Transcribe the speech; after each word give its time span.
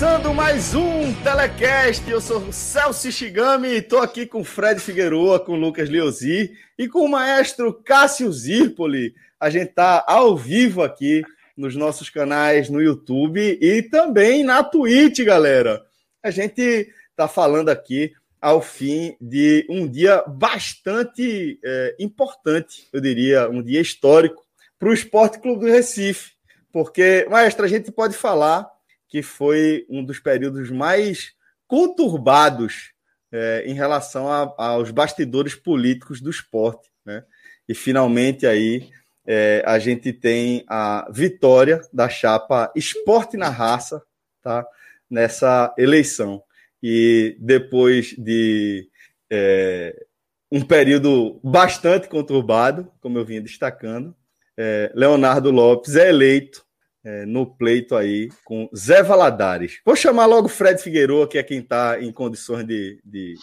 Começando 0.00 0.32
mais 0.32 0.74
um 0.74 1.12
Telecast, 1.22 2.10
eu 2.10 2.22
sou 2.22 2.50
Celso 2.50 3.12
Shigami 3.12 3.68
estou 3.68 3.98
aqui 3.98 4.24
com 4.24 4.42
Fred 4.42 4.80
Figueroa, 4.80 5.38
com 5.38 5.56
Lucas 5.56 5.90
Leozzi 5.90 6.56
e 6.78 6.88
com 6.88 7.00
o 7.00 7.08
maestro 7.08 7.74
Cássio 7.84 8.32
Zirpoli. 8.32 9.14
A 9.38 9.50
gente 9.50 9.68
está 9.68 10.02
ao 10.08 10.34
vivo 10.38 10.82
aqui 10.82 11.22
nos 11.54 11.76
nossos 11.76 12.08
canais 12.08 12.70
no 12.70 12.80
YouTube 12.80 13.58
e 13.60 13.82
também 13.82 14.42
na 14.42 14.64
Twitch, 14.64 15.18
galera. 15.22 15.82
A 16.22 16.30
gente 16.30 16.90
está 17.10 17.28
falando 17.28 17.68
aqui 17.68 18.14
ao 18.40 18.62
fim 18.62 19.18
de 19.20 19.66
um 19.68 19.86
dia 19.86 20.24
bastante 20.26 21.60
é, 21.62 21.96
importante, 22.00 22.88
eu 22.90 23.02
diria, 23.02 23.50
um 23.50 23.62
dia 23.62 23.82
histórico 23.82 24.46
para 24.78 24.88
o 24.88 24.94
Esporte 24.94 25.38
Clube 25.40 25.66
do 25.66 25.70
Recife. 25.70 26.32
Porque, 26.72 27.26
maestro, 27.28 27.66
a 27.66 27.68
gente 27.68 27.92
pode 27.92 28.16
falar 28.16 28.66
que 29.10 29.22
foi 29.22 29.84
um 29.90 30.04
dos 30.04 30.20
períodos 30.20 30.70
mais 30.70 31.32
conturbados 31.66 32.92
é, 33.32 33.64
em 33.66 33.74
relação 33.74 34.28
a, 34.30 34.54
aos 34.56 34.92
bastidores 34.92 35.54
políticos 35.54 36.20
do 36.20 36.30
esporte. 36.30 36.88
Né? 37.04 37.24
E 37.68 37.74
finalmente 37.74 38.46
aí 38.46 38.88
é, 39.26 39.62
a 39.66 39.78
gente 39.78 40.12
tem 40.12 40.64
a 40.68 41.08
vitória 41.12 41.80
da 41.92 42.08
chapa 42.08 42.72
Esporte 42.74 43.36
na 43.36 43.48
Raça 43.48 44.02
tá? 44.42 44.64
nessa 45.10 45.74
eleição. 45.76 46.42
E 46.82 47.36
depois 47.40 48.14
de 48.16 48.88
é, 49.28 50.06
um 50.50 50.62
período 50.62 51.40
bastante 51.42 52.08
conturbado, 52.08 52.90
como 53.00 53.18
eu 53.18 53.24
vinha 53.24 53.42
destacando, 53.42 54.14
é, 54.56 54.90
Leonardo 54.94 55.50
Lopes 55.50 55.96
é 55.96 56.08
eleito 56.08 56.64
é, 57.04 57.24
no 57.24 57.46
pleito 57.46 57.96
aí 57.96 58.28
com 58.44 58.68
Zé 58.76 59.02
Valadares. 59.02 59.80
Vou 59.84 59.96
chamar 59.96 60.26
logo 60.26 60.48
Fred 60.48 60.80
Figueiredo, 60.82 61.26
que 61.28 61.38
é 61.38 61.42
quem 61.42 61.60
está 61.60 62.00
em 62.00 62.12
condições 62.12 62.66
de, 62.66 63.00
de, 63.04 63.34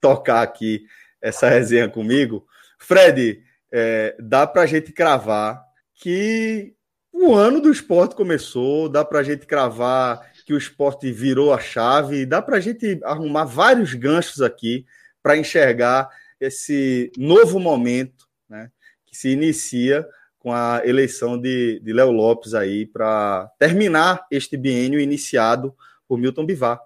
tocar 0.00 0.42
aqui 0.42 0.84
essa 1.20 1.48
resenha 1.48 1.88
comigo. 1.88 2.46
Fred, 2.78 3.42
é, 3.72 4.16
dá 4.20 4.46
para 4.46 4.62
a 4.62 4.66
gente 4.66 4.92
cravar 4.92 5.64
que 5.94 6.74
o 7.12 7.34
ano 7.34 7.60
do 7.60 7.70
esporte 7.70 8.14
começou, 8.14 8.88
dá 8.88 9.04
para 9.04 9.20
a 9.20 9.22
gente 9.22 9.46
cravar 9.46 10.30
que 10.44 10.52
o 10.52 10.58
esporte 10.58 11.10
virou 11.10 11.52
a 11.52 11.58
chave, 11.58 12.26
dá 12.26 12.42
para 12.42 12.58
a 12.58 12.60
gente 12.60 13.00
arrumar 13.02 13.44
vários 13.44 13.94
ganchos 13.94 14.42
aqui 14.42 14.84
para 15.22 15.36
enxergar 15.36 16.08
esse 16.38 17.10
novo 17.16 17.58
momento 17.58 18.26
né, 18.48 18.70
que 19.06 19.16
se 19.16 19.30
inicia 19.30 20.06
com 20.46 20.52
a 20.52 20.80
eleição 20.84 21.36
de, 21.36 21.82
Léo 21.84 22.12
Lopes 22.12 22.54
aí 22.54 22.86
para 22.86 23.50
terminar 23.58 24.24
este 24.30 24.56
biênio 24.56 25.00
iniciado 25.00 25.74
por 26.06 26.16
Milton 26.16 26.46
Bivar. 26.46 26.80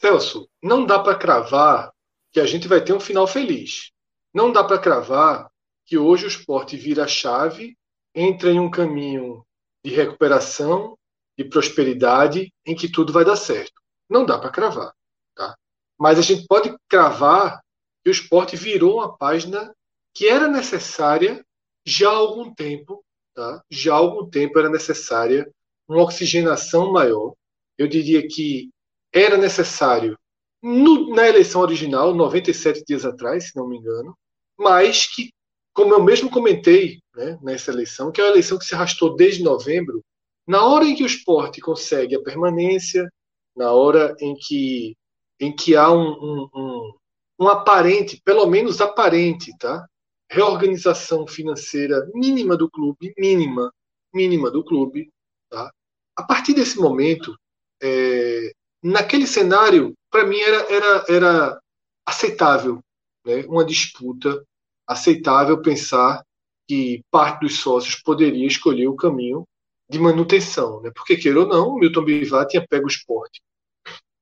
Celso, 0.00 0.48
não 0.62 0.86
dá 0.86 0.98
para 0.98 1.18
cravar 1.18 1.92
que 2.32 2.40
a 2.40 2.46
gente 2.46 2.66
vai 2.66 2.82
ter 2.82 2.94
um 2.94 2.98
final 2.98 3.26
feliz. 3.26 3.92
Não 4.32 4.50
dá 4.50 4.64
para 4.64 4.78
cravar 4.78 5.50
que 5.84 5.98
hoje 5.98 6.24
o 6.24 6.28
esporte 6.28 6.74
vira 6.74 7.06
chave, 7.06 7.76
entra 8.14 8.50
em 8.50 8.58
um 8.58 8.70
caminho 8.70 9.44
de 9.84 9.94
recuperação, 9.94 10.96
de 11.36 11.44
prosperidade, 11.44 12.50
em 12.64 12.74
que 12.74 12.90
tudo 12.90 13.12
vai 13.12 13.22
dar 13.22 13.36
certo. 13.36 13.82
Não 14.08 14.24
dá 14.24 14.38
para 14.38 14.48
cravar. 14.48 14.94
Tá? 15.36 15.54
Mas 16.00 16.18
a 16.18 16.22
gente 16.22 16.46
pode 16.46 16.74
cravar 16.88 17.60
que 18.02 18.08
o 18.08 18.10
esporte 18.10 18.56
virou 18.56 18.94
uma 18.94 19.14
página 19.14 19.74
que 20.14 20.26
era 20.26 20.48
necessária 20.48 21.44
já 21.84 22.08
há 22.08 22.14
algum 22.14 22.54
tempo, 22.54 23.04
tá? 23.34 23.62
já 23.70 23.94
há 23.94 23.96
algum 23.96 24.28
tempo 24.28 24.58
era 24.58 24.68
necessária 24.68 25.50
uma 25.88 26.02
oxigenação 26.02 26.92
maior. 26.92 27.34
Eu 27.76 27.88
diria 27.88 28.26
que 28.26 28.70
era 29.12 29.36
necessário 29.36 30.16
no, 30.62 31.10
na 31.14 31.28
eleição 31.28 31.60
original, 31.60 32.14
97 32.14 32.84
dias 32.86 33.04
atrás, 33.04 33.48
se 33.48 33.56
não 33.56 33.68
me 33.68 33.78
engano, 33.78 34.16
mas 34.56 35.06
que, 35.06 35.32
como 35.74 35.92
eu 35.92 36.02
mesmo 36.02 36.30
comentei 36.30 37.00
né, 37.14 37.38
nessa 37.42 37.72
eleição, 37.72 38.12
que 38.12 38.20
é 38.20 38.24
uma 38.24 38.30
eleição 38.30 38.56
que 38.58 38.64
se 38.64 38.74
arrastou 38.74 39.16
desde 39.16 39.42
novembro, 39.42 40.04
na 40.46 40.64
hora 40.64 40.84
em 40.84 40.94
que 40.94 41.02
o 41.02 41.06
esporte 41.06 41.60
consegue 41.60 42.14
a 42.14 42.22
permanência, 42.22 43.08
na 43.56 43.72
hora 43.72 44.14
em 44.20 44.34
que, 44.34 44.96
em 45.40 45.54
que 45.54 45.76
há 45.76 45.90
um, 45.90 46.10
um, 46.10 46.48
um, 46.54 46.92
um 47.40 47.48
aparente, 47.48 48.20
pelo 48.24 48.46
menos 48.46 48.80
aparente, 48.80 49.56
tá? 49.58 49.86
Reorganização 50.32 51.26
financeira 51.26 52.08
mínima 52.14 52.56
do 52.56 52.70
clube, 52.70 53.12
mínima, 53.18 53.72
mínima 54.12 54.50
do 54.50 54.64
clube. 54.64 55.10
Tá? 55.50 55.70
A 56.16 56.22
partir 56.22 56.54
desse 56.54 56.78
momento, 56.78 57.36
é, 57.82 58.52
naquele 58.82 59.26
cenário, 59.26 59.94
para 60.10 60.24
mim 60.24 60.38
era, 60.38 60.72
era, 60.72 61.04
era 61.08 61.60
aceitável, 62.06 62.80
né? 63.24 63.44
uma 63.46 63.64
disputa 63.64 64.42
aceitável 64.86 65.60
pensar 65.60 66.24
que 66.66 67.02
parte 67.10 67.40
dos 67.40 67.58
sócios 67.58 67.96
poderia 68.02 68.46
escolher 68.46 68.88
o 68.88 68.96
caminho 68.96 69.46
de 69.88 69.98
manutenção, 69.98 70.80
né? 70.80 70.90
porque 70.94 71.16
queira 71.16 71.40
ou 71.40 71.46
não, 71.46 71.68
o 71.68 71.78
Milton 71.78 72.04
Bivar 72.04 72.46
tinha 72.46 72.66
pego 72.66 72.86
o 72.86 72.88
esporte 72.88 73.42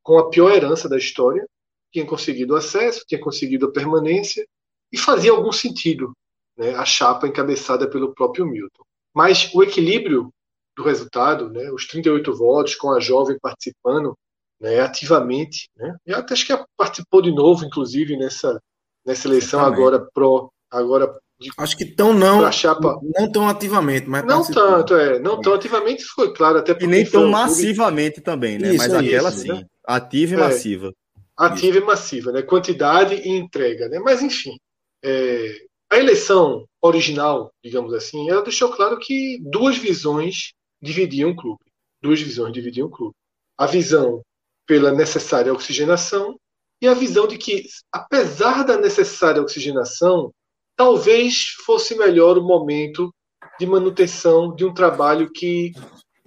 com 0.03 0.19
a 0.19 0.29
pior 0.29 0.51
herança 0.51 0.89
da 0.89 0.99
história, 0.99 1.47
tinha 1.93 2.07
conseguido 2.07 2.57
acesso, 2.57 3.05
tinha 3.07 3.21
conseguido 3.21 3.67
a 3.67 3.73
permanência, 3.73 4.45
e 4.93 4.99
fazia 4.99 5.31
algum 5.31 5.53
sentido 5.53 6.13
né, 6.57 6.75
a 6.75 6.85
chapa 6.85 7.27
encabeçada 7.27 7.89
pelo 7.89 8.15
próprio 8.15 8.47
Milton. 8.47 8.83
Mas 9.15 9.51
o 9.55 9.63
equilíbrio 9.63 10.33
do 10.77 10.83
resultado, 10.83 11.51
né, 11.51 11.71
os 11.73 11.87
38 11.87 12.35
votos, 12.35 12.75
com 12.75 12.93
a 12.93 13.01
jovem 13.01 13.39
participando 13.41 14.15
né, 14.61 14.81
ativamente, 14.81 15.69
né, 15.77 15.97
e 16.07 16.13
até 16.13 16.35
acho 16.35 16.47
que 16.47 16.65
participou 16.77 17.23
de 17.23 17.33
novo, 17.33 17.65
inclusive, 17.65 18.17
nessa, 18.17 18.61
nessa 19.05 19.27
eleição 19.27 19.61
Exatamente. 19.61 19.81
agora 19.81 20.09
pro 20.13 20.53
agora 20.71 21.19
de, 21.41 21.51
acho 21.59 21.77
que 21.77 21.85
tão 21.85 22.13
não 22.13 22.53
chapa 22.53 23.01
não 23.19 23.33
tão 23.33 23.49
ativamente 23.49 24.07
mas 24.07 24.25
não 24.25 24.45
tanto 24.45 24.95
é 24.95 25.19
não 25.19 25.41
tão 25.41 25.55
ativamente 25.55 26.05
foi 26.05 26.33
claro 26.33 26.59
até 26.59 26.77
e 26.79 26.87
nem 26.87 27.05
tão 27.05 27.29
massivamente 27.29 28.21
também 28.21 28.59
né 28.59 28.69
isso, 28.69 28.79
mas 28.79 28.95
aquela 28.95 29.33
sim 29.33 29.49
né? 29.49 29.65
ativa 29.85 30.35
e 30.35 30.37
é, 30.37 30.39
massiva 30.39 30.93
ativa 31.37 31.79
isso. 31.79 31.85
e 31.85 31.87
massiva 31.87 32.31
né 32.31 32.43
quantidade 32.43 33.15
e 33.15 33.31
entrega 33.31 33.89
né 33.89 33.99
mas 33.99 34.23
enfim 34.23 34.57
é, 35.03 35.67
a 35.91 35.99
eleição 35.99 36.67
original, 36.81 37.53
digamos 37.65 37.93
assim, 37.95 38.31
ela 38.31 38.43
deixou 38.43 38.71
claro 38.71 38.99
que 38.99 39.39
duas 39.43 39.77
visões 39.77 40.53
dividiam 40.81 41.31
o 41.31 41.37
clube. 41.37 41.61
Duas 42.03 42.21
visões 42.21 42.53
dividiam 42.53 42.87
o 42.87 42.91
clube. 42.91 43.15
A 43.59 43.67
visão 43.67 44.23
pela 44.67 44.93
necessária 44.93 45.53
oxigenação 45.53 46.39
e 46.81 46.87
a 46.87 46.95
visão 46.95 47.27
de 47.27 47.37
que, 47.37 47.65
apesar 47.93 48.65
da 48.65 48.79
necessária 48.79 49.43
oxigenação, 49.43 50.33
talvez 50.77 51.51
fosse 51.67 51.95
melhor 51.97 52.39
o 52.39 52.43
momento 52.43 53.13
de 53.59 53.67
manutenção 53.67 54.55
de 54.55 54.65
um 54.65 54.73
trabalho 54.73 55.31
que 55.31 55.73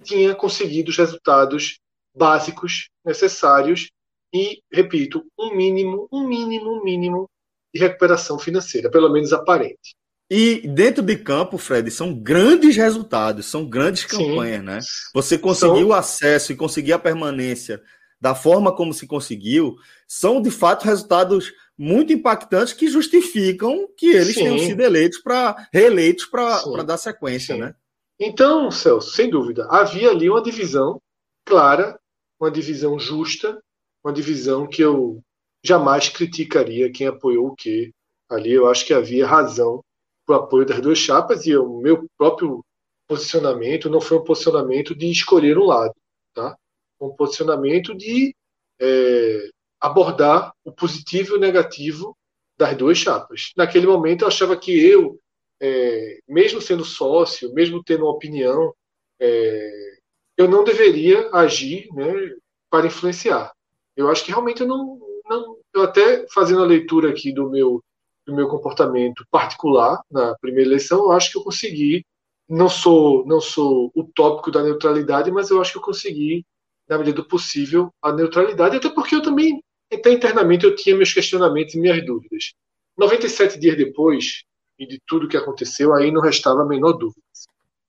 tinha 0.04 0.34
conseguido 0.34 0.90
os 0.90 0.96
resultados 0.96 1.78
básicos 2.14 2.90
necessários 3.04 3.90
e, 4.32 4.62
repito, 4.70 5.24
um 5.38 5.54
mínimo, 5.56 6.06
um 6.12 6.26
mínimo, 6.26 6.70
um 6.70 6.84
mínimo 6.84 7.30
de 7.74 7.80
recuperação 7.80 8.38
financeira, 8.38 8.90
pelo 8.90 9.10
menos 9.10 9.32
aparente. 9.32 9.96
E 10.30 10.66
dentro 10.68 11.02
de 11.02 11.16
campo, 11.16 11.58
Fred, 11.58 11.90
são 11.90 12.14
grandes 12.14 12.76
resultados, 12.76 13.46
são 13.46 13.68
grandes 13.68 14.04
campanhas, 14.04 14.60
Sim. 14.60 14.66
né? 14.66 14.78
Você 15.12 15.36
conseguiu 15.36 15.88
são... 15.88 15.92
acesso 15.92 16.52
e 16.52 16.56
conseguir 16.56 16.92
a 16.92 16.98
permanência 16.98 17.82
da 18.20 18.34
forma 18.34 18.74
como 18.74 18.94
se 18.94 19.06
conseguiu, 19.06 19.76
são 20.08 20.40
de 20.40 20.50
fato 20.50 20.84
resultados 20.84 21.52
muito 21.76 22.12
impactantes 22.12 22.72
que 22.72 22.88
justificam 22.88 23.86
que 23.98 24.06
eles 24.06 24.34
Sim. 24.34 24.44
tenham 24.44 24.58
sido 24.60 24.80
eleitos 24.80 25.18
para 25.18 25.68
reeleitos 25.72 26.24
para 26.24 26.82
dar 26.84 26.96
sequência, 26.96 27.54
Sim. 27.54 27.60
né? 27.60 27.74
Então, 28.18 28.70
Celso, 28.70 29.10
sem 29.10 29.28
dúvida, 29.28 29.66
havia 29.68 30.10
ali 30.10 30.30
uma 30.30 30.42
divisão 30.42 31.00
clara, 31.44 31.98
uma 32.40 32.50
divisão 32.50 32.98
justa, 32.98 33.60
uma 34.04 34.12
divisão 34.12 34.66
que 34.66 34.80
eu 34.80 35.20
jamais 35.64 36.08
criticaria 36.10 36.92
quem 36.92 37.06
apoiou 37.06 37.48
o 37.48 37.56
quê. 37.56 37.90
Ali 38.28 38.52
eu 38.52 38.68
acho 38.68 38.84
que 38.84 38.92
havia 38.92 39.26
razão 39.26 39.82
para 40.26 40.36
o 40.36 40.40
apoio 40.40 40.66
das 40.66 40.80
duas 40.80 40.98
chapas 40.98 41.46
e 41.46 41.56
o 41.56 41.78
meu 41.78 42.06
próprio 42.18 42.64
posicionamento 43.06 43.88
não 43.88 44.00
foi 44.00 44.18
um 44.18 44.24
posicionamento 44.24 44.94
de 44.94 45.10
escolher 45.10 45.58
um 45.58 45.64
lado, 45.64 45.94
tá? 46.34 46.56
Um 47.00 47.10
posicionamento 47.10 47.94
de 47.94 48.34
é, 48.80 49.48
abordar 49.80 50.52
o 50.64 50.72
positivo 50.72 51.34
e 51.34 51.36
o 51.36 51.40
negativo 51.40 52.16
das 52.56 52.76
duas 52.76 52.98
chapas. 52.98 53.52
Naquele 53.56 53.86
momento 53.86 54.22
eu 54.22 54.28
achava 54.28 54.56
que 54.56 54.72
eu, 54.72 55.18
é, 55.60 56.20
mesmo 56.26 56.60
sendo 56.60 56.84
sócio, 56.84 57.52
mesmo 57.52 57.82
tendo 57.82 58.04
uma 58.04 58.12
opinião, 58.12 58.74
é, 59.20 59.98
eu 60.36 60.48
não 60.48 60.64
deveria 60.64 61.30
agir 61.32 61.88
né, 61.92 62.12
para 62.70 62.86
influenciar. 62.86 63.52
Eu 63.96 64.10
acho 64.10 64.24
que 64.24 64.30
realmente 64.30 64.62
eu 64.62 64.66
não, 64.66 64.98
eu 65.74 65.82
até 65.82 66.26
fazendo 66.32 66.62
a 66.62 66.66
leitura 66.66 67.10
aqui 67.10 67.32
do 67.32 67.50
meu 67.50 67.82
do 68.26 68.34
meu 68.34 68.48
comportamento 68.48 69.26
particular 69.30 70.00
na 70.10 70.34
primeira 70.38 70.70
eleição, 70.70 71.04
eu 71.04 71.12
acho 71.12 71.30
que 71.30 71.36
eu 71.36 71.42
consegui. 71.42 72.06
Não 72.48 72.68
sou 72.68 73.26
não 73.26 73.40
sou 73.40 73.90
utópico 73.94 74.50
da 74.50 74.62
neutralidade, 74.62 75.30
mas 75.30 75.50
eu 75.50 75.60
acho 75.60 75.72
que 75.72 75.78
eu 75.78 75.82
consegui 75.82 76.44
na 76.88 76.98
medida 76.98 77.16
do 77.16 77.28
possível 77.28 77.92
a 78.02 78.12
neutralidade, 78.12 78.76
até 78.76 78.88
porque 78.88 79.14
eu 79.14 79.22
também 79.22 79.62
até 79.92 80.12
internamente 80.12 80.64
eu 80.64 80.74
tinha 80.74 80.96
meus 80.96 81.12
questionamentos 81.12 81.74
e 81.74 81.80
minhas 81.80 82.04
dúvidas. 82.04 82.52
97 82.96 83.58
dias 83.58 83.76
depois 83.76 84.44
e 84.78 84.86
de 84.86 85.00
tudo 85.06 85.28
que 85.28 85.36
aconteceu, 85.36 85.94
aí 85.94 86.10
não 86.10 86.20
restava 86.20 86.62
a 86.62 86.66
menor 86.66 86.92
dúvida. 86.94 87.22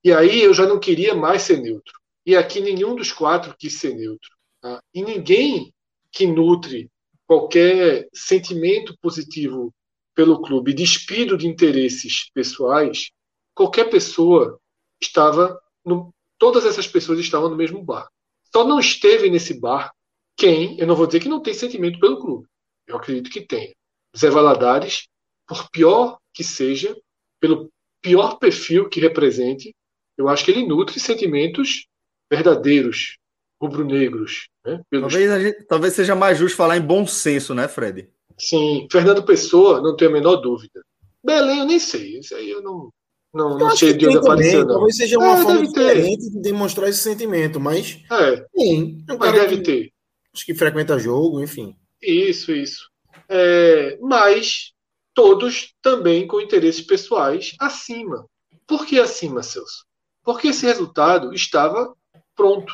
E 0.03 0.13
aí 0.13 0.43
eu 0.43 0.53
já 0.53 0.67
não 0.67 0.79
queria 0.79 1.15
mais 1.15 1.41
ser 1.41 1.57
neutro. 1.57 1.93
E 2.25 2.35
aqui 2.35 2.61
nenhum 2.61 2.95
dos 2.95 3.11
quatro 3.11 3.55
quis 3.57 3.79
ser 3.79 3.95
neutro. 3.95 4.29
Tá? 4.61 4.79
E 4.93 5.03
ninguém 5.03 5.73
que 6.11 6.27
nutre 6.27 6.89
qualquer 7.27 8.07
sentimento 8.13 8.97
positivo 9.01 9.73
pelo 10.13 10.41
clube, 10.41 10.73
despido 10.73 11.37
de 11.37 11.47
interesses 11.47 12.29
pessoais, 12.33 13.11
qualquer 13.53 13.89
pessoa 13.89 14.59
estava 15.01 15.59
no, 15.83 16.13
todas 16.37 16.65
essas 16.65 16.87
pessoas 16.87 17.19
estavam 17.19 17.49
no 17.49 17.55
mesmo 17.55 17.83
bar. 17.83 18.07
Só 18.53 18.65
não 18.65 18.79
esteve 18.79 19.29
nesse 19.29 19.59
bar 19.59 19.91
quem, 20.37 20.79
eu 20.79 20.87
não 20.87 20.95
vou 20.95 21.07
dizer 21.07 21.19
que 21.19 21.29
não 21.29 21.41
tem 21.41 21.53
sentimento 21.53 21.99
pelo 21.99 22.19
clube. 22.19 22.47
Eu 22.87 22.97
acredito 22.97 23.29
que 23.29 23.41
tenha. 23.41 23.73
Zé 24.17 24.29
Valadares, 24.29 25.07
por 25.47 25.69
pior 25.69 26.17
que 26.33 26.43
seja, 26.43 26.95
pelo 27.39 27.69
pior 28.01 28.37
perfil 28.37 28.87
que 28.87 28.99
represente, 28.99 29.75
eu 30.17 30.29
acho 30.29 30.45
que 30.45 30.51
ele 30.51 30.65
nutre 30.65 30.99
sentimentos 30.99 31.87
verdadeiros, 32.29 33.17
rubro-negros. 33.61 34.49
Né? 34.65 34.81
Pelos... 34.89 35.13
Talvez, 35.13 35.43
gente, 35.43 35.67
talvez 35.67 35.93
seja 35.93 36.15
mais 36.15 36.37
justo 36.37 36.55
falar 36.55 36.77
em 36.77 36.81
bom 36.81 37.05
senso, 37.05 37.53
né, 37.53 37.67
Fred? 37.67 38.09
Sim, 38.37 38.87
Fernando 38.91 39.23
Pessoa, 39.23 39.81
não 39.81 39.95
tenho 39.95 40.11
a 40.11 40.13
menor 40.13 40.37
dúvida. 40.37 40.81
Belém, 41.23 41.59
eu 41.59 41.65
nem 41.65 41.79
sei. 41.79 42.19
Isso 42.19 42.35
aí 42.35 42.49
eu 42.49 42.61
não, 42.61 42.91
não, 43.33 43.57
não 43.57 43.75
sei 43.75 43.93
de 43.93 44.07
onde 44.07 44.17
apareceu. 44.17 44.67
Talvez 44.67 44.95
seja 44.95 45.17
uma 45.17 45.37
é, 45.37 45.41
forma 45.41 45.65
diferente 45.65 46.29
de 46.29 46.41
demonstrar 46.41 46.89
esse 46.89 46.99
sentimento, 46.99 47.59
mas. 47.59 48.01
É. 48.11 48.45
Sim, 48.55 49.03
é 49.09 49.13
um 49.13 49.17
mas 49.17 49.33
deve 49.33 49.57
que, 49.57 49.63
ter. 49.63 49.91
Acho 50.33 50.45
que 50.45 50.53
frequenta 50.53 50.99
jogo, 50.99 51.41
enfim. 51.41 51.75
Isso, 52.01 52.51
isso. 52.51 52.89
É, 53.27 53.97
mas 54.01 54.73
todos 55.13 55.73
também 55.81 56.27
com 56.27 56.39
interesses 56.39 56.81
pessoais 56.81 57.55
acima. 57.59 58.25
Por 58.67 58.85
que 58.85 58.99
acima, 58.99 59.41
Celso? 59.41 59.85
Porque 60.23 60.49
esse 60.49 60.65
resultado 60.65 61.33
estava 61.33 61.93
pronto. 62.35 62.73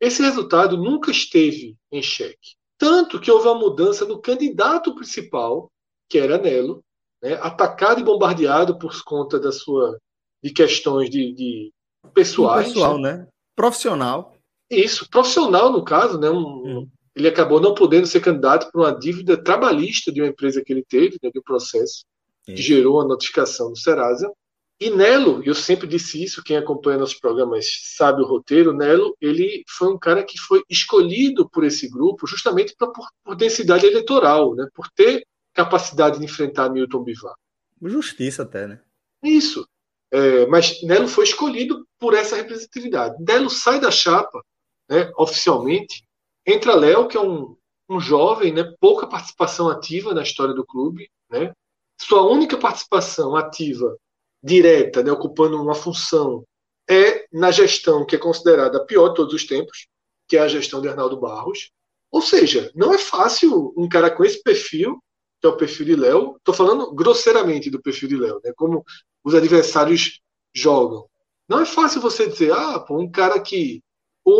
Esse 0.00 0.22
resultado 0.22 0.76
nunca 0.76 1.10
esteve 1.10 1.76
em 1.92 2.02
xeque. 2.02 2.56
Tanto 2.78 3.20
que 3.20 3.30
houve 3.30 3.46
uma 3.46 3.58
mudança 3.58 4.06
no 4.06 4.20
candidato 4.20 4.94
principal, 4.94 5.70
que 6.08 6.18
era 6.18 6.38
Nelo, 6.38 6.82
né, 7.22 7.34
atacado 7.34 8.00
e 8.00 8.04
bombardeado 8.04 8.78
por 8.78 9.04
conta 9.04 9.38
da 9.38 9.52
sua 9.52 9.98
de 10.42 10.50
questões 10.50 11.10
de, 11.10 11.32
de 11.34 11.72
pessoais. 12.14 12.68
Pessoal, 12.68 12.98
né? 12.98 13.28
Profissional. 13.54 14.34
Isso, 14.70 15.08
profissional 15.10 15.70
no 15.70 15.84
caso, 15.84 16.18
né? 16.18 16.30
Um, 16.30 16.38
hum. 16.38 16.88
Ele 17.14 17.28
acabou 17.28 17.60
não 17.60 17.74
podendo 17.74 18.06
ser 18.06 18.20
candidato 18.20 18.70
por 18.70 18.80
uma 18.80 18.98
dívida 18.98 19.36
trabalhista 19.36 20.10
de 20.10 20.22
uma 20.22 20.28
empresa 20.28 20.62
que 20.64 20.72
ele 20.72 20.84
teve, 20.88 21.18
né, 21.22 21.30
de 21.30 21.38
um 21.38 21.42
processo, 21.42 22.04
que 22.44 22.56
gerou 22.56 23.00
a 23.00 23.04
notificação 23.04 23.70
do 23.70 23.78
Serasa. 23.78 24.32
E 24.80 24.88
Nelo, 24.88 25.42
eu 25.44 25.54
sempre 25.54 25.86
disse 25.86 26.22
isso, 26.24 26.42
quem 26.42 26.56
acompanha 26.56 26.96
nossos 26.96 27.18
programas 27.18 27.66
sabe 27.82 28.22
o 28.22 28.26
roteiro, 28.26 28.72
Nelo, 28.72 29.14
ele 29.20 29.62
foi 29.68 29.92
um 29.92 29.98
cara 29.98 30.24
que 30.24 30.38
foi 30.38 30.62
escolhido 30.70 31.46
por 31.50 31.64
esse 31.64 31.86
grupo 31.86 32.26
justamente 32.26 32.74
pra, 32.74 32.86
por, 32.88 33.06
por 33.22 33.36
densidade 33.36 33.84
eleitoral, 33.84 34.54
né, 34.54 34.66
por 34.74 34.88
ter 34.88 35.22
capacidade 35.52 36.18
de 36.18 36.24
enfrentar 36.24 36.70
Milton 36.70 37.04
Bivar. 37.04 37.34
Justiça 37.82 38.42
até, 38.42 38.66
né? 38.66 38.80
Isso. 39.22 39.68
É, 40.10 40.46
mas 40.46 40.82
Nelo 40.82 41.08
foi 41.08 41.24
escolhido 41.24 41.86
por 41.98 42.14
essa 42.14 42.36
representatividade. 42.36 43.22
Nelo 43.22 43.50
sai 43.50 43.78
da 43.80 43.90
chapa, 43.90 44.42
né, 44.88 45.12
oficialmente, 45.18 46.04
entra 46.46 46.74
Léo, 46.74 47.06
que 47.06 47.18
é 47.18 47.20
um, 47.20 47.54
um 47.86 48.00
jovem, 48.00 48.50
né, 48.50 48.64
pouca 48.80 49.06
participação 49.06 49.68
ativa 49.68 50.14
na 50.14 50.22
história 50.22 50.54
do 50.54 50.64
clube, 50.64 51.06
né, 51.28 51.52
sua 52.00 52.22
única 52.22 52.56
participação 52.56 53.36
ativa 53.36 53.94
direta, 54.42 55.02
né, 55.02 55.12
ocupando 55.12 55.60
uma 55.60 55.74
função, 55.74 56.44
é 56.88 57.26
na 57.32 57.50
gestão 57.50 58.04
que 58.04 58.16
é 58.16 58.18
considerada 58.18 58.78
a 58.78 58.84
pior 58.84 59.10
de 59.10 59.16
todos 59.16 59.34
os 59.34 59.46
tempos, 59.46 59.86
que 60.28 60.36
é 60.36 60.40
a 60.40 60.48
gestão 60.48 60.80
de 60.80 60.88
Arnaldo 60.88 61.18
Barros. 61.18 61.70
Ou 62.10 62.20
seja, 62.20 62.70
não 62.74 62.92
é 62.92 62.98
fácil 62.98 63.72
um 63.76 63.88
cara 63.88 64.10
com 64.10 64.24
esse 64.24 64.42
perfil, 64.42 65.02
que 65.40 65.46
é 65.46 65.50
o 65.50 65.56
perfil 65.56 65.86
de 65.86 65.96
Léo, 65.96 66.36
estou 66.36 66.54
falando 66.54 66.92
grosseiramente 66.92 67.70
do 67.70 67.80
perfil 67.80 68.08
de 68.08 68.16
Léo, 68.16 68.40
né, 68.44 68.52
como 68.56 68.84
os 69.24 69.34
adversários 69.34 70.20
jogam. 70.54 71.06
Não 71.48 71.60
é 71.60 71.66
fácil 71.66 72.00
você 72.00 72.28
dizer, 72.28 72.52
ah, 72.52 72.80
pô, 72.80 72.98
um 72.98 73.10
cara 73.10 73.40
que. 73.40 73.82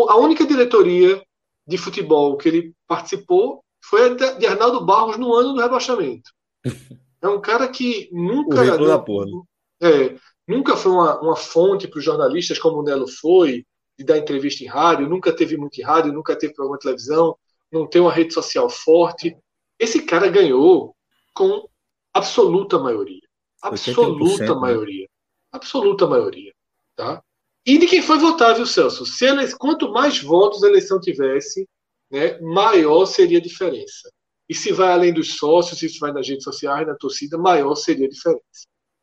A 0.09 0.17
única 0.17 0.47
diretoria 0.47 1.21
de 1.67 1.79
futebol 1.79 2.37
que 2.37 2.49
ele 2.49 2.75
participou 2.87 3.65
foi 3.83 4.07
a 4.07 4.35
de 4.35 4.47
Arnaldo 4.47 4.85
Barros 4.85 5.17
no 5.17 5.35
ano 5.35 5.55
do 5.55 5.61
rebaixamento. 5.61 6.31
É 7.23 7.29
um 7.29 7.39
cara 7.39 7.69
que 7.69 8.09
nunca. 8.11 8.65
da 8.87 8.99
porra, 8.99 9.27
né? 9.27 9.43
É, 9.83 10.17
nunca 10.47 10.77
foi 10.77 10.93
uma, 10.93 11.21
uma 11.21 11.37
fonte 11.37 11.89
para 11.89 11.99
os 11.99 12.05
jornalistas 12.05 12.59
como 12.59 12.79
o 12.79 12.83
Nelo 12.83 13.09
foi, 13.09 13.65
de 13.99 14.05
dar 14.05 14.19
entrevista 14.19 14.65
em 14.65 14.67
rádio, 14.67 15.09
nunca 15.09 15.35
teve 15.35 15.57
muito 15.57 15.79
em 15.79 15.85
rádio, 15.85 16.13
nunca 16.13 16.37
teve 16.37 16.55
programa 16.55 16.79
de 16.79 16.85
televisão, 16.85 17.37
não 17.71 17.87
tem 17.87 18.01
uma 18.01 18.13
rede 18.13 18.33
social 18.33 18.69
forte. 18.69 19.37
Esse 19.79 20.03
cara 20.03 20.29
ganhou 20.29 20.95
com 21.35 21.69
absoluta 22.13 22.79
maioria. 22.79 23.21
Absoluta 23.63 24.55
né? 24.55 24.61
maioria. 24.61 25.09
Absoluta 25.53 26.07
maioria. 26.07 26.53
Tá? 26.97 27.23
E 27.67 27.79
de 27.79 27.87
quem 27.87 28.03
foi 28.03 28.19
votar, 28.19 28.55
viu, 28.55 28.67
Celso? 28.67 29.05
Se 29.05 29.27
ele, 29.27 29.51
quanto 29.57 29.93
mais 29.93 30.23
votos 30.23 30.65
a 30.65 30.69
eleição 30.69 31.01
tivesse, 31.01 31.69
né, 32.11 32.39
maior 32.41 33.07
seria 33.07 33.39
a 33.39 33.43
diferença. 33.43 34.11
E 34.49 34.55
se 34.55 34.73
vai 34.73 34.93
além 34.93 35.13
dos 35.13 35.37
sócios, 35.37 35.79
se 35.79 35.99
vai 35.99 36.13
nas 36.13 36.27
redes 36.27 36.43
sociais, 36.43 36.87
na 36.87 36.97
torcida, 36.97 37.39
maior 37.39 37.75
seria 37.75 38.07
a 38.07 38.11
diferença 38.11 38.43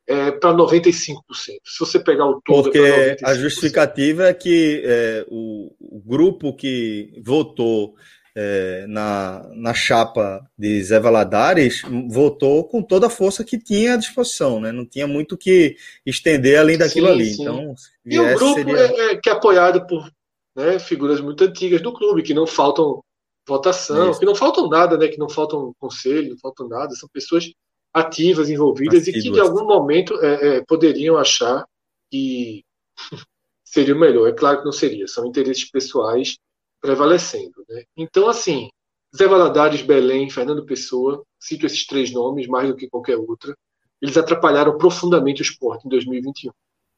é, 0.08 0.32
para 0.32 0.54
95%. 0.56 1.18
Se 1.34 1.80
você 1.80 2.00
pegar 2.00 2.26
o 2.26 2.42
todo. 2.42 2.60
É 2.60 2.64
Porque 2.64 2.80
é 2.80 3.18
a 3.24 3.34
justificativa 3.34 4.28
é 4.28 4.34
que 4.34 4.82
é, 4.86 5.26
o, 5.28 5.74
o, 5.80 6.00
grupo 6.00 6.56
que 6.56 7.22
votou 7.24 7.96
é, 8.34 8.86
na, 8.88 9.46
na 9.54 9.74
chapa 9.74 10.48
de 10.58 10.82
Zé 10.82 11.00
Valadares 11.00 11.82
votou 12.10 12.64
com 12.64 12.82
toda 12.82 13.08
a 13.08 13.10
força 13.10 13.44
que 13.44 13.58
tinha 13.58 13.96
à 13.96 13.98
disposição, 13.98 14.62
né? 14.62 14.72
não 14.72 14.86
tinha 14.86 15.08
muito 15.08 15.38
que 15.38 15.76
estender 16.06 16.58
além 16.58 16.78
daquilo 16.78 17.08
sim, 17.08 17.14
ali. 17.14 17.26
Sim. 17.34 17.42
Então, 17.42 17.76
e 18.06 18.20
o 18.20 18.36
grupo 18.36 18.56
seria... 18.56 19.12
é, 19.12 19.16
que 19.18 19.30
é 19.30 19.34
apoiado 19.34 19.86
por 19.86 20.10
né, 20.56 20.80
figuras 20.80 21.20
muito 21.20 21.44
antigas 21.44 21.82
do 21.82 21.92
clube, 21.92 22.24
que 22.24 22.34
não 22.34 22.48
faltam 22.48 23.02
votação, 23.46 24.18
que 24.18 24.26
não 24.26 24.36
faltam 24.36 24.70
nada, 24.70 24.98
né? 24.98 25.08
que 25.08 25.18
não 25.18 25.30
faltam 25.30 25.74
conselho, 25.80 26.30
não 26.30 26.38
faltam 26.38 26.68
nada, 26.68 26.96
são 26.96 27.10
pessoas 27.12 27.46
ativas 27.94 28.50
envolvidas 28.50 29.08
e 29.08 29.14
que 29.14 29.32
de 29.32 29.40
algum 29.40 29.66
momento 29.66 30.14
é, 30.22 30.58
é, 30.58 30.62
poderiam 30.66 31.18
achar 31.18 31.66
que 32.12 32.64
seria 33.64 33.96
o 33.96 34.00
melhor. 34.00 34.28
É 34.28 34.34
claro 34.34 34.60
que 34.60 34.66
não 34.66 34.72
seria, 34.72 35.08
são 35.08 35.26
interesses 35.26 35.70
pessoais 35.70 36.38
prevalecendo. 36.82 37.66
Né? 37.68 37.84
Então, 37.96 38.28
assim, 38.28 38.70
Zé 39.16 39.28
Valadares, 39.28 39.82
Belém, 39.82 40.30
Fernando 40.30 40.66
Pessoa, 40.66 41.24
cito 41.40 41.66
esses 41.66 41.86
três 41.86 42.12
nomes 42.12 42.48
mais 42.48 42.68
do 42.68 42.76
que 42.76 42.90
qualquer 42.90 43.18
outra, 43.18 43.56
eles 44.02 44.18
atrapalharam 44.18 44.78
profundamente 44.78 45.42
o 45.42 45.44
esporte 45.44 45.86
em 45.86 45.90
2021. 45.90 46.52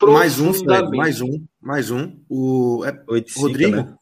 Mais 0.08 0.39
um, 0.39 0.53
Fred, 0.53 0.96
mais 0.96 1.22
um, 1.22 1.46
mais 1.62 1.91
um. 1.91 2.17
O 2.29 2.86
é, 2.86 3.03
Rodrigo? 3.38 3.75
Né? 3.75 3.96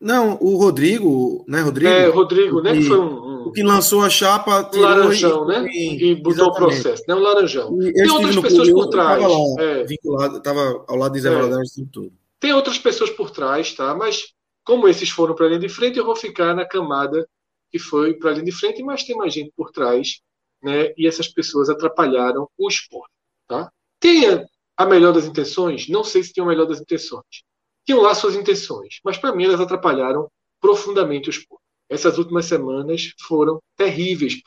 Não, 0.00 0.38
o 0.40 0.56
Rodrigo, 0.56 1.44
né, 1.46 1.60
Rodrigo? 1.60 1.90
É, 1.90 2.08
Rodrigo, 2.08 2.62
né, 2.62 2.74
que 2.74 2.82
foi 2.84 2.98
um, 2.98 3.25
o 3.46 3.52
que 3.52 3.62
lançou 3.62 4.02
a 4.02 4.10
chapa, 4.10 4.68
o 4.74 4.80
laranjão, 4.80 5.44
e, 5.44 5.46
né? 5.46 5.68
E, 5.70 6.04
e 6.10 6.14
botou 6.16 6.48
o 6.48 6.52
processo, 6.52 7.04
né? 7.06 7.14
O 7.14 7.20
laranjão. 7.20 7.80
E 7.80 7.92
Tem 7.92 8.10
outras 8.10 8.36
pessoas 8.36 8.70
por 8.70 8.88
trás. 8.88 9.22
Estava 9.22 9.38
lá, 9.38 9.62
é. 9.62 9.84
vinculado, 9.84 10.36
estava 10.38 10.84
ao 10.88 10.96
lado 10.96 11.12
de 11.12 11.20
Zé 11.20 11.28
é. 11.28 11.34
Valadares 11.34 11.74
tudo. 11.92 12.12
Tem 12.40 12.52
outras 12.52 12.78
pessoas 12.78 13.10
por 13.10 13.30
trás, 13.30 13.72
tá? 13.72 13.94
Mas 13.94 14.34
como 14.64 14.88
esses 14.88 15.10
foram 15.10 15.34
para 15.34 15.46
a 15.46 15.48
linha 15.50 15.60
de 15.60 15.68
frente, 15.68 15.96
eu 15.96 16.04
vou 16.04 16.16
ficar 16.16 16.54
na 16.54 16.66
camada 16.66 17.28
que 17.70 17.78
foi 17.78 18.14
para 18.14 18.30
a 18.30 18.32
linha 18.32 18.46
de 18.46 18.52
frente, 18.52 18.82
mas 18.82 19.04
tem 19.04 19.16
mais 19.16 19.32
gente 19.32 19.52
por 19.56 19.70
trás, 19.70 20.20
né? 20.60 20.92
E 20.96 21.06
essas 21.06 21.28
pessoas 21.28 21.70
atrapalharam 21.70 22.48
o 22.58 22.68
esporte, 22.68 23.12
tá? 23.46 23.70
Tenha 24.00 24.44
a 24.76 24.84
melhor 24.84 25.12
das 25.12 25.24
intenções? 25.24 25.88
Não 25.88 26.02
sei 26.02 26.24
se 26.24 26.32
tinha 26.32 26.44
a 26.44 26.48
melhor 26.48 26.66
das 26.66 26.80
intenções. 26.80 27.44
Tinham 27.84 28.02
lá 28.02 28.12
suas 28.12 28.34
intenções, 28.34 28.98
mas 29.04 29.16
para 29.16 29.32
mim 29.32 29.44
elas 29.44 29.60
atrapalharam 29.60 30.28
profundamente 30.60 31.28
o 31.28 31.30
esporte. 31.30 31.65
Essas 31.88 32.18
últimas 32.18 32.46
semanas 32.46 33.12
foram 33.26 33.60
terríveis, 33.76 34.40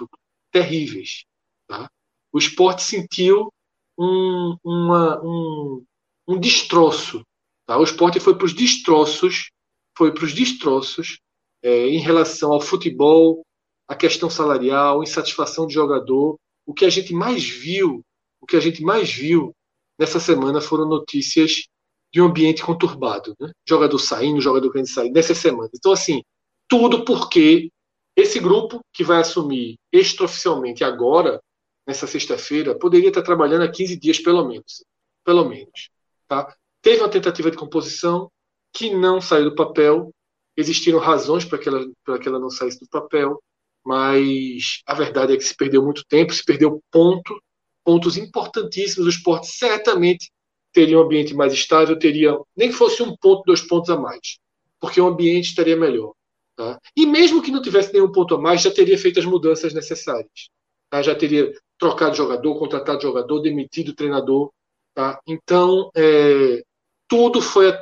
terríveis. 0.52 1.26
Tá? 1.68 1.90
O 2.32 2.38
esporte 2.38 2.84
sentiu 2.84 3.52
um, 3.98 4.56
uma, 4.64 5.22
um, 5.24 5.84
um 6.28 6.40
destroço. 6.40 7.24
Tá? 7.66 7.78
O 7.78 7.84
esporte 7.84 8.20
foi 8.20 8.36
para 8.36 8.46
os 8.46 8.54
destroços, 8.54 9.52
foi 9.98 10.14
para 10.14 10.26
os 10.26 10.34
destroços 10.34 11.20
é, 11.62 11.88
em 11.88 12.00
relação 12.00 12.52
ao 12.52 12.62
futebol, 12.62 13.46
a 13.88 13.96
questão 13.96 14.30
salarial, 14.30 15.04
insatisfação 15.04 15.66
de 15.66 15.74
jogador. 15.74 16.38
O 16.66 16.74
que 16.74 16.86
a 16.86 16.90
gente 16.90 17.14
mais 17.14 17.44
viu, 17.44 18.04
o 18.42 18.46
que 18.46 18.56
a 18.56 18.60
gente 18.60 18.84
mais 18.84 19.12
viu 19.12 19.54
nessa 19.98 20.20
semana 20.20 20.62
foram 20.62 20.88
notícias 20.88 21.68
de 22.12 22.22
um 22.22 22.26
ambiente 22.26 22.64
conturbado, 22.64 23.36
né? 23.40 23.52
Jogador 23.68 24.00
saindo, 24.00 24.42
jogador 24.42 24.72
querendo 24.72 24.90
sair 24.90 25.12
nessa 25.12 25.36
semana. 25.36 25.70
Então 25.76 25.92
assim, 25.92 26.24
tudo 26.70 27.04
porque 27.04 27.72
esse 28.16 28.40
grupo 28.40 28.80
que 28.94 29.04
vai 29.04 29.20
assumir 29.20 29.78
extraoficialmente 29.92 30.84
agora, 30.84 31.42
nessa 31.86 32.06
sexta-feira, 32.06 32.78
poderia 32.78 33.10
estar 33.10 33.24
trabalhando 33.24 33.64
há 33.64 33.72
15 33.72 34.00
dias 34.00 34.20
pelo 34.20 34.48
menos. 34.48 34.86
Pelo 35.26 35.50
menos. 35.50 35.90
Tá? 36.28 36.56
Teve 36.82 37.02
uma 37.02 37.10
tentativa 37.10 37.50
de 37.50 37.58
composição 37.58 38.32
que 38.72 38.94
não 38.94 39.20
saiu 39.20 39.46
do 39.46 39.56
papel. 39.56 40.14
Existiram 40.56 41.00
razões 41.00 41.44
para 41.44 41.58
que, 41.58 41.68
ela, 41.68 41.86
para 42.06 42.20
que 42.20 42.28
ela 42.28 42.40
não 42.40 42.50
saísse 42.50 42.80
do 42.80 42.88
papel, 42.88 43.42
mas 43.84 44.82
a 44.86 44.94
verdade 44.94 45.34
é 45.34 45.38
que 45.38 45.44
se 45.44 45.56
perdeu 45.56 45.84
muito 45.84 46.06
tempo, 46.06 46.34
se 46.34 46.44
perdeu 46.44 46.82
ponto, 46.92 47.42
pontos 47.84 48.18
importantíssimos. 48.18 49.08
O 49.08 49.10
esporte 49.10 49.48
certamente 49.48 50.30
teria 50.72 51.00
um 51.00 51.02
ambiente 51.02 51.34
mais 51.34 51.54
estável, 51.54 51.98
teria, 51.98 52.38
nem 52.56 52.70
que 52.70 52.76
fosse 52.76 53.02
um 53.02 53.16
ponto, 53.18 53.44
dois 53.46 53.62
pontos 53.62 53.90
a 53.90 53.98
mais, 53.98 54.38
porque 54.80 55.02
o 55.02 55.08
ambiente 55.08 55.50
estaria 55.50 55.76
melhor. 55.76 56.14
Tá? 56.60 56.78
E 56.94 57.06
mesmo 57.06 57.42
que 57.42 57.52
não 57.52 57.62
tivesse 57.62 57.94
nenhum 57.94 58.12
ponto 58.12 58.36
a 58.36 58.38
mais, 58.38 58.62
já 58.62 58.70
teria 58.70 58.98
feito 58.98 59.18
as 59.18 59.26
mudanças 59.26 59.74
necessárias. 59.74 60.50
Tá? 60.90 61.02
Já 61.02 61.16
teria 61.16 61.54
trocado 61.78 62.18
jogador, 62.18 62.60
contratado 62.60 63.02
jogador, 63.02 63.40
demitido 63.40 63.96
treinador. 63.96 64.52
Tá? 64.94 65.22
Então, 65.26 65.90
é, 65.96 66.62
tudo 67.08 67.42
foi, 67.42 67.74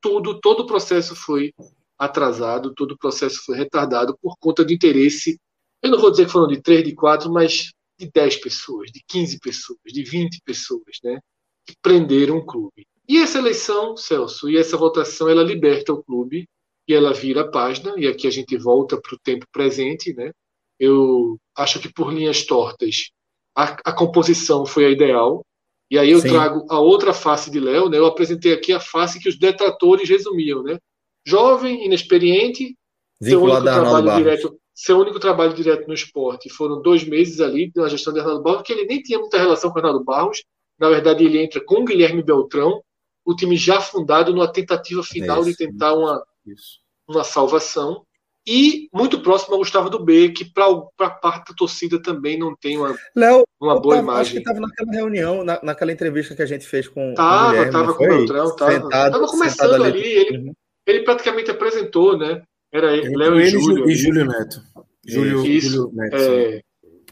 tudo, 0.00 0.40
todo 0.40 0.64
o 0.64 0.66
processo 0.66 1.14
foi 1.14 1.52
atrasado, 1.96 2.74
todo 2.74 2.92
o 2.96 2.98
processo 2.98 3.40
foi 3.46 3.56
retardado 3.56 4.18
por 4.20 4.36
conta 4.40 4.64
de 4.64 4.74
interesse. 4.74 5.38
Eu 5.80 5.92
não 5.92 6.00
vou 6.00 6.10
dizer 6.10 6.26
que 6.26 6.32
foram 6.32 6.48
de 6.48 6.60
três, 6.60 6.82
de 6.82 6.92
quatro, 6.92 7.30
mas 7.30 7.70
de 7.96 8.10
10 8.12 8.38
pessoas, 8.38 8.90
de 8.90 9.00
15 9.06 9.38
pessoas, 9.38 9.78
de 9.86 10.02
20 10.02 10.42
pessoas, 10.44 10.98
né? 11.04 11.20
Que 11.64 11.76
prenderam 11.80 12.38
o 12.38 12.44
clube. 12.44 12.84
E 13.08 13.18
essa 13.18 13.38
eleição, 13.38 13.96
Celso, 13.96 14.50
e 14.50 14.56
essa 14.56 14.76
votação, 14.76 15.28
ela 15.28 15.44
liberta 15.44 15.92
o 15.92 16.02
clube 16.02 16.48
e 16.86 16.94
ela 16.94 17.12
vira 17.12 17.42
a 17.42 17.48
página, 17.48 17.94
e 17.96 18.06
aqui 18.06 18.26
a 18.26 18.30
gente 18.30 18.56
volta 18.56 19.00
para 19.00 19.14
o 19.14 19.18
tempo 19.18 19.46
presente, 19.52 20.12
né? 20.14 20.32
Eu 20.78 21.38
acho 21.56 21.80
que 21.80 21.92
por 21.92 22.12
linhas 22.12 22.44
tortas 22.44 23.10
a, 23.56 23.76
a 23.84 23.92
composição 23.92 24.66
foi 24.66 24.84
a 24.86 24.90
ideal, 24.90 25.44
e 25.90 25.98
aí 25.98 26.10
eu 26.10 26.20
Sim. 26.20 26.28
trago 26.28 26.66
a 26.68 26.78
outra 26.78 27.14
face 27.14 27.50
de 27.50 27.60
Léo, 27.60 27.88
né? 27.88 27.98
Eu 27.98 28.06
apresentei 28.06 28.52
aqui 28.52 28.72
a 28.72 28.80
face 28.80 29.20
que 29.20 29.28
os 29.28 29.38
detratores 29.38 30.08
resumiam, 30.08 30.62
né? 30.62 30.78
Jovem, 31.26 31.84
inexperiente, 31.84 32.76
seu 33.22 33.42
único 33.42 33.62
trabalho 33.62 34.16
direto, 34.16 34.58
seu 34.74 34.98
único 34.98 35.20
trabalho 35.20 35.54
direto 35.54 35.86
no 35.86 35.94
esporte 35.94 36.50
foram 36.50 36.82
dois 36.82 37.04
meses 37.04 37.40
ali 37.40 37.70
na 37.74 37.88
gestão 37.88 38.12
de 38.12 38.20
Arnaldo 38.20 38.42
Barros, 38.42 38.62
que 38.62 38.72
ele 38.72 38.86
nem 38.86 39.00
tinha 39.00 39.18
muita 39.18 39.38
relação 39.38 39.70
com 39.70 39.78
Arnaldo 39.78 40.04
Barros. 40.04 40.42
Na 40.78 40.88
verdade, 40.88 41.24
ele 41.24 41.38
entra 41.38 41.64
com 41.64 41.82
o 41.82 41.84
Guilherme 41.84 42.22
Beltrão, 42.22 42.82
o 43.24 43.34
time 43.34 43.56
já 43.56 43.80
fundado 43.80 44.32
numa 44.32 44.52
tentativa 44.52 45.02
final 45.02 45.42
é 45.42 45.44
de 45.44 45.56
tentar 45.56 45.94
uma, 45.94 46.22
isso. 46.46 46.80
uma 47.08 47.24
salvação. 47.24 48.04
E 48.46 48.90
muito 48.92 49.20
próximo 49.20 49.54
ao 49.54 49.60
Gustavo 49.60 49.88
do 49.88 50.04
B, 50.04 50.28
que 50.28 50.44
para 50.44 51.10
parte 51.10 51.48
da 51.48 51.54
torcida 51.56 52.00
também 52.02 52.38
não 52.38 52.54
tem 52.54 52.76
uma, 52.76 52.94
Léo, 53.16 53.42
uma 53.58 53.80
boa 53.80 53.94
tava, 53.94 54.06
imagem. 54.06 54.20
Acho 54.20 54.32
que 54.32 54.38
estava 54.38 54.60
naquela 54.60 54.92
reunião, 54.92 55.42
na, 55.42 55.58
naquela 55.62 55.92
entrevista 55.92 56.36
que 56.36 56.42
a 56.42 56.46
gente 56.46 56.66
fez 56.66 56.86
com 56.86 57.14
tava, 57.14 57.46
o 57.46 57.50
Guilherme. 57.52 57.72
Tava 57.72 57.94
com 57.94 58.04
o 58.04 58.08
Beltrão, 58.08 58.44
estava 58.48 59.26
começando 59.26 59.82
ali. 59.82 59.84
ali. 59.84 60.08
Ele, 60.08 60.38
uhum. 60.38 60.54
ele 60.86 61.04
praticamente 61.04 61.50
apresentou, 61.50 62.18
né? 62.18 62.42
Era 62.70 62.94
ele, 62.94 63.16
Léo 63.16 63.40
e 63.40 63.48
Júlio. 63.48 63.88
E 63.88 63.94
Júlio 63.94 64.26
Neto. 64.26 64.62
Júlio, 65.06 65.46
Isso, 65.46 65.68
Júlio 65.70 65.92
Neto. 65.94 66.16
É, 66.16 66.60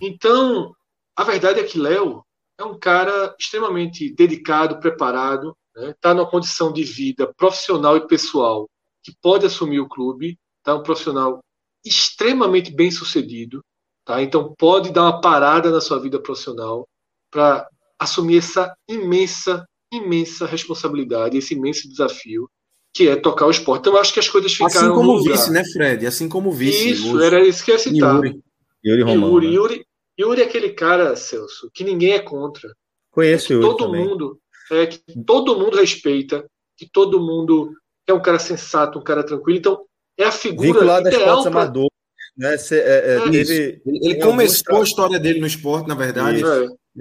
então, 0.02 0.74
a 1.16 1.24
verdade 1.24 1.60
é 1.60 1.64
que 1.64 1.78
Léo 1.78 2.22
é 2.58 2.64
um 2.64 2.78
cara 2.78 3.34
extremamente 3.38 4.14
dedicado, 4.14 4.80
preparado, 4.80 5.56
está 5.74 5.86
né? 5.86 5.94
Tá 5.98 6.14
numa 6.14 6.28
condição 6.28 6.70
de 6.72 6.84
vida 6.84 7.32
profissional 7.36 7.96
e 7.96 8.06
pessoal 8.06 8.68
que 9.02 9.12
pode 9.20 9.46
assumir 9.46 9.80
o 9.80 9.88
clube, 9.88 10.38
tá 10.62 10.74
um 10.74 10.82
profissional 10.82 11.40
extremamente 11.84 12.72
bem 12.72 12.90
sucedido, 12.90 13.64
tá? 14.04 14.22
Então 14.22 14.54
pode 14.56 14.92
dar 14.92 15.02
uma 15.02 15.20
parada 15.20 15.70
na 15.70 15.80
sua 15.80 15.98
vida 15.98 16.20
profissional 16.20 16.88
para 17.30 17.66
assumir 17.98 18.38
essa 18.38 18.74
imensa, 18.88 19.66
imensa 19.92 20.46
responsabilidade, 20.46 21.36
esse 21.36 21.54
imenso 21.54 21.88
desafio 21.88 22.48
que 22.94 23.08
é 23.08 23.16
tocar 23.16 23.46
o 23.46 23.50
esporte. 23.50 23.80
Então 23.80 23.94
eu 23.94 24.00
acho 24.00 24.12
que 24.12 24.20
as 24.20 24.28
coisas 24.28 24.52
ficaram 24.52 24.70
assim 24.70 24.94
como 24.94 25.22
vice, 25.22 25.50
né, 25.50 25.64
Fred? 25.64 26.06
Assim 26.06 26.28
como 26.28 26.52
vice. 26.52 26.90
Isso, 26.90 27.16
hoje. 27.16 27.26
era 27.26 27.44
isso 27.44 27.64
que 27.64 27.70
eu 27.70 27.74
ia 27.74 27.78
citar. 27.78 28.16
Yuri, 28.16 28.42
Yuri 28.84 29.02
Romano. 29.02 29.32
Yuri, 29.32 29.46
né? 29.46 29.52
Yuri, 29.54 29.86
Yuri 30.20 30.42
é 30.42 30.44
aquele 30.44 30.70
cara, 30.70 31.16
Celso, 31.16 31.70
que 31.72 31.84
ninguém 31.84 32.12
é 32.12 32.18
contra. 32.18 32.70
Conheço 33.10 33.52
é 33.52 33.56
Yuri 33.56 33.66
todo 33.66 33.86
também. 33.86 34.06
mundo 34.06 34.38
é 34.70 34.86
que 34.86 35.00
todo 35.24 35.58
mundo 35.58 35.76
respeita, 35.76 36.46
que 36.76 36.88
todo 36.90 37.20
mundo 37.20 37.72
é 38.12 38.14
um 38.14 38.22
cara 38.22 38.38
sensato, 38.38 38.98
um 38.98 39.02
cara 39.02 39.24
tranquilo. 39.24 39.58
Então, 39.58 39.84
é 40.16 40.24
a 40.24 40.32
figura 40.32 40.72
Vinculado 40.72 41.08
ideal 41.08 41.42
para... 41.42 41.50
amador, 41.50 41.88
né? 42.36 42.56
Cê, 42.56 42.78
é, 42.78 43.16
é, 43.16 43.30
teve, 43.30 43.82
ele 43.86 44.20
começou 44.20 44.80
a 44.80 44.84
história 44.84 45.18
dele 45.18 45.40
no 45.40 45.46
esporte, 45.46 45.88
na 45.88 45.94
verdade. 45.94 46.42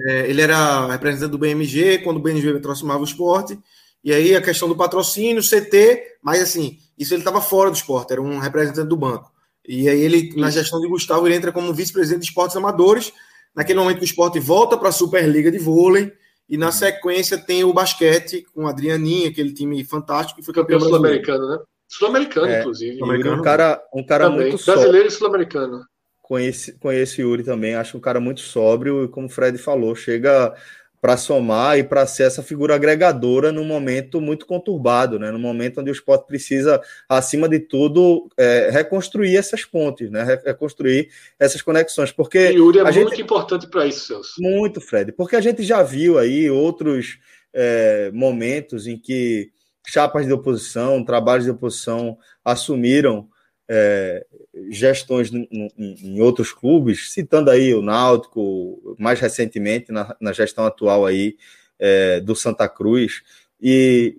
É, 0.08 0.30
ele 0.30 0.42
era 0.42 0.88
representante 0.88 1.32
do 1.32 1.38
BMG, 1.38 2.00
quando 2.00 2.18
o 2.18 2.22
BMG 2.22 2.58
aproximava 2.58 3.02
o 3.02 3.06
esporte. 3.06 3.60
E 4.04 4.12
aí 4.14 4.36
a 4.36 4.42
questão 4.42 4.68
do 4.68 4.76
patrocínio, 4.76 5.44
CT, 5.44 6.18
mas 6.24 6.42
assim, 6.42 6.80
isso 6.98 7.14
ele 7.14 7.22
estava 7.22 7.42
fora 7.42 7.70
do 7.70 7.76
esporte, 7.76 8.12
era 8.12 8.22
um 8.22 8.40
representante 8.40 8.88
do 8.88 8.98
banco. 8.98 9.32
E 9.68 9.88
aí 9.88 10.02
ele, 10.02 10.30
isso. 10.30 10.40
na 10.40 10.50
gestão 10.50 10.80
de 10.80 10.88
Gustavo, 10.88 11.28
ele 11.28 11.36
entra 11.36 11.52
como 11.52 11.74
vice-presidente 11.74 12.22
de 12.22 12.28
esportes 12.28 12.58
amadores. 12.58 13.14
Naquele 13.56 13.80
momento 13.80 13.98
que 13.98 14.04
o 14.04 14.06
esporte 14.06 14.40
volta 14.40 14.78
para 14.78 14.90
a 14.90 14.94
Superliga 14.94 15.52
de 15.52 15.60
Vôlei, 15.60 16.12
e 16.52 16.58
na 16.58 16.70
sequência 16.70 17.38
tem 17.38 17.64
o 17.64 17.72
basquete 17.72 18.46
com 18.54 18.68
a 18.68 18.72
Adrianinha, 18.72 19.30
aquele 19.30 19.54
time 19.54 19.82
fantástico 19.86 20.38
que 20.38 20.46
foi 20.46 20.54
campeão 20.54 20.82
sul-americano, 20.82 21.48
né? 21.48 21.60
Sul-americano, 21.88 22.48
é, 22.48 22.60
inclusive. 22.60 23.02
Um 23.02 23.42
cara, 23.42 23.82
um 23.94 24.06
cara 24.06 24.30
também. 24.30 24.50
muito 24.50 24.66
brasileiro 24.66 25.08
e 25.08 25.12
sul-americano. 25.12 25.86
Conhece, 26.22 26.78
conheço 26.78 27.22
Yuri 27.22 27.44
também, 27.44 27.74
acho 27.76 27.98
um 27.98 28.02
cara 28.02 28.20
muito 28.20 28.42
sóbrio 28.42 29.06
e 29.06 29.08
como 29.08 29.28
o 29.28 29.30
Fred 29.30 29.58
falou, 29.58 29.96
chega 29.96 30.54
para 31.02 31.18
somar 31.18 31.80
e 31.80 31.84
para 31.84 32.06
ser 32.06 32.24
essa 32.24 32.44
figura 32.44 32.76
agregadora 32.76 33.52
num 33.52 33.66
momento 33.66 34.22
muito 34.22 34.46
conturbado, 34.46 35.18
né? 35.18 35.32
No 35.32 35.40
momento 35.40 35.82
onde 35.82 35.90
o 35.90 35.92
esporte 35.92 36.28
precisa, 36.28 36.80
acima 37.10 37.50
de 37.50 37.60
tudo, 37.60 38.30
é, 38.38 38.70
reconstruir 38.70 39.36
essas 39.36 39.66
pontes, 39.66 40.12
né? 40.12 40.40
Reconstruir 40.46 41.10
essas 41.40 41.64
conexões, 41.64 42.12
porque 42.12 42.52
e 42.52 42.54
Yuri 42.54 42.80
é 42.80 42.84
muito 42.84 43.10
gente... 43.10 43.22
importante 43.24 43.68
para 43.68 43.88
isso, 43.88 44.06
Celso. 44.06 44.40
Muito, 44.40 44.80
Fred, 44.80 45.12
porque 45.12 45.36
a 45.36 45.42
gente 45.42 45.64
já 45.64 45.82
viu 45.82 46.20
aí 46.20 46.52
outros 46.52 47.18
é, 47.52 48.12
momentos 48.14 48.86
em 48.86 48.96
que 48.96 49.50
chapas 49.88 50.28
de 50.28 50.32
oposição, 50.32 51.04
trabalhos 51.04 51.46
de 51.46 51.52
oposição 51.52 52.16
assumiram 52.46 53.28
é, 53.70 54.26
gestões 54.70 55.32
em, 55.34 56.22
outros 56.22 56.52
clubes, 56.52 57.12
citando 57.12 57.50
aí 57.50 57.74
o 57.74 57.82
Náutico, 57.82 58.96
mais 59.00 59.20
recentemente 59.20 59.92
na, 59.92 60.16
na 60.20 60.34
gestão 60.34 60.66
atual 60.66 61.06
aí 61.06 61.36
é, 61.80 62.20
do 62.20 62.36
Santa 62.36 62.68
Cruz, 62.68 63.22
e 63.62 64.18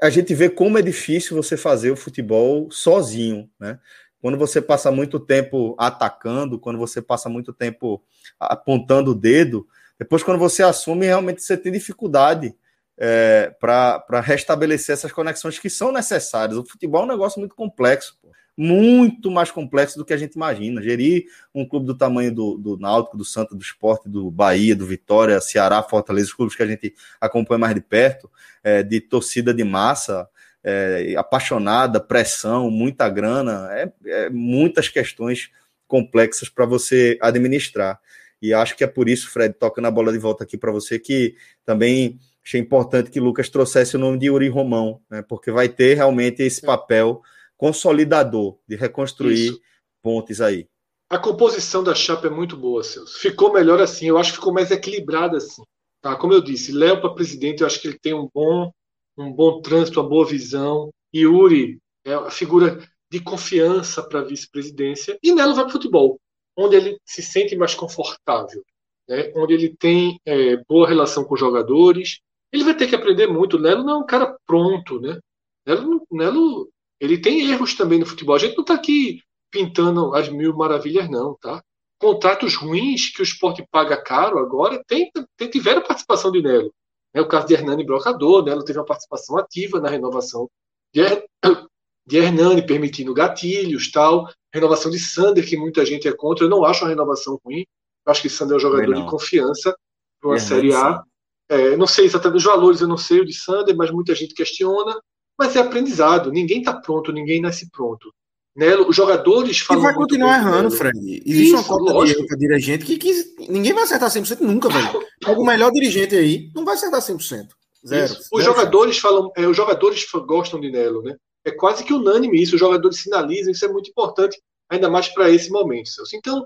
a 0.00 0.10
gente 0.10 0.34
vê 0.34 0.48
como 0.48 0.78
é 0.78 0.82
difícil 0.82 1.36
você 1.36 1.56
fazer 1.56 1.90
o 1.90 1.96
futebol 1.96 2.70
sozinho, 2.70 3.50
né? 3.58 3.78
Quando 4.20 4.36
você 4.36 4.60
passa 4.60 4.90
muito 4.90 5.18
tempo 5.18 5.74
atacando, 5.78 6.58
quando 6.58 6.78
você 6.78 7.00
passa 7.00 7.28
muito 7.28 7.54
tempo 7.54 8.02
apontando 8.38 9.12
o 9.12 9.14
dedo, 9.14 9.66
depois 9.98 10.22
quando 10.22 10.38
você 10.38 10.62
assume, 10.62 11.06
realmente 11.06 11.42
você 11.42 11.56
tem 11.56 11.72
dificuldade 11.72 12.54
é, 12.98 13.54
para 13.58 14.20
restabelecer 14.20 14.92
essas 14.92 15.10
conexões 15.10 15.58
que 15.58 15.70
são 15.70 15.90
necessárias. 15.90 16.58
O 16.58 16.66
futebol 16.66 17.02
é 17.02 17.04
um 17.04 17.08
negócio 17.08 17.40
muito 17.40 17.54
complexo 17.54 18.18
muito 18.62 19.30
mais 19.30 19.50
complexo 19.50 19.96
do 19.96 20.04
que 20.04 20.12
a 20.12 20.18
gente 20.18 20.34
imagina. 20.34 20.82
Gerir 20.82 21.24
um 21.54 21.66
clube 21.66 21.86
do 21.86 21.96
tamanho 21.96 22.30
do, 22.30 22.58
do 22.58 22.76
Náutico, 22.76 23.16
do 23.16 23.24
Santo, 23.24 23.54
do 23.54 23.62
Esporte, 23.62 24.06
do 24.06 24.30
Bahia, 24.30 24.76
do 24.76 24.84
Vitória, 24.84 25.40
Ceará, 25.40 25.82
Fortaleza, 25.82 26.26
os 26.26 26.34
clubes 26.34 26.54
que 26.54 26.62
a 26.62 26.66
gente 26.66 26.94
acompanha 27.18 27.58
mais 27.58 27.74
de 27.74 27.80
perto, 27.80 28.30
é, 28.62 28.82
de 28.82 29.00
torcida 29.00 29.54
de 29.54 29.64
massa, 29.64 30.28
é, 30.62 31.14
apaixonada, 31.16 31.98
pressão, 31.98 32.70
muita 32.70 33.08
grana, 33.08 33.66
é, 33.72 33.90
é 34.04 34.28
muitas 34.28 34.90
questões 34.90 35.48
complexas 35.88 36.50
para 36.50 36.66
você 36.66 37.18
administrar. 37.22 37.98
E 38.42 38.52
acho 38.52 38.76
que 38.76 38.84
é 38.84 38.86
por 38.86 39.08
isso, 39.08 39.30
Fred, 39.30 39.54
toca 39.54 39.80
na 39.80 39.90
bola 39.90 40.12
de 40.12 40.18
volta 40.18 40.44
aqui 40.44 40.58
para 40.58 40.70
você, 40.70 40.98
que 40.98 41.34
também 41.64 42.18
achei 42.44 42.60
importante 42.60 43.10
que 43.10 43.20
Lucas 43.20 43.48
trouxesse 43.48 43.96
o 43.96 43.98
nome 43.98 44.18
de 44.18 44.26
Yuri 44.26 44.50
Romão, 44.50 45.00
né, 45.10 45.24
porque 45.26 45.50
vai 45.50 45.70
ter 45.70 45.94
realmente 45.94 46.42
esse 46.42 46.60
papel 46.60 47.22
consolidador 47.60 48.56
de 48.66 48.74
reconstruir 48.74 49.50
isso. 49.50 49.60
pontes 50.02 50.40
aí. 50.40 50.66
A 51.10 51.18
composição 51.18 51.84
da 51.84 51.94
chapa 51.94 52.26
é 52.26 52.30
muito 52.30 52.56
boa, 52.56 52.82
Celso. 52.82 53.18
Ficou 53.18 53.52
melhor 53.52 53.82
assim, 53.82 54.06
eu 54.06 54.16
acho 54.16 54.30
que 54.30 54.38
ficou 54.38 54.50
mais 54.50 54.70
equilibrada 54.70 55.36
assim. 55.36 55.62
Tá? 56.00 56.16
Como 56.16 56.32
eu 56.32 56.40
disse, 56.40 56.72
Léo 56.72 57.02
para 57.02 57.12
presidente, 57.12 57.60
eu 57.60 57.66
acho 57.66 57.78
que 57.78 57.88
ele 57.88 57.98
tem 57.98 58.14
um 58.14 58.30
bom, 58.32 58.72
um 59.18 59.30
bom 59.30 59.60
trânsito, 59.60 60.00
uma 60.00 60.08
boa 60.08 60.24
visão. 60.26 60.88
Yuri 61.14 61.78
é 62.02 62.14
a 62.14 62.30
figura 62.30 62.82
de 63.10 63.20
confiança 63.20 64.02
para 64.02 64.20
a 64.20 64.24
vice-presidência. 64.24 65.18
E 65.22 65.34
Nelo 65.34 65.54
vai 65.54 65.64
para 65.64 65.70
o 65.70 65.72
futebol 65.72 66.18
onde 66.56 66.76
ele 66.76 66.98
se 67.04 67.22
sente 67.22 67.54
mais 67.56 67.74
confortável, 67.74 68.64
né? 69.06 69.30
onde 69.36 69.52
ele 69.52 69.76
tem 69.76 70.18
é, 70.24 70.56
boa 70.66 70.88
relação 70.88 71.24
com 71.24 71.34
os 71.34 71.40
jogadores. 71.40 72.20
Ele 72.50 72.64
vai 72.64 72.74
ter 72.74 72.86
que 72.86 72.94
aprender 72.94 73.26
muito. 73.26 73.58
Nelo 73.58 73.84
não 73.84 73.96
é 73.96 73.98
um 73.98 74.06
cara 74.06 74.34
pronto, 74.46 74.98
né? 74.98 75.18
Nelo, 75.66 76.06
Nelo 76.10 76.70
ele 77.00 77.18
tem 77.18 77.50
erros 77.50 77.74
também 77.74 77.98
no 77.98 78.06
futebol. 78.06 78.36
A 78.36 78.38
gente 78.38 78.54
não 78.54 78.62
está 78.62 78.74
aqui 78.74 79.22
pintando 79.50 80.14
as 80.14 80.28
mil 80.28 80.54
maravilhas, 80.54 81.08
não, 81.08 81.34
tá? 81.40 81.62
Contratos 81.98 82.54
ruins 82.54 83.10
que 83.10 83.20
o 83.20 83.24
esporte 83.24 83.66
paga 83.70 83.96
caro 83.96 84.38
agora 84.38 84.82
tem, 84.86 85.10
tem 85.36 85.50
tiveram 85.50 85.82
participação 85.82 86.30
de 86.30 86.42
Nelo. 86.42 86.72
É 87.12 87.20
o 87.20 87.28
caso 87.28 87.46
de 87.46 87.54
Hernani 87.54 87.84
Brocador, 87.84 88.44
Nelo 88.44 88.64
teve 88.64 88.78
uma 88.78 88.84
participação 88.84 89.36
ativa 89.36 89.80
na 89.80 89.88
renovação 89.88 90.48
de, 90.94 91.02
de 92.06 92.16
Hernani, 92.16 92.64
permitindo 92.64 93.14
gatilhos, 93.14 93.90
tal. 93.90 94.28
Renovação 94.52 94.90
de 94.90 94.98
Sander, 94.98 95.46
que 95.46 95.56
muita 95.56 95.84
gente 95.84 96.06
é 96.06 96.12
contra. 96.12 96.44
Eu 96.44 96.50
não 96.50 96.64
acho 96.64 96.84
uma 96.84 96.90
renovação 96.90 97.40
ruim. 97.44 97.64
Eu 98.06 98.12
acho 98.12 98.22
que 98.22 98.28
Sander 98.28 98.54
é 98.54 98.56
um 98.56 98.60
jogador 98.60 98.94
de 98.94 99.06
confiança 99.06 99.76
para 100.20 100.30
uma 100.30 100.38
Série 100.38 100.74
A. 100.74 101.02
É, 101.48 101.76
não 101.76 101.86
sei 101.86 102.04
exatamente 102.04 102.38
os 102.38 102.44
valores, 102.44 102.80
eu 102.80 102.88
não 102.88 102.96
sei 102.96 103.20
o 103.20 103.24
de 103.24 103.32
Sander, 103.32 103.76
mas 103.76 103.90
muita 103.90 104.14
gente 104.14 104.34
questiona. 104.34 105.00
Mas 105.40 105.56
é 105.56 105.60
aprendizado. 105.60 106.30
Ninguém 106.30 106.58
está 106.58 106.74
pronto, 106.74 107.10
ninguém 107.10 107.40
nasce 107.40 107.70
pronto. 107.70 108.12
Nelo, 108.54 108.86
os 108.86 108.94
jogadores 108.94 109.60
falam. 109.60 109.82
E 109.82 109.86
vai 109.86 109.94
continuar 109.94 110.36
errando, 110.36 110.70
Fred. 110.70 110.98
Existe 111.24 111.44
Isso, 111.46 111.54
uma 111.54 111.64
cota 111.64 111.92
lógico. 111.94 112.26
de 112.26 112.36
dirigente 112.36 112.84
que, 112.84 112.98
que, 112.98 113.34
ninguém 113.48 113.72
vai 113.72 113.84
acertar 113.84 114.10
100% 114.10 114.40
nunca, 114.40 114.68
velho. 114.68 115.02
Algum 115.24 115.46
melhor 115.46 115.70
dirigente 115.70 116.14
aí 116.14 116.50
não 116.54 116.62
vai 116.62 116.74
acertar 116.74 117.00
100%. 117.00 117.48
Zero. 117.86 118.04
Isso. 118.04 118.28
Os 118.30 118.44
jogadores 118.44 118.98
falam, 118.98 119.32
é, 119.34 119.46
os 119.46 119.56
jogadores 119.56 120.06
gostam 120.26 120.60
de 120.60 120.70
Nelo, 120.70 121.00
né? 121.00 121.16
É 121.42 121.50
quase 121.50 121.84
que 121.84 121.94
unânime 121.94 122.42
isso, 122.42 122.56
os 122.56 122.60
jogadores 122.60 122.98
sinalizam, 123.00 123.50
isso 123.50 123.64
é 123.64 123.68
muito 123.68 123.88
importante, 123.88 124.38
ainda 124.68 124.90
mais 124.90 125.08
para 125.08 125.30
esse 125.30 125.48
momento, 125.48 125.88
Celso. 125.88 126.14
Então, 126.14 126.44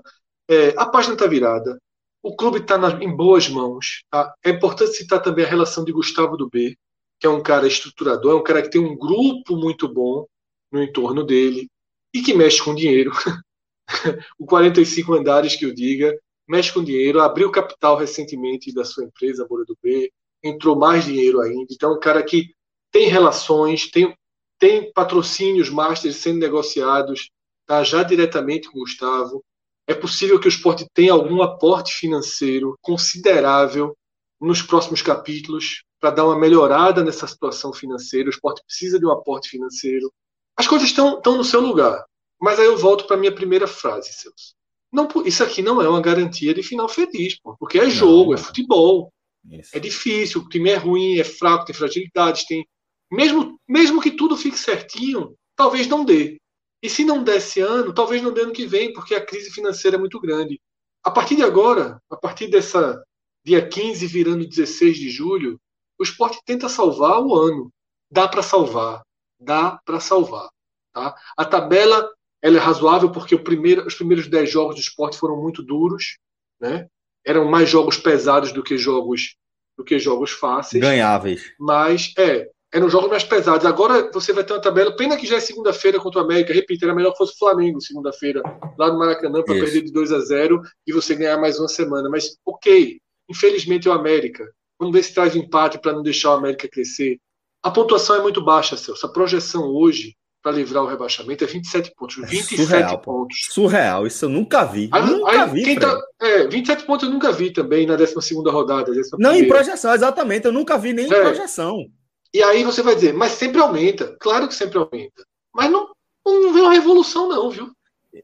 é, 0.49 0.73
a 0.77 0.85
página 0.85 1.15
está 1.15 1.27
virada, 1.27 1.77
o 2.23 2.33
clube 2.33 2.59
está 2.59 2.77
em 3.01 3.13
boas 3.13 3.49
mãos. 3.49 4.03
Tá? 4.09 4.33
É 4.41 4.51
importante 4.51 4.93
citar 4.93 5.21
também 5.21 5.43
a 5.43 5.49
relação 5.49 5.83
de 5.83 5.91
Gustavo 5.91 6.37
do 6.37 6.49
B, 6.49 6.77
é 7.25 7.29
um 7.29 7.41
cara 7.41 7.67
estruturador, 7.67 8.31
é 8.33 8.35
um 8.35 8.43
cara 8.43 8.61
que 8.61 8.69
tem 8.69 8.81
um 8.81 8.97
grupo 8.97 9.55
muito 9.55 9.87
bom 9.87 10.25
no 10.71 10.81
entorno 10.81 11.23
dele 11.23 11.67
e 12.13 12.21
que 12.21 12.33
mexe 12.33 12.63
com 12.63 12.75
dinheiro. 12.75 13.11
o 14.39 14.45
45 14.45 15.13
andares 15.13 15.55
que 15.55 15.65
eu 15.65 15.73
diga, 15.73 16.17
mexe 16.47 16.73
com 16.73 16.83
dinheiro, 16.83 17.21
abriu 17.21 17.51
capital 17.51 17.97
recentemente 17.97 18.73
da 18.73 18.85
sua 18.85 19.03
empresa, 19.03 19.45
Moura 19.49 19.65
do 19.65 19.77
B, 19.81 20.11
entrou 20.43 20.75
mais 20.75 21.05
dinheiro 21.05 21.41
ainda. 21.41 21.67
Então, 21.71 21.91
é 21.91 21.95
um 21.95 21.99
cara 21.99 22.23
que 22.23 22.53
tem 22.91 23.07
relações, 23.07 23.89
tem, 23.89 24.15
tem 24.59 24.91
patrocínios 24.93 25.69
masters 25.69 26.17
sendo 26.17 26.39
negociados 26.39 27.29
tá, 27.65 27.83
já 27.83 28.03
diretamente 28.03 28.69
com 28.69 28.77
o 28.77 28.81
Gustavo. 28.81 29.43
É 29.87 29.93
possível 29.93 30.39
que 30.39 30.47
o 30.47 30.49
esporte 30.49 30.85
tenha 30.93 31.13
algum 31.13 31.41
aporte 31.41 31.93
financeiro 31.93 32.77
considerável 32.81 33.95
nos 34.39 34.61
próximos 34.61 35.01
capítulos 35.01 35.83
para 36.05 36.11
dar 36.11 36.25
uma 36.25 36.37
melhorada 36.37 37.03
nessa 37.03 37.25
situação 37.25 37.73
financeira. 37.73 38.27
O 38.27 38.29
esporte 38.29 38.63
precisa 38.63 38.99
de 38.99 39.07
um 39.07 39.11
aporte 39.11 39.49
financeiro. 39.49 40.13
As 40.55 40.67
coisas 40.67 40.87
estão, 40.87 41.19
no 41.19 41.43
seu 41.43 41.59
lugar. 41.59 42.05
Mas 42.39 42.59
aí 42.59 42.67
eu 42.67 42.77
volto 42.77 43.07
para 43.07 43.15
a 43.15 43.19
minha 43.19 43.33
primeira 43.33 43.65
frase, 43.65 44.13
Celso. 44.13 44.53
Não, 44.93 45.07
isso 45.25 45.43
aqui 45.43 45.63
não 45.63 45.81
é 45.81 45.89
uma 45.89 45.99
garantia 45.99 46.53
de 46.53 46.61
final 46.61 46.87
feliz, 46.87 47.39
pô, 47.41 47.57
porque 47.57 47.79
é 47.79 47.89
jogo, 47.89 48.33
não, 48.33 48.33
é 48.35 48.37
futebol. 48.37 49.11
Isso. 49.49 49.75
É 49.75 49.79
difícil, 49.79 50.41
o 50.41 50.47
time 50.47 50.69
é 50.69 50.75
ruim, 50.75 51.17
é 51.17 51.23
fraco, 51.23 51.65
tem 51.65 51.75
fragilidades, 51.75 52.45
tem 52.45 52.63
mesmo, 53.11 53.59
mesmo 53.67 53.99
que 53.99 54.11
tudo 54.11 54.37
fique 54.37 54.59
certinho, 54.59 55.35
talvez 55.55 55.87
não 55.87 56.05
dê. 56.05 56.37
E 56.83 56.89
se 56.89 57.03
não 57.03 57.23
der 57.23 57.37
esse 57.37 57.61
ano, 57.61 57.91
talvez 57.95 58.21
não 58.21 58.31
dê 58.31 58.41
ano 58.41 58.53
que 58.53 58.67
vem, 58.67 58.93
porque 58.93 59.15
a 59.15 59.25
crise 59.25 59.49
financeira 59.49 59.97
é 59.97 59.99
muito 59.99 60.19
grande. 60.19 60.61
A 61.03 61.09
partir 61.09 61.35
de 61.35 61.41
agora, 61.41 61.99
a 62.11 62.15
partir 62.15 62.47
dessa 62.47 63.03
dia 63.43 63.67
15 63.67 64.05
virando 64.05 64.47
16 64.47 64.97
de 64.97 65.09
julho, 65.09 65.59
o 65.99 66.03
esporte 66.03 66.39
tenta 66.45 66.69
salvar 66.69 67.21
o 67.21 67.35
ano. 67.35 67.71
Dá 68.11 68.27
para 68.27 68.43
salvar. 68.43 69.01
Dá 69.39 69.79
para 69.85 69.99
salvar. 69.99 70.49
Tá? 70.93 71.15
A 71.37 71.45
tabela 71.45 72.09
ela 72.41 72.57
é 72.57 72.59
razoável 72.59 73.11
porque 73.11 73.37
primeiro, 73.37 73.87
os 73.87 73.95
primeiros 73.95 74.27
10 74.27 74.49
jogos 74.49 74.75
do 74.75 74.81
esporte 74.81 75.17
foram 75.17 75.41
muito 75.41 75.63
duros. 75.63 76.17
Né? 76.59 76.87
Eram 77.25 77.45
mais 77.45 77.69
jogos 77.69 77.97
pesados 77.97 78.51
do 78.51 78.63
que 78.63 78.77
jogos 78.77 79.35
do 79.77 79.83
que 79.83 79.99
jogos 79.99 80.31
fáceis. 80.31 80.81
Ganháveis. 80.81 81.51
Mas, 81.59 82.13
é, 82.17 82.49
eram 82.75 82.89
jogos 82.89 83.09
mais 83.09 83.23
pesados. 83.23 83.65
Agora 83.65 84.09
você 84.11 84.31
vai 84.31 84.43
ter 84.43 84.53
uma 84.53 84.61
tabela. 84.61 84.95
Pena 84.95 85.17
que 85.17 85.25
já 85.25 85.37
é 85.37 85.39
segunda-feira 85.39 85.99
contra 85.99 86.21
o 86.21 86.23
América. 86.23 86.53
Repito, 86.53 86.85
era 86.85 86.93
melhor 86.93 87.11
que 87.11 87.17
fosse 87.17 87.33
o 87.33 87.37
Flamengo 87.37 87.81
segunda-feira, 87.81 88.41
lá 88.77 88.91
no 88.91 88.99
Maracanã, 88.99 89.43
para 89.43 89.55
perder 89.55 89.81
de 89.81 89.91
2 89.91 90.11
a 90.11 90.19
0 90.19 90.61
e 90.85 90.93
você 90.93 91.15
ganhar 91.15 91.37
mais 91.37 91.59
uma 91.59 91.67
semana. 91.67 92.09
Mas, 92.09 92.37
ok, 92.45 92.99
infelizmente 93.29 93.87
é 93.87 93.91
o 93.91 93.93
América. 93.93 94.45
Vamos 94.79 94.93
ver 94.93 95.03
se 95.03 95.13
traz 95.13 95.35
um 95.35 95.39
empate 95.39 95.79
para 95.79 95.93
não 95.93 96.03
deixar 96.03 96.31
o 96.31 96.37
América 96.37 96.67
crescer. 96.67 97.17
A 97.63 97.71
pontuação 97.71 98.17
é 98.17 98.21
muito 98.21 98.43
baixa, 98.43 98.77
Celso. 98.77 99.05
A 99.05 99.11
projeção 99.11 99.63
hoje 99.63 100.15
para 100.45 100.51
livrar 100.51 100.83
o 100.83 100.87
rebaixamento 100.87 101.43
é 101.43 101.47
27 101.47 101.91
pontos. 101.95 102.17
27 102.17 102.61
é 102.61 102.65
surreal, 102.65 103.01
pontos. 103.01 103.37
Surreal, 103.49 104.05
isso 104.05 104.25
eu 104.25 104.29
nunca 104.29 104.63
vi. 104.63 104.87
Aí, 104.91 105.03
nunca 105.03 105.43
aí, 105.43 105.49
vi. 105.49 105.79
Tá, 105.79 105.99
é, 106.21 106.47
27 106.47 106.85
pontos 106.85 107.07
eu 107.07 107.11
nunca 107.11 107.31
vi 107.31 107.51
também 107.51 107.87
na 107.87 107.95
12 107.95 108.13
rodada. 108.51 108.91
Não, 109.17 109.33
em 109.33 109.47
projeção, 109.47 109.95
exatamente. 109.95 110.45
Eu 110.45 110.51
nunca 110.51 110.77
vi 110.77 110.93
nem 110.93 111.05
é. 111.05 111.07
em 111.07 111.21
projeção. 111.21 111.87
E 112.31 112.43
aí 112.43 112.63
você 112.63 112.83
vai 112.83 112.93
dizer, 112.93 113.13
mas 113.13 113.31
sempre 113.31 113.59
aumenta. 113.59 114.15
Claro 114.19 114.47
que 114.47 114.53
sempre 114.53 114.77
aumenta. 114.77 115.23
Mas 115.51 115.71
não, 115.71 115.89
não 116.23 116.53
vem 116.53 116.61
uma 116.61 116.73
revolução, 116.73 117.27
não, 117.27 117.49
viu? 117.49 117.71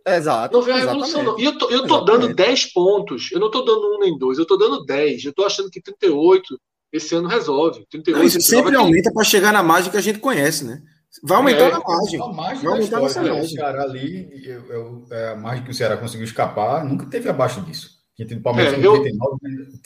Exato. 0.05 0.55
Não 0.55 0.63
vem 0.63 0.73
uma 0.73 0.79
revolução, 0.79 1.23
não. 1.23 1.39
E 1.39 1.45
eu 1.45 1.57
tô, 1.57 1.69
eu 1.69 1.85
tô 1.85 2.01
dando 2.01 2.33
10 2.33 2.73
pontos. 2.73 3.29
Eu 3.31 3.39
não 3.39 3.51
tô 3.51 3.61
dando 3.61 3.95
um 3.95 3.99
nem 3.99 4.17
dois, 4.17 4.37
eu 4.37 4.45
tô 4.45 4.57
dando 4.57 4.85
10. 4.85 5.25
Eu 5.25 5.33
tô 5.33 5.43
achando 5.43 5.69
que 5.69 5.81
38 5.81 6.59
esse 6.91 7.15
ano 7.15 7.27
resolve. 7.27 7.85
38, 7.89 8.17
não, 8.17 8.25
isso 8.25 8.41
sempre 8.41 8.75
aumenta 8.75 9.11
para 9.13 9.23
chegar 9.23 9.51
na 9.51 9.63
margem 9.63 9.91
que 9.91 9.97
a 9.97 10.01
gente 10.01 10.19
conhece, 10.19 10.65
né? 10.65 10.81
Vai 11.23 11.37
aumentar 11.37 11.67
é, 11.67 11.71
na 11.71 11.79
margem. 11.79 12.21
A 12.21 12.27
margem 12.27 12.63
vai 12.63 12.73
aumentar 12.73 13.01
nessa 13.01 13.21
margem. 13.21 13.41
O 13.41 13.47
Ceará 13.47 13.83
ali, 13.83 14.29
eu, 14.45 14.65
eu, 14.67 15.05
é, 15.11 15.29
a 15.29 15.35
margem 15.35 15.63
que 15.65 15.71
o 15.71 15.73
Ceará 15.73 15.97
conseguiu 15.97 16.25
escapar, 16.25 16.85
nunca 16.85 17.05
teve 17.05 17.29
abaixo 17.29 17.61
disso. 17.61 18.01
Quem 18.15 18.25
tem 18.25 18.41
Palmeiras 18.41 18.73
é, 18.73 18.77
99, 18.77 19.37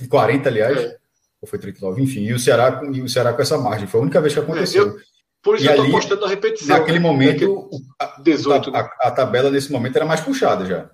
eu... 0.01 0.09
40, 0.09 0.49
aliás. 0.49 0.77
É 0.77 0.97
ou 1.45 1.47
foi 1.47 1.59
39, 1.59 2.01
enfim, 2.01 2.21
e 2.21 2.33
o 2.33 2.39
Ceará, 2.39 2.81
e 2.91 3.01
o 3.01 3.07
Ceará 3.07 3.31
com 3.31 3.41
essa 3.41 3.57
margem. 3.57 3.87
Foi 3.87 3.99
a 3.99 4.03
única 4.03 4.19
vez 4.19 4.33
que 4.33 4.39
aconteceu. 4.39 4.87
É, 4.87 4.89
eu, 4.89 4.97
por 5.45 5.55
isso 5.55 5.65
e 5.65 5.67
eu 5.67 5.73
estou 5.73 5.87
apostando 5.87 6.21
na 6.21 6.27
repetição. 6.27 6.75
Naquele 6.75 6.97
né? 6.97 7.07
momento, 7.07 7.69
a, 8.01 8.19
18, 8.19 8.75
a, 8.75 8.79
a, 8.79 8.89
a, 9.03 9.11
tabela 9.11 9.51
nesse 9.51 9.71
momento 9.71 9.95
era 9.95 10.03
mais 10.03 10.19
puxada 10.19 10.65
já. 10.65 10.89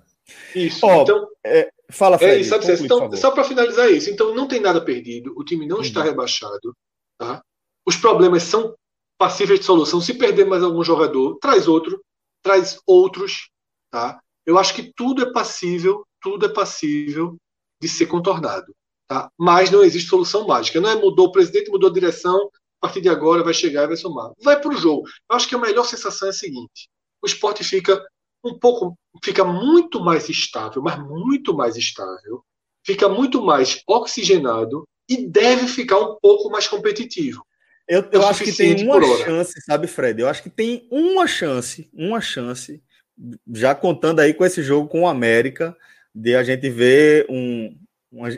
Isso. 0.54 0.84
Oh, 0.84 1.00
então, 1.00 1.26
é, 1.42 1.70
fala, 1.90 2.18
Fred, 2.18 2.42
é, 2.42 2.44
sabe, 2.44 2.66
conclui, 2.66 2.84
então, 2.84 3.12
só 3.16 3.30
para 3.30 3.44
finalizar 3.44 3.90
isso, 3.90 4.10
então 4.10 4.34
não 4.34 4.46
tem 4.46 4.60
nada 4.60 4.84
perdido, 4.84 5.32
o 5.36 5.42
time 5.42 5.66
não 5.66 5.76
uhum. 5.76 5.82
está 5.82 6.02
rebaixado, 6.02 6.76
tá? 7.18 7.42
Os 7.86 7.96
problemas 7.96 8.42
são 8.42 8.74
passíveis 9.18 9.60
de 9.60 9.64
solução. 9.64 10.02
Se 10.02 10.12
perder 10.12 10.44
mais 10.44 10.62
algum 10.62 10.84
jogador, 10.84 11.38
traz 11.40 11.66
outro, 11.66 12.04
traz 12.44 12.78
outros, 12.86 13.48
tá? 13.90 14.20
Eu 14.44 14.58
acho 14.58 14.74
que 14.74 14.92
tudo 14.94 15.22
é 15.22 15.32
passível, 15.32 16.04
tudo 16.20 16.44
é 16.44 16.48
passível 16.50 17.38
de 17.80 17.88
ser 17.88 18.04
contornado. 18.04 18.74
Tá? 19.08 19.30
Mas 19.38 19.70
não 19.70 19.82
existe 19.82 20.10
solução 20.10 20.46
mágica. 20.46 20.80
Não 20.80 20.90
é 20.90 20.94
mudou 20.94 21.28
o 21.28 21.32
presidente, 21.32 21.70
mudou 21.70 21.88
a 21.88 21.92
direção, 21.92 22.50
a 22.82 22.88
partir 22.88 23.00
de 23.00 23.08
agora 23.08 23.44
vai 23.44 23.54
chegar 23.54 23.84
e 23.84 23.86
vai 23.86 23.96
somar. 23.96 24.32
Vai 24.42 24.60
para 24.60 24.74
o 24.74 24.76
jogo. 24.76 25.04
Eu 25.30 25.36
acho 25.36 25.48
que 25.48 25.54
a 25.54 25.58
melhor 25.58 25.84
sensação 25.84 26.26
é 26.26 26.30
a 26.30 26.34
seguinte: 26.34 26.88
o 27.22 27.26
esporte 27.26 27.62
fica 27.62 28.04
um 28.44 28.58
pouco, 28.58 28.98
fica 29.22 29.44
muito 29.44 30.00
mais 30.00 30.28
estável, 30.28 30.82
mas 30.82 30.98
muito 30.98 31.54
mais 31.54 31.76
estável, 31.76 32.42
fica 32.84 33.08
muito 33.08 33.40
mais 33.40 33.80
oxigenado 33.86 34.84
e 35.08 35.28
deve 35.28 35.68
ficar 35.68 35.98
um 35.98 36.16
pouco 36.20 36.50
mais 36.50 36.66
competitivo. 36.66 37.46
Eu, 37.86 38.04
eu 38.10 38.22
é 38.22 38.26
acho 38.26 38.42
que 38.42 38.52
tem 38.52 38.84
uma 38.84 39.00
chance, 39.18 39.60
sabe, 39.64 39.86
Fred? 39.86 40.20
Eu 40.20 40.28
acho 40.28 40.42
que 40.42 40.50
tem 40.50 40.88
uma 40.90 41.26
chance, 41.28 41.88
uma 41.92 42.20
chance 42.20 42.82
já 43.52 43.74
contando 43.74 44.20
aí 44.20 44.34
com 44.34 44.44
esse 44.44 44.62
jogo 44.62 44.88
com 44.88 45.02
o 45.02 45.06
América, 45.06 45.76
de 46.12 46.34
a 46.34 46.42
gente 46.42 46.68
ver 46.68 47.26
um, 47.28 47.76
uma, 48.10 48.28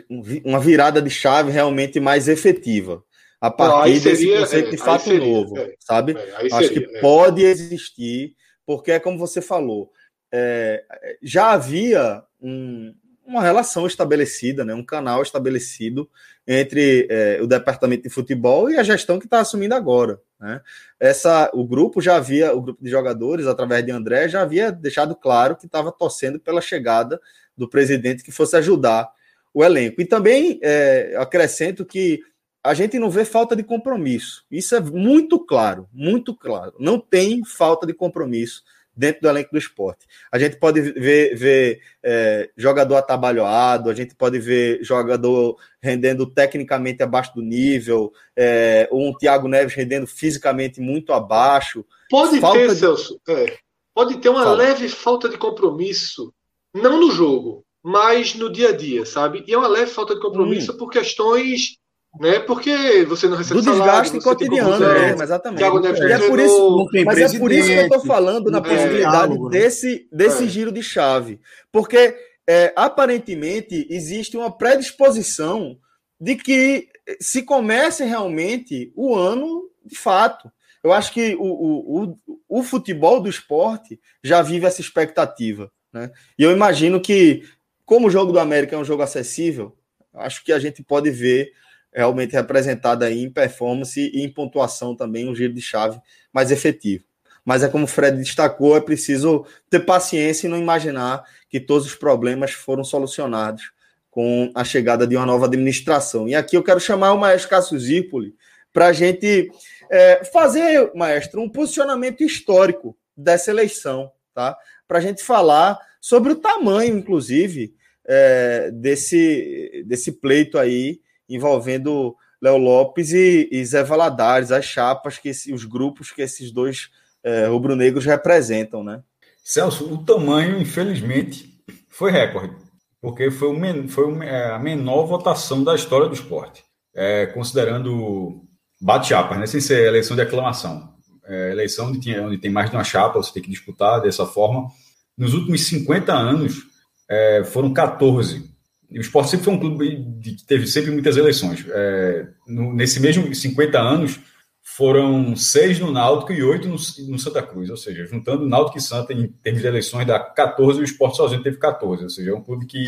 uma 0.43 0.59
virada 0.59 1.01
de 1.01 1.09
chave 1.09 1.51
realmente 1.51 1.99
mais 1.99 2.27
efetiva. 2.27 3.03
A 3.45 3.51
partir 3.51 3.99
seria, 3.99 4.11
desse 4.11 4.39
conceito 4.39 4.67
é, 4.67 4.71
de 4.71 4.77
fato 4.77 5.03
seria, 5.03 5.19
novo, 5.19 5.57
é, 5.59 5.75
sabe? 5.79 6.13
É, 6.13 6.47
Acho 6.47 6.67
seria, 6.67 6.87
que 6.87 6.97
é. 6.97 6.99
pode 6.99 7.43
existir, 7.43 8.35
porque 8.65 8.91
é 8.91 8.99
como 8.99 9.19
você 9.19 9.41
falou, 9.41 9.91
é, 10.31 10.83
já 11.21 11.51
havia 11.51 12.23
um, 12.41 12.91
uma 13.25 13.43
relação 13.43 13.85
estabelecida, 13.85 14.65
né, 14.65 14.73
um 14.73 14.83
canal 14.83 15.21
estabelecido 15.21 16.09
entre 16.47 17.07
é, 17.09 17.39
o 17.41 17.45
departamento 17.45 18.03
de 18.03 18.09
futebol 18.09 18.69
e 18.69 18.77
a 18.77 18.83
gestão 18.83 19.19
que 19.19 19.25
está 19.25 19.39
assumindo 19.39 19.75
agora. 19.75 20.19
Né? 20.39 20.59
Essa, 20.99 21.51
o 21.53 21.63
grupo 21.65 22.01
já 22.01 22.15
havia, 22.15 22.51
o 22.51 22.61
grupo 22.61 22.83
de 22.83 22.89
jogadores, 22.89 23.45
através 23.45 23.85
de 23.85 23.91
André, 23.91 24.27
já 24.27 24.41
havia 24.41 24.71
deixado 24.71 25.15
claro 25.15 25.55
que 25.55 25.67
estava 25.67 25.91
torcendo 25.91 26.39
pela 26.39 26.61
chegada 26.61 27.19
do 27.55 27.69
presidente 27.69 28.23
que 28.23 28.31
fosse 28.31 28.55
ajudar 28.57 29.09
o 29.53 29.63
elenco. 29.63 30.01
E 30.01 30.05
também 30.05 30.59
é, 30.61 31.15
acrescento 31.17 31.85
que 31.85 32.21
a 32.65 32.73
gente 32.73 32.97
não 32.97 33.11
vê 33.11 33.23
falta 33.23 33.55
de 33.55 33.61
compromisso. 33.61 34.43
Isso 34.49 34.75
é 34.75 34.79
muito 34.79 35.39
claro, 35.39 35.87
muito 35.93 36.35
claro. 36.35 36.73
Não 36.79 36.99
tem 36.99 37.45
falta 37.45 37.85
de 37.85 37.93
compromisso 37.93 38.63
dentro 38.95 39.21
do 39.21 39.27
elenco 39.27 39.51
do 39.51 39.57
esporte. 39.57 40.07
A 40.31 40.39
gente 40.39 40.57
pode 40.57 40.81
ver, 40.81 41.35
ver 41.35 41.79
é, 42.01 42.49
jogador 42.57 42.95
atabalhoado, 42.95 43.89
a 43.89 43.93
gente 43.93 44.15
pode 44.15 44.39
ver 44.39 44.79
jogador 44.81 45.57
rendendo 45.79 46.25
tecnicamente 46.25 47.03
abaixo 47.03 47.35
do 47.35 47.41
nível, 47.41 48.11
é, 48.35 48.87
ou 48.89 49.09
um 49.09 49.13
Thiago 49.13 49.47
Neves 49.47 49.75
rendendo 49.75 50.07
fisicamente 50.07 50.81
muito 50.81 51.13
abaixo. 51.13 51.85
Pode 52.09 52.39
falta 52.39 52.59
ter, 52.59 52.69
de... 52.69 52.75
Celso, 52.77 53.21
é, 53.27 53.57
pode 53.93 54.17
ter 54.17 54.29
uma 54.29 54.43
Fala. 54.43 54.55
leve 54.55 54.89
falta 54.89 55.29
de 55.29 55.37
compromisso, 55.37 56.33
não 56.73 56.99
no 56.99 57.11
jogo, 57.11 57.63
mas 57.83 58.33
no 58.33 58.51
dia 58.51 58.69
a 58.69 58.71
dia, 58.71 59.05
sabe? 59.05 59.43
E 59.45 59.53
é 59.53 59.57
uma 59.57 59.67
leve 59.67 59.91
falta 59.91 60.15
de 60.15 60.21
compromisso 60.21 60.73
hum. 60.73 60.77
por 60.77 60.89
questões 60.89 61.77
né? 62.19 62.39
Porque 62.39 63.05
você 63.07 63.27
não 63.27 63.37
recebe 63.37 63.61
Do 63.61 63.71
desgaste 63.71 64.19
cotidiano, 64.19 64.79
né? 64.79 65.11
exatamente. 65.11 65.63
É, 65.63 66.11
é 66.11 66.29
por 66.29 66.39
isso, 66.39 66.89
mas 67.05 67.33
é 67.33 67.39
por 67.39 67.51
isso 67.51 67.67
que 67.67 67.75
eu 67.75 67.83
estou 67.83 68.01
falando 68.01 68.49
na 68.49 68.59
é, 68.59 68.61
possibilidade 68.61 69.37
né? 69.37 69.49
desse, 69.49 70.07
desse 70.11 70.45
é. 70.45 70.47
giro 70.47 70.71
de 70.71 70.81
chave. 70.81 71.39
Porque 71.71 72.15
é, 72.47 72.73
aparentemente 72.75 73.87
existe 73.89 74.37
uma 74.37 74.55
predisposição 74.55 75.77
de 76.19 76.35
que 76.35 76.87
se 77.19 77.43
comece 77.43 78.03
realmente 78.03 78.91
o 78.95 79.15
ano 79.15 79.69
de 79.83 79.95
fato. 79.95 80.51
Eu 80.83 80.93
acho 80.93 81.11
que 81.11 81.35
o, 81.35 81.43
o, 81.43 82.11
o, 82.11 82.59
o 82.59 82.63
futebol 82.63 83.19
do 83.19 83.29
esporte 83.29 83.99
já 84.23 84.41
vive 84.41 84.65
essa 84.65 84.81
expectativa. 84.81 85.71
Né? 85.91 86.11
E 86.37 86.43
eu 86.43 86.51
imagino 86.51 87.01
que, 87.01 87.43
como 87.85 88.07
o 88.07 88.11
jogo 88.11 88.31
do 88.31 88.39
América 88.39 88.75
é 88.75 88.79
um 88.79 88.85
jogo 88.85 89.01
acessível, 89.01 89.75
acho 90.13 90.43
que 90.43 90.53
a 90.53 90.59
gente 90.59 90.83
pode 90.83 91.09
ver 91.09 91.51
realmente 91.95 92.33
representada 92.33 93.05
aí 93.05 93.23
em 93.23 93.29
performance 93.29 93.99
e 94.13 94.21
em 94.21 94.29
pontuação 94.29 94.95
também, 94.95 95.29
um 95.29 95.35
giro 95.35 95.53
de 95.53 95.61
chave 95.61 95.99
mais 96.33 96.51
efetivo. 96.51 97.05
Mas 97.43 97.63
é 97.63 97.69
como 97.69 97.85
o 97.85 97.87
Fred 97.87 98.17
destacou, 98.17 98.75
é 98.75 98.81
preciso 98.81 99.45
ter 99.69 99.79
paciência 99.79 100.47
e 100.47 100.49
não 100.49 100.57
imaginar 100.57 101.23
que 101.47 101.59
todos 101.59 101.85
os 101.85 101.95
problemas 101.95 102.51
foram 102.51 102.83
solucionados 102.83 103.71
com 104.09 104.51
a 104.53 104.63
chegada 104.63 105.05
de 105.05 105.15
uma 105.15 105.25
nova 105.25 105.45
administração. 105.45 106.27
E 106.27 106.35
aqui 106.35 106.57
eu 106.57 106.63
quero 106.63 106.79
chamar 106.79 107.13
o 107.13 107.19
maestro 107.19 107.49
Cássio 107.49 107.79
Zirpoli 107.79 108.35
para 108.73 108.87
a 108.87 108.93
gente 108.93 109.51
é, 109.89 110.25
fazer, 110.25 110.91
maestro, 110.95 111.41
um 111.41 111.49
posicionamento 111.49 112.23
histórico 112.23 112.97
dessa 113.15 113.51
eleição, 113.51 114.11
tá? 114.33 114.57
Para 114.87 114.97
a 114.97 115.01
gente 115.01 115.23
falar 115.23 115.79
sobre 116.01 116.33
o 116.33 116.35
tamanho, 116.35 116.97
inclusive, 116.97 117.73
é, 118.05 118.71
desse, 118.71 119.83
desse 119.85 120.11
pleito 120.13 120.57
aí 120.57 120.99
envolvendo 121.29 122.15
Léo 122.41 122.57
Lopes 122.57 123.11
e, 123.11 123.49
e, 123.51 123.65
Zé 123.65 123.83
Valadares, 123.83 124.51
as 124.51 124.65
chapas, 124.65 125.17
que 125.17 125.29
esse, 125.29 125.53
os 125.53 125.65
grupos 125.65 126.11
que 126.11 126.21
esses 126.21 126.51
dois 126.51 126.89
é, 127.23 127.47
rubro-negros 127.47 128.05
representam, 128.05 128.83
né? 128.83 129.01
Celso, 129.43 129.91
o 129.93 130.03
tamanho, 130.03 130.59
infelizmente, 130.59 131.63
foi 131.89 132.11
recorde, 132.11 132.55
porque 133.01 133.29
foi, 133.31 133.47
o 133.47 133.87
foi 133.87 134.05
o, 134.05 134.23
é, 134.23 134.51
a 134.51 134.59
menor 134.59 135.05
votação 135.05 135.63
da 135.63 135.75
história 135.75 136.07
do 136.07 136.13
esporte, 136.13 136.63
é, 136.95 137.27
considerando 137.27 138.43
bate-chapas, 138.81 139.39
né, 139.39 139.45
sem 139.47 139.61
ser 139.61 139.87
eleição 139.87 140.15
de 140.15 140.21
aclamação. 140.21 140.93
É, 141.27 141.51
eleição 141.51 141.87
onde, 141.87 141.99
tinha, 141.99 142.21
onde 142.21 142.37
tem 142.37 142.51
mais 142.51 142.69
de 142.69 142.75
uma 142.75 142.83
chapa, 142.83 143.17
você 143.17 143.33
tem 143.33 143.41
que 143.41 143.49
disputar 143.49 144.01
dessa 144.01 144.27
forma. 144.27 144.69
Nos 145.17 145.33
últimos 145.33 145.65
50 145.65 146.13
anos, 146.13 146.63
é, 147.09 147.43
foram 147.43 147.73
14 147.73 148.54
o 148.97 149.01
esporte 149.01 149.31
sempre 149.31 149.45
foi 149.45 149.53
um 149.53 149.59
clube 149.59 150.05
que 150.21 150.45
teve 150.45 150.67
sempre 150.67 150.91
muitas 150.91 151.17
eleições. 151.17 151.65
É, 151.69 152.27
no, 152.47 152.73
nesse 152.73 152.99
mesmo 152.99 153.33
50 153.33 153.79
anos, 153.79 154.19
foram 154.61 155.35
seis 155.35 155.79
no 155.79 155.91
Náutico 155.91 156.33
e 156.33 156.43
oito 156.43 156.67
no, 156.67 156.75
no, 156.75 157.19
Santa 157.19 157.41
Cruz. 157.41 157.69
Ou 157.69 157.77
seja, 157.77 158.05
juntando 158.05 158.47
Náutico 158.47 158.77
e 158.77 158.81
Santa 158.81 159.13
em 159.13 159.27
termos 159.27 159.61
de 159.61 159.67
eleições, 159.67 160.05
dá 160.05 160.19
14 160.19 160.79
e 160.79 160.81
o 160.81 160.83
esporte 160.83 161.17
sozinho 161.17 161.43
teve 161.43 161.57
14. 161.57 162.03
Ou 162.03 162.09
seja, 162.09 162.31
é 162.31 162.33
um 162.33 162.41
clube 162.41 162.65
que 162.65 162.87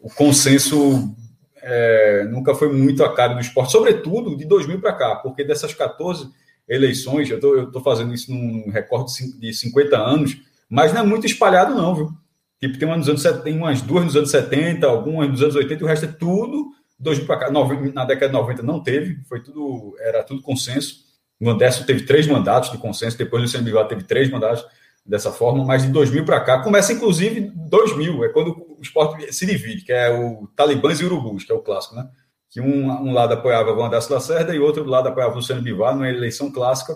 o 0.00 0.10
consenso 0.10 1.14
é, 1.62 2.24
nunca 2.24 2.54
foi 2.54 2.72
muito 2.72 3.04
a 3.04 3.14
cara 3.14 3.34
do 3.34 3.40
esporte, 3.40 3.72
sobretudo 3.72 4.36
de 4.36 4.44
2000 4.44 4.80
para 4.80 4.92
cá, 4.92 5.16
porque 5.16 5.44
dessas 5.44 5.72
14 5.72 6.28
eleições, 6.68 7.30
eu 7.30 7.38
estou 7.38 7.82
fazendo 7.82 8.12
isso 8.12 8.32
num 8.32 8.70
recorde 8.70 9.12
de 9.38 9.52
50 9.52 9.96
anos, 9.96 10.36
mas 10.68 10.92
não 10.92 11.02
é 11.02 11.04
muito 11.04 11.26
espalhado, 11.26 11.74
não, 11.74 11.94
viu? 11.94 12.21
Tipo, 12.62 12.78
tem, 12.78 12.86
umas, 12.86 13.08
anos, 13.08 13.22
tem 13.42 13.56
umas 13.56 13.82
duas 13.82 14.04
nos 14.04 14.14
anos 14.14 14.30
70, 14.30 14.86
algumas 14.86 15.28
nos 15.28 15.42
anos 15.42 15.56
80, 15.56 15.82
e 15.82 15.84
o 15.84 15.88
resto 15.88 16.04
é 16.04 16.08
tudo 16.08 16.70
2000 16.96 17.26
para 17.26 17.36
cá. 17.36 17.50
Na 17.50 18.04
década 18.04 18.28
de 18.28 18.32
90 18.32 18.62
não 18.62 18.80
teve, 18.80 19.20
foi 19.24 19.42
tudo, 19.42 19.96
era 19.98 20.22
tudo 20.22 20.40
consenso. 20.40 20.98
O 21.40 21.50
Anderson 21.50 21.82
teve 21.82 22.06
três 22.06 22.24
mandatos 22.28 22.70
de 22.70 22.78
consenso, 22.78 23.18
depois 23.18 23.40
o 23.40 23.46
Luciano 23.46 23.64
Bivar 23.64 23.88
teve 23.88 24.04
três 24.04 24.30
mandatos 24.30 24.64
dessa 25.04 25.32
forma, 25.32 25.64
mas 25.64 25.82
de 25.82 25.88
2000 25.88 26.24
para 26.24 26.38
cá, 26.38 26.62
começa 26.62 26.92
inclusive 26.92 27.50
2000, 27.52 28.26
é 28.26 28.28
quando 28.28 28.50
o 28.50 28.78
esporte 28.80 29.34
se 29.34 29.44
divide, 29.44 29.82
que 29.82 29.92
é 29.92 30.08
o 30.16 30.46
Talibãs 30.54 31.00
e 31.00 31.04
Urubus, 31.04 31.42
que 31.42 31.50
é 31.50 31.54
o 31.56 31.62
clássico, 31.62 31.96
né? 31.96 32.08
Que 32.48 32.60
um, 32.60 32.88
um 32.88 33.12
lado 33.12 33.34
apoiava 33.34 33.72
o 33.72 33.84
Anderson 33.84 34.14
Lacerda 34.14 34.54
e 34.54 34.60
outro 34.60 34.84
lado 34.84 35.08
apoiava 35.08 35.32
o 35.32 35.36
Luciano 35.38 35.60
Bivar, 35.60 35.94
numa 35.94 36.08
eleição 36.08 36.52
clássica, 36.52 36.94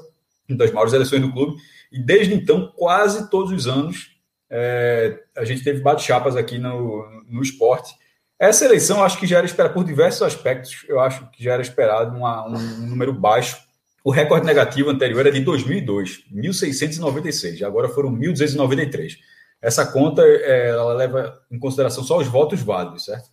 uma 0.48 0.56
das 0.56 0.70
maiores 0.70 0.92
eleições 0.92 1.22
do 1.22 1.32
clube, 1.32 1.60
e 1.90 1.98
desde 1.98 2.34
então, 2.34 2.72
quase 2.76 3.28
todos 3.28 3.50
os 3.50 3.66
anos, 3.66 4.15
é, 4.50 5.22
a 5.36 5.44
gente 5.44 5.62
teve 5.62 5.80
bate-chapas 5.80 6.36
aqui 6.36 6.58
no, 6.58 7.04
no 7.28 7.42
esporte. 7.42 7.94
Essa 8.38 8.64
eleição, 8.64 9.02
acho 9.02 9.18
que 9.18 9.26
já 9.26 9.38
era 9.38 9.46
esperada, 9.46 9.74
por 9.74 9.84
diversos 9.84 10.22
aspectos, 10.22 10.84
eu 10.88 11.00
acho 11.00 11.30
que 11.30 11.42
já 11.42 11.54
era 11.54 11.62
esperado 11.62 12.16
uma, 12.16 12.46
um 12.46 12.86
número 12.86 13.12
baixo. 13.12 13.58
O 14.04 14.10
recorde 14.10 14.46
negativo 14.46 14.90
anterior 14.90 15.20
era 15.20 15.32
de 15.32 15.40
2002, 15.40 16.24
1.696, 16.32 17.62
agora 17.62 17.88
foram 17.88 18.14
1.293. 18.14 19.16
Essa 19.60 19.86
conta 19.86 20.22
é, 20.22 20.68
ela 20.68 20.92
leva 20.92 21.40
em 21.50 21.58
consideração 21.58 22.04
só 22.04 22.18
os 22.18 22.28
votos 22.28 22.60
válidos, 22.60 23.06
certo? 23.06 23.28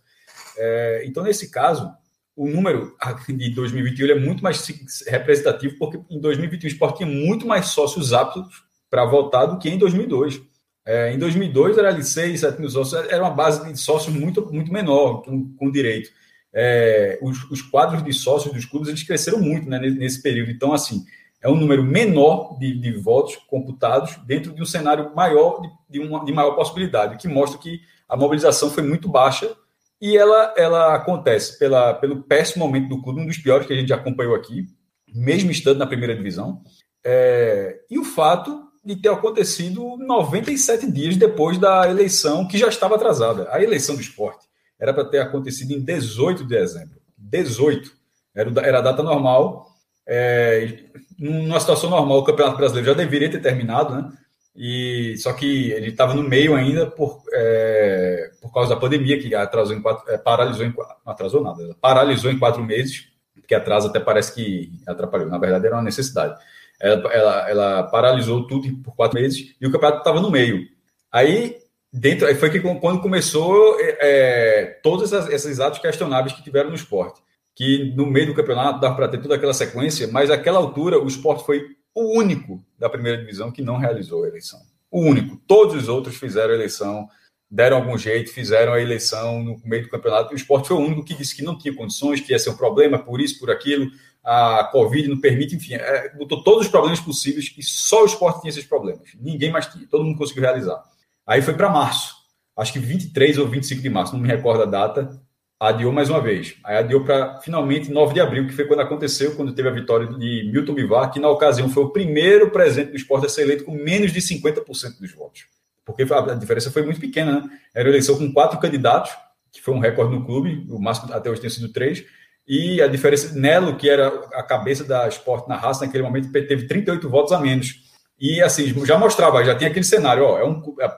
É, 0.56 1.04
então, 1.06 1.22
nesse 1.22 1.50
caso, 1.50 1.92
o 2.34 2.48
número 2.48 2.96
de 3.28 3.50
2021 3.50 4.10
é 4.10 4.14
muito 4.18 4.42
mais 4.42 4.66
representativo, 5.06 5.76
porque 5.78 6.00
em 6.10 6.20
2021 6.20 6.66
o 6.66 6.72
esporte 6.72 6.98
tinha 6.98 7.08
muito 7.08 7.46
mais 7.46 7.66
sócios 7.66 8.12
aptos 8.12 8.64
para 8.90 9.04
votar 9.04 9.46
do 9.46 9.58
que 9.58 9.68
em 9.68 9.78
2002. 9.78 10.40
É, 10.86 11.12
em 11.12 11.18
2002 11.18 11.78
era 11.78 11.88
ali 11.88 12.04
6, 12.04 12.40
7 12.40 12.60
mil 12.60 12.68
sócios, 12.68 13.08
era 13.08 13.22
uma 13.22 13.30
base 13.30 13.64
de 13.72 13.78
sócios 13.78 14.14
muito, 14.14 14.52
muito 14.52 14.72
menor, 14.72 15.22
com, 15.22 15.54
com 15.54 15.70
direito. 15.70 16.10
É, 16.52 17.18
os, 17.22 17.50
os, 17.50 17.62
quadros 17.62 18.04
de 18.04 18.12
sócios 18.12 18.52
dos 18.52 18.64
clubes 18.64 18.88
eles 18.88 19.02
cresceram 19.02 19.40
muito 19.40 19.68
né, 19.68 19.78
nesse 19.78 20.22
período. 20.22 20.50
Então, 20.50 20.72
assim, 20.72 21.04
é 21.42 21.48
um 21.48 21.56
número 21.56 21.82
menor 21.82 22.58
de, 22.58 22.78
de 22.78 22.92
votos 22.92 23.36
computados 23.48 24.16
dentro 24.26 24.52
de 24.54 24.62
um 24.62 24.66
cenário 24.66 25.14
maior, 25.14 25.60
de, 25.60 25.70
de, 25.90 26.00
uma, 26.00 26.24
de 26.24 26.32
maior 26.32 26.52
possibilidade, 26.52 27.16
que 27.16 27.28
mostra 27.28 27.58
que 27.58 27.80
a 28.08 28.16
mobilização 28.16 28.70
foi 28.70 28.82
muito 28.82 29.08
baixa 29.08 29.54
e 30.00 30.16
ela, 30.16 30.54
ela 30.56 30.94
acontece 30.94 31.58
pela, 31.58 31.94
pelo 31.94 32.22
péssimo 32.22 32.66
momento 32.66 32.88
do 32.88 33.02
clube, 33.02 33.20
um 33.20 33.26
dos 33.26 33.38
piores 33.38 33.66
que 33.66 33.72
a 33.72 33.76
gente 33.76 33.92
acompanhou 33.92 34.34
aqui, 34.34 34.66
mesmo 35.14 35.50
estando 35.50 35.78
na 35.78 35.86
primeira 35.86 36.14
divisão. 36.14 36.62
É, 37.02 37.80
e 37.90 37.98
o 37.98 38.04
fato 38.04 38.63
de 38.84 38.96
ter 38.96 39.08
acontecido 39.08 39.96
97 39.96 40.90
dias 40.90 41.16
depois 41.16 41.56
da 41.58 41.88
eleição 41.88 42.46
que 42.46 42.58
já 42.58 42.68
estava 42.68 42.96
atrasada. 42.96 43.48
A 43.50 43.62
eleição 43.62 43.94
do 43.94 44.00
esporte 44.00 44.46
era 44.78 44.92
para 44.92 45.04
ter 45.04 45.18
acontecido 45.18 45.72
em 45.72 45.80
18 45.80 46.42
de 46.42 46.48
dezembro. 46.48 47.00
18. 47.16 47.90
Era, 48.34 48.78
a 48.78 48.82
data 48.82 49.02
normal. 49.02 49.66
É, 50.06 50.80
numa 51.18 51.60
situação 51.60 51.88
normal, 51.88 52.18
o 52.18 52.24
Campeonato 52.24 52.58
Brasileiro 52.58 52.90
já 52.90 52.94
deveria 52.94 53.30
ter 53.30 53.40
terminado, 53.40 53.94
né? 53.94 54.12
E, 54.54 55.16
só 55.18 55.32
que 55.32 55.72
ele 55.72 55.88
estava 55.88 56.14
no 56.14 56.22
meio 56.22 56.54
ainda 56.54 56.86
por, 56.86 57.22
é, 57.32 58.30
por 58.40 58.52
causa 58.52 58.74
da 58.74 58.80
pandemia, 58.80 59.20
que 59.20 59.34
atrasou 59.34 59.74
em 59.74 59.82
quatro, 59.82 60.08
é, 60.12 60.16
paralisou 60.16 60.64
em 60.64 60.72
não 61.04 61.12
atrasou 61.12 61.42
nada, 61.42 61.74
paralisou 61.80 62.30
em 62.30 62.38
quatro 62.38 62.62
meses, 62.62 63.08
que 63.48 63.54
atraso 63.54 63.88
até 63.88 63.98
parece 63.98 64.32
que 64.32 64.70
atrapalhou. 64.86 65.28
Na 65.28 65.38
verdade, 65.38 65.66
era 65.66 65.74
uma 65.74 65.82
necessidade 65.82 66.38
ela, 66.84 67.12
ela, 67.12 67.50
ela 67.50 67.82
paralisou 67.84 68.46
tudo 68.46 68.70
por 68.82 68.94
quatro 68.94 69.18
meses 69.18 69.56
e 69.58 69.66
o 69.66 69.72
campeonato 69.72 69.98
estava 69.98 70.20
no 70.20 70.30
meio. 70.30 70.68
Aí, 71.10 71.56
dentro, 71.90 72.32
foi 72.36 72.50
que 72.50 72.60
quando 72.60 73.00
começou 73.00 73.80
é, 73.80 73.96
é 74.00 74.64
todos 74.82 75.10
esses 75.12 75.60
atos 75.60 75.78
questionáveis 75.78 76.34
que 76.34 76.42
tiveram 76.42 76.68
no 76.68 76.76
esporte. 76.76 77.22
Que 77.56 77.94
no 77.96 78.04
meio 78.04 78.26
do 78.26 78.34
campeonato 78.34 78.80
dava 78.80 78.96
para 78.96 79.08
ter 79.08 79.22
toda 79.22 79.36
aquela 79.36 79.54
sequência, 79.54 80.08
mas 80.08 80.28
naquela 80.28 80.58
altura 80.58 80.98
o 80.98 81.06
esporte 81.06 81.46
foi 81.46 81.64
o 81.94 82.18
único 82.18 82.62
da 82.78 82.90
primeira 82.90 83.16
divisão 83.16 83.50
que 83.50 83.62
não 83.62 83.78
realizou 83.78 84.24
a 84.24 84.28
eleição. 84.28 84.60
O 84.90 85.00
único. 85.00 85.36
Todos 85.46 85.74
os 85.74 85.88
outros 85.88 86.16
fizeram 86.16 86.52
a 86.52 86.56
eleição, 86.56 87.08
deram 87.50 87.78
algum 87.78 87.96
jeito, 87.96 88.30
fizeram 88.30 88.74
a 88.74 88.80
eleição 88.80 89.42
no 89.42 89.58
meio 89.64 89.84
do 89.84 89.88
campeonato. 89.88 90.34
O 90.34 90.36
esporte 90.36 90.68
foi 90.68 90.76
o 90.76 90.80
único 90.80 91.04
que 91.04 91.14
disse 91.14 91.34
que 91.34 91.42
não 91.42 91.56
tinha 91.56 91.74
condições, 91.74 92.20
que 92.20 92.32
ia 92.32 92.38
ser 92.38 92.50
um 92.50 92.56
problema, 92.56 92.98
por 92.98 93.20
isso, 93.20 93.38
por 93.38 93.50
aquilo. 93.50 93.90
A 94.24 94.64
Covid 94.72 95.08
não 95.08 95.20
permite, 95.20 95.54
enfim, 95.54 95.74
é, 95.74 96.14
botou 96.16 96.42
todos 96.42 96.64
os 96.64 96.70
problemas 96.70 96.98
possíveis 96.98 97.54
e 97.58 97.62
só 97.62 98.02
o 98.02 98.06
esporte 98.06 98.40
tinha 98.40 98.50
esses 98.50 98.64
problemas. 98.64 99.10
Ninguém 99.20 99.52
mais 99.52 99.66
tinha, 99.66 99.86
todo 99.86 100.04
mundo 100.04 100.16
conseguiu 100.16 100.42
realizar. 100.42 100.82
Aí 101.26 101.42
foi 101.42 101.54
para 101.54 101.68
março, 101.68 102.14
acho 102.56 102.72
que 102.72 102.78
23 102.78 103.38
ou 103.38 103.46
25 103.46 103.82
de 103.82 103.90
março, 103.90 104.14
não 104.14 104.20
me 104.20 104.28
recordo 104.28 104.62
a 104.62 104.66
data, 104.66 105.20
adiou 105.58 105.92
mais 105.92 106.10
uma 106.10 106.20
vez. 106.20 106.56
Aí 106.64 106.76
adiou 106.76 107.04
para 107.04 107.40
finalmente 107.40 107.90
9 107.90 108.14
de 108.14 108.20
abril, 108.20 108.46
que 108.46 108.52
foi 108.52 108.66
quando 108.66 108.80
aconteceu, 108.80 109.34
quando 109.36 109.54
teve 109.54 109.68
a 109.68 109.72
vitória 109.72 110.06
de 110.06 110.50
Milton 110.52 110.74
Bivar, 110.74 111.10
que 111.12 111.20
na 111.20 111.28
ocasião 111.28 111.68
foi 111.68 111.84
o 111.84 111.90
primeiro 111.90 112.50
presidente 112.50 112.90
do 112.90 112.96
esporte 112.96 113.26
a 113.26 113.28
ser 113.28 113.42
eleito 113.42 113.64
com 113.64 113.72
menos 113.72 114.12
de 114.12 114.20
50% 114.20 114.98
dos 115.00 115.12
votos. 115.12 115.46
Porque 115.84 116.02
a 116.02 116.34
diferença 116.34 116.70
foi 116.70 116.82
muito 116.82 117.00
pequena, 117.00 117.40
né? 117.40 117.50
Era 117.74 117.88
eleição 117.88 118.16
com 118.16 118.32
quatro 118.32 118.58
candidatos, 118.58 119.12
que 119.52 119.60
foi 119.60 119.74
um 119.74 119.78
recorde 119.78 120.14
no 120.14 120.24
clube, 120.24 120.66
o 120.68 120.80
máximo 120.80 121.12
até 121.12 121.30
hoje 121.30 121.40
tem 121.40 121.50
sido 121.50 121.68
três, 121.72 122.04
e 122.46 122.82
a 122.82 122.86
diferença, 122.86 123.34
Nelo, 123.34 123.76
que 123.76 123.88
era 123.88 124.08
a 124.34 124.42
cabeça 124.42 124.84
da 124.84 125.08
esporte 125.08 125.48
na 125.48 125.56
raça, 125.56 125.84
naquele 125.84 126.02
momento 126.04 126.30
teve 126.30 126.66
38 126.66 127.08
votos 127.08 127.32
a 127.32 127.40
menos. 127.40 127.82
E 128.20 128.40
assim, 128.42 128.72
já 128.84 128.98
mostrava, 128.98 129.44
já 129.44 129.54
tinha 129.54 129.70
aquele 129.70 129.84
cenário, 129.84 130.24
ó, 130.24 130.38
é 130.38 130.44
um, 130.44 130.62
é, 130.80 130.96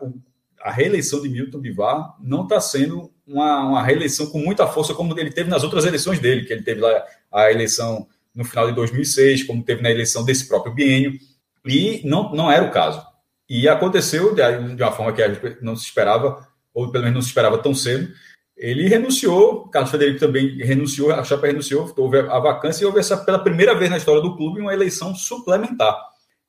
a 0.61 0.71
reeleição 0.71 1.23
de 1.23 1.29
Milton 1.29 1.61
Bivar 1.61 2.15
não 2.21 2.43
está 2.43 2.61
sendo 2.61 3.11
uma, 3.27 3.65
uma, 3.65 3.83
reeleição 3.83 4.27
com 4.27 4.39
muita 4.39 4.67
força 4.67 4.95
como 4.95 5.19
ele 5.19 5.31
teve 5.31 5.49
nas 5.49 5.63
outras 5.63 5.85
eleições 5.85 6.19
dele, 6.19 6.45
que 6.45 6.53
ele 6.53 6.63
teve 6.63 6.81
lá 6.81 7.05
a 7.33 7.51
eleição 7.51 8.07
no 8.35 8.45
final 8.45 8.67
de 8.67 8.75
2006, 8.75 9.45
como 9.45 9.63
teve 9.63 9.83
na 9.83 9.91
eleição 9.91 10.25
desse 10.25 10.47
próprio 10.47 10.75
biênio, 10.75 11.19
e 11.65 12.03
não, 12.05 12.33
não 12.33 12.51
era 12.51 12.65
o 12.65 12.71
caso. 12.71 13.03
E 13.49 13.69
aconteceu 13.69 14.35
de, 14.35 14.75
de 14.75 14.83
uma 14.83 14.93
forma 14.93 15.13
que 15.13 15.23
não 15.63 15.77
se 15.77 15.85
esperava, 15.85 16.47
ou 16.75 16.91
pelo 16.91 17.05
menos 17.05 17.15
não 17.15 17.23
se 17.23 17.29
esperava 17.29 17.59
tão 17.59 17.75
cedo, 17.75 18.13
ele 18.57 18.89
renunciou, 18.89 19.69
Carlos 19.69 19.91
Federico 19.91 20.19
também 20.19 20.57
renunciou, 20.57 21.13
a 21.13 21.23
chapa 21.23 21.47
renunciou, 21.47 21.93
houve 21.97 22.21
a 22.21 22.39
vacância 22.39 22.83
e 22.83 22.87
houve 22.87 22.99
essa, 22.99 23.17
pela 23.17 23.39
primeira 23.39 23.75
vez 23.75 23.91
na 23.91 23.99
história 23.99 24.23
do 24.23 24.37
clube 24.37 24.61
uma 24.61 24.73
eleição 24.73 25.15
suplementar 25.15 25.97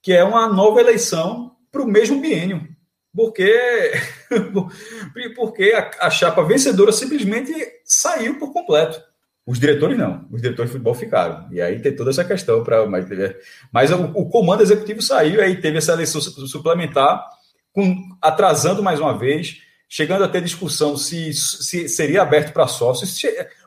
que 0.07 0.13
é 0.13 0.23
uma 0.23 0.47
nova 0.47 0.79
eleição 0.79 1.51
para 1.69 1.81
o 1.81 1.85
mesmo 1.85 2.21
biênio. 2.21 2.65
Porque, 3.13 3.91
porque 5.35 5.73
a, 5.73 6.07
a, 6.07 6.09
chapa 6.09 6.43
vencedora 6.43 6.93
simplesmente 6.93 7.51
saiu 7.83 8.39
por 8.39 8.53
completo. 8.53 9.01
Os 9.45 9.59
diretores 9.59 9.97
não, 9.97 10.25
os 10.31 10.41
diretores 10.41 10.69
de 10.69 10.77
futebol 10.77 10.93
ficaram. 10.93 11.51
E 11.51 11.59
aí 11.59 11.81
tem 11.81 11.93
toda 11.93 12.09
essa 12.09 12.23
questão 12.23 12.63
para. 12.63 12.85
Mas, 12.85 13.05
mas 13.69 13.91
o, 13.91 14.03
o, 14.13 14.29
comando 14.29 14.61
executivo 14.61 15.01
saiu, 15.01 15.41
aí 15.41 15.59
teve 15.59 15.77
essa 15.77 15.91
eleição 15.91 16.21
suplementar, 16.21 17.25
com, 17.73 17.95
atrasando 18.21 18.81
mais 18.81 19.01
uma 19.01 19.17
vez, 19.17 19.61
chegando 19.87 20.23
a 20.23 20.27
ter 20.27 20.41
discussão 20.41 20.97
se, 20.97 21.33
se 21.33 21.87
seria 21.87 22.21
aberto 22.21 22.53
para 22.53 22.67
sócios. 22.67 23.19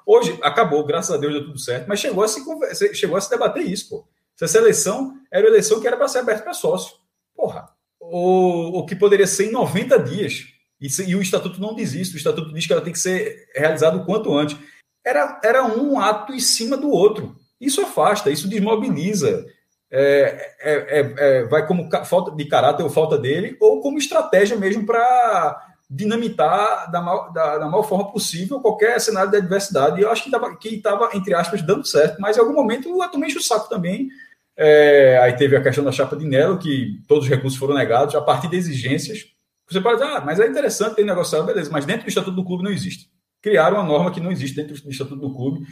Hoje 0.04 0.38
acabou, 0.42 0.84
graças 0.84 1.14
a 1.14 1.18
Deus 1.18 1.32
deu 1.32 1.44
tudo 1.46 1.58
certo, 1.58 1.86
mas 1.88 2.00
chegou 2.00 2.22
a 2.22 2.28
se, 2.28 2.94
chegou 2.94 3.16
a 3.16 3.20
se 3.20 3.30
debater 3.30 3.64
isso, 3.64 3.88
pô. 3.88 4.08
Se 4.36 4.44
essa 4.44 4.58
eleição 4.58 5.18
era 5.30 5.44
uma 5.44 5.50
eleição 5.50 5.80
que 5.80 5.86
era 5.86 5.96
para 5.96 6.08
ser 6.08 6.18
aberta 6.18 6.42
para 6.42 6.54
sócio. 6.54 6.96
Porra. 7.34 7.68
O, 8.00 8.78
o 8.78 8.86
que 8.86 8.96
poderia 8.96 9.26
ser 9.26 9.48
em 9.48 9.52
90 9.52 9.98
dias. 9.98 10.46
E, 10.80 10.88
e, 11.06 11.14
o 11.14 11.20
estatuto 11.20 11.60
não 11.60 11.74
diz 11.74 11.92
isso. 11.92 12.14
O 12.14 12.16
estatuto 12.16 12.52
diz 12.52 12.66
que 12.66 12.72
ela 12.72 12.80
tem 12.80 12.92
que 12.92 12.98
ser 12.98 13.50
realizada 13.54 13.98
o 13.98 14.06
quanto 14.06 14.34
antes. 14.34 14.56
Era, 15.04 15.38
era 15.44 15.64
um 15.64 16.00
ato 16.00 16.32
em 16.32 16.40
cima 16.40 16.76
do 16.76 16.88
outro. 16.88 17.36
Isso 17.60 17.82
afasta, 17.82 18.30
isso 18.30 18.48
desmobiliza. 18.48 19.44
É, 19.90 20.54
é, 20.60 20.72
é, 20.72 21.14
é 21.18 21.44
vai 21.44 21.66
como 21.66 21.90
falta 22.04 22.30
de 22.30 22.44
caráter 22.46 22.82
ou 22.82 22.88
falta 22.88 23.18
dele, 23.18 23.56
ou 23.60 23.82
como 23.82 23.98
estratégia 23.98 24.56
mesmo 24.56 24.86
para 24.86 25.69
dinamitar 25.90 26.90
da, 26.90 27.00
mal, 27.00 27.32
da, 27.32 27.58
da 27.58 27.66
maior 27.66 27.82
forma 27.82 28.12
possível 28.12 28.60
qualquer 28.60 29.00
cenário 29.00 29.30
de 29.30 29.38
adversidade. 29.38 30.00
E 30.00 30.04
eu 30.04 30.10
acho 30.10 30.30
que 30.58 30.68
estava, 30.68 31.10
entre 31.14 31.34
aspas, 31.34 31.62
dando 31.62 31.84
certo, 31.84 32.20
mas 32.20 32.36
em 32.36 32.40
algum 32.40 32.54
momento 32.54 32.88
eu 32.88 33.08
tomei 33.10 33.34
o 33.34 33.42
saco 33.42 33.68
também 33.68 34.08
é, 34.62 35.18
aí 35.22 35.32
teve 35.34 35.56
a 35.56 35.62
questão 35.62 35.82
da 35.82 35.90
chapa 35.90 36.14
de 36.14 36.26
Nelo, 36.26 36.58
que 36.58 37.00
todos 37.08 37.24
os 37.24 37.30
recursos 37.30 37.58
foram 37.58 37.74
negados 37.74 38.14
a 38.14 38.20
partir 38.20 38.46
de 38.46 38.58
exigências. 38.58 39.26
Você 39.66 39.80
pode 39.80 39.98
dizer, 39.98 40.10
ah, 40.10 40.20
mas 40.20 40.38
é 40.38 40.46
interessante 40.46 40.96
ter 40.96 41.04
negociado, 41.04 41.46
beleza, 41.46 41.70
mas 41.70 41.86
dentro 41.86 42.02
do 42.02 42.08
Estatuto 42.10 42.36
do 42.36 42.44
Clube 42.44 42.64
não 42.64 42.70
existe. 42.70 43.08
Criaram 43.40 43.78
uma 43.78 43.86
norma 43.86 44.10
que 44.10 44.20
não 44.20 44.30
existe 44.30 44.56
dentro 44.56 44.74
do 44.82 44.90
Estatuto 44.90 45.16
do 45.16 45.34
Clube 45.34 45.66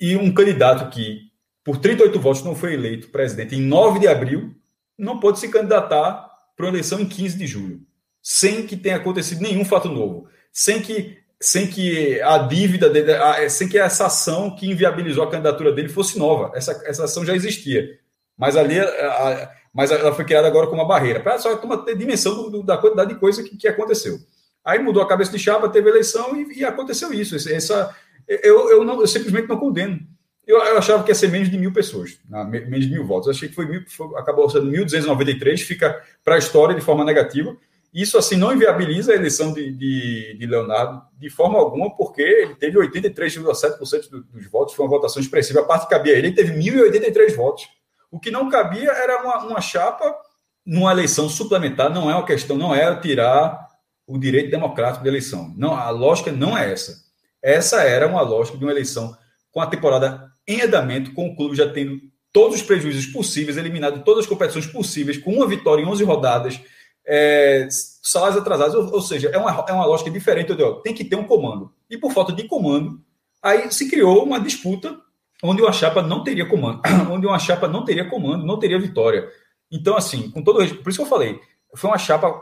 e 0.00 0.16
um 0.16 0.34
candidato 0.34 0.90
que, 0.90 1.20
por 1.62 1.76
38 1.76 2.18
votos, 2.18 2.42
não 2.42 2.56
foi 2.56 2.74
eleito 2.74 3.10
presidente 3.10 3.54
em 3.54 3.60
9 3.60 4.00
de 4.00 4.08
abril, 4.08 4.52
não 4.98 5.20
pode 5.20 5.38
se 5.38 5.48
candidatar 5.48 6.28
para 6.56 6.66
uma 6.66 6.72
eleição 6.72 6.98
em 6.98 7.06
15 7.06 7.38
de 7.38 7.46
julho, 7.46 7.80
sem 8.22 8.66
que 8.66 8.76
tenha 8.76 8.96
acontecido 8.96 9.42
nenhum 9.42 9.64
fato 9.64 9.88
novo, 9.88 10.28
sem 10.52 10.80
que 10.80 11.20
sem 11.40 11.66
que 11.66 12.20
a 12.22 12.38
dívida 12.38 12.88
dele, 12.88 13.10
sem 13.50 13.68
que 13.68 13.76
essa 13.76 14.06
ação 14.06 14.54
que 14.54 14.70
inviabilizou 14.70 15.24
a 15.24 15.30
candidatura 15.30 15.72
dele 15.72 15.88
fosse 15.88 16.16
nova. 16.16 16.52
Essa, 16.54 16.80
essa 16.86 17.04
ação 17.04 17.24
já 17.26 17.34
existia. 17.34 17.98
Mas 18.38 18.56
ali, 18.56 18.78
a, 18.78 19.50
mas 19.74 19.90
ela 19.90 20.14
foi 20.14 20.24
criada 20.24 20.46
agora 20.46 20.68
como 20.68 20.80
uma 20.80 20.86
barreira, 20.86 21.18
para 21.18 21.38
só 21.38 21.56
ter 21.78 21.96
dimensão 21.96 22.48
do, 22.48 22.62
da 22.62 22.76
quantidade 22.76 23.12
de 23.12 23.18
coisa 23.18 23.42
que, 23.42 23.56
que, 23.56 23.66
aconteceu. 23.66 24.18
Aí 24.64 24.78
mudou 24.78 25.02
a 25.02 25.08
cabeça 25.08 25.32
de 25.32 25.38
chapa, 25.38 25.68
teve 25.68 25.90
eleição 25.90 26.36
e, 26.36 26.60
e 26.60 26.64
aconteceu 26.64 27.12
isso. 27.12 27.34
Essa, 27.34 27.92
eu, 28.28 28.70
eu, 28.70 28.84
não, 28.84 29.00
eu 29.00 29.06
simplesmente 29.08 29.48
não 29.48 29.58
condeno. 29.58 29.98
Eu, 30.46 30.58
eu, 30.58 30.78
achava 30.78 31.02
que 31.02 31.10
ia 31.10 31.14
ser 31.14 31.28
menos 31.28 31.50
de 31.50 31.58
mil 31.58 31.72
pessoas, 31.72 32.18
menos 32.28 32.86
de 32.86 32.92
mil 32.92 33.04
votos. 33.04 33.26
Eu 33.26 33.32
achei 33.32 33.48
que 33.48 33.54
foi, 33.54 33.66
mil, 33.66 33.82
foi 33.88 34.06
acabou 34.16 34.48
sendo 34.48 34.70
1.293, 34.70 35.58
fica 35.58 36.00
para 36.24 36.36
a 36.36 36.38
história 36.38 36.74
de 36.74 36.80
forma 36.80 37.04
negativa. 37.04 37.56
Isso, 37.92 38.16
assim, 38.16 38.36
não 38.36 38.54
inviabiliza 38.54 39.12
a 39.12 39.14
eleição 39.14 39.52
de, 39.52 39.70
de, 39.70 40.36
de 40.38 40.46
Leonardo 40.46 41.02
de 41.18 41.28
forma 41.28 41.58
alguma, 41.58 41.94
porque 41.94 42.22
ele 42.22 42.54
teve 42.54 42.78
83,7% 42.78 44.08
dos 44.32 44.46
votos, 44.50 44.74
foi 44.74 44.86
uma 44.86 44.90
votação 44.90 45.20
expressiva. 45.20 45.60
A 45.60 45.64
parte 45.64 45.84
que 45.84 45.90
cabia 45.90 46.14
a 46.14 46.16
ele, 46.16 46.28
ele 46.28 46.34
teve 46.34 46.52
1.083 46.54 47.36
votos. 47.36 47.68
O 48.10 48.18
que 48.18 48.30
não 48.30 48.48
cabia 48.48 48.90
era 48.90 49.22
uma, 49.22 49.44
uma 49.44 49.60
chapa 49.60 50.16
numa 50.64 50.92
eleição 50.92 51.28
suplementar, 51.28 51.90
não 51.90 52.10
é 52.10 52.14
uma 52.14 52.24
questão, 52.24 52.56
não 52.56 52.74
é 52.74 52.94
tirar 52.98 53.66
o 54.06 54.18
direito 54.18 54.50
democrático 54.50 55.04
da 55.04 55.10
eleição. 55.10 55.52
Não, 55.56 55.74
a 55.74 55.90
lógica 55.90 56.32
não 56.32 56.56
é 56.56 56.72
essa. 56.72 56.96
Essa 57.42 57.82
era 57.82 58.06
uma 58.06 58.22
lógica 58.22 58.56
de 58.56 58.64
uma 58.64 58.70
eleição 58.70 59.16
com 59.50 59.60
a 59.60 59.66
temporada 59.66 60.30
em 60.46 60.62
andamento, 60.62 61.12
com 61.12 61.28
o 61.28 61.36
clube 61.36 61.56
já 61.56 61.70
tendo 61.70 62.00
todos 62.32 62.56
os 62.56 62.62
prejuízos 62.62 63.06
possíveis, 63.06 63.56
eliminado 63.56 64.02
todas 64.02 64.24
as 64.24 64.28
competições 64.28 64.66
possíveis, 64.66 65.18
com 65.18 65.34
uma 65.34 65.46
vitória 65.46 65.82
em 65.82 65.86
11 65.86 66.02
rodadas, 66.04 66.60
é, 67.06 67.68
salários 67.70 68.40
atrasados, 68.40 68.74
ou, 68.74 68.94
ou, 68.94 69.02
seja, 69.02 69.28
é 69.28 69.38
uma, 69.38 69.64
é 69.68 69.72
uma 69.72 69.86
lógica 69.86 70.10
diferente. 70.10 70.52
Tem 70.82 70.94
que 70.94 71.04
ter 71.04 71.16
um 71.16 71.24
comando. 71.24 71.72
E 71.90 71.96
por 71.96 72.12
falta 72.12 72.32
de 72.32 72.44
comando, 72.44 73.00
aí 73.42 73.70
se 73.72 73.88
criou 73.88 74.24
uma 74.24 74.40
disputa 74.40 74.98
onde 75.42 75.60
uma 75.60 75.72
chapa 75.72 76.00
não 76.00 76.22
teria 76.22 76.48
comando, 76.48 76.80
onde 77.10 77.26
uma 77.26 77.38
chapa 77.38 77.66
não 77.66 77.84
teria 77.84 78.08
comando, 78.08 78.46
não 78.46 78.58
teria 78.58 78.78
vitória. 78.78 79.28
Então, 79.70 79.96
assim, 79.96 80.30
com 80.30 80.42
todo 80.42 80.58
por 80.78 80.90
isso 80.90 80.98
que 80.98 81.04
eu 81.04 81.06
falei, 81.06 81.40
foi 81.74 81.90
uma 81.90 81.98
chapa 81.98 82.40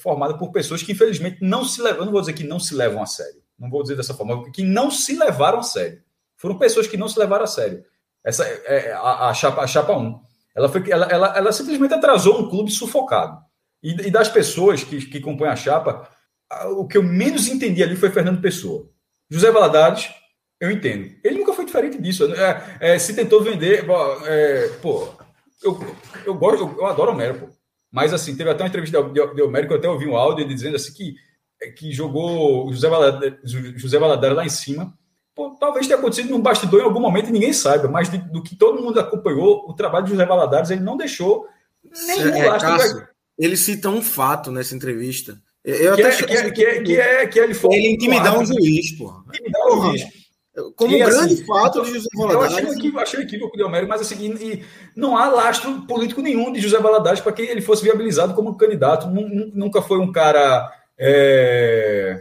formada 0.00 0.36
por 0.36 0.50
pessoas 0.50 0.82
que, 0.82 0.92
infelizmente, 0.92 1.38
não 1.40 1.64
se 1.64 1.80
levam, 1.80 2.04
não 2.04 2.12
vou 2.12 2.20
dizer 2.20 2.32
que 2.32 2.44
não 2.44 2.58
se 2.58 2.74
levam 2.74 3.02
a 3.02 3.06
sério, 3.06 3.40
não 3.58 3.70
vou 3.70 3.82
dizer 3.82 3.96
dessa 3.96 4.12
forma, 4.12 4.50
que 4.50 4.62
não 4.62 4.90
se 4.90 5.16
levaram 5.16 5.60
a 5.60 5.62
sério. 5.62 6.02
Foram 6.36 6.58
pessoas 6.58 6.86
que 6.86 6.96
não 6.96 7.08
se 7.08 7.18
levaram 7.18 7.44
a 7.44 7.46
sério. 7.46 7.84
Essa 8.22 8.44
é, 8.44 8.88
é 8.88 8.92
a, 8.92 9.28
a, 9.28 9.34
chapa, 9.34 9.62
a 9.62 9.66
chapa 9.66 9.96
1. 9.96 10.20
Ela, 10.56 10.68
foi, 10.68 10.90
ela, 10.90 11.06
ela, 11.06 11.36
ela 11.36 11.52
simplesmente 11.52 11.94
atrasou 11.94 12.40
um 12.40 12.48
clube 12.48 12.70
sufocado. 12.70 13.43
E, 13.84 13.90
e 14.06 14.10
das 14.10 14.30
pessoas 14.30 14.82
que, 14.82 15.04
que 15.04 15.20
compõem 15.20 15.50
a 15.50 15.56
chapa, 15.56 16.08
o 16.78 16.86
que 16.86 16.96
eu 16.96 17.02
menos 17.02 17.48
entendi 17.48 17.82
ali 17.82 17.94
foi 17.94 18.10
Fernando 18.10 18.40
Pessoa. 18.40 18.88
José 19.30 19.50
Valadares, 19.50 20.10
eu 20.58 20.70
entendo. 20.70 21.14
Ele 21.22 21.38
nunca 21.38 21.52
foi 21.52 21.66
diferente 21.66 22.00
disso. 22.00 22.32
É, 22.34 22.94
é, 22.94 22.98
se 22.98 23.14
tentou 23.14 23.42
vender. 23.42 23.84
É, 24.24 24.68
pô, 24.80 25.08
eu, 25.62 25.78
eu 26.24 26.34
gosto, 26.34 26.62
eu, 26.62 26.78
eu 26.78 26.86
adoro 26.86 27.10
o 27.10 27.14
Homero, 27.14 27.40
pô. 27.40 27.48
Mas 27.92 28.12
assim, 28.12 28.34
teve 28.34 28.50
até 28.50 28.62
uma 28.62 28.68
entrevista 28.68 29.02
de, 29.02 29.34
de 29.34 29.42
Homero 29.42 29.68
que 29.68 29.74
eu 29.74 29.78
até 29.78 29.88
ouvi 29.88 30.06
um 30.06 30.16
áudio 30.16 30.48
dizendo 30.48 30.76
assim 30.76 30.92
que, 30.92 31.14
que 31.76 31.92
jogou 31.92 32.72
José 32.72 32.88
Valadares, 32.88 33.38
José 33.76 33.98
Valadares 33.98 34.36
lá 34.36 34.44
em 34.44 34.48
cima. 34.48 34.96
Pô, 35.34 35.56
talvez 35.60 35.86
tenha 35.86 35.98
acontecido 35.98 36.30
num 36.30 36.40
bastidor 36.40 36.80
em 36.80 36.84
algum 36.84 37.00
momento 37.00 37.28
e 37.28 37.32
ninguém 37.32 37.52
saiba, 37.52 37.88
mas 37.88 38.08
de, 38.08 38.18
do 38.18 38.42
que 38.42 38.56
todo 38.56 38.82
mundo 38.82 38.98
acompanhou, 38.98 39.68
o 39.68 39.74
trabalho 39.74 40.04
de 40.04 40.12
José 40.12 40.24
Valadares, 40.24 40.70
ele 40.70 40.80
não 40.80 40.96
deixou 40.96 41.46
nenhum 42.06 42.34
é, 42.34 42.58
Cássio, 42.58 43.08
Ele 43.38 43.56
cita 43.56 43.88
um 43.88 44.02
fato 44.02 44.50
nessa 44.50 44.74
entrevista. 44.74 45.40
Eu 45.64 45.96
que, 45.96 46.02
é, 46.02 46.10
que, 46.10 46.24
é, 46.24 46.50
que, 46.50 46.64
é, 46.64 46.82
que, 46.82 47.00
é, 47.00 47.26
que 47.26 47.38
ele 47.38 47.54
foi. 47.54 47.74
Ele 47.74 47.88
intimidar 47.94 48.38
um 48.38 48.44
juiz, 48.44 48.92
pô. 48.98 49.22
Intimidar 49.28 49.66
um 49.66 49.82
juiz. 49.82 50.24
Como 50.76 50.94
e, 50.94 50.98
grande 50.98 51.34
assim, 51.34 51.44
fato 51.44 51.82
de 51.82 51.94
José 51.94 52.08
Valadares. 52.14 52.58
Eu 52.58 52.70
achei, 52.70 52.92
achei 52.96 53.20
equívoco 53.22 53.56
de 53.56 53.64
Homero, 53.64 53.88
mas 53.88 54.00
assim, 54.02 54.36
e, 54.38 54.52
e 54.52 54.64
não 54.94 55.16
há 55.16 55.26
lastro 55.28 55.82
político 55.82 56.22
nenhum 56.22 56.52
de 56.52 56.60
José 56.60 56.78
Valadares 56.78 57.20
para 57.20 57.32
que 57.32 57.42
ele 57.42 57.60
fosse 57.60 57.82
viabilizado 57.82 58.34
como 58.34 58.56
candidato. 58.56 59.08
Nunca 59.08 59.82
foi 59.82 59.98
um 59.98 60.12
cara. 60.12 60.70
É... 60.96 62.20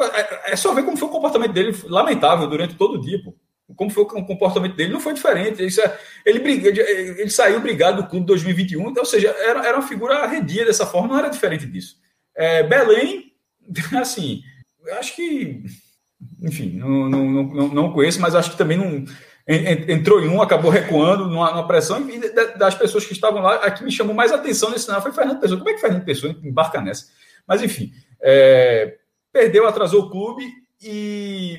é... 0.00 0.52
é 0.52 0.56
só 0.56 0.72
ver 0.72 0.84
como 0.84 0.96
foi 0.96 1.08
o 1.08 1.12
comportamento 1.12 1.52
dele, 1.52 1.76
lamentável, 1.84 2.46
durante 2.46 2.74
todo 2.74 2.94
o 2.94 3.00
dia, 3.00 3.20
pô. 3.22 3.34
Como 3.76 3.90
foi 3.90 4.04
o 4.04 4.06
comportamento 4.06 4.76
dele, 4.76 4.92
não 4.92 5.00
foi 5.00 5.14
diferente. 5.14 5.62
É, 5.62 5.98
ele, 6.26 6.38
ele, 6.46 7.30
saiu 7.30 7.60
brigado 7.60 8.02
do 8.02 8.08
clube 8.08 8.26
2021, 8.26 8.94
ou 8.96 9.04
seja, 9.04 9.28
era, 9.28 9.66
era 9.66 9.78
uma 9.78 9.88
figura 9.88 10.18
arredia 10.18 10.64
dessa 10.64 10.86
forma, 10.86 11.08
não 11.08 11.18
era 11.18 11.28
diferente 11.28 11.66
disso. 11.66 11.96
É, 12.36 12.62
Belém, 12.62 13.32
assim, 13.98 14.42
acho 14.98 15.16
que 15.16 15.62
enfim, 16.40 16.76
não, 16.76 17.08
não, 17.08 17.24
não, 17.28 17.68
não 17.68 17.92
conheço, 17.92 18.20
mas 18.20 18.34
acho 18.34 18.50
que 18.50 18.58
também 18.58 18.76
não 18.76 19.04
entrou 19.46 20.22
em 20.22 20.28
um, 20.28 20.40
acabou 20.40 20.70
recuando 20.70 21.26
numa, 21.26 21.50
numa 21.50 21.66
pressão, 21.66 22.08
e 22.08 22.18
das 22.56 22.74
pessoas 22.74 23.04
que 23.04 23.12
estavam 23.12 23.42
lá, 23.42 23.56
a 23.56 23.70
que 23.70 23.84
me 23.84 23.92
chamou 23.92 24.14
mais 24.14 24.32
atenção 24.32 24.70
nesse 24.70 24.84
cenário 24.84 25.02
foi 25.02 25.12
Fernando 25.12 25.40
Pessoa. 25.40 25.58
Como 25.58 25.70
é 25.70 25.74
que 25.74 25.80
Fernando 25.80 26.04
Pessoa 26.04 26.34
embarca 26.42 26.80
nessa? 26.80 27.08
Mas, 27.46 27.62
enfim, 27.62 27.92
é, 28.22 28.96
perdeu, 29.30 29.66
atrasou 29.66 30.04
o 30.04 30.10
clube 30.10 30.44
e 30.82 31.58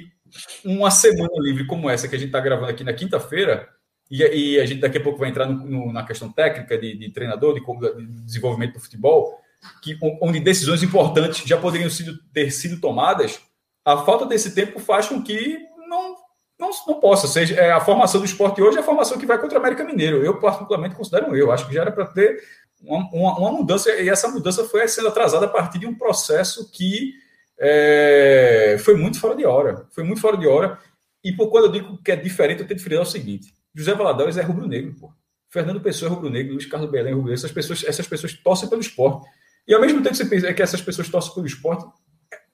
uma 0.64 0.92
semana 0.92 1.34
livre 1.40 1.66
como 1.66 1.90
essa 1.90 2.08
que 2.08 2.16
a 2.16 2.20
gente 2.20 2.28
está 2.28 2.40
gravando 2.40 2.72
aqui 2.72 2.84
na 2.84 2.94
quinta-feira, 2.94 3.70
e, 4.10 4.24
e, 4.24 4.60
a 4.60 4.66
gente 4.66 4.82
daqui 4.82 5.00
a 5.00 5.02
pouco 5.02 5.18
vai 5.18 5.30
entrar 5.30 5.48
no, 5.48 5.66
no, 5.66 5.92
na 5.92 6.06
questão 6.06 6.32
técnica 6.32 6.78
de, 6.78 6.96
de 6.96 7.10
treinador, 7.10 7.56
de, 7.56 7.62
de, 7.62 8.24
desenvolvimento 8.24 8.74
do 8.74 8.80
futebol, 8.80 9.40
que, 9.82 9.98
onde 10.22 10.40
decisões 10.40 10.84
importantes 10.84 11.48
já 11.48 11.58
poderiam 11.58 11.90
sido, 11.90 12.16
ter 12.32 12.52
sido 12.52 12.80
tomadas 12.80 13.42
a 13.86 13.98
falta 13.98 14.26
desse 14.26 14.56
tempo 14.56 14.80
faz 14.80 15.08
com 15.08 15.22
que 15.22 15.60
não, 15.88 16.16
não, 16.60 16.72
não 16.88 17.00
possa. 17.00 17.28
Seja, 17.28 17.56
é, 17.56 17.72
a 17.72 17.80
formação 17.80 18.20
do 18.20 18.26
esporte 18.26 18.62
hoje 18.62 18.78
é 18.78 18.80
a 18.80 18.84
formação 18.84 19.18
que 19.20 19.28
vai 19.28 19.40
contra 19.40 19.60
o 19.60 19.62
América 19.62 19.84
Mineiro. 19.84 20.26
Eu, 20.26 20.40
particularmente, 20.40 20.96
considero 20.96 21.36
eu. 21.38 21.52
Acho 21.52 21.68
que 21.68 21.74
já 21.74 21.82
era 21.82 21.92
para 21.92 22.08
ter 22.08 22.44
uma, 22.82 23.08
uma, 23.14 23.38
uma, 23.38 23.52
mudança, 23.52 23.92
e 23.92 24.10
essa 24.10 24.28
mudança 24.28 24.64
foi 24.64 24.88
sendo 24.88 25.08
atrasada 25.08 25.46
a 25.46 25.50
partir 25.50 25.78
de 25.78 25.86
um 25.86 25.94
processo 25.94 26.72
que 26.72 27.14
é, 27.60 28.78
foi 28.80 28.96
muito 28.96 29.20
fora 29.20 29.36
de 29.36 29.46
hora. 29.46 29.88
Foi 29.92 30.04
muito 30.04 30.22
fora 30.22 30.38
de 30.38 30.48
hora. 30.48 30.80
E 31.24 31.32
por 31.32 31.50
quando 31.50 31.66
eu 31.66 31.72
digo 31.72 31.98
que 32.04 32.12
é 32.12 32.16
diferente, 32.16 32.62
eu 32.62 32.68
tenho 32.68 32.78
que 32.78 32.84
diferir 32.84 33.00
o 33.00 33.06
seguinte: 33.06 33.54
José 33.74 33.94
Valadares 33.94 34.38
é 34.38 34.42
rubro-negro, 34.42 34.94
pô. 35.00 35.14
Fernando 35.50 35.80
Pessoa 35.82 36.12
é 36.12 36.14
rubro-negro, 36.14 36.54
Luiz 36.54 36.66
Carlos 36.66 36.92
Belém 36.92 37.12
é 37.12 37.16
rubro-negro. 37.16 37.40
Essas 37.40 37.52
pessoas, 37.52 37.84
essas 37.84 38.08
pessoas 38.08 38.34
torcem 38.34 38.70
pelo 38.70 38.82
esporte. 38.82 39.28
E 39.68 39.74
ao 39.74 39.82
mesmo 39.82 40.00
tempo 40.00 40.10
que 40.10 40.18
você 40.18 40.26
pensa 40.26 40.54
que 40.54 40.62
essas 40.62 40.82
pessoas 40.82 41.10
torcem 41.10 41.34
pelo 41.34 41.48
esporte, 41.48 41.86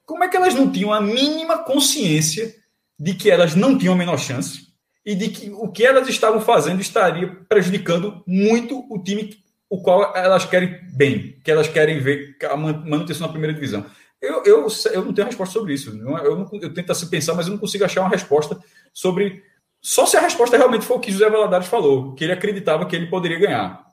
como 0.06 0.24
é 0.24 0.28
que 0.28 0.38
elas 0.38 0.54
não 0.54 0.72
tinham 0.72 0.94
a 0.94 1.02
mínima 1.02 1.64
consciência 1.64 2.54
de 3.00 3.14
que 3.16 3.30
elas 3.30 3.56
não 3.56 3.78
tinham 3.78 3.94
a 3.94 3.98
menor 3.98 4.18
chance 4.18 4.68
e 5.06 5.16
de 5.16 5.30
que 5.30 5.50
o 5.50 5.68
que 5.70 5.84
elas 5.84 6.08
estavam 6.08 6.40
fazendo 6.40 6.80
estaria 6.80 7.28
prejudicando 7.50 8.24
muito 8.28 8.86
o 8.90 9.02
time 9.02 9.42
o 9.70 9.82
qual 9.82 10.16
elas 10.16 10.44
querem 10.44 10.80
bem, 10.94 11.40
que 11.44 11.50
elas 11.50 11.68
querem 11.68 11.98
ver 12.00 12.36
a 12.44 12.58
manutenção 12.58 13.26
na 13.26 13.32
primeira 13.32 13.54
divisão. 13.54 13.86
Eu, 14.22 14.44
eu, 14.44 14.68
eu 14.94 15.06
não 15.06 15.14
tenho 15.14 15.28
resposta 15.28 15.54
sobre 15.54 15.74
isso. 15.74 15.90
Eu, 15.90 16.36
não, 16.36 16.50
eu 16.62 16.74
tento 16.74 16.92
assim 16.92 17.10
pensar, 17.10 17.34
mas 17.34 17.48
eu 17.48 17.52
não 17.52 17.60
consigo 17.60 17.84
achar 17.84 18.02
uma 18.02 18.10
resposta 18.10 18.60
sobre. 18.94 19.44
Só 19.82 20.06
se 20.06 20.16
a 20.16 20.22
resposta 20.22 20.58
realmente 20.58 20.86
for 20.86 20.98
o 20.98 21.00
que 21.00 21.12
José 21.12 21.28
Valadares 21.28 21.68
falou, 21.68 22.14
que 22.14 22.24
ele 22.24 22.34
acreditava 22.34 22.86
que 22.86 22.96
ele 22.96 23.08
poderia 23.08 23.40
ganhar. 23.40 23.84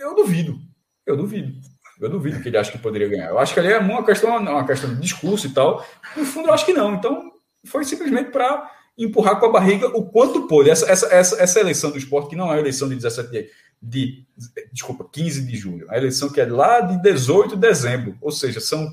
Eu 0.00 0.14
duvido. 0.14 0.58
Eu 1.06 1.16
duvido. 1.16 1.52
Eu 2.00 2.08
duvido 2.08 2.40
que 2.40 2.48
ele 2.48 2.56
ache 2.56 2.72
que 2.72 2.78
poderia 2.78 3.08
ganhar. 3.08 3.28
Eu 3.28 3.38
acho 3.38 3.52
que 3.52 3.60
ali 3.60 3.72
é 3.72 3.78
uma 3.78 4.04
questão, 4.04 4.36
uma 4.36 4.66
questão 4.66 4.94
de 4.94 5.00
discurso 5.00 5.46
e 5.46 5.50
tal. 5.50 5.84
No 6.16 6.24
fundo, 6.24 6.48
eu 6.48 6.54
acho 6.54 6.64
que 6.64 6.72
não. 6.72 6.94
Então, 6.94 7.32
foi 7.66 7.84
simplesmente 7.84 8.30
para 8.30 8.70
empurrar 8.96 9.38
com 9.38 9.46
a 9.46 9.52
barriga 9.52 9.88
o 9.88 10.06
quanto 10.06 10.46
pôde. 10.46 10.70
Essa, 10.70 10.90
essa, 10.90 11.06
essa, 11.12 11.42
essa 11.42 11.60
eleição 11.60 11.90
do 11.90 11.98
esporte, 11.98 12.30
que 12.30 12.36
não 12.36 12.52
é 12.52 12.56
a 12.56 12.60
eleição 12.60 12.88
de 12.88 12.94
17 12.94 13.30
de, 13.30 13.50
de, 13.82 14.26
desculpa, 14.72 15.08
15 15.12 15.46
de 15.46 15.56
julho, 15.56 15.86
é 15.90 15.94
a 15.94 15.98
eleição 15.98 16.30
que 16.30 16.40
é 16.40 16.46
lá 16.46 16.80
de 16.80 17.00
18 17.02 17.54
de 17.54 17.60
dezembro. 17.60 18.16
Ou 18.20 18.30
seja, 18.30 18.60
são 18.60 18.88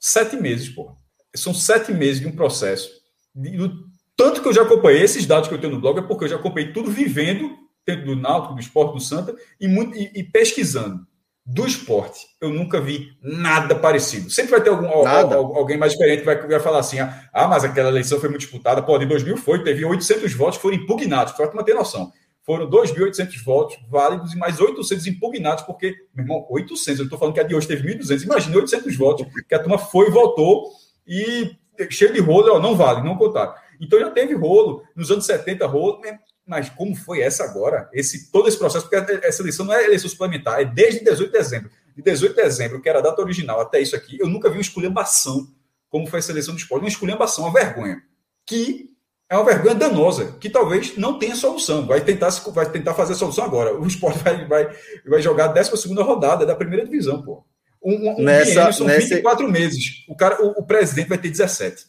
sete 0.00 0.36
meses, 0.36 0.68
pô. 0.68 0.96
São 1.36 1.54
sete 1.54 1.92
meses 1.92 2.20
de 2.20 2.26
um 2.26 2.32
processo. 2.32 2.90
De, 3.34 3.50
do, 3.56 3.72
tanto 4.16 4.42
que 4.42 4.48
eu 4.48 4.52
já 4.52 4.62
acompanhei 4.62 5.02
esses 5.02 5.26
dados 5.26 5.48
que 5.48 5.54
eu 5.54 5.60
tenho 5.60 5.74
no 5.74 5.80
blog, 5.80 5.98
é 5.98 6.02
porque 6.02 6.24
eu 6.24 6.28
já 6.28 6.36
acompanhei 6.36 6.72
tudo 6.72 6.90
vivendo 6.90 7.56
dentro 7.86 8.06
do 8.06 8.16
Náutico, 8.16 8.54
do 8.54 8.60
esporte 8.60 8.94
do 8.94 9.00
Santa, 9.00 9.36
e, 9.60 9.68
muito, 9.68 9.96
e, 9.96 10.10
e 10.14 10.24
pesquisando 10.24 11.06
do 11.44 11.66
esporte, 11.66 12.26
eu 12.40 12.50
nunca 12.50 12.80
vi 12.80 13.08
nada 13.22 13.74
parecido. 13.74 14.30
Sempre 14.30 14.52
vai 14.52 14.62
ter 14.62 14.70
algum, 14.70 14.88
alguém 14.88 15.76
mais 15.76 15.92
experiente 15.92 16.20
que 16.20 16.26
vai, 16.26 16.46
vai 16.46 16.60
falar 16.60 16.78
assim: 16.78 16.98
ah, 17.00 17.48
mas 17.48 17.64
aquela 17.64 17.88
eleição 17.88 18.20
foi 18.20 18.28
muito 18.28 18.42
disputada. 18.42 18.82
Pô, 18.82 19.00
em 19.00 19.08
2000 19.08 19.36
foi, 19.36 19.62
teve 19.64 19.84
800 19.84 20.32
votos 20.34 20.56
que 20.56 20.62
foram 20.62 20.76
impugnados, 20.76 21.34
só 21.34 21.46
para 21.46 21.64
ter 21.64 21.74
noção. 21.74 22.12
Foram 22.42 22.68
2.800 22.68 23.44
votos 23.44 23.78
válidos 23.88 24.32
e 24.32 24.38
mais 24.38 24.60
800 24.60 25.06
impugnados, 25.06 25.64
porque, 25.64 25.94
meu 26.14 26.24
irmão, 26.24 26.46
800, 26.48 27.00
eu 27.00 27.04
estou 27.04 27.18
falando 27.18 27.34
que 27.34 27.40
a 27.40 27.44
de 27.44 27.54
hoje 27.54 27.68
teve 27.68 27.86
1.200, 27.86 28.24
imagina 28.24 28.56
800 28.56 28.96
votos, 28.96 29.26
que 29.48 29.54
a 29.54 29.58
turma 29.58 29.78
foi 29.78 30.08
e 30.08 30.10
votou 30.10 30.70
e 31.06 31.56
cheio 31.90 32.12
de 32.12 32.20
rolo, 32.20 32.54
ó, 32.54 32.58
não 32.58 32.76
vale, 32.76 33.02
não 33.02 33.16
contaram. 33.16 33.54
Então 33.80 33.98
já 33.98 34.10
teve 34.10 34.34
rolo, 34.34 34.82
nos 34.94 35.10
anos 35.10 35.24
70, 35.26 35.66
rolo, 35.66 36.00
mas 36.46 36.68
como 36.70 36.94
foi 36.94 37.20
essa 37.20 37.44
agora? 37.44 37.88
Esse, 37.92 38.30
todo 38.30 38.48
esse 38.48 38.58
processo, 38.58 38.88
porque 38.88 39.24
essa 39.24 39.42
eleição 39.42 39.64
não 39.64 39.74
é 39.74 39.84
eleição 39.84 40.08
suplementar, 40.10 40.60
é 40.60 40.64
desde 40.64 41.04
18 41.04 41.30
de 41.30 41.38
dezembro. 41.38 41.70
De 41.96 42.02
18 42.02 42.34
de 42.34 42.42
dezembro, 42.42 42.80
que 42.80 42.88
era 42.88 42.98
a 42.98 43.02
data 43.02 43.20
original, 43.22 43.60
até 43.60 43.80
isso 43.80 43.94
aqui, 43.94 44.18
eu 44.18 44.28
nunca 44.28 44.48
vi 44.48 44.56
uma 44.56 44.62
esculhambação 44.62 45.48
como 45.90 46.06
foi 46.06 46.20
essa 46.20 46.30
eleição 46.30 46.54
do 46.54 46.58
esporte. 46.58 46.82
Uma 46.82 46.88
esculhambação, 46.88 47.44
uma 47.44 47.52
vergonha. 47.52 48.00
Que 48.46 48.89
é 49.30 49.36
uma 49.36 49.44
vergonha 49.44 49.76
danosa, 49.76 50.36
que 50.40 50.50
talvez 50.50 50.96
não 50.96 51.16
tenha 51.16 51.36
solução. 51.36 51.86
Vai 51.86 52.00
tentar, 52.00 52.30
vai 52.52 52.68
tentar 52.68 52.94
fazer 52.94 53.12
a 53.12 53.16
solução 53.16 53.44
agora. 53.44 53.78
O 53.78 53.86
esporte 53.86 54.18
vai, 54.24 54.44
vai, 54.44 54.76
vai 55.06 55.22
jogar 55.22 55.44
a 55.44 55.52
12 55.52 55.94
rodada 55.94 56.44
da 56.44 56.56
primeira 56.56 56.84
divisão, 56.84 57.22
pô. 57.22 57.44
Um, 57.82 58.10
um 58.10 58.22
nessa, 58.22 58.72
são 58.72 58.88
nessa... 58.88 59.14
24 59.14 59.48
meses. 59.48 60.04
O, 60.08 60.16
cara, 60.16 60.44
o, 60.44 60.60
o 60.60 60.66
presidente 60.66 61.08
vai 61.08 61.16
ter 61.16 61.30
17. 61.30 61.86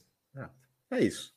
É 0.92 1.00
isso. 1.00 1.34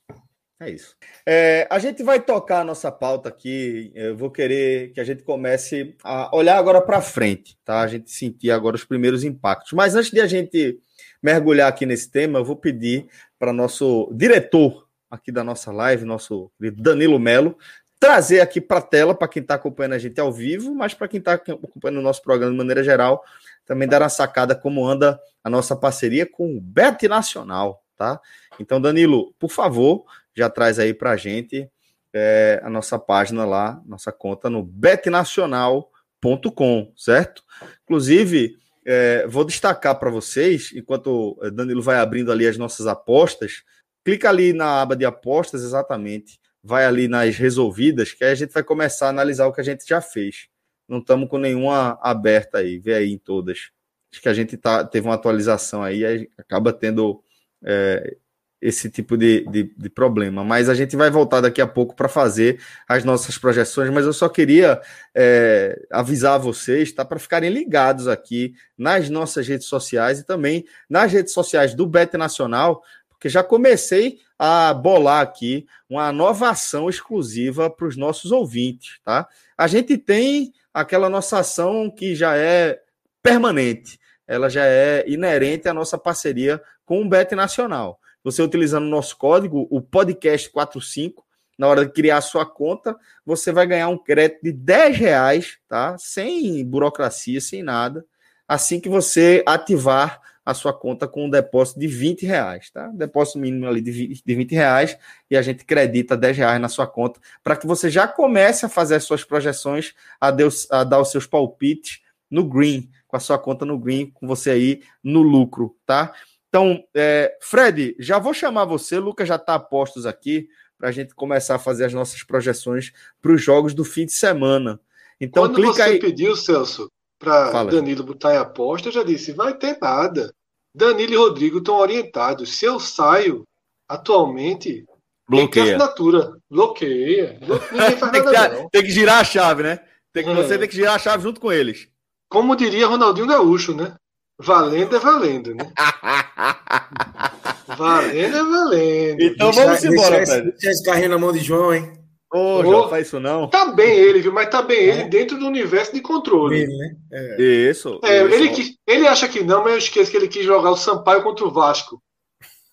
É 0.61 0.71
isso. 0.71 0.95
É, 1.27 1.67
a 1.71 1.79
gente 1.79 2.03
vai 2.03 2.21
tocar 2.21 2.61
a 2.61 2.64
nossa 2.64 2.93
pauta 2.93 3.31
aqui. 3.31 3.90
Eu 3.95 4.14
vou 4.17 4.31
querer 4.31 4.93
que 4.93 5.01
a 5.01 5.05
gente 5.05 5.23
comece 5.23 5.97
a 6.05 6.35
olhar 6.37 6.59
agora 6.59 6.83
para 6.83 7.01
frente, 7.01 7.57
tá? 7.64 7.81
A 7.81 7.87
gente 7.87 8.11
sentir 8.11 8.51
agora 8.51 8.77
os 8.77 8.85
primeiros 8.85 9.25
impactos. 9.25 9.73
Mas 9.73 9.95
antes 9.95 10.11
de 10.11 10.21
a 10.21 10.27
gente 10.27 10.79
mergulhar 11.23 11.69
aqui 11.69 11.87
nesse 11.87 12.11
tema, 12.11 12.38
eu 12.38 12.45
vou 12.45 12.57
pedir 12.57 13.07
para 13.38 13.53
nosso 13.53 14.11
diretor 14.14 14.84
aqui 15.11 15.31
da 15.31 15.45
nossa 15.45 15.71
live, 15.73 16.05
nosso 16.05 16.51
Danilo 16.59 17.19
Melo, 17.19 17.57
trazer 17.99 18.40
aqui 18.40 18.61
para 18.61 18.79
a 18.79 18.83
tela, 18.83 19.14
para 19.14 19.29
quem 19.29 19.40
está 19.40 19.55
acompanhando 19.55 19.95
a 19.95 19.99
gente 19.99 20.21
ao 20.21 20.33
vivo, 20.33 20.75
mas 20.75 20.93
para 20.93 21.09
quem 21.09 21.19
está 21.19 21.33
acompanhando 21.35 22.01
o 22.01 22.03
nosso 22.03 22.23
programa 22.23 22.53
de 22.53 22.59
maneira 22.59 22.85
geral, 22.85 23.25
também 23.64 23.88
dar 23.88 24.03
uma 24.03 24.09
sacada 24.09 24.55
como 24.55 24.87
anda 24.87 25.19
a 25.43 25.49
nossa 25.49 25.75
parceria 25.75 26.27
com 26.27 26.57
o 26.57 26.61
Bet 26.61 27.09
Nacional, 27.09 27.83
tá? 27.97 28.21
Então, 28.61 28.81
Danilo, 28.81 29.35
por 29.38 29.51
favor, 29.51 30.05
já 30.35 30.51
traz 30.51 30.79
aí 30.79 30.93
para 30.93 31.12
a 31.12 31.17
gente 31.17 31.71
é, 32.12 32.61
a 32.62 32.71
nossa 32.71 32.99
página 32.99 33.45
lá, 33.45 33.81
nossa 33.87 34.11
conta 34.12 34.51
no 34.51 34.62
betnacional.com, 34.62 36.93
certo? 36.97 37.43
Inclusive, 37.85 38.57
é, 38.85 39.27
vou 39.27 39.45
destacar 39.45 39.99
para 39.99 40.11
vocês, 40.11 40.73
enquanto 40.75 41.38
o 41.40 41.51
Danilo 41.51 41.83
vai 41.83 41.97
abrindo 41.97 42.31
ali 42.31 42.47
as 42.47 42.59
nossas 42.59 42.87
apostas, 42.87 43.64
clica 44.05 44.29
ali 44.29 44.53
na 44.53 44.83
aba 44.83 44.95
de 44.95 45.05
apostas 45.05 45.62
exatamente, 45.62 46.38
vai 46.62 46.85
ali 46.85 47.09
nas 47.09 47.37
resolvidas, 47.37 48.12
que 48.12 48.25
aí 48.25 48.33
a 48.33 48.35
gente 48.35 48.53
vai 48.53 48.62
começar 48.62 49.07
a 49.07 49.11
analisar 49.11 49.47
o 49.47 49.53
que 49.53 49.61
a 49.61 49.64
gente 49.64 49.87
já 49.87 50.01
fez. 50.01 50.49
Não 50.88 50.99
estamos 50.99 51.29
com 51.29 51.38
nenhuma 51.38 51.99
aberta 52.03 52.59
aí, 52.59 52.79
vê 52.79 52.95
aí 52.95 53.12
em 53.12 53.19
todas. 53.19 53.71
Acho 54.12 54.23
que 54.23 54.29
a 54.29 54.35
gente 54.35 54.57
tá, 54.57 54.85
teve 54.85 55.07
uma 55.07 55.14
atualização 55.14 55.83
aí, 55.83 56.05
aí 56.05 56.31
acaba 56.38 56.73
tendo 56.73 57.23
é, 57.64 58.17
esse 58.64 58.88
tipo 58.88 59.17
de, 59.17 59.45
de, 59.51 59.75
de, 59.77 59.90
problema. 59.90 60.43
Mas 60.43 60.71
a 60.71 60.75
gente 60.75 60.97
vai 60.97 61.11
voltar 61.11 61.43
daqui 61.43 61.61
a 61.61 61.67
pouco 61.67 61.95
para 61.95 62.09
fazer 62.09 62.59
as 62.88 63.05
nossas 63.05 63.37
projeções. 63.37 63.90
Mas 63.90 64.07
eu 64.07 64.12
só 64.12 64.27
queria 64.27 64.81
é, 65.14 65.79
avisar 65.90 66.38
vocês, 66.38 66.90
tá? 66.93 67.05
Para 67.05 67.19
ficarem 67.19 67.51
ligados 67.51 68.09
aqui 68.09 68.55
nas 68.77 69.11
nossas 69.11 69.47
redes 69.47 69.67
sociais 69.67 70.21
e 70.21 70.25
também 70.25 70.64
nas 70.88 71.12
redes 71.12 71.35
sociais 71.35 71.75
do 71.75 71.87
Bet 71.87 72.17
Nacional, 72.17 72.83
porque 73.25 73.31
já 73.31 73.43
comecei 73.43 74.18
a 74.39 74.75
bolar 74.75 75.22
aqui 75.22 75.66
uma 75.89 76.12
nova 76.12 76.51
ação 76.51 76.91
exclusiva 76.91 77.70
para 77.70 77.87
os 77.87 77.97
nossos 77.97 78.31
ouvintes, 78.31 79.01
tá? 79.03 79.27
A 79.57 79.66
gente 79.66 79.97
tem 79.97 80.53
aquela 80.75 81.09
nossa 81.09 81.39
ação 81.39 81.91
que 81.91 82.14
já 82.14 82.37
é 82.37 82.79
permanente, 83.22 83.99
ela 84.27 84.51
já 84.51 84.66
é 84.66 85.09
inerente 85.09 85.66
à 85.66 85.72
nossa 85.72 85.97
parceria 85.97 86.62
com 86.85 87.01
o 87.01 87.09
Bet 87.09 87.35
Nacional 87.35 87.99
você 88.22 88.43
utilizando 88.43 88.85
o 88.85 88.91
nosso 88.91 89.16
código, 89.16 89.66
o 89.70 89.83
podcast45, 89.83 91.22
na 91.59 91.66
hora 91.66 91.85
de 91.87 91.93
criar 91.93 92.18
a 92.18 92.22
sua 92.22 92.45
conta, 92.45 92.97
você 93.25 93.53
vai 93.53 93.66
ganhar 93.66 93.89
um 93.89 93.99
crédito 93.99 94.43
de 94.43 94.53
10 94.53 94.97
reais, 94.97 95.59
tá? 95.68 95.97
Sem 95.99 96.64
burocracia, 96.64 97.41
sem 97.41 97.62
nada, 97.62 98.05
assim 98.49 98.81
que 98.81 98.89
você 98.89 99.43
ativar 99.47 100.20
a 100.45 100.53
sua 100.53 100.72
conta 100.72 101.09
com 101.09 101.26
um 101.26 101.30
depósito 101.30 101.80
de 101.80 101.86
20 101.86 102.26
reais, 102.26 102.70
tá? 102.70 102.88
Depósito 102.88 103.38
mínimo 103.38 103.66
ali 103.66 103.80
de 103.80 103.90
20, 103.90 104.22
de 104.24 104.34
20 104.34 104.53
reais 104.53 104.99
e 105.30 105.36
a 105.36 105.42
gente 105.42 105.64
credita 105.64 106.16
10 106.16 106.36
reais 106.36 106.61
na 106.61 106.68
sua 106.68 106.86
conta 106.86 107.20
para 107.42 107.57
que 107.57 107.66
você 107.66 107.88
já 107.88 108.07
comece 108.07 108.66
a 108.66 108.68
fazer 108.68 108.97
as 108.97 109.05
suas 109.05 109.24
projeções, 109.24 109.95
a, 110.20 110.30
Deus, 110.30 110.70
a 110.70 110.84
dar 110.84 111.01
os 111.01 111.11
seus 111.11 111.26
palpites 111.26 112.01
no 112.30 112.45
green, 112.45 112.90
com 113.07 113.16
a 113.16 113.20
sua 113.20 113.38
conta 113.38 113.64
no 113.64 113.78
green, 113.78 114.11
com 114.11 114.26
você 114.26 114.51
aí 114.51 114.82
no 115.03 115.22
lucro, 115.22 115.76
tá? 115.86 116.12
Então, 116.49 116.84
é, 116.95 117.36
Fred, 117.40 117.97
já 117.99 118.18
vou 118.18 118.32
chamar 118.32 118.64
você, 118.64 118.97
o 118.97 119.01
Lucas 119.01 119.26
já 119.26 119.36
está 119.36 119.55
a 119.55 119.59
postos 119.59 120.07
aqui, 120.07 120.49
para 120.78 120.88
a 120.88 120.92
gente 120.92 121.14
começar 121.14 121.57
a 121.57 121.59
fazer 121.59 121.86
as 121.86 121.95
nossas 121.95 122.22
projeções 122.22 122.92
para 123.20 123.32
os 123.32 123.42
jogos 123.42 123.74
do 123.74 123.84
fim 123.84 124.07
de 124.07 124.12
semana. 124.12 124.78
Então, 125.20 125.45
Quando 125.45 125.57
clica 125.57 125.72
você 125.72 125.82
aí. 125.82 125.99
pediu, 125.99 126.36
Celso, 126.36 126.90
para 127.19 127.65
Danilo 127.65 128.05
botar 128.05 128.35
em 128.35 128.39
aposta, 128.39 128.89
eu 128.89 128.93
já 128.93 129.03
disse: 129.03 129.33
vai 129.33 129.55
ter 129.55 129.79
nada. 129.81 130.33
Danilo 130.75 131.12
e 131.12 131.17
Rodrigo 131.17 131.59
estão 131.59 131.77
orientados. 131.77 132.57
Se 132.57 132.65
eu 132.65 132.81
saio 132.81 133.45
atualmente, 133.89 134.85
bloqueia. 135.29 135.67
Tem 135.67 135.75
assinatura. 135.75 136.37
Bloqueia. 136.51 137.39
Ninguém 137.41 137.97
faz 137.97 138.11
tem, 138.12 138.23
nada, 138.23 138.57
que, 138.57 138.71
tem 138.71 138.83
que 138.83 138.91
girar 138.91 139.21
a 139.21 139.25
chave, 139.25 139.62
né? 139.62 139.81
Tem 140.12 140.25
que, 140.25 140.31
é. 140.31 140.35
Você 140.35 140.59
tem 140.59 140.69
que 140.69 140.75
girar 140.75 140.95
a 140.95 140.99
chave 140.99 141.23
junto 141.23 141.41
com 141.41 141.53
eles. 141.53 141.89
Como 142.29 142.57
diria 142.57 142.87
Ronaldinho 142.87 143.27
Gaúcho, 143.27 143.75
né? 143.75 143.95
Valendo 144.41 144.97
é 144.97 144.99
valendo, 144.99 145.55
né? 145.55 145.73
valendo 147.79 148.37
é 148.37 148.43
valendo. 148.43 149.23
Então 149.23 149.53
vamos 149.53 149.81
deixa, 149.81 149.95
embora, 149.95 150.17
deixa, 150.17 150.43
deixa 150.43 150.71
esse 150.71 150.83
carrinho 150.83 151.11
na 151.11 151.19
mão 151.19 151.33
de 151.33 151.39
João, 151.39 151.73
hein? 151.73 152.03
Ô, 152.35 152.57
oh, 152.57 152.62
João, 152.64 152.89
faz 152.89 153.07
isso 153.07 153.20
não. 153.20 153.47
Tá 153.47 153.66
bem 153.66 153.97
ele, 153.97 154.20
viu? 154.20 154.32
Mas 154.32 154.49
tá 154.49 154.61
bem 154.61 154.76
é. 154.76 154.82
ele 154.89 155.05
dentro 155.05 155.39
do 155.39 155.47
universo 155.47 155.95
de 155.95 156.01
controle. 156.01 156.62
Ele, 156.62 156.76
né? 156.76 156.97
É. 157.12 157.41
Isso. 157.41 158.01
É, 158.03 158.24
isso. 158.24 158.35
Ele, 158.35 158.49
quis, 158.49 158.76
ele 158.85 159.07
acha 159.07 159.28
que 159.28 159.45
não, 159.45 159.62
mas 159.62 159.74
eu 159.74 159.78
esqueço 159.78 160.11
que 160.11 160.16
ele 160.16 160.26
quis 160.26 160.45
jogar 160.45 160.72
o 160.72 160.76
Sampaio 160.76 161.22
contra 161.22 161.45
o 161.45 161.51
Vasco. 161.53 162.03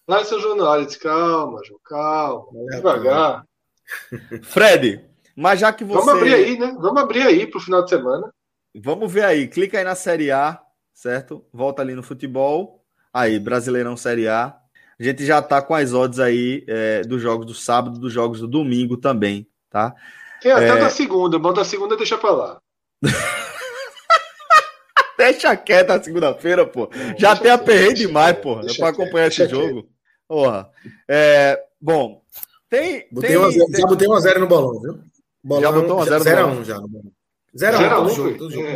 Lá 0.07 0.19
em 0.19 0.25
São 0.25 0.41
Januário. 0.41 0.87
Disse, 0.87 0.97
calma, 0.97 1.61
João, 1.63 1.79
calma. 1.85 2.47
É, 2.71 2.75
devagar. 2.77 3.45
Fred, 4.41 5.05
mas 5.35 5.59
já 5.59 5.71
que 5.71 5.83
você. 5.83 5.93
Vamos 5.93 6.13
abrir 6.15 6.33
aí, 6.33 6.57
né? 6.57 6.75
Vamos 6.79 6.99
abrir 6.99 7.21
aí 7.21 7.45
pro 7.45 7.59
final 7.59 7.83
de 7.83 7.91
semana. 7.91 8.33
Vamos 8.75 9.13
ver 9.13 9.25
aí. 9.25 9.47
Clica 9.47 9.77
aí 9.77 9.83
na 9.83 9.93
Série 9.93 10.31
A, 10.31 10.59
certo? 10.91 11.45
Volta 11.53 11.83
ali 11.83 11.93
no 11.93 12.01
futebol. 12.01 12.83
Aí, 13.13 13.37
Brasileirão 13.37 13.95
Série 13.95 14.27
A. 14.27 14.57
A 14.99 15.03
gente 15.03 15.23
já 15.23 15.39
tá 15.39 15.61
com 15.61 15.75
as 15.75 15.93
odds 15.93 16.19
aí 16.19 16.63
é, 16.67 17.01
dos 17.01 17.21
jogos 17.21 17.45
do 17.45 17.53
sábado, 17.53 17.99
dos 17.99 18.11
jogos 18.11 18.39
do 18.39 18.47
domingo 18.47 18.97
também 18.97 19.50
tá? 19.71 19.95
Tem 20.41 20.51
até 20.51 20.69
é... 20.69 20.79
da 20.79 20.89
segunda, 20.89 21.39
mas 21.39 21.55
da 21.55 21.63
segunda 21.63 21.97
deixa 21.97 22.17
pra 22.17 22.31
lá. 22.31 22.61
deixa 25.17 25.55
quieto 25.55 25.91
a 25.91 26.03
segunda-feira, 26.03 26.67
pô. 26.67 26.89
Já 27.17 27.31
até 27.31 27.49
aperrei 27.49 27.93
demais, 27.93 28.37
pô. 28.37 28.59
É 28.59 28.73
pra 28.73 28.89
acompanhar 28.89 29.27
esse 29.27 29.47
jogo. 29.47 29.89
Porra. 30.27 30.69
É, 31.07 31.59
bom, 31.79 32.21
tem. 32.69 33.07
Botei 33.11 33.31
tem, 33.31 33.37
uma, 33.37 33.49
tem... 33.49 33.81
Já 33.81 33.87
botei 33.87 34.07
1x0 34.07 34.37
no 34.39 34.47
bolão, 34.47 34.79
viu? 34.79 34.99
Bolão, 35.43 35.61
já 35.61 35.71
botou 35.71 35.99
1x0 35.99 36.19
0x1 36.19 36.63
já 36.63 36.79
no 36.79 36.87
bolão. 36.87 37.11
0x1 37.55 38.37
todo 38.37 38.51
jogo. 38.51 38.67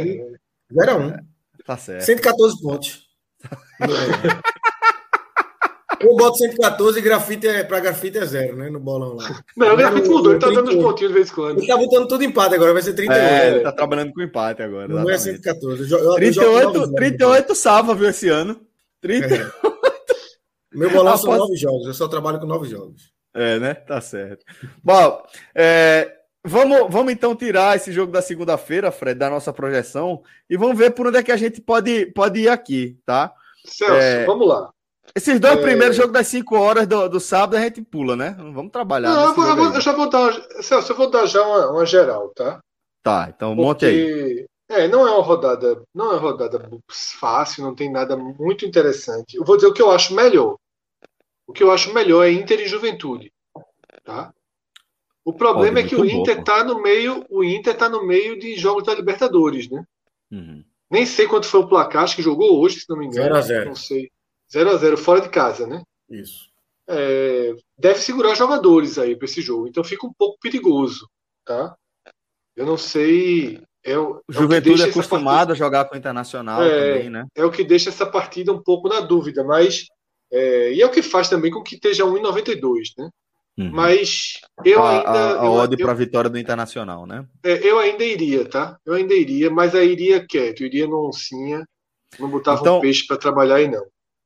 0x1. 0.72 1.26
Tá 1.66 1.78
certo. 1.78 2.06
114 2.06 2.62
pontos. 2.62 3.06
Eu 6.06 6.16
boto 6.16 6.38
114 6.38 7.00
e 7.00 7.02
grafite 7.02 7.48
é, 7.48 7.64
pra 7.64 7.80
grafite 7.80 8.18
é 8.18 8.26
zero, 8.26 8.56
né? 8.56 8.70
No 8.70 8.80
bolão 8.80 9.16
lá. 9.16 9.44
Não, 9.58 9.74
o 9.74 9.78
grafite 9.78 10.08
mudou, 10.08 10.32
ele 10.32 10.40
tá 10.40 10.50
dando 10.50 10.70
os 10.70 10.76
pontinhos 10.76 11.12
de 11.12 11.18
vez 11.18 11.32
em 11.32 11.34
quando. 11.34 11.58
Ele 11.58 11.68
tá 11.68 11.78
botando 11.78 12.08
tudo 12.08 12.24
empate 12.24 12.56
agora, 12.56 12.74
vai 12.74 12.82
ser 12.82 12.94
38. 12.94 13.20
É, 13.20 13.48
ele 13.50 13.60
tá 13.62 13.72
trabalhando 13.72 14.14
com 14.14 14.22
empate 14.22 14.62
agora. 14.62 14.88
Não 14.88 15.10
é 15.10 15.18
114. 15.18 15.92
Eu, 15.92 16.00
eu 16.00 16.14
38, 16.14 16.94
38 16.94 17.56
salva, 17.56 17.96
viu, 17.96 18.10
esse 18.10 18.30
ano. 18.30 18.62
38. 19.02 19.44
É. 19.44 19.76
Meu 20.74 20.92
bolão 20.92 21.14
Após... 21.14 21.22
são 21.26 21.38
nove 21.38 21.56
jogos, 21.56 21.88
eu 21.88 21.94
só 21.94 22.08
trabalho 22.08 22.40
com 22.40 22.46
nove 22.46 22.70
jogos. 22.70 23.12
É, 23.34 23.60
né? 23.60 23.74
Tá 23.74 24.00
certo. 24.00 24.46
Bom, 24.84 25.22
é, 25.54 26.14
vamos, 26.44 26.88
vamos 26.90 27.12
então 27.12 27.36
tirar 27.36 27.76
esse 27.76 27.92
jogo 27.92 28.12
da 28.12 28.22
segunda-feira, 28.22 28.92
Fred, 28.92 29.18
da 29.18 29.30
nossa 29.30 29.52
projeção, 29.52 30.22
e 30.50 30.56
vamos 30.56 30.78
ver 30.78 30.92
por 30.92 31.08
onde 31.08 31.18
é 31.18 31.24
que 31.24 31.32
a 31.32 31.38
gente 31.38 31.62
pode, 31.62 32.06
pode 32.08 32.42
ir 32.42 32.50
aqui, 32.50 32.98
tá? 33.06 33.34
Celso, 33.66 33.94
é... 33.94 34.26
vamos 34.26 34.48
lá. 34.48 34.70
Esses 35.16 35.40
dois 35.40 35.58
é... 35.58 35.62
primeiros 35.62 35.96
jogos 35.96 36.12
das 36.12 36.28
5 36.28 36.56
horas 36.58 36.86
do, 36.86 37.08
do 37.08 37.20
sábado 37.22 37.56
a 37.56 37.62
gente 37.62 37.82
pula, 37.82 38.18
né? 38.18 38.36
Vamos 38.38 38.72
trabalhar. 38.72 39.10
Não, 39.10 39.28
eu, 39.28 39.34
vou, 39.34 39.48
eu, 39.48 39.56
vou, 39.56 39.74
eu 39.74 39.82
já 39.82 39.94
vou 39.94 40.10
dar, 40.10 40.34
Celso, 40.62 40.92
eu 40.92 40.98
vou 40.98 41.10
dar 41.10 41.26
já 41.26 41.42
uma, 41.42 41.72
uma 41.72 41.86
geral, 41.86 42.30
tá? 42.30 42.60
Tá, 43.02 43.32
então 43.34 43.56
Porque, 43.56 43.66
monte 43.66 43.86
aí. 43.86 44.46
É, 44.68 44.88
não 44.88 45.08
é 45.08 45.12
uma 45.12 45.24
rodada, 45.24 45.82
não 45.94 46.08
é 46.08 46.10
uma 46.16 46.20
rodada 46.20 46.70
fácil, 46.90 47.64
não 47.64 47.76
tem 47.76 47.90
nada 47.90 48.18
muito 48.18 48.66
interessante. 48.66 49.38
Eu 49.38 49.46
vou 49.46 49.56
dizer 49.56 49.68
o 49.68 49.74
que 49.74 49.82
eu 49.82 49.92
acho 49.92 50.14
melhor. 50.14 50.58
O 51.48 51.54
que 51.54 51.64
eu 51.64 51.72
acho 51.72 51.94
melhor 51.94 52.26
é 52.26 52.32
Inter 52.32 52.60
e 52.60 52.68
Juventude, 52.68 53.32
tá? 54.04 54.34
O 55.24 55.32
problema 55.32 55.76
Pode, 55.76 55.86
é 55.86 55.90
que 55.90 55.96
o 55.96 56.06
Inter 56.06 56.40
está 56.40 56.64
no 56.64 56.82
meio, 56.82 57.26
o 57.30 57.44
Inter 57.44 57.78
tá 57.78 57.88
no 57.88 58.06
meio 58.06 58.38
de 58.38 58.56
jogos 58.56 58.84
da 58.84 58.94
Libertadores, 58.94 59.70
né? 59.70 59.84
Uhum. 60.32 60.64
Nem 60.90 61.06
sei 61.06 61.28
quanto 61.28 61.48
foi 61.48 61.62
o 61.62 61.68
placar, 61.68 62.04
acho 62.04 62.16
que 62.16 62.22
jogou 62.22 62.60
hoje, 62.60 62.82
se 62.82 62.90
não 62.90 62.98
me 62.98 63.06
engano. 63.06 63.24
0 63.24 63.36
a 63.36 63.42
0. 63.42 63.66
Não 63.66 63.76
sei. 63.76 64.12
0 64.52 64.70
a 64.70 64.78
0 64.78 64.98
fora 64.98 65.22
de 65.22 65.30
casa, 65.30 65.68
né? 65.68 65.84
Isso. 66.10 66.50
É, 66.88 67.56
deve 67.78 68.00
segurar 68.00 68.36
jogadores 68.36 68.98
aí 68.98 69.16
para 69.16 69.26
esse 69.26 69.42
jogo, 69.42 69.68
então 69.68 69.84
fica 69.84 70.06
um 70.06 70.14
pouco 70.14 70.38
perigoso, 70.40 71.10
tá? 71.44 71.76
Eu 72.56 72.66
não 72.66 72.78
sei. 72.78 73.62
É, 73.84 73.98
o, 73.98 74.22
é 74.30 74.34
Juventude 74.34 74.82
é 74.84 74.86
acostumado 74.86 75.48
partida... 75.48 75.54
a 75.54 75.56
jogar 75.56 75.86
com 75.86 75.96
o 75.96 75.98
Internacional 75.98 76.64
é, 76.64 76.94
também, 76.94 77.10
né? 77.10 77.26
É 77.36 77.44
o 77.44 77.52
que 77.52 77.64
deixa 77.64 77.90
essa 77.90 78.06
partida 78.06 78.52
um 78.52 78.62
pouco 78.62 78.88
na 78.88 79.00
dúvida, 79.00 79.44
mas 79.44 79.88
é, 80.32 80.74
e 80.74 80.82
é 80.82 80.86
o 80.86 80.92
que 80.92 81.02
faz 81.02 81.30
também 81.30 81.52
com 81.52 81.64
que 81.64 81.76
esteja 81.76 82.04
1,92, 82.04 82.90
né? 82.98 83.10
Uhum. 83.58 83.72
Mas 83.72 84.42
eu 84.66 84.84
a, 84.84 84.98
ainda. 84.98 85.10
A, 85.10 85.64
a 85.64 85.78
para 85.78 85.92
a 85.92 85.96
vitória 85.96 86.30
do 86.30 86.38
Internacional, 86.38 87.06
né? 87.06 87.26
É, 87.44 87.66
eu 87.66 87.80
ainda 87.80 88.04
iria, 88.04 88.46
tá? 88.48 88.78
Eu 88.86 88.94
ainda 88.94 89.14
iria, 89.14 89.50
mas 89.50 89.74
aí 89.74 89.92
iria 89.92 90.26
quieto, 90.26 90.64
iria 90.64 90.86
no 90.88 91.08
oncinha, 91.08 91.66
não 92.20 92.30
botava 92.30 92.60
então, 92.60 92.78
um 92.78 92.82
peixe 92.82 93.08
para 93.08 93.18
trabalhar 93.18 93.56
aí, 93.56 93.70
não. 93.70 93.86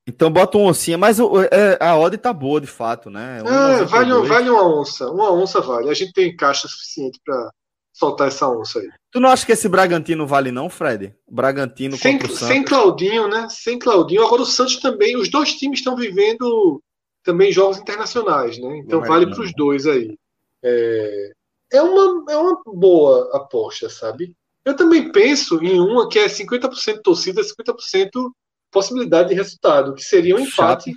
Então 0.09 0.31
bota 0.31 0.57
uma 0.57 0.71
oncinha, 0.71 0.97
mas 0.97 1.19
é, 1.19 1.77
a 1.79 1.95
odd 1.95 2.17
tá 2.17 2.33
boa 2.33 2.59
de 2.59 2.65
fato, 2.65 3.11
né? 3.11 3.39
É, 3.39 3.85
vale, 3.85 4.27
vale 4.27 4.49
uma 4.49 4.79
onça, 4.79 5.09
uma 5.11 5.31
onça 5.31 5.61
vale. 5.61 5.89
A 5.89 5.93
gente 5.93 6.11
tem 6.13 6.35
caixa 6.35 6.67
suficiente 6.67 7.19
para 7.23 7.51
soltar 7.93 8.27
essa 8.27 8.49
onça 8.49 8.79
aí. 8.79 8.89
Tu 9.11 9.19
não 9.19 9.29
acha 9.29 9.45
que 9.45 9.51
esse 9.51 9.69
Bragantino 9.69 10.25
vale 10.25 10.51
não, 10.51 10.67
Fred? 10.67 11.13
Bragantino 11.29 11.95
sem, 11.95 12.13
contra 12.13 12.27
o 12.27 12.35
Santos. 12.35 12.47
Sem 12.47 12.63
Claudinho, 12.63 13.27
né? 13.27 13.47
Sem 13.49 13.77
Claudinho. 13.77 14.25
Agora 14.25 14.41
o 14.41 14.45
Santos 14.45 14.77
também, 14.77 15.15
os 15.15 15.29
dois 15.29 15.53
times 15.53 15.79
estão 15.79 15.95
vivendo 15.95 16.81
também 17.23 17.51
jogos 17.51 17.77
internacionais, 17.77 18.57
né? 18.57 18.77
Então 18.77 19.01
vale 19.01 19.27
para 19.27 19.41
os 19.41 19.53
dois 19.53 19.85
aí. 19.85 20.17
É, 20.63 21.31
é, 21.73 21.81
uma, 21.83 22.31
é 22.31 22.37
uma 22.37 22.61
boa 22.65 23.29
aposta, 23.37 23.89
sabe? 23.89 24.33
Eu 24.65 24.75
também 24.75 25.11
penso 25.11 25.63
em 25.63 25.79
uma 25.79 26.09
que 26.09 26.17
é 26.17 26.25
50% 26.25 27.01
torcida, 27.03 27.41
50% 27.41 28.31
possibilidade 28.71 29.29
de 29.29 29.35
resultado, 29.35 29.93
que 29.93 30.03
seria 30.03 30.35
um 30.35 30.39
empate. 30.39 30.93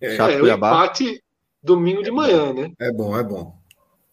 É, 0.00 0.16
é 0.16 0.42
um 0.42 0.46
empate 0.46 1.22
domingo 1.62 2.02
de 2.02 2.10
manhã, 2.10 2.52
né? 2.52 2.70
É 2.80 2.92
bom, 2.92 3.16
é 3.18 3.22
bom. 3.22 3.54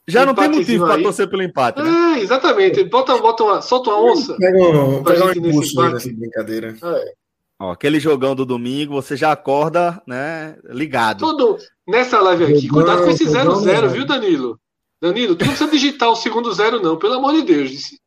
Já 0.07 0.25
não 0.25 0.33
tem 0.33 0.49
motivo 0.49 0.85
para 0.85 1.01
torcer 1.01 1.29
pelo 1.29 1.43
empate, 1.43 1.81
né? 1.81 1.89
É, 1.89 2.19
exatamente. 2.21 2.83
Bota, 2.85 3.15
bota 3.17 3.43
uma, 3.43 3.61
solta 3.61 3.91
uma 3.91 4.11
onça. 4.11 4.35
Pega 4.37 4.57
um, 4.57 5.03
pega 5.03 5.25
um 5.25 5.31
impulso 5.31 5.91
nessa 5.91 6.11
brincadeira. 6.11 6.75
É. 6.81 7.13
Ó, 7.59 7.71
aquele 7.71 7.99
jogão 7.99 8.33
do 8.33 8.45
domingo, 8.45 8.93
você 8.93 9.15
já 9.15 9.31
acorda, 9.31 10.01
né, 10.07 10.57
ligado. 10.63 11.19
Tudo 11.19 11.57
nessa 11.87 12.19
live 12.21 12.45
aqui, 12.45 12.69
cuidado 12.69 13.03
com 13.03 13.09
esse 13.09 13.25
0-0, 13.25 13.89
viu, 13.89 14.05
Danilo? 14.05 14.59
Danilo, 15.01 15.35
tu 15.35 15.45
não 15.45 15.51
precisa 15.51 15.69
digitar 15.69 16.09
o 16.09 16.15
segundo 16.15 16.53
zero, 16.53 16.81
não, 16.81 16.97
pelo 16.97 17.15
amor 17.15 17.33
de 17.33 17.43
Deus. 17.43 17.98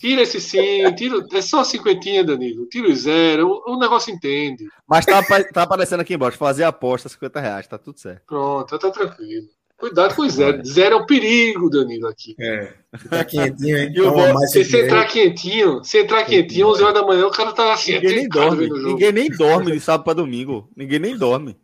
Tira 0.00 0.22
esse 0.22 0.40
sim, 0.40 0.82
tira, 0.94 1.22
é 1.30 1.42
só 1.42 1.62
cinquentinha, 1.62 2.24
Danilo. 2.24 2.64
Tira 2.64 2.88
o 2.88 2.96
zero, 2.96 3.62
o, 3.66 3.74
o 3.74 3.78
negócio 3.78 4.10
entende. 4.10 4.66
Mas 4.88 5.04
tá, 5.04 5.22
tá 5.52 5.62
aparecendo 5.62 6.00
aqui 6.00 6.14
embaixo, 6.14 6.38
fazer 6.38 6.64
aposta, 6.64 7.06
50 7.06 7.38
reais, 7.38 7.66
tá 7.66 7.76
tudo 7.76 8.00
certo. 8.00 8.22
Pronto, 8.26 8.78
tá 8.78 8.90
tranquilo. 8.90 9.46
Cuidado 9.76 10.14
com 10.14 10.22
o 10.22 10.30
zero. 10.30 10.64
Zero 10.64 10.94
é 10.94 10.98
o 10.98 11.04
perigo, 11.04 11.68
Danilo, 11.68 12.06
aqui. 12.06 12.34
É. 12.40 12.72
Tá 13.10 13.22
quentinho, 13.26 13.76
hein? 13.76 13.92
se 14.48 14.64
você 14.64 14.86
entrar 14.86 15.04
quentinho, 15.04 15.84
se 15.84 15.98
entrar 15.98 16.24
quentinho, 16.24 16.68
11 16.68 16.82
horas 16.82 16.94
da 16.94 17.06
manhã, 17.06 17.26
o 17.26 17.30
cara 17.30 17.52
tá 17.52 17.74
assim. 17.74 17.92
Ninguém 17.92 18.16
nem 18.16 18.28
dorme. 18.28 18.68
Ninguém 18.70 19.12
nem 19.12 19.28
dorme 19.28 19.72
de 19.72 19.80
sábado 19.80 20.04
pra 20.04 20.14
domingo. 20.14 20.66
Ninguém 20.74 20.98
nem 20.98 21.16
dorme. 21.16 21.58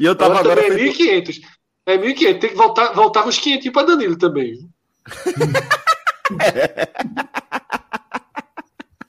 E 0.00 0.06
eu 0.06 0.14
tava 0.14 0.38
agora. 0.38 0.60
agora 0.62 0.82
é 0.82 0.86
1.500. 0.88 1.40
É 1.84 1.98
1.500. 1.98 2.40
Tem 2.40 2.50
que 2.50 2.56
voltar, 2.56 2.94
voltar 2.94 3.22
com 3.22 3.28
os 3.28 3.38
500 3.38 3.70
pra 3.70 3.82
Danilo 3.82 4.16
também. 4.16 4.68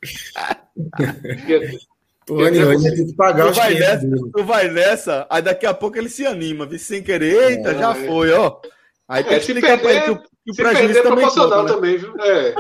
Pô, 2.25 2.43
Anil, 2.43 2.81
tem 2.81 3.05
que 3.05 3.15
pagar 3.15 3.45
tu 3.45 3.51
os 3.51 3.57
vai, 3.57 3.75
nessa, 3.75 4.09
tu 4.33 4.43
vai 4.43 4.67
nessa, 4.67 5.27
aí 5.29 5.43
daqui 5.43 5.65
a 5.65 5.73
pouco 5.75 5.95
ele 5.95 6.09
se 6.09 6.25
anima, 6.25 6.65
viu? 6.65 6.79
sem 6.79 7.03
querer, 7.03 7.51
eita, 7.51 7.69
é, 7.69 7.77
já 7.77 7.91
é. 7.91 8.07
foi, 8.07 8.31
ó. 8.31 8.59
Aí 9.07 9.21
é, 9.21 9.23
tem 9.23 9.39
que 9.39 9.45
explicar 9.45 9.79
pra 9.79 9.93
ele 9.93 10.01
que 10.01 10.09
o, 10.09 10.17
que 10.17 10.51
o 10.51 10.55
prejuízo 10.55 10.75
também 10.75 10.97
é 10.97 11.03
proporcional 11.03 11.63
né? 11.63 11.71
também, 11.71 11.97
viu? 11.97 12.15
É. 12.19 12.55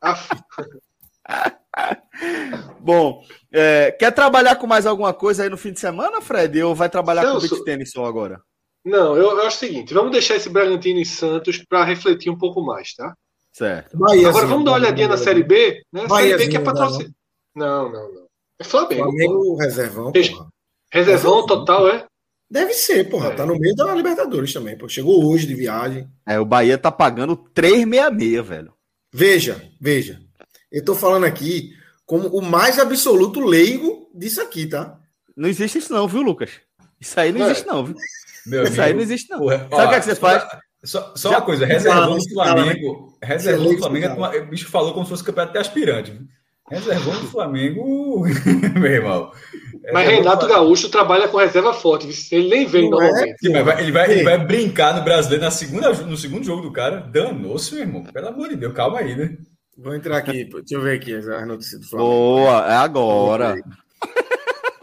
Bom, 2.78 3.22
é, 3.52 3.92
quer 3.92 4.12
trabalhar 4.12 4.56
com 4.56 4.66
mais 4.66 4.86
alguma 4.86 5.12
coisa 5.12 5.42
aí 5.42 5.48
no 5.48 5.56
fim 5.56 5.72
de 5.72 5.80
semana, 5.80 6.20
Fred? 6.20 6.62
Ou 6.62 6.74
vai 6.74 6.88
trabalhar 6.88 7.22
Celso, 7.22 7.48
com 7.48 7.54
beat 7.56 7.64
tênis 7.64 7.90
só 7.90 8.04
agora? 8.04 8.40
Não, 8.84 9.16
eu, 9.16 9.30
eu, 9.30 9.42
acho 9.42 9.56
o 9.56 9.60
seguinte: 9.60 9.92
vamos 9.92 10.12
deixar 10.12 10.36
esse 10.36 10.48
Bragantino 10.48 11.00
e 11.00 11.04
Santos 11.04 11.58
para 11.58 11.84
refletir 11.84 12.30
um 12.30 12.38
pouco 12.38 12.62
mais, 12.62 12.94
tá? 12.94 13.14
Certo. 13.52 13.96
Agora 13.96 14.46
vamos 14.46 14.64
dar 14.64 14.72
uma 14.72 14.78
olhadinha 14.78 15.08
na 15.08 15.16
Série 15.16 15.42
B, 15.42 15.82
né? 15.92 16.08
Série 16.08 16.36
B 16.36 16.48
que 16.48 16.56
é 16.56 16.60
patrocínio. 16.60 17.12
Não, 17.54 17.90
não, 17.90 18.12
não. 18.12 18.26
É 18.60 18.64
Flamengo. 18.64 19.04
Flamengo 19.04 19.56
reservão. 19.56 20.12
Porra. 20.12 20.48
Reservão 20.92 21.46
total, 21.46 21.88
é? 21.88 22.06
Deve 22.50 22.74
ser, 22.74 23.08
porra. 23.08 23.28
É. 23.28 23.34
Tá 23.34 23.46
no 23.46 23.58
meio 23.58 23.74
da 23.74 23.94
Libertadores 23.94 24.52
também, 24.52 24.76
pô. 24.76 24.88
Chegou 24.88 25.24
hoje 25.24 25.46
de 25.46 25.54
viagem. 25.54 26.08
É, 26.26 26.38
o 26.38 26.44
Bahia 26.44 26.76
tá 26.76 26.90
pagando 26.90 27.36
366, 27.36 28.46
velho. 28.46 28.74
Veja, 29.12 29.62
veja. 29.80 30.20
Eu 30.70 30.84
tô 30.84 30.94
falando 30.94 31.24
aqui 31.24 31.72
como 32.04 32.28
o 32.28 32.42
mais 32.42 32.78
absoluto 32.78 33.40
leigo 33.40 34.10
disso 34.14 34.40
aqui, 34.40 34.66
tá? 34.66 34.98
Não 35.36 35.48
existe 35.48 35.78
isso 35.78 35.92
não, 35.92 36.08
viu, 36.08 36.22
Lucas? 36.22 36.50
Isso 37.00 37.18
aí 37.18 37.32
não 37.32 37.46
é. 37.46 37.50
existe 37.50 37.66
não, 37.66 37.84
viu? 37.84 37.96
Meu 38.46 38.64
isso 38.64 38.72
amigo, 38.72 38.82
aí 38.82 38.94
não 38.94 39.00
existe 39.00 39.30
não. 39.30 39.38
Porra, 39.38 39.68
Sabe 39.70 39.84
o 39.84 39.88
que, 39.88 39.94
é 39.94 40.00
que 40.00 40.04
você 40.06 40.14
faz? 40.16 40.60
Só, 40.82 41.12
só 41.14 41.30
uma 41.30 41.42
coisa, 41.42 41.66
reservando 41.66 42.16
o 42.16 42.30
Flamengo. 42.30 43.18
Reservando 43.22 43.74
o 43.74 43.78
Flamengo, 43.78 44.24
o 44.24 44.46
bicho 44.46 44.68
falou 44.68 44.92
como 44.92 45.04
se 45.04 45.10
fosse 45.10 45.24
campeonato 45.24 45.52
de 45.52 45.58
aspirante. 45.58 46.10
Viu? 46.10 46.26
Reservão 46.70 47.20
do 47.20 47.26
Flamengo, 47.26 48.22
meu 48.78 48.92
irmão. 48.92 49.32
Mas 49.92 50.08
é, 50.08 50.14
Renato 50.14 50.46
Gaúcho 50.46 50.88
trabalha 50.88 51.26
com 51.26 51.36
reserva 51.36 51.74
forte, 51.74 52.08
ele 52.32 52.48
nem 52.48 52.64
vem 52.64 52.88
não 52.88 52.98
normalmente. 52.98 53.44
É, 53.44 53.48
ele, 53.48 53.62
vai, 53.62 53.82
ele, 53.82 53.92
vai, 53.92 54.10
ele 54.10 54.22
vai 54.22 54.38
brincar 54.38 54.94
no 54.94 55.02
brasileiro 55.02 55.44
na 55.44 55.50
segunda, 55.50 55.92
no 55.92 56.16
segundo 56.16 56.44
jogo 56.44 56.62
do 56.62 56.72
cara. 56.72 57.00
Danou-se, 57.00 57.74
meu 57.74 57.82
irmão. 57.82 58.04
Pelo 58.04 58.28
amor 58.28 58.48
de 58.48 58.56
Deus, 58.56 58.72
calma 58.72 59.00
aí, 59.00 59.16
né? 59.16 59.36
Vou 59.76 59.94
entrar 59.94 60.18
aqui, 60.18 60.44
deixa 60.44 60.74
eu 60.74 60.80
ver 60.80 60.96
aqui 60.96 61.14
as 61.14 61.46
notícias 61.46 61.80
do 61.80 61.88
Flamengo. 61.88 62.10
Boa, 62.10 62.66
é 62.70 62.76
agora. 62.76 63.56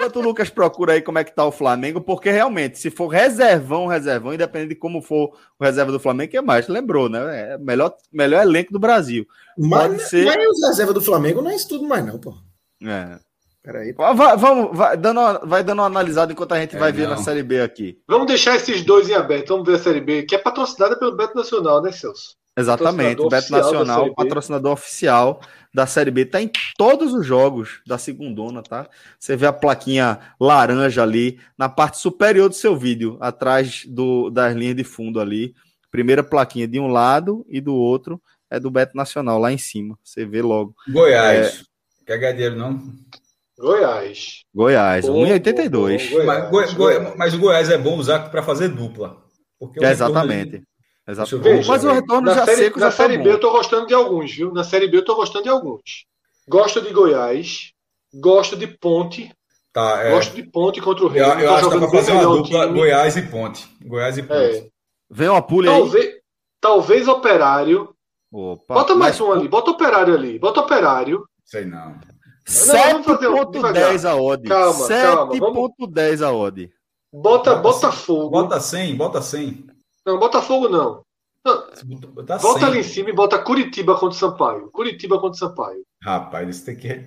Enquanto 0.08 0.20
o 0.20 0.22
Lucas 0.22 0.49
procura 0.49 0.93
aí 0.93 1.01
como 1.01 1.20
é 1.20 1.24
que 1.26 1.36
tá 1.36 1.45
o 1.45 1.51
Flamengo, 1.51 1.99
porque 1.99 2.32
realmente, 2.32 2.80
se 2.80 2.89
for 2.89 3.10
reservão, 3.10 3.88
reservão, 3.88 4.34
independente 4.34 4.70
de 4.70 4.76
como 4.76 5.01
for 5.01 5.34
o 5.60 5.64
reserva 5.64 5.91
do 5.91 5.99
Flamengo, 5.99 6.32
que 6.32 6.38
é 6.38 6.41
mais, 6.41 6.70
lembrou, 6.70 7.10
né? 7.10 7.55
É 7.55 7.58
melhor, 7.58 7.93
melhor 8.10 8.41
elenco 8.41 8.72
do 8.72 8.80
Brasil. 8.80 9.28
Mas, 9.58 9.88
Pode 9.89 10.03
ser... 10.03 10.26
mas 10.26 10.47
os 10.47 10.66
reservas 10.66 10.95
do 10.95 11.01
Flamengo 11.01 11.41
não 11.41 11.51
é 11.51 11.55
isso 11.55 11.68
tudo 11.68 11.86
mais, 11.86 12.05
não, 12.05 12.18
pô. 12.18 12.34
É. 12.86 13.20
Peraí. 13.62 13.91
Vai, 13.91 14.38
vamos, 14.38 14.78
vai 14.78 14.95
dando, 14.95 15.20
uma, 15.20 15.39
vai 15.39 15.62
dando 15.62 15.80
uma 15.80 15.88
analisada 15.88 16.32
enquanto 16.32 16.53
a 16.53 16.60
gente 16.62 16.78
é, 16.78 16.80
vai 16.80 16.93
ver 16.93 17.10
na 17.10 17.18
Série 17.18 17.43
B 17.43 17.60
aqui. 17.60 17.99
Vamos 18.08 18.28
deixar 18.28 18.55
esses 18.55 18.82
dois 18.84 19.10
em 19.10 19.14
aberto. 19.14 19.49
Vamos 19.49 19.68
ver 19.68 19.76
a 19.76 19.80
Série 19.80 19.99
B, 19.99 20.24
que 20.24 20.36
é 20.36 20.38
patrocinada 20.38 20.97
pelo 20.97 21.18
Beto 21.18 21.36
Nacional, 21.36 21.82
né, 21.82 21.91
Celso? 21.91 22.38
Exatamente. 22.58 23.22
O 23.22 23.28
Beto 23.28 23.51
Nacional, 23.51 24.16
patrocinador 24.16 24.72
oficial 24.72 25.41
da 25.78 25.86
Série 25.86 26.09
B, 26.09 26.25
tá 26.25 26.41
em 26.41 26.49
todos 26.75 27.13
os 27.13 27.23
jogos 27.23 27.82
da 27.86 27.99
segundona, 27.99 28.63
tá? 28.63 28.89
Você 29.19 29.36
vê 29.36 29.45
a 29.45 29.53
plaquinha 29.53 30.17
laranja 30.41 31.03
ali 31.03 31.39
na 31.55 31.69
parte 31.69 31.99
superior 31.99 32.49
do 32.49 32.55
seu 32.55 32.75
vídeo, 32.75 33.15
atrás 33.21 33.86
do, 33.88 34.32
das 34.32 34.55
linhas 34.55 34.75
de 34.75 34.84
fundo 34.84 35.19
ali. 35.19 35.53
Primeira 35.91 36.23
plaquinha 36.23 36.67
de 36.67 36.80
um 36.80 36.88
lado 36.88 37.45
e 37.47 37.61
do 37.61 37.75
outro 37.75 38.19
é 38.49 38.59
do 38.59 38.71
Beto 38.71 38.97
Nacional, 38.97 39.38
lá 39.38 39.53
em 39.53 39.57
cima. 39.59 39.95
Você 40.03 40.25
vê 40.25 40.41
logo. 40.41 40.73
Goiás. 40.89 41.63
É... 42.01 42.05
Quer 42.07 42.17
gadeiro, 42.17 42.55
não? 42.55 42.82
Goiás. 43.59 44.41
Goiás, 44.51 45.05
1,82. 45.05 46.25
Mas, 46.25 46.73
Goiás. 46.73 47.15
mas 47.15 47.34
o 47.36 47.38
Goiás 47.38 47.69
é 47.69 47.78
bom 47.78 47.97
usar 47.97 48.32
para 48.32 48.41
fazer 48.41 48.69
dupla. 48.69 49.23
Porque 49.59 49.86
é 49.86 49.91
exatamente. 49.91 50.63
Exatamente. 51.08 51.68
Mas 51.68 51.84
o 51.84 51.91
retorno 51.91 52.34
já 52.34 52.45
série, 52.45 52.58
seco 52.58 52.80
já 52.80 52.86
Na 52.86 52.91
tá 52.91 52.97
Série 52.97 53.18
B 53.18 53.32
eu 53.32 53.39
tô 53.39 53.51
gostando 53.51 53.88
de 53.88 53.93
alguns, 53.93 54.32
viu? 54.32 54.53
Na 54.53 54.64
Série 54.64 54.88
B 54.88 54.97
eu 54.97 55.05
tô 55.05 55.16
gostando 55.16 55.43
de 55.43 55.49
alguns. 55.49 56.05
Gosto 56.47 56.82
de 56.82 56.91
Goiás, 56.91 57.72
gosto 58.14 58.58
de 58.58 58.68
Ponte. 58.68 59.32
Tá, 59.72 60.03
é. 60.03 60.12
Gosto 60.12 60.36
de 60.36 60.43
Ponte 60.43 60.82
contra 60.82 61.05
o 61.05 61.08
Rei. 61.08 61.22
Eu, 61.22 61.28
eu 61.28 61.53
acho 61.53 61.70
que 61.70 61.80
dá 61.80 61.88
pra 61.88 61.99
fazer 61.99 62.12
uma 62.12 62.38
dupla 62.38 62.66
Goiás 62.68 63.16
e 63.16 63.22
Ponte. 63.22 63.68
Goiás 63.82 64.18
e 64.18 64.24
Ponte. 64.24 64.58
É. 64.58 64.68
Vem 65.10 65.30
uma 65.30 65.41
pulha 65.41 65.72
talvez, 65.72 66.05
aí. 66.05 66.22
Talvez 66.60 67.08
Operário. 67.08 67.93
Opa, 68.30 68.74
bota 68.74 68.95
mais 68.95 69.20
um 69.22 69.32
ali, 69.32 69.47
bota 69.47 69.72
Operário 69.72 70.14
ali. 70.14 70.38
Bota 70.38 70.60
Operário. 70.60 71.26
Sei 71.45 71.64
não. 71.64 71.97
7.10 72.45 74.10
a 74.10 74.16
odd. 74.16 74.47
Calma, 74.47 74.88
7.10 74.88 76.26
a 76.26 76.32
odd. 76.34 76.72
Bota, 77.14 77.55
bota 77.55 77.88
Botafogo. 77.88 78.30
Bota 78.30 78.60
100, 78.60 78.95
bota 78.95 79.22
100. 79.22 79.76
Não, 80.08 80.18
Botafogo 80.18 80.70
não. 80.70 81.03
não. 81.45 82.26
Tá 82.26 82.38
Volta 82.38 82.68
ali 82.68 82.80
em 82.80 82.84
cima 82.84 83.10
e 83.10 83.14
bota 83.14 83.38
Curitiba 83.38 83.99
contra 83.99 84.18
Sampaio. 84.18 84.72
Curitiba 84.72 85.20
contra 85.20 85.38
Sampaio. 85.38 85.84
Rapaz, 86.01 86.47
isso 86.47 86.66
tem 86.66 86.78
que. 86.78 87.03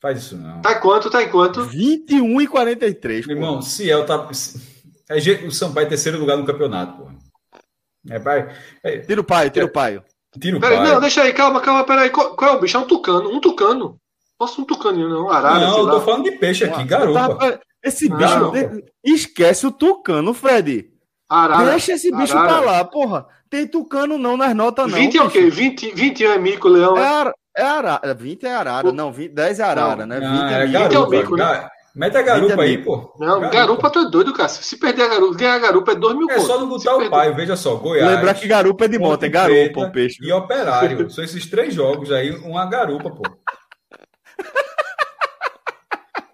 Faz 0.00 0.20
isso 0.20 0.38
não. 0.38 0.62
Tá 0.62 0.72
em 0.72 0.80
quanto? 0.80 1.10
Tá 1.10 1.22
em 1.22 1.30
quanto? 1.30 1.64
21 1.64 2.40
e 2.40 2.46
43. 2.46 3.26
Meu 3.26 3.36
irmão, 3.36 3.60
Ciel 3.60 4.06
tá. 4.06 4.26
É 5.10 5.46
o 5.46 5.50
Sampaio 5.50 5.84
é 5.84 5.88
terceiro 5.90 6.18
lugar 6.18 6.38
no 6.38 6.46
campeonato, 6.46 6.96
pô. 6.96 7.10
É, 8.08 8.18
pai. 8.18 8.56
É... 8.82 9.00
Tira 9.00 9.20
o 9.20 9.24
pai, 9.24 9.50
tira 9.50 9.66
o 9.66 9.70
pai. 9.70 10.02
Tira 10.40 10.56
o 10.56 10.60
pai. 10.60 10.82
Não, 10.82 10.98
deixa 10.98 11.22
aí, 11.22 11.34
calma, 11.34 11.60
calma, 11.60 11.84
peraí. 11.84 12.08
Qual, 12.08 12.34
qual 12.34 12.54
é 12.54 12.56
o 12.56 12.60
bicho? 12.60 12.78
É 12.78 12.80
um 12.80 12.86
tucano. 12.86 13.28
Um 13.28 13.38
tucano. 13.38 13.98
Posso 14.38 14.62
um 14.62 14.64
tucaninho, 14.64 15.10
não? 15.10 15.28
Arara, 15.28 15.60
não, 15.60 15.80
eu 15.80 15.90
tô 15.90 16.00
falando 16.00 16.24
de 16.24 16.32
peixe 16.32 16.64
aqui, 16.64 16.84
garoto. 16.84 17.60
Esse 17.84 18.08
bicho. 18.08 18.38
Não. 18.38 18.52
Esquece 19.04 19.66
o 19.66 19.70
tucano, 19.70 20.32
Fred. 20.32 20.90
Arara, 21.30 21.70
Deixa 21.70 21.92
esse 21.92 22.10
bicho 22.10 22.36
arara. 22.36 22.48
pra 22.48 22.72
lá, 22.72 22.84
porra. 22.84 23.24
Tem 23.48 23.64
tucano 23.64 24.18
não 24.18 24.36
nas 24.36 24.52
notas, 24.52 24.90
não. 24.90 24.98
20 24.98 25.16
é 25.16 25.22
o 25.22 25.30
quê? 25.30 25.48
20, 25.48 25.94
20 25.94 26.24
é 26.26 26.38
mico, 26.38 26.68
leão. 26.68 26.98
É, 26.98 27.06
ar, 27.06 27.32
é 27.56 27.62
arara. 27.62 28.14
20 28.14 28.44
é 28.44 28.52
arara. 28.52 28.88
O... 28.88 28.92
Não, 28.92 29.12
20, 29.12 29.32
10 29.32 29.60
é 29.60 29.62
arara, 29.62 30.06
não, 30.06 30.18
né? 30.18 30.20
20 30.20 30.52
é, 30.52 30.64
é. 30.64 30.66
Garupa, 30.66 30.94
é 30.94 30.98
o 30.98 31.08
mico, 31.08 31.36
né? 31.36 31.68
Mete 31.94 32.16
a 32.16 32.22
garupa 32.22 32.62
é 32.62 32.66
aí, 32.66 32.78
pô. 32.78 33.12
Não, 33.18 33.40
garupa. 33.40 33.48
garupa 33.50 33.90
tá 33.90 34.02
doido, 34.04 34.32
Cássio. 34.32 34.64
Se 34.64 34.76
perder 34.76 35.02
a 35.02 35.08
garupa, 35.08 35.36
ganhar 35.36 35.54
a 35.54 35.58
garupa 35.58 35.92
é 35.92 35.94
2 35.96 36.16
mil 36.16 36.30
É 36.30 36.38
só 36.40 36.58
não 36.58 36.68
botar 36.68 36.96
o 36.96 37.10
pai, 37.10 37.32
veja 37.34 37.56
só. 37.56 37.76
Goiás. 37.76 38.08
Lembrar 38.08 38.34
que 38.34 38.46
garupa 38.46 38.84
é 38.84 38.88
de 38.88 38.98
moto, 38.98 39.24
é 39.24 39.28
garupa 39.28 39.80
o 39.80 39.92
peixe. 39.92 40.18
E 40.20 40.32
operário. 40.32 41.10
São 41.10 41.22
esses 41.22 41.48
três 41.48 41.74
jogos 41.74 42.10
aí, 42.10 42.30
uma 42.30 42.64
garupa, 42.66 43.10
pô. 43.10 43.22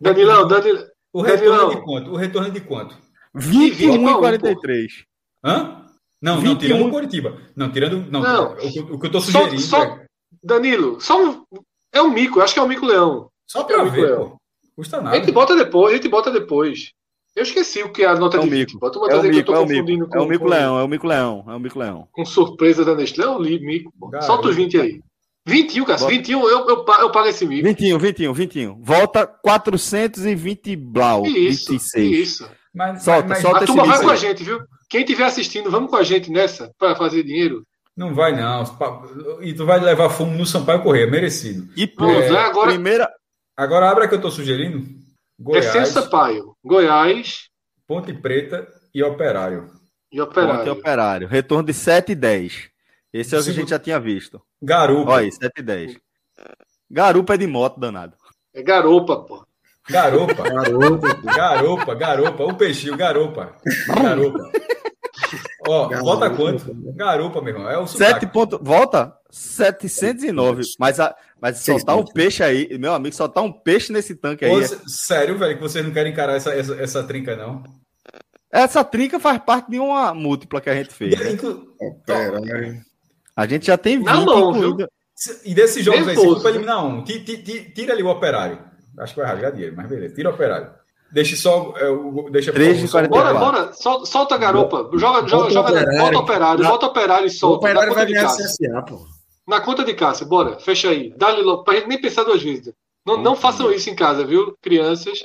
Danilão, 0.01 0.47
Danilão. 0.47 0.85
O 1.13 1.23
retorno 1.23 1.53
Danilão. 1.53 1.71
de 1.71 1.83
quanto? 1.83 2.11
O 2.13 2.17
retorno 2.17 2.51
de 2.51 2.61
quanto? 2.61 3.06
21 3.37 4.09
e 4.09 4.15
43. 4.15 5.05
Hã? 5.45 5.87
Não, 6.21 6.37
21. 6.37 6.49
não, 6.49 6.59
tirando 6.59 6.87
o 6.87 6.91
Curitiba. 6.91 7.37
Não, 7.55 7.71
tirando. 7.71 8.11
Não, 8.11 8.23
não. 8.23 8.53
O, 8.55 8.95
o, 8.95 8.99
que 8.99 9.07
eu 9.07 9.11
tô 9.11 9.21
sugerindo. 9.21 9.61
Só, 9.61 9.79
só, 9.79 9.85
é... 9.85 10.07
Danilo, 10.43 11.01
só 11.01 11.23
um. 11.23 11.45
É 11.93 12.03
um 12.03 12.11
mico, 12.11 12.41
acho 12.41 12.55
que 12.55 12.61
é 12.61 12.63
um 12.63 12.69
mico-leão. 12.69 13.31
Só 13.47 13.65
pra 13.65 13.83
é 13.83 13.85
ver, 13.85 14.17
pô. 14.17 14.37
Custa 14.75 15.01
nada. 15.01 15.17
A 15.17 15.21
gente 15.21 15.33
bota 15.33 15.55
depois, 15.57 15.93
a 15.93 15.97
gente 15.97 16.09
bota 16.09 16.31
depois. 16.31 16.91
Eu 17.35 17.43
esqueci 17.43 17.83
o 17.83 17.93
que 17.93 18.03
é 18.03 18.07
a 18.07 18.15
nota 18.15 18.39
é 18.39 18.41
de 18.41 18.51
mico. 18.51 18.79
Bota 18.79 18.99
uma 18.99 19.11
é 19.11 19.15
o 19.15 19.23
mico, 19.23 19.35
que 19.35 19.41
eu 19.41 19.45
tô 19.45 19.55
é 19.55 19.59
confundindo 19.59 20.09
com. 20.09 20.19
É 20.19 20.21
o 20.21 20.27
mico-leão, 20.27 20.79
é 20.79 20.83
o 20.83 20.89
mico-leão, 20.89 21.45
é 21.47 21.55
o 21.55 21.61
mico-leão. 21.61 22.09
Com 22.13 22.25
surpresa 22.25 22.85
da 22.85 22.95
Nestlé, 22.95 23.25
é 23.25 23.29
o 23.29 23.39
mico. 23.39 23.93
Solta 24.23 24.49
os 24.49 24.57
20 24.57 24.81
aí. 24.81 25.01
21, 25.47 25.85
cara. 25.85 26.07
21, 26.07 26.41
eu, 26.41 26.69
eu, 26.69 26.69
eu 26.69 27.13
pago 27.13 27.29
esse 27.29 27.47
mico. 27.47 27.63
21, 27.63 27.99
21, 27.99 28.33
21. 28.33 28.83
Volta 28.83 29.27
420 29.27 30.75
blau. 30.77 31.25
Isso, 31.25 31.71
26. 31.73 32.19
Isso. 32.19 32.51
Mas, 32.77 33.03
solta, 33.03 33.29
mas, 33.29 33.39
solta 33.39 33.65
a 33.65 33.67
turma 33.67 33.87
vai 33.87 34.03
com 34.03 34.11
a 34.11 34.17
gente, 34.17 34.45
viu? 34.45 34.63
Quem 34.91 35.01
estiver 35.01 35.25
assistindo, 35.25 35.71
vamos 35.71 35.89
com 35.89 35.97
a 35.97 36.03
gente 36.03 36.31
nessa 36.31 36.71
para 36.79 36.95
fazer 36.95 37.23
dinheiro. 37.23 37.67
Não 37.97 38.15
vai, 38.15 38.37
não. 38.37 38.63
E 39.41 39.55
tu 39.55 39.65
vai 39.65 39.81
levar 39.81 40.11
fumo 40.11 40.37
no 40.37 40.45
Sampaio 40.45 40.83
Correia, 40.83 41.11
merecido. 41.11 41.73
E 41.75 41.87
pô, 41.87 42.05
é, 42.05 42.29
agora. 42.37 42.69
Primeira... 42.69 43.11
Agora 43.57 43.91
abre 43.91 44.05
a 44.05 44.09
que 44.09 44.13
eu 44.13 44.19
estou 44.19 44.31
sugerindo. 44.31 44.87
Goiás. 45.41 45.75
É 45.75 45.85
Sampaio. 45.87 46.55
Goiás. 46.63 47.49
Ponte 47.87 48.13
Preta 48.13 48.69
e 48.95 49.03
Operário. 49.03 49.71
E 50.13 50.21
Operário. 50.21 50.59
Ponte 50.59 50.67
e 50.67 50.71
Operário. 50.71 51.29
Retorno 51.29 51.65
de 51.65 51.73
7 51.73 52.13
e 52.13 52.15
10. 52.15 52.69
Esse 53.11 53.35
é 53.35 53.39
o 53.39 53.43
que 53.43 53.51
a 53.51 53.55
gente 53.55 53.71
já 53.71 53.79
tinha 53.79 53.99
visto. 53.99 54.43
Garupa. 54.61 55.13
Olha 55.13 55.25
aí, 55.25 55.33
7 55.33 55.51
e 55.57 55.63
10. 55.63 55.97
Garupa 56.91 57.33
é 57.33 57.39
de 57.39 57.47
moto, 57.47 57.81
danado. 57.81 58.15
É 58.53 58.63
garupa, 58.63 59.17
pô. 59.17 59.46
Garopa. 59.89 60.43
Garopa. 60.43 61.15
Garopa, 61.25 61.95
garopa. 61.95 62.45
O 62.45 62.55
peixinho, 62.55 62.97
garopa. 62.97 63.57
Garopa. 63.87 64.51
Ó, 65.69 65.89
garopa. 65.89 66.05
volta 66.05 66.31
quanto? 66.31 66.75
Garopa, 66.95 67.41
meu 67.41 67.55
irmão. 67.55 67.71
É 67.71 67.79
o 67.79 67.87
7 67.87 68.27
ponto, 68.27 68.59
volta 68.63 69.15
709. 69.31 70.63
Mas, 70.79 71.01
a, 71.01 71.15
mas 71.41 71.59
soltar 71.59 71.95
tá 71.95 71.97
um 71.97 72.05
peixe 72.05 72.43
aí, 72.43 72.79
meu 72.79 72.95
amigo, 72.95 73.15
soltar 73.15 73.43
tá 73.43 73.49
um 73.49 73.53
peixe 73.53 73.93
nesse 73.93 74.15
tanque 74.15 74.45
aí. 74.45 74.51
Pô, 74.51 74.61
é... 74.61 74.67
Sério, 74.87 75.39
velho, 75.39 75.57
que 75.57 75.63
vocês 75.63 75.85
não 75.85 75.93
querem 75.93 76.13
encarar 76.13 76.35
essa, 76.35 76.55
essa, 76.55 76.75
essa, 76.77 77.05
trinca, 77.05 77.37
não? 77.37 77.63
Essa 78.51 78.85
trinca 78.85 79.19
faz 79.19 79.39
parte 79.39 79.71
de 79.71 79.79
uma 79.79 80.15
múltipla 80.15 80.61
que 80.61 80.71
a 80.71 80.75
gente 80.75 80.93
fez. 80.93 81.19
Né? 81.19 81.37
Pera, 82.07 82.41
né? 82.41 82.83
A 83.35 83.47
gente 83.47 83.67
já 83.67 83.77
tem 83.77 83.99
20 83.99 84.07
Na 84.07 84.21
mão, 84.21 84.51
incluído. 84.51 84.89
E 85.45 85.55
desses 85.55 85.85
jogos 85.85 86.09
aí, 86.09 86.17
se 86.17 86.23
for 86.23 86.49
eliminar 86.49 86.85
um, 86.85 87.03
tira 87.03 87.93
ali 87.93 88.03
o 88.03 88.09
operário. 88.09 88.59
Acho 88.99 89.15
que 89.15 89.21
vai 89.21 89.29
rasgar 89.29 89.53
dinheiro, 89.53 89.75
mas 89.77 89.89
beleza. 89.89 90.15
Tira 90.15 90.31
o 90.31 90.35
operário. 90.35 90.71
Deixa 91.13 91.37
só. 91.37 91.75
É, 91.77 92.31
deixa 92.31 92.53
3 92.53 92.81
de 92.81 92.89
44. 92.89 93.09
Bora, 93.09 93.35
bora. 93.35 93.73
Sol, 93.73 94.05
solta 94.05 94.35
a 94.35 94.39
garopa. 94.39 94.91
Joga, 94.95 95.27
joga, 95.29 95.51
joga. 95.51 95.71
Operário. 95.71 95.99
Bota 95.99 96.19
operário. 96.19 96.63
Na... 96.63 96.71
Bota 96.71 96.87
operário 96.87 97.27
e 97.27 97.31
solta. 97.31 97.55
O 97.55 97.59
operário 97.59 97.89
na 97.91 97.95
conta 97.95 98.13
vai 98.13 98.29
de 98.29 98.43
CSA, 98.43 98.83
pô. 98.83 99.17
Na 99.47 99.61
conta 99.61 99.85
de 99.85 99.95
Cássio, 99.95 100.27
bora. 100.27 100.59
Fecha 100.59 100.91
aí. 100.91 101.15
Dá-lhe 101.17 101.43
logo. 101.43 101.63
Pra 101.63 101.75
gente 101.75 101.87
nem 101.87 102.01
pensar 102.01 102.25
duas 102.25 102.43
vezes. 102.43 102.75
Não, 103.07 103.17
não 103.17 103.37
façam 103.37 103.71
isso 103.71 103.89
em 103.89 103.95
casa, 103.95 104.27
viu, 104.27 104.57
crianças? 104.61 105.25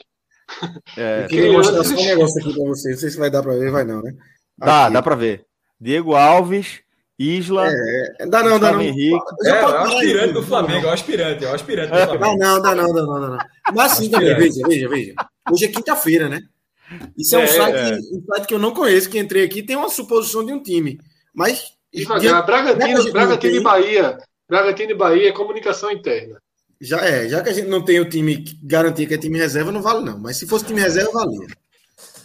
É, 0.95 1.23
eu 1.25 1.27
queria 1.27 1.53
mostrar 1.53 1.83
só 1.83 1.95
um 1.95 2.05
negócio 2.05 2.39
aqui 2.39 2.53
para 2.53 2.67
vocês. 2.67 2.95
Não 2.95 3.01
sei 3.01 3.09
se 3.09 3.17
vai 3.17 3.31
dar 3.31 3.41
para 3.41 3.53
ver, 3.53 3.71
vai 3.71 3.83
não, 3.83 4.03
né? 4.03 4.13
Dá, 4.55 4.89
dá 4.89 5.01
para 5.01 5.15
ver. 5.15 5.45
Diego 5.79 6.13
Alves, 6.13 6.81
Isla. 7.21 7.67
É, 7.67 8.25
dá 8.27 8.43
não, 8.43 8.59
dá 8.59 8.71
não. 8.71 8.81
Henrique. 8.81 9.19
É, 9.45 9.49
é 9.49 9.65
o 9.65 9.67
aspirante 9.67 10.33
do 10.33 10.43
Flamengo, 10.43 10.87
é 10.87 10.89
o 10.89 10.93
aspirante, 10.93 11.45
é 11.45 11.49
o 11.49 11.53
aspirante 11.53 11.89
do 11.91 11.97
Flamengo. 11.97 12.19
Dá 12.19 12.45
não, 12.45 12.61
dá 12.61 12.75
não, 12.75 12.93
dá 12.93 13.03
não, 13.03 13.21
dá 13.21 13.27
não. 13.29 13.37
Mas 13.75 13.91
sim, 13.93 14.09
também, 14.09 14.35
veja, 14.35 14.67
veja, 14.67 14.89
veja. 14.89 15.13
Hoje 15.51 15.65
é 15.65 15.67
quinta-feira, 15.67 16.27
né? 16.27 16.41
Isso 17.17 17.35
é, 17.35 17.39
um, 17.39 17.43
é, 17.43 17.47
site, 17.47 17.77
é. 17.77 17.95
um 17.95 18.25
site 18.25 18.47
que 18.47 18.53
eu 18.53 18.59
não 18.59 18.73
conheço, 18.73 19.09
que 19.09 19.19
entrei 19.19 19.45
aqui, 19.45 19.63
tem 19.63 19.75
uma 19.75 19.89
suposição 19.89 20.45
de 20.45 20.51
um 20.51 20.61
time. 20.61 20.99
Mas. 21.33 21.73
Devagar, 21.93 22.45
Bragantino, 22.45 23.11
Bragantino 23.11 23.55
e 23.55 23.63
Bahia. 23.63 24.17
Bragantino 24.49 24.91
e 24.91 24.95
Bahia 24.95 25.29
é 25.29 25.31
comunicação 25.31 25.91
interna. 25.91 26.37
Já 26.79 26.99
é, 27.05 27.29
já 27.29 27.41
que 27.41 27.49
a 27.49 27.53
gente 27.53 27.67
não 27.67 27.85
tem 27.85 27.99
o 27.99 28.09
time 28.09 28.43
garantir 28.63 29.05
que 29.05 29.13
é 29.13 29.17
time 29.17 29.37
reserva, 29.37 29.71
não 29.71 29.81
vale, 29.81 30.03
não. 30.03 30.17
Mas 30.17 30.37
se 30.37 30.47
fosse 30.47 30.65
time 30.65 30.81
reserva, 30.81 31.11
valia. 31.11 31.47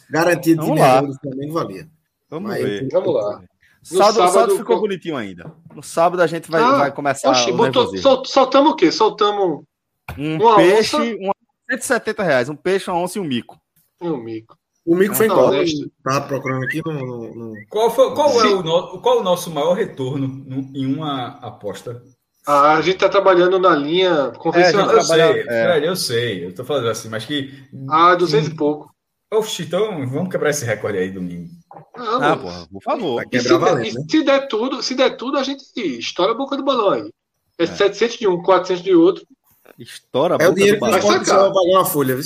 Garantido 0.08 0.64
time 0.64 0.78
lá. 0.78 0.86
reserva 0.86 1.08
do 1.08 1.20
Flamengo 1.20 1.52
valia. 1.52 1.88
Vamos 2.30 2.50
Mas, 2.50 2.62
ver. 2.62 2.88
Vamos 2.90 3.14
lá. 3.14 3.42
Sábado, 3.86 4.14
sábado, 4.14 4.32
sábado 4.32 4.56
ficou 4.56 4.80
bonitinho 4.80 5.16
ainda. 5.16 5.52
No 5.74 5.82
sábado 5.82 6.20
a 6.22 6.26
gente 6.26 6.50
vai, 6.50 6.62
ah, 6.62 6.76
vai 6.76 6.92
começar. 6.92 7.30
Oxi, 7.30 7.52
botou, 7.52 7.96
sol, 7.98 8.24
soltamos 8.24 8.72
o 8.72 8.76
quê? 8.76 8.90
Soltamos 8.90 9.62
um 10.18 10.36
uma 10.36 10.56
peixe, 10.56 10.96
onça... 10.96 11.16
uma, 11.20 11.34
170 11.70 12.22
reais. 12.22 12.48
Um 12.48 12.56
peixe, 12.56 12.90
uma 12.90 13.00
onça 13.00 13.18
e 13.18 13.20
um 13.20 13.24
mico. 13.24 13.58
Um 14.00 14.16
mico. 14.16 14.56
O 14.84 14.94
mico 14.94 15.14
foi 15.14 15.26
embora. 15.26 15.62
Estava 15.62 16.26
procurando 16.26 16.64
aqui 16.64 16.80
no. 16.84 16.92
no, 16.92 17.34
no... 17.34 17.54
Qual, 17.68 17.90
foi, 17.90 18.14
qual, 18.14 18.40
é 18.40 18.46
o 18.46 18.62
no, 18.62 19.00
qual 19.00 19.18
é 19.18 19.20
o 19.20 19.24
nosso 19.24 19.50
maior 19.50 19.74
retorno 19.74 20.28
no, 20.28 20.70
em 20.76 20.86
uma 20.86 21.38
aposta? 21.40 22.02
Ah, 22.46 22.76
a 22.76 22.80
gente 22.80 22.94
está 22.94 23.08
trabalhando 23.08 23.58
na 23.58 23.74
linha 23.74 24.30
convencional. 24.38 24.90
É, 24.90 24.96
eu, 24.96 25.02
sei, 25.02 25.44
é. 25.48 25.88
eu 25.88 25.96
sei, 25.96 26.44
eu 26.44 26.48
estou 26.50 26.64
falando 26.64 26.88
assim, 26.88 27.08
mas 27.08 27.24
que. 27.24 27.52
Ah, 27.90 28.14
200 28.14 28.48
e 28.48 28.54
pouco. 28.54 28.95
Oxi, 29.32 29.64
então 29.64 30.06
vamos 30.08 30.30
quebrar 30.30 30.50
esse 30.50 30.64
recorde 30.64 30.98
aí 30.98 31.10
domingo. 31.10 31.50
Não, 31.96 32.22
ah, 32.22 32.36
porra, 32.36 32.68
por 32.70 32.82
favor. 32.82 33.16
Vai 33.16 33.26
quebrar 33.26 33.48
se, 33.48 33.58
valendo, 33.58 33.84
der, 33.84 33.94
né? 33.94 34.06
se 34.08 34.24
der 34.24 34.48
tudo, 34.48 34.82
se 34.82 34.94
der 34.94 35.16
tudo, 35.16 35.38
a 35.38 35.42
gente 35.42 35.64
estoura 35.76 36.32
a 36.32 36.34
boca 36.34 36.56
do 36.56 36.64
balão 36.64 36.90
aí. 36.90 37.10
É, 37.58 37.64
é. 37.64 37.66
700 37.66 38.18
de 38.18 38.28
um, 38.28 38.42
400 38.42 38.84
de 38.84 38.94
outro. 38.94 39.26
Estoura 39.78 40.36
a 40.36 40.38
boca 40.38 40.48
é 40.48 40.52
o 40.52 40.54
dinheiro 40.54 40.76
do 40.76 40.80
balão. 40.80 41.00
Vai 41.00 41.18
sacar. 41.18 41.40
Vai 41.40 41.52
pagar 41.52 41.70
uma 41.70 41.84
folha, 41.84 42.16
viu? 42.16 42.24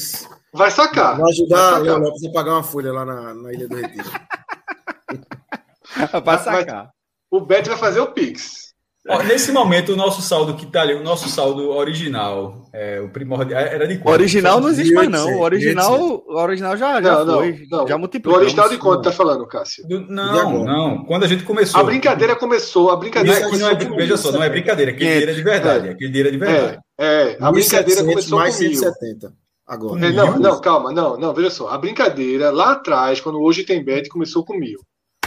Vai 0.52 0.70
sacar. 0.70 1.16
Vai 1.16 1.30
ajudar 1.30 1.78
Léo 1.78 1.98
Lopes 1.98 2.24
a 2.24 2.32
pagar 2.32 2.52
uma 2.52 2.62
folha 2.62 2.92
lá 2.92 3.04
na, 3.04 3.34
na 3.34 3.52
Ilha 3.52 3.68
do 3.68 3.76
Retiro. 3.76 4.10
vai 6.24 6.38
sacar. 6.38 6.90
o 7.30 7.40
Beto 7.40 7.70
vai 7.70 7.78
fazer 7.78 8.00
o 8.00 8.12
Pix. 8.12 8.69
Ó, 9.08 9.22
nesse 9.22 9.50
momento, 9.50 9.92
o 9.92 9.96
nosso 9.96 10.20
saldo 10.20 10.54
que 10.54 10.66
tá 10.66 10.82
ali, 10.82 10.92
o 10.92 11.02
nosso 11.02 11.26
saldo 11.26 11.70
original, 11.70 12.68
é, 12.70 13.00
o 13.00 13.08
primordial, 13.08 13.58
era 13.58 13.88
de 13.88 13.96
quanto? 13.96 14.12
Original 14.12 14.60
não 14.60 14.68
existe 14.68 14.92
mais, 14.92 15.08
não. 15.08 15.38
O 15.38 15.40
original, 15.40 15.98
o 15.98 16.36
original 16.36 16.76
já, 16.76 17.00
já 17.00 17.24
não, 17.24 17.38
foi. 17.38 17.66
Não, 17.70 17.88
já 17.88 17.96
multiplicou. 17.96 18.38
O 18.38 18.42
original 18.42 18.68
de 18.68 18.76
quanto 18.76 19.02
tá 19.02 19.10
falando, 19.10 19.46
Cássio? 19.46 19.88
Do, 19.88 20.00
não, 20.00 20.64
não. 20.64 21.04
Quando 21.06 21.24
a 21.24 21.26
gente 21.26 21.44
começou. 21.44 21.80
A 21.80 21.84
brincadeira 21.84 22.36
começou. 22.36 22.90
A 22.90 22.96
brincadeira 22.96 23.40
não, 23.40 23.54
é, 23.70 23.84
não 23.84 23.94
é, 23.94 23.96
Veja 23.96 24.18
só, 24.18 24.30
não 24.32 24.42
é 24.42 24.50
brincadeira. 24.50 24.90
Aquele 24.90 25.10
dinheiro 25.10 25.30
é 25.30 25.34
de 25.34 25.42
verdade. 25.42 25.88
É. 25.88 25.90
Aquele 25.92 26.10
dinheiro 26.10 26.28
é 26.28 26.32
de 26.32 26.38
verdade. 26.38 26.78
É, 26.98 27.06
é 27.06 27.36
a 27.40 27.50
brincadeira 27.50 28.04
começou 28.04 28.38
mais 28.38 28.54
com 28.54 28.62
170. 28.62 29.32
Agora. 29.66 30.06
É, 30.06 30.12
não, 30.12 30.38
não, 30.38 30.60
calma, 30.60 30.92
não, 30.92 31.16
não, 31.16 31.32
veja 31.32 31.48
só. 31.48 31.68
A 31.68 31.78
brincadeira 31.78 32.50
lá 32.50 32.72
atrás, 32.72 33.20
quando 33.20 33.40
hoje 33.40 33.64
tem 33.64 33.82
bet, 33.82 34.08
começou 34.10 34.44
com 34.44 34.58
mil. 34.58 34.78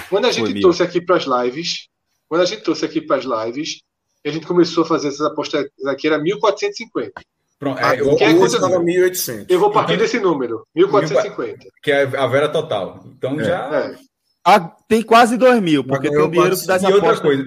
Quando 0.10 0.26
a 0.26 0.32
gente 0.32 0.60
trouxe 0.62 0.84
aqui 0.84 1.02
para 1.02 1.16
as 1.16 1.24
lives, 1.24 1.88
quando 2.34 2.42
a 2.42 2.46
gente 2.46 2.64
trouxe 2.64 2.84
aqui 2.84 3.00
para 3.00 3.18
as 3.18 3.26
lives, 3.26 3.84
a 4.26 4.30
gente 4.32 4.48
começou 4.48 4.84
a 4.84 4.88
fazer 4.88 5.10
essas 5.10 5.22
apostas 5.22 5.68
aqui, 5.86 6.08
era 6.08 6.18
1.450. 6.18 7.12
Pronto, 7.60 7.80
é, 7.80 8.02
eu, 8.02 8.16
que 8.16 8.24
é 8.24 8.34
coisa... 8.34 8.60
1.800. 8.60 9.46
Eu 9.48 9.60
vou 9.60 9.70
partir 9.70 9.94
então, 9.94 10.04
desse 10.04 10.20
número, 10.20 10.66
1.450. 10.76 11.58
Que 11.84 11.92
é 11.92 12.02
a 12.02 12.26
vera 12.26 12.50
total. 12.50 13.06
Então 13.06 13.40
é. 13.40 13.44
já... 13.44 13.76
É. 13.76 13.96
Ah, 14.44 14.60
tem 14.88 15.04
quase 15.04 15.38
2 15.38 15.62
mil, 15.62 15.84
porque 15.84 16.10
tem 16.10 16.20
o 16.20 16.28
dinheiro 16.28 16.56
das 16.66 16.82
e 16.82 16.88
apostas. 16.88 16.94
outra 16.94 17.22
coisa, 17.22 17.44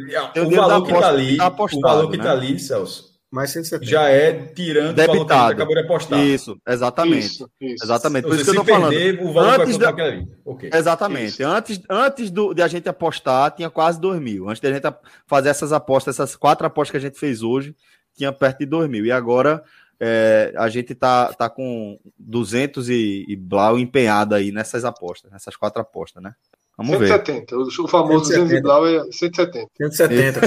o 0.46 0.50
valor 0.54 0.82
que 0.84 0.92
está 0.92 1.08
ali, 1.08 1.40
apostado, 1.40 1.78
o 1.78 1.88
valor 1.88 2.10
que 2.10 2.16
está 2.16 2.36
né? 2.36 2.40
ali, 2.40 2.58
Celso, 2.60 3.15
mais 3.36 3.50
170. 3.50 3.84
Já 3.84 4.08
é 4.08 4.32
tirando 4.32 4.96
Debitado. 4.96 5.20
o 5.20 5.26
valor 5.26 5.46
que 5.48 5.54
acabou 5.54 5.74
de 5.74 5.80
apostar. 5.82 6.18
Isso, 6.20 6.58
exatamente. 6.66 7.26
Isso, 7.26 7.50
isso. 7.60 7.84
Exatamente. 7.84 8.24
Por 8.24 8.34
isso 8.34 8.50
que 8.50 8.56
eu 8.58 8.64
perder, 8.64 9.16
falando. 9.18 9.28
O 9.28 9.32
valor 9.34 9.60
antes 9.60 9.76
da... 9.76 9.90
ali. 9.90 10.26
Okay. 10.42 10.70
Exatamente. 10.72 11.28
Isso. 11.28 11.46
Antes, 11.46 11.80
antes 11.90 12.30
do, 12.30 12.54
de 12.54 12.62
a 12.62 12.68
gente 12.68 12.88
apostar, 12.88 13.50
tinha 13.50 13.68
quase 13.68 14.00
2 14.00 14.18
mil. 14.20 14.48
Antes 14.48 14.60
de 14.60 14.68
a 14.68 14.72
gente 14.72 14.86
fazer 15.26 15.50
essas 15.50 15.70
apostas, 15.70 16.14
essas 16.14 16.34
quatro 16.34 16.66
apostas 16.66 16.92
que 16.92 16.96
a 16.96 17.00
gente 17.00 17.18
fez 17.18 17.42
hoje, 17.42 17.76
tinha 18.16 18.32
perto 18.32 18.60
de 18.60 18.66
2 18.66 18.88
mil. 18.88 19.04
E 19.04 19.12
agora 19.12 19.62
é, 20.00 20.54
a 20.56 20.70
gente 20.70 20.94
tá, 20.94 21.30
tá 21.34 21.50
com 21.50 21.98
200 22.18 22.88
e, 22.88 23.26
e 23.28 23.36
blau 23.36 23.78
empenhado 23.78 24.34
aí 24.34 24.50
nessas 24.50 24.82
apostas, 24.82 25.30
nessas 25.30 25.54
quatro 25.56 25.82
apostas, 25.82 26.22
né? 26.22 26.34
Vamos 26.76 26.96
170. 26.98 27.56
ver. 27.56 27.62
O 27.62 27.88
famoso 27.88 28.24
170. 28.26 28.44
200 28.44 28.52
e 28.52 28.62
blau 28.62 28.86
é 28.86 29.12
170. 29.12 29.70
170. 29.76 30.40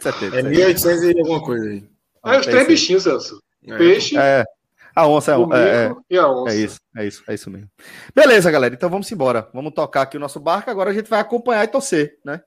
170. 0.00 0.38
É 0.38 0.42
1.800 0.42 1.14
e 1.14 1.18
alguma 1.20 1.42
coisa 1.42 1.68
aí. 1.68 1.91
É 2.24 2.38
os 2.38 2.46
três 2.46 2.66
bichinhos, 2.66 3.02
Celso. 3.02 3.42
É, 3.66 3.76
Peixe. 3.76 4.16
É. 4.16 4.44
A 4.94 5.06
onça 5.06 5.32
é, 5.32 5.36
é, 5.36 5.86
é, 5.86 5.94
e 6.10 6.18
a 6.18 6.28
onça. 6.28 6.54
É 6.54 6.58
isso, 6.58 6.80
é 6.94 7.06
isso, 7.06 7.22
é 7.26 7.34
isso 7.34 7.50
mesmo. 7.50 7.68
Beleza, 8.14 8.50
galera. 8.50 8.74
Então 8.74 8.90
vamos 8.90 9.10
embora. 9.10 9.48
Vamos 9.54 9.72
tocar 9.72 10.02
aqui 10.02 10.18
o 10.18 10.20
nosso 10.20 10.38
barco. 10.38 10.70
Agora 10.70 10.90
a 10.90 10.92
gente 10.92 11.08
vai 11.08 11.20
acompanhar 11.20 11.64
e 11.64 11.68
torcer, 11.68 12.18
né? 12.24 12.42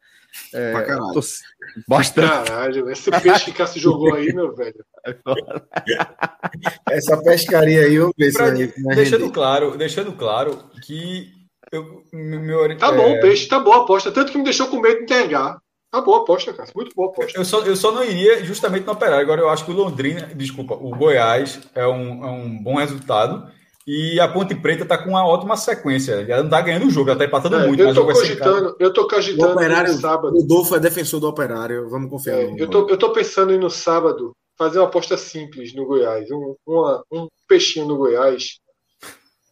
É, 0.53 0.73
torcer. 1.11 1.43
Bastante. 1.87 2.29
Caralho, 2.29 2.89
esse 2.89 3.09
peixe 3.09 3.51
que 3.51 3.67
se 3.67 3.79
jogou 3.79 4.13
aí, 4.13 4.31
meu 4.33 4.53
velho. 4.55 4.85
Essa 6.89 7.17
pescaria 7.23 7.81
aí, 7.81 7.97
vamos 7.97 8.13
ver 8.17 8.33
pra, 8.33 8.55
se 8.55 8.73
deixando 8.95 9.31
claro, 9.31 9.77
deixando 9.77 10.13
claro 10.13 10.69
que 10.83 11.31
eu, 11.71 12.03
meu, 12.13 12.77
tá 12.77 12.91
bom, 12.91 13.15
o 13.15 13.21
peixe, 13.21 13.47
tá 13.47 13.59
boa 13.59 13.77
a 13.77 13.83
aposta. 13.83 14.11
Tanto 14.11 14.31
que 14.31 14.37
me 14.37 14.43
deixou 14.43 14.67
com 14.67 14.79
medo 14.79 14.97
de 14.97 15.03
entregar. 15.03 15.57
Tá 15.95 16.01
boa 16.01 16.17
aposta, 16.19 16.51
cara. 16.51 16.69
Muito 16.75 16.93
boa 16.93 17.09
aposta. 17.09 17.39
Eu 17.39 17.45
só, 17.45 17.61
eu 17.61 17.75
só 17.75 17.89
não 17.89 18.03
iria 18.03 18.43
justamente 18.43 18.85
no 18.85 18.91
Operário. 18.91 19.21
Agora 19.21 19.39
eu 19.39 19.47
acho 19.47 19.63
que 19.63 19.71
o 19.71 19.73
Londrina, 19.73 20.29
desculpa, 20.35 20.73
o 20.73 20.89
Goiás 20.89 21.61
é 21.73 21.87
um, 21.87 22.25
é 22.25 22.31
um 22.31 22.61
bom 22.61 22.75
resultado. 22.75 23.49
E 23.87 24.19
a 24.19 24.27
Ponte 24.27 24.53
Preta 24.55 24.83
tá 24.83 24.97
com 24.97 25.11
uma 25.11 25.25
ótima 25.25 25.55
sequência. 25.55 26.25
Ela 26.27 26.43
não 26.43 26.49
tá 26.49 26.59
ganhando 26.59 26.87
o 26.87 26.89
jogo, 26.89 27.11
ela 27.11 27.19
tá 27.19 27.23
empatando 27.23 27.55
é, 27.55 27.67
muito. 27.67 27.81
Eu 27.81 27.93
tô 27.93 28.05
cogitando, 28.05 28.75
eu 28.77 28.91
tô 28.91 29.07
cogitando 29.07 29.47
o 29.47 29.53
operário, 29.53 29.93
no 29.93 29.99
sábado. 30.01 30.37
O 30.37 30.43
Dolfo 30.45 30.75
é 30.75 30.79
defensor 30.81 31.21
do 31.21 31.29
operário, 31.29 31.89
vamos 31.89 32.09
confiar. 32.09 32.39
É, 32.39 32.55
eu, 32.57 32.69
tô, 32.69 32.89
eu 32.89 32.97
tô 32.97 33.13
pensando 33.13 33.53
em 33.53 33.57
no 33.57 33.69
sábado 33.69 34.35
fazer 34.57 34.79
uma 34.79 34.87
aposta 34.87 35.15
simples 35.15 35.73
no 35.73 35.85
Goiás. 35.85 36.29
Um, 36.29 36.55
uma, 36.67 37.05
um 37.09 37.27
peixinho 37.47 37.87
no 37.87 37.95
Goiás. 37.95 38.59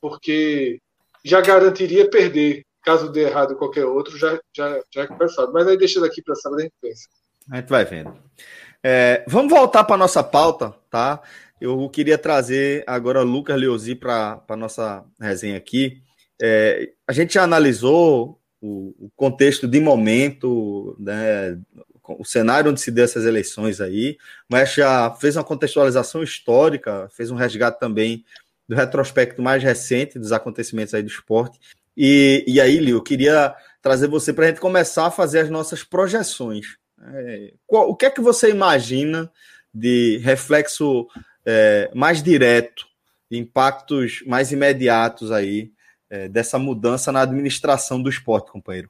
Porque 0.01 0.77
já 1.23 1.39
garantiria 1.39 2.09
perder 2.09 2.63
caso 2.83 3.11
dê 3.11 3.21
errado 3.21 3.55
qualquer 3.55 3.85
outro, 3.85 4.17
já, 4.17 4.39
já, 4.55 4.81
já 4.93 5.03
é 5.03 5.07
conversado. 5.07 5.51
Mas 5.53 5.67
aí 5.67 5.77
deixa 5.77 5.99
daqui 5.99 6.21
para 6.21 6.35
sábado 6.35 6.59
a 6.59 6.63
gente 6.63 6.73
pensa. 6.81 7.07
A 7.51 7.57
gente 7.57 7.69
vai 7.69 7.85
vendo. 7.85 8.13
É, 8.83 9.23
vamos 9.27 9.51
voltar 9.51 9.83
para 9.83 9.97
nossa 9.97 10.23
pauta, 10.23 10.73
tá? 10.89 11.21
Eu 11.59 11.89
queria 11.89 12.17
trazer 12.17 12.83
agora 12.85 13.21
Lucas 13.21 13.57
Leozzi 13.57 13.95
para 13.95 14.43
a 14.47 14.55
nossa 14.55 15.05
resenha 15.19 15.57
aqui. 15.57 16.01
É, 16.41 16.91
a 17.07 17.13
gente 17.13 17.35
já 17.35 17.43
analisou 17.43 18.39
o, 18.61 18.93
o, 19.05 19.11
contexto 19.15 19.67
de 19.67 19.79
momento, 19.79 20.95
né, 20.99 21.57
o 22.03 22.25
cenário 22.25 22.69
onde 22.71 22.81
se 22.81 22.91
deu 22.91 23.05
essas 23.05 23.25
eleições 23.25 23.79
aí, 23.79 24.17
mas 24.49 24.73
já 24.73 25.09
fez 25.11 25.37
uma 25.37 25.43
contextualização 25.43 26.21
histórica, 26.21 27.09
fez 27.13 27.31
um 27.31 27.35
resgate 27.35 27.79
também 27.79 28.25
do 28.67 28.75
retrospecto 28.75 29.41
mais 29.41 29.63
recente 29.63 30.19
dos 30.19 30.31
acontecimentos 30.31 30.93
aí 30.93 31.03
do 31.03 31.09
esporte. 31.09 31.59
E, 31.95 32.43
e 32.47 32.59
aí, 32.59 32.77
Lio, 32.77 32.97
eu 32.97 33.01
queria 33.01 33.55
trazer 33.81 34.07
você 34.07 34.33
para 34.33 34.45
a 34.45 34.47
gente 34.47 34.59
começar 34.59 35.07
a 35.07 35.11
fazer 35.11 35.39
as 35.39 35.49
nossas 35.49 35.83
projeções. 35.83 36.77
É, 37.01 37.53
qual, 37.67 37.89
o 37.89 37.95
que 37.95 38.05
é 38.05 38.09
que 38.09 38.21
você 38.21 38.49
imagina 38.49 39.31
de 39.73 40.17
reflexo 40.23 41.07
é, 41.45 41.91
mais 41.93 42.23
direto, 42.23 42.85
impactos 43.29 44.23
mais 44.25 44.51
imediatos 44.51 45.31
aí 45.31 45.71
é, 46.09 46.29
dessa 46.29 46.57
mudança 46.57 47.11
na 47.11 47.21
administração 47.21 48.01
do 48.01 48.09
esporte, 48.09 48.51
companheiro? 48.51 48.89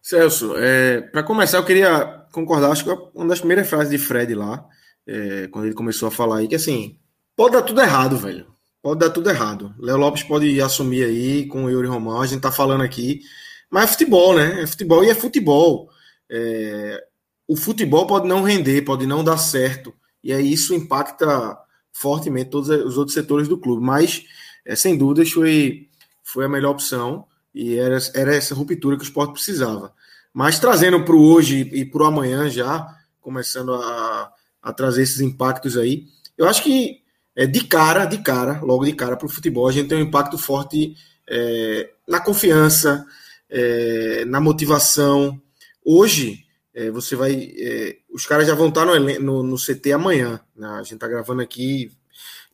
Celso, 0.00 0.54
é, 0.56 1.00
para 1.00 1.22
começar, 1.22 1.58
eu 1.58 1.64
queria 1.64 2.26
concordar, 2.32 2.72
acho 2.72 2.84
que 2.84 2.90
uma 3.14 3.28
das 3.28 3.38
primeiras 3.38 3.68
frases 3.68 3.90
de 3.90 3.98
Fred 3.98 4.34
lá, 4.34 4.66
é, 5.06 5.46
quando 5.46 5.66
ele 5.66 5.74
começou 5.74 6.08
a 6.08 6.10
falar 6.10 6.38
aí, 6.38 6.48
que 6.48 6.56
assim, 6.56 6.98
pode 7.36 7.54
dar 7.54 7.62
tudo 7.62 7.80
errado, 7.80 8.16
velho 8.16 8.51
pode 8.82 8.98
dar 8.98 9.10
tudo 9.10 9.30
errado. 9.30 9.72
Léo 9.78 9.96
Lopes 9.96 10.24
pode 10.24 10.60
assumir 10.60 11.04
aí 11.04 11.46
com 11.46 11.64
o 11.64 11.70
Yuri 11.70 11.86
Romão, 11.86 12.20
a 12.20 12.26
gente 12.26 12.42
tá 12.42 12.50
falando 12.50 12.82
aqui. 12.82 13.22
Mas 13.70 13.84
é 13.84 13.92
futebol, 13.92 14.34
né? 14.34 14.62
É 14.62 14.66
futebol 14.66 15.04
e 15.04 15.08
é 15.10 15.14
futebol. 15.14 15.88
É... 16.28 17.02
O 17.46 17.56
futebol 17.56 18.06
pode 18.06 18.26
não 18.26 18.42
render, 18.42 18.82
pode 18.82 19.06
não 19.06 19.22
dar 19.22 19.38
certo. 19.38 19.94
E 20.22 20.32
aí 20.32 20.52
isso 20.52 20.74
impacta 20.74 21.56
fortemente 21.92 22.50
todos 22.50 22.68
os 22.68 22.98
outros 22.98 23.14
setores 23.14 23.48
do 23.48 23.58
clube. 23.58 23.84
Mas, 23.84 24.24
é, 24.64 24.74
sem 24.74 24.96
dúvidas, 24.96 25.30
foi, 25.30 25.88
foi 26.22 26.44
a 26.44 26.48
melhor 26.48 26.72
opção. 26.72 27.26
E 27.54 27.76
era, 27.76 27.98
era 28.14 28.34
essa 28.34 28.54
ruptura 28.54 28.96
que 28.96 29.02
o 29.02 29.06
esporte 29.06 29.32
precisava. 29.32 29.94
Mas 30.32 30.58
trazendo 30.58 31.04
para 31.04 31.14
o 31.14 31.22
hoje 31.22 31.68
e 31.72 31.84
para 31.84 32.02
o 32.02 32.06
amanhã 32.06 32.48
já, 32.48 32.86
começando 33.20 33.74
a, 33.74 34.32
a 34.62 34.72
trazer 34.72 35.02
esses 35.02 35.20
impactos 35.20 35.76
aí, 35.76 36.06
eu 36.38 36.48
acho 36.48 36.62
que 36.62 37.01
é, 37.34 37.46
de 37.46 37.64
cara, 37.64 38.04
de 38.04 38.18
cara, 38.18 38.60
logo 38.60 38.84
de 38.84 38.92
cara 38.92 39.16
para 39.16 39.26
o 39.26 39.30
futebol, 39.30 39.66
a 39.66 39.72
gente 39.72 39.88
tem 39.88 39.98
um 39.98 40.02
impacto 40.02 40.36
forte 40.36 40.94
é, 41.28 41.90
na 42.06 42.20
confiança, 42.20 43.06
é, 43.48 44.24
na 44.26 44.40
motivação. 44.40 45.40
Hoje, 45.84 46.44
é, 46.74 46.90
você 46.90 47.16
vai. 47.16 47.52
É, 47.56 47.98
os 48.12 48.26
caras 48.26 48.46
já 48.46 48.54
vão 48.54 48.68
estar 48.68 48.84
no, 48.84 48.98
no, 49.20 49.42
no 49.42 49.56
CT 49.56 49.92
amanhã. 49.92 50.40
Né? 50.54 50.66
A 50.68 50.82
gente 50.82 50.94
está 50.94 51.08
gravando 51.08 51.42
aqui 51.42 51.90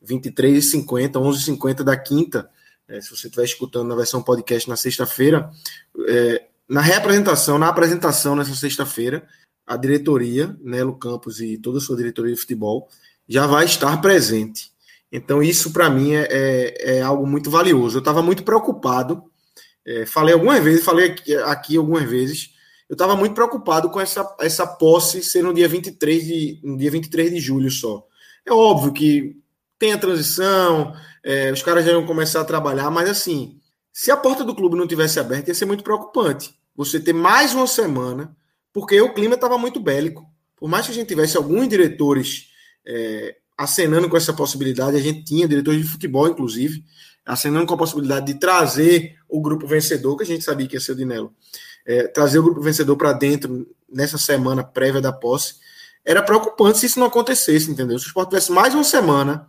23h50, 0.05 1.11
11h50 1.11 1.83
da 1.83 1.97
quinta. 1.97 2.49
É, 2.87 3.01
se 3.01 3.09
você 3.09 3.27
estiver 3.27 3.43
escutando 3.43 3.89
na 3.89 3.95
versão 3.95 4.23
podcast 4.23 4.67
na 4.67 4.75
sexta-feira, 4.75 5.51
na 6.67 6.81
reapresentação, 6.81 7.59
na 7.59 7.67
apresentação 7.67 8.35
nessa 8.35 8.55
sexta-feira, 8.55 9.27
a 9.65 9.77
diretoria, 9.77 10.57
Nelo 10.59 10.97
Campos 10.97 11.39
e 11.39 11.55
toda 11.55 11.77
a 11.77 11.81
sua 11.81 11.95
diretoria 11.95 12.33
de 12.33 12.41
futebol, 12.41 12.89
já 13.29 13.45
vai 13.45 13.65
estar 13.65 14.01
presente. 14.01 14.71
Então, 15.11 15.41
isso 15.41 15.71
para 15.71 15.89
mim 15.89 16.13
é, 16.13 16.27
é, 16.29 16.97
é, 16.97 17.01
algo 17.01 17.27
muito 17.27 17.49
valioso. 17.51 17.97
Eu 17.97 17.99
estava 17.99 18.23
muito 18.23 18.43
preocupado, 18.43 19.23
é, 19.85 20.05
falei 20.05 20.33
algumas 20.33 20.63
vezes, 20.63 20.83
falei 20.83 21.11
aqui, 21.11 21.35
aqui 21.35 21.77
algumas 21.77 22.09
vezes, 22.09 22.49
eu 22.89 22.93
estava 22.93 23.15
muito 23.15 23.35
preocupado 23.35 23.89
com 23.91 24.01
essa, 24.01 24.35
essa 24.39 24.65
posse 24.65 25.23
ser 25.23 25.43
no 25.43 25.53
dia 25.53 25.67
23 25.67 26.25
de, 26.25 26.59
no 26.63 26.75
dia 26.75 26.89
23 26.89 27.31
de 27.31 27.39
julho 27.39 27.69
só. 27.69 28.03
É 28.45 28.51
óbvio 28.51 28.91
que 28.91 29.37
tem 29.77 29.93
a 29.93 29.97
transição, 29.97 30.93
é, 31.23 31.51
os 31.51 31.61
caras 31.61 31.85
já 31.85 31.93
vão 31.93 32.05
começar 32.05 32.41
a 32.41 32.45
trabalhar, 32.45 32.89
mas 32.89 33.09
assim, 33.09 33.59
se 33.93 34.11
a 34.11 34.17
porta 34.17 34.43
do 34.43 34.55
clube 34.55 34.75
não 34.75 34.87
tivesse 34.87 35.19
aberta, 35.19 35.51
ia 35.51 35.55
ser 35.55 35.65
muito 35.65 35.83
preocupante. 35.83 36.53
Você 36.75 36.99
ter 36.99 37.13
mais 37.13 37.53
uma 37.53 37.67
semana, 37.67 38.35
porque 38.73 38.99
o 39.01 39.13
clima 39.13 39.35
estava 39.35 39.57
muito 39.57 39.79
bélico. 39.79 40.25
Por 40.55 40.69
mais 40.69 40.85
que 40.85 40.91
a 40.91 40.95
gente 40.95 41.07
tivesse 41.07 41.37
alguns 41.37 41.67
diretores 41.67 42.48
é, 42.89 43.35
acenando 43.55 44.09
com 44.09 44.17
essa 44.17 44.33
possibilidade, 44.33 44.97
a 44.97 44.99
gente 44.99 45.23
tinha 45.23 45.47
diretores 45.47 45.81
de 45.81 45.87
futebol, 45.87 46.27
inclusive, 46.27 46.83
acenando 47.23 47.67
com 47.67 47.75
a 47.75 47.77
possibilidade 47.77 48.25
de 48.25 48.39
trazer 48.39 49.15
o 49.29 49.39
grupo 49.39 49.67
vencedor, 49.67 50.17
que 50.17 50.23
a 50.23 50.25
gente 50.25 50.43
sabia 50.43 50.67
que 50.67 50.75
ia 50.75 50.79
ser 50.79 50.93
o 50.93 50.95
Dinelo, 50.95 51.31
é, 51.85 52.07
trazer 52.07 52.39
o 52.39 52.43
grupo 52.43 52.61
vencedor 52.61 52.97
para 52.97 53.13
dentro 53.13 53.67
nessa 53.87 54.17
semana 54.17 54.63
prévia 54.63 54.99
da 54.99 55.13
posse. 55.13 55.55
Era 56.03 56.23
preocupante 56.23 56.79
se 56.79 56.87
isso 56.87 56.99
não 56.99 57.07
acontecesse, 57.07 57.69
entendeu? 57.69 57.99
Se 57.99 58.05
o 58.05 58.07
Sport 58.07 58.29
tivesse 58.29 58.51
mais 58.51 58.73
uma 58.73 58.83
semana 58.83 59.47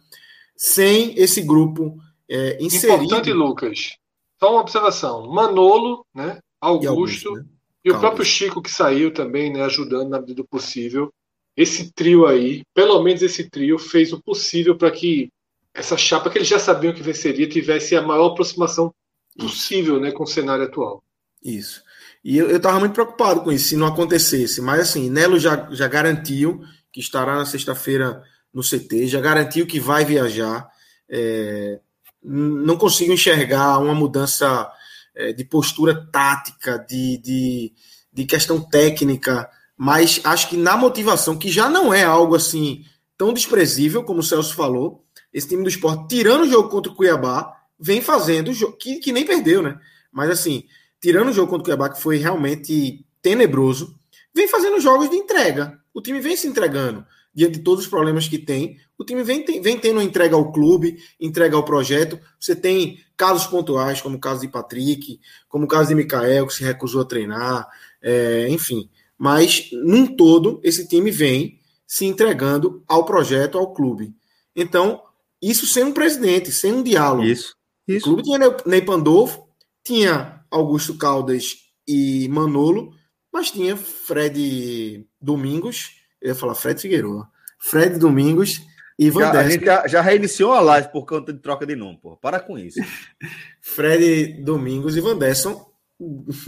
sem 0.54 1.18
esse 1.18 1.40
grupo 1.40 1.96
é, 2.28 2.62
inserido. 2.62 3.04
Importante, 3.04 3.32
Lucas. 3.32 3.96
Só 4.38 4.52
uma 4.52 4.60
observação. 4.60 5.26
Manolo, 5.28 6.04
né? 6.14 6.38
Augusto, 6.60 6.84
e, 6.84 6.88
Augusto, 6.88 7.32
né? 7.32 7.44
e 7.84 7.90
o 7.90 7.98
próprio 7.98 8.24
Chico 8.24 8.60
que 8.60 8.70
saiu 8.70 9.12
também, 9.12 9.52
né? 9.52 9.62
Ajudando 9.62 10.10
na 10.10 10.20
medida 10.20 10.42
do 10.42 10.48
possível. 10.48 11.10
Esse 11.56 11.92
trio 11.92 12.26
aí, 12.26 12.62
pelo 12.74 13.02
menos 13.02 13.22
esse 13.22 13.48
trio, 13.50 13.78
fez 13.78 14.12
o 14.12 14.22
possível 14.22 14.76
para 14.76 14.90
que 14.90 15.30
essa 15.74 15.96
chapa 15.96 16.30
que 16.30 16.38
eles 16.38 16.48
já 16.48 16.58
sabiam 16.58 16.92
que 16.92 17.02
venceria 17.02 17.48
tivesse 17.48 17.96
a 17.96 18.02
maior 18.02 18.32
aproximação 18.32 18.92
possível, 19.38 20.00
né, 20.00 20.10
com 20.10 20.24
o 20.24 20.26
cenário 20.26 20.64
atual. 20.64 21.02
Isso. 21.42 21.82
E 22.22 22.36
eu 22.36 22.56
estava 22.56 22.78
muito 22.78 22.92
preocupado 22.92 23.42
com 23.42 23.50
isso, 23.50 23.68
se 23.68 23.76
não 23.76 23.86
acontecesse. 23.86 24.60
Mas 24.60 24.80
assim, 24.80 25.08
Nelo 25.08 25.38
já, 25.38 25.68
já 25.70 25.88
garantiu 25.88 26.60
que 26.92 27.00
estará 27.00 27.34
na 27.34 27.46
sexta-feira 27.46 28.22
no 28.52 28.62
CT, 28.62 29.06
já 29.06 29.20
garantiu 29.20 29.66
que 29.66 29.80
vai 29.80 30.04
viajar. 30.04 30.68
É, 31.08 31.80
não 32.22 32.76
consigo 32.76 33.12
enxergar 33.12 33.78
uma 33.78 33.94
mudança 33.94 34.70
é, 35.14 35.32
de 35.32 35.44
postura 35.44 36.06
tática, 36.12 36.78
de, 36.78 37.18
de, 37.18 37.72
de 38.12 38.24
questão 38.26 38.60
técnica, 38.60 39.48
mas 39.82 40.20
acho 40.24 40.50
que 40.50 40.58
na 40.58 40.76
motivação, 40.76 41.38
que 41.38 41.48
já 41.48 41.70
não 41.70 41.94
é 41.94 42.04
algo 42.04 42.34
assim 42.34 42.84
tão 43.16 43.32
desprezível, 43.32 44.04
como 44.04 44.20
o 44.20 44.22
Celso 44.22 44.54
falou, 44.54 45.02
esse 45.32 45.48
time 45.48 45.62
do 45.62 45.70
esporte, 45.70 46.06
tirando 46.06 46.42
o 46.42 46.46
jogo 46.46 46.68
contra 46.68 46.92
o 46.92 46.94
Cuiabá, 46.94 47.50
vem 47.78 48.02
fazendo, 48.02 48.52
que, 48.76 48.96
que 48.96 49.10
nem 49.10 49.24
perdeu, 49.24 49.62
né? 49.62 49.80
Mas 50.12 50.28
assim, 50.28 50.64
tirando 51.00 51.30
o 51.30 51.32
jogo 51.32 51.48
contra 51.48 51.62
o 51.62 51.64
Cuiabá, 51.64 51.88
que 51.88 51.98
foi 51.98 52.18
realmente 52.18 53.06
tenebroso, 53.22 53.96
vem 54.34 54.46
fazendo 54.46 54.78
jogos 54.82 55.08
de 55.08 55.16
entrega. 55.16 55.80
O 55.94 56.02
time 56.02 56.20
vem 56.20 56.36
se 56.36 56.46
entregando 56.46 57.02
diante 57.34 57.54
de 57.54 57.64
todos 57.64 57.84
os 57.84 57.90
problemas 57.90 58.28
que 58.28 58.36
tem. 58.36 58.76
O 58.98 59.04
time 59.04 59.22
vem, 59.22 59.42
vem 59.62 59.78
tendo 59.78 60.02
entrega 60.02 60.36
ao 60.36 60.52
clube, 60.52 60.98
entrega 61.18 61.56
ao 61.56 61.64
projeto. 61.64 62.20
Você 62.38 62.54
tem 62.54 63.02
casos 63.16 63.46
pontuais, 63.46 64.02
como 64.02 64.18
o 64.18 64.20
caso 64.20 64.42
de 64.42 64.48
Patrick, 64.48 65.18
como 65.48 65.64
o 65.64 65.68
caso 65.68 65.88
de 65.88 65.94
Mikael, 65.94 66.46
que 66.46 66.52
se 66.52 66.62
recusou 66.62 67.00
a 67.00 67.06
treinar, 67.06 67.66
é, 68.02 68.46
enfim. 68.50 68.90
Mas, 69.20 69.68
num 69.72 70.06
todo, 70.06 70.60
esse 70.64 70.88
time 70.88 71.10
vem 71.10 71.58
se 71.86 72.06
entregando 72.06 72.82
ao 72.88 73.04
projeto, 73.04 73.58
ao 73.58 73.74
clube. 73.74 74.14
Então, 74.56 75.02
isso 75.42 75.66
sem 75.66 75.84
um 75.84 75.92
presidente, 75.92 76.50
sem 76.50 76.72
um 76.72 76.82
diálogo. 76.82 77.24
Isso. 77.24 77.54
isso. 77.86 78.06
O 78.06 78.14
clube 78.14 78.22
tinha 78.22 78.38
Ney 78.64 78.82
Pandolfo, 78.82 79.46
tinha 79.84 80.42
Augusto 80.50 80.96
Caldas 80.96 81.56
e 81.86 82.28
Manolo, 82.28 82.94
mas 83.32 83.50
tinha 83.50 83.76
Fred 83.76 85.06
Domingos 85.20 86.00
eu 86.20 86.28
ia 86.28 86.34
falar 86.34 86.54
Fred 86.54 86.80
Figueiredo. 86.80 87.26
Fred 87.58 87.98
Domingos 87.98 88.60
e 88.98 89.10
Van 89.10 89.20
já, 89.20 89.40
A 89.40 89.48
gente 89.48 89.64
já, 89.64 89.86
já, 89.88 90.00
reiniciou 90.02 90.52
a 90.52 90.60
live 90.60 90.88
por 90.88 91.06
conta 91.06 91.32
de 91.32 91.38
troca 91.38 91.66
de 91.66 91.74
nome, 91.74 91.98
pô. 92.00 92.16
Para 92.16 92.38
com 92.38 92.58
isso. 92.58 92.78
Fred 93.60 94.42
Domingos 94.42 94.96
e 94.96 95.00
Van 95.00 95.16
Desson 95.16 95.69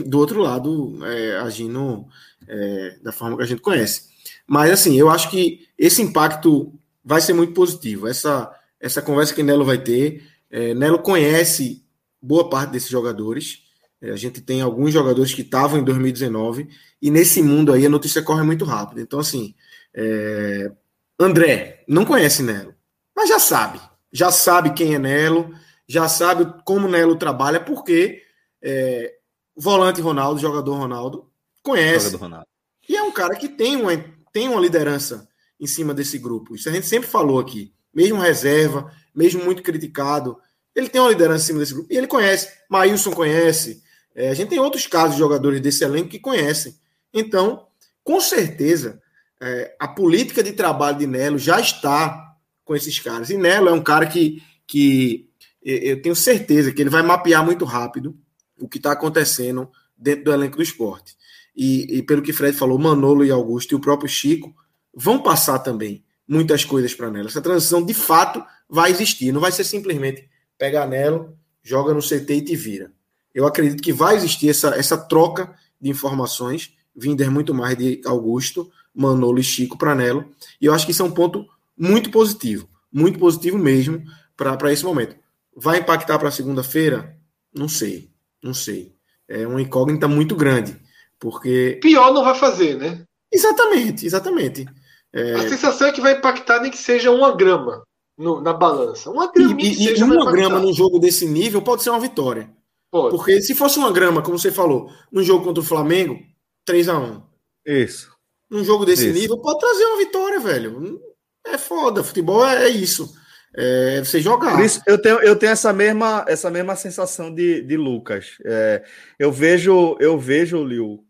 do 0.05 0.17
outro 0.17 0.41
lado, 0.41 0.99
é, 1.05 1.37
agindo 1.37 2.05
é, 2.47 2.97
da 3.01 3.11
forma 3.11 3.37
que 3.37 3.43
a 3.43 3.47
gente 3.47 3.61
conhece. 3.61 4.09
Mas, 4.47 4.71
assim, 4.71 4.97
eu 4.97 5.09
acho 5.09 5.29
que 5.29 5.67
esse 5.77 6.01
impacto 6.01 6.73
vai 7.03 7.21
ser 7.21 7.33
muito 7.33 7.53
positivo. 7.53 8.07
Essa, 8.07 8.51
essa 8.79 9.01
conversa 9.01 9.33
que 9.33 9.43
Nelo 9.43 9.65
vai 9.65 9.77
ter. 9.77 10.23
É, 10.49 10.73
Nelo 10.73 10.99
conhece 10.99 11.83
boa 12.21 12.49
parte 12.49 12.71
desses 12.71 12.89
jogadores. 12.89 13.63
É, 14.01 14.11
a 14.11 14.15
gente 14.15 14.41
tem 14.41 14.61
alguns 14.61 14.93
jogadores 14.93 15.33
que 15.33 15.41
estavam 15.41 15.79
em 15.79 15.83
2019 15.83 16.67
e 17.01 17.11
nesse 17.11 17.41
mundo 17.41 17.71
aí 17.71 17.85
a 17.85 17.89
notícia 17.89 18.21
corre 18.21 18.43
muito 18.43 18.65
rápido. 18.65 18.99
Então, 18.99 19.19
assim, 19.19 19.53
é... 19.93 20.71
André 21.19 21.83
não 21.87 22.03
conhece 22.03 22.41
Nelo, 22.43 22.73
mas 23.15 23.29
já 23.29 23.39
sabe. 23.39 23.79
Já 24.11 24.31
sabe 24.31 24.73
quem 24.73 24.95
é 24.95 24.99
Nelo, 24.99 25.53
já 25.87 26.07
sabe 26.09 26.53
como 26.65 26.87
Nelo 26.87 27.15
trabalha, 27.15 27.59
porque 27.59 28.21
é... 28.61 29.13
volante 29.55 30.01
Ronaldo, 30.01 30.39
jogador 30.39 30.75
Ronaldo, 30.75 31.29
conhece. 31.61 32.05
Jogador 32.05 32.25
Ronaldo. 32.25 32.47
E 32.87 32.95
é 32.95 33.03
um 33.03 33.11
cara 33.11 33.35
que 33.35 33.47
tem 33.47 33.75
uma, 33.75 33.91
tem 34.31 34.49
uma 34.49 34.59
liderança 34.59 35.27
em 35.59 35.67
cima 35.67 35.93
desse 35.93 36.17
grupo. 36.17 36.55
Isso 36.55 36.69
a 36.69 36.71
gente 36.71 36.87
sempre 36.87 37.07
falou 37.07 37.39
aqui. 37.39 37.73
Mesmo 37.93 38.19
reserva, 38.19 38.91
mesmo 39.15 39.43
muito 39.43 39.61
criticado, 39.61 40.37
ele 40.75 40.89
tem 40.89 40.99
uma 40.99 41.09
liderança 41.09 41.43
em 41.43 41.47
cima 41.47 41.59
desse 41.59 41.73
grupo. 41.73 41.93
E 41.93 41.97
ele 41.97 42.07
conhece. 42.07 42.49
Maílson 42.69 43.11
conhece, 43.11 43.83
é, 44.15 44.29
a 44.29 44.33
gente 44.33 44.49
tem 44.49 44.59
outros 44.59 44.87
casos 44.87 45.13
de 45.13 45.19
jogadores 45.19 45.61
desse 45.61 45.83
elenco 45.83 46.09
que 46.09 46.19
conhecem. 46.19 46.75
Então, 47.13 47.67
com 48.03 48.19
certeza, 48.19 49.01
é, 49.41 49.75
a 49.79 49.87
política 49.87 50.43
de 50.43 50.53
trabalho 50.53 50.97
de 50.97 51.07
Nelo 51.07 51.37
já 51.37 51.59
está 51.59 52.35
com 52.65 52.75
esses 52.75 52.99
caras. 52.99 53.29
E 53.29 53.37
Nelo 53.37 53.69
é 53.69 53.73
um 53.73 53.81
cara 53.81 54.07
que, 54.07 54.41
que 54.67 55.29
eu 55.61 56.01
tenho 56.01 56.15
certeza 56.15 56.71
que 56.71 56.81
ele 56.81 56.89
vai 56.89 57.01
mapear 57.01 57.45
muito 57.45 57.63
rápido 57.65 58.17
o 58.65 58.69
que 58.69 58.77
está 58.77 58.91
acontecendo 58.91 59.69
dentro 59.97 60.25
do 60.25 60.33
elenco 60.33 60.57
do 60.57 60.63
esporte. 60.63 61.15
E, 61.55 61.97
e, 61.97 62.03
pelo 62.03 62.21
que 62.21 62.33
Fred 62.33 62.57
falou, 62.57 62.79
Manolo 62.79 63.23
e 63.23 63.31
Augusto 63.31 63.71
e 63.71 63.75
o 63.75 63.79
próprio 63.79 64.09
Chico 64.09 64.53
vão 64.93 65.21
passar 65.21 65.59
também 65.59 66.03
muitas 66.27 66.65
coisas 66.65 66.93
para 66.93 67.11
Nelo. 67.11 67.27
Essa 67.27 67.41
transição 67.41 67.83
de 67.83 67.93
fato 67.93 68.43
vai 68.67 68.89
existir. 68.89 69.31
Não 69.31 69.41
vai 69.41 69.51
ser 69.51 69.63
simplesmente 69.63 70.27
pegar 70.57 70.87
Nelo, 70.87 71.37
joga 71.61 71.93
no 71.93 72.01
CT 72.01 72.33
e 72.33 72.41
te 72.41 72.55
vira 72.55 72.91
eu 73.33 73.47
acredito 73.47 73.81
que 73.81 73.91
vai 73.91 74.15
existir 74.15 74.49
essa, 74.49 74.69
essa 74.75 74.97
troca 74.97 75.53
de 75.81 75.89
informações, 75.89 76.75
vinder 76.95 77.31
muito 77.31 77.53
mais 77.53 77.75
de 77.75 78.01
Augusto, 78.05 78.71
Manolo 78.93 79.39
e 79.39 79.43
Chico 79.43 79.77
Pranello, 79.77 80.29
e 80.61 80.67
eu 80.67 80.73
acho 80.73 80.85
que 80.85 80.91
isso 80.91 81.01
é 81.01 81.05
um 81.05 81.11
ponto 81.11 81.47
muito 81.75 82.11
positivo, 82.11 82.69
muito 82.91 83.17
positivo 83.17 83.57
mesmo 83.57 84.03
para 84.37 84.71
esse 84.71 84.83
momento. 84.83 85.15
Vai 85.55 85.79
impactar 85.79 86.19
para 86.19 86.29
segunda-feira? 86.29 87.17
Não 87.53 87.67
sei, 87.67 88.11
não 88.43 88.53
sei. 88.53 88.93
É 89.27 89.47
uma 89.47 89.61
incógnita 89.61 90.07
muito 90.07 90.35
grande, 90.35 90.79
porque... 91.19 91.79
Pior 91.81 92.13
não 92.13 92.23
vai 92.23 92.35
fazer, 92.35 92.77
né? 92.77 93.03
Exatamente, 93.31 94.05
exatamente. 94.05 94.65
É... 95.13 95.33
A 95.35 95.49
sensação 95.49 95.87
é 95.87 95.91
que 95.91 96.01
vai 96.01 96.17
impactar 96.17 96.59
nem 96.59 96.69
que 96.69 96.77
seja 96.77 97.09
uma 97.09 97.35
grama 97.35 97.83
no, 98.17 98.41
na 98.41 98.53
balança. 98.53 99.09
Uma 99.09 99.31
grama 99.31 99.59
e, 99.59 99.87
e, 99.87 99.97
e 99.97 100.03
uma 100.03 100.31
grama 100.31 100.59
num 100.59 100.73
jogo 100.73 100.99
desse 100.99 101.25
nível 101.25 101.61
pode 101.61 101.83
ser 101.83 101.89
uma 101.89 101.99
vitória. 101.99 102.49
Pode. 102.91 103.15
Porque 103.15 103.41
se 103.41 103.55
fosse 103.55 103.79
uma 103.79 103.91
grama, 103.91 104.21
como 104.21 104.37
você 104.37 104.51
falou, 104.51 104.89
num 105.11 105.23
jogo 105.23 105.43
contra 105.43 105.61
o 105.61 105.65
Flamengo, 105.65 106.19
3 106.65 106.89
a 106.89 106.99
1 106.99 107.21
Isso. 107.65 108.11
Num 108.49 108.63
jogo 108.63 108.85
desse 108.85 109.09
isso. 109.09 109.19
nível, 109.19 109.39
pode 109.39 109.59
trazer 109.59 109.83
uma 109.85 109.97
vitória, 109.97 110.39
velho. 110.39 111.01
É 111.43 111.57
foda. 111.57 112.03
Futebol 112.03 112.45
é, 112.45 112.65
é 112.65 112.69
isso. 112.69 113.11
É 113.55 113.99
você 113.99 114.19
jogar. 114.19 114.55
Por 114.55 114.65
isso, 114.65 114.81
eu 114.87 114.99
tenho, 114.99 115.19
eu 115.19 115.35
tenho 115.35 115.51
essa 115.51 115.71
mesma, 115.71 116.25
essa 116.27 116.49
mesma 116.49 116.75
sensação 116.75 117.33
de, 117.33 117.61
de 117.61 117.77
Lucas. 117.77 118.37
É, 118.45 118.83
eu 119.19 119.31
vejo, 119.31 119.95
eu 119.99 120.17
vejo, 120.17 120.63
Liu, 120.63 121.05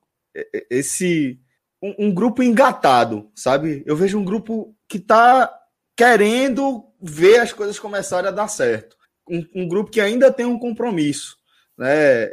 esse. 0.70 1.40
Um, 1.82 2.08
um, 2.08 2.14
grupo 2.14 2.42
engatado, 2.42 3.30
sabe? 3.36 3.84
Eu 3.86 3.96
vejo 3.96 4.18
um 4.18 4.24
grupo 4.24 4.74
que 4.88 5.00
tá 5.00 5.54
querendo 5.98 6.86
ver 7.02 7.40
as 7.40 7.52
coisas 7.52 7.78
começarem 7.78 8.30
a 8.30 8.32
dar 8.32 8.48
certo. 8.48 8.96
Um, 9.30 9.46
um 9.56 9.68
grupo 9.68 9.92
que 9.92 10.00
ainda 10.00 10.32
tem 10.32 10.46
um 10.46 10.58
compromisso. 10.58 11.38
Né? 11.78 12.30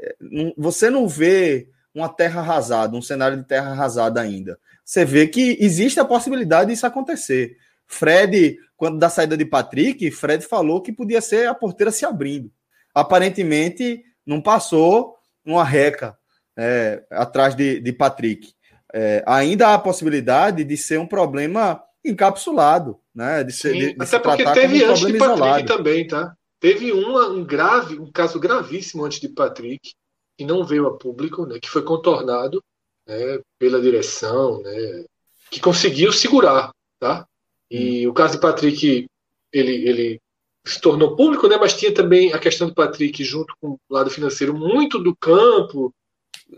Você 0.57 0.89
não 0.89 1.09
vê 1.09 1.69
uma 1.93 2.09
terra 2.09 2.41
arrasada, 2.41 2.97
um 2.97 3.03
cenário 3.03 3.39
de 3.39 3.45
terra 3.45 3.71
arrasada 3.71 4.21
ainda. 4.21 4.59
Você 4.85 5.05
vê 5.05 5.27
que 5.27 5.57
existe 5.61 5.99
a 5.99 6.05
possibilidade 6.05 6.71
disso 6.71 6.87
acontecer. 6.87 7.57
Fred, 7.91 8.57
quando 8.77 8.99
da 8.99 9.11
saída 9.11 9.37
de 9.37 9.45
Patrick, 9.45 10.11
Fred 10.13 10.45
falou 10.45 10.81
que 10.81 10.93
podia 10.93 11.21
ser 11.21 11.49
a 11.49 11.55
porteira 11.55 11.91
se 11.91 12.07
abrindo. 12.07 12.51
Aparentemente, 12.95 14.03
não 14.25 14.41
passou 14.41 15.17
uma 15.45 15.65
reca 15.65 16.17
é, 16.57 17.05
atrás 17.11 17.55
de, 17.55 17.81
de 17.81 17.93
Patrick. 17.93 18.53
É, 18.95 19.23
ainda 19.27 19.69
há 19.69 19.75
a 19.75 19.79
possibilidade 19.79 20.65
de 20.65 20.77
ser 20.77 20.99
um 20.99 21.07
problema 21.07 21.83
encapsulado, 22.05 22.99
né? 23.15 23.45
De 23.45 23.53
ser, 23.53 23.73
de, 23.73 23.95
de 23.95 24.03
até 24.03 24.19
porque 24.19 24.45
teve 24.53 24.85
um 24.85 24.91
antes 24.91 25.07
de 25.07 25.19
Patrick 25.19 25.35
isolado. 25.35 25.67
também, 25.67 26.07
tá? 26.07 26.35
Teve 26.61 26.93
uma, 26.93 27.29
um 27.29 27.45
grave, 27.45 27.99
um 27.99 28.11
caso 28.11 28.39
gravíssimo 28.39 29.05
antes 29.05 29.21
de 29.21 29.29
Patrick, 29.29 29.93
que 30.39 30.45
não 30.45 30.65
veio 30.65 30.87
a 30.87 30.97
público, 30.97 31.45
né? 31.45 31.59
Que 31.61 31.69
foi 31.69 31.83
contornado 31.83 32.63
né, 33.07 33.41
pela 33.59 33.81
direção, 33.81 34.63
né? 34.63 35.05
Que 35.51 35.61
conseguiu 35.61 36.13
segurar, 36.13 36.71
tá? 36.99 37.27
E 37.71 38.07
o 38.07 38.13
caso 38.13 38.35
de 38.35 38.41
Patrick, 38.41 39.07
ele, 39.53 39.89
ele 39.89 40.21
se 40.67 40.81
tornou 40.81 41.15
público, 41.17 41.47
né? 41.49 41.57
Mas 41.59 41.75
tinha 41.75 41.93
também 41.93 42.33
a 42.33 42.39
questão 42.39 42.69
do 42.69 42.75
Patrick 42.75 43.23
junto 43.23 43.55
com 43.61 43.71
o 43.71 43.79
lado 43.89 44.11
financeiro 44.11 44.55
muito 44.55 44.99
do 44.99 45.15
campo, 45.15 45.95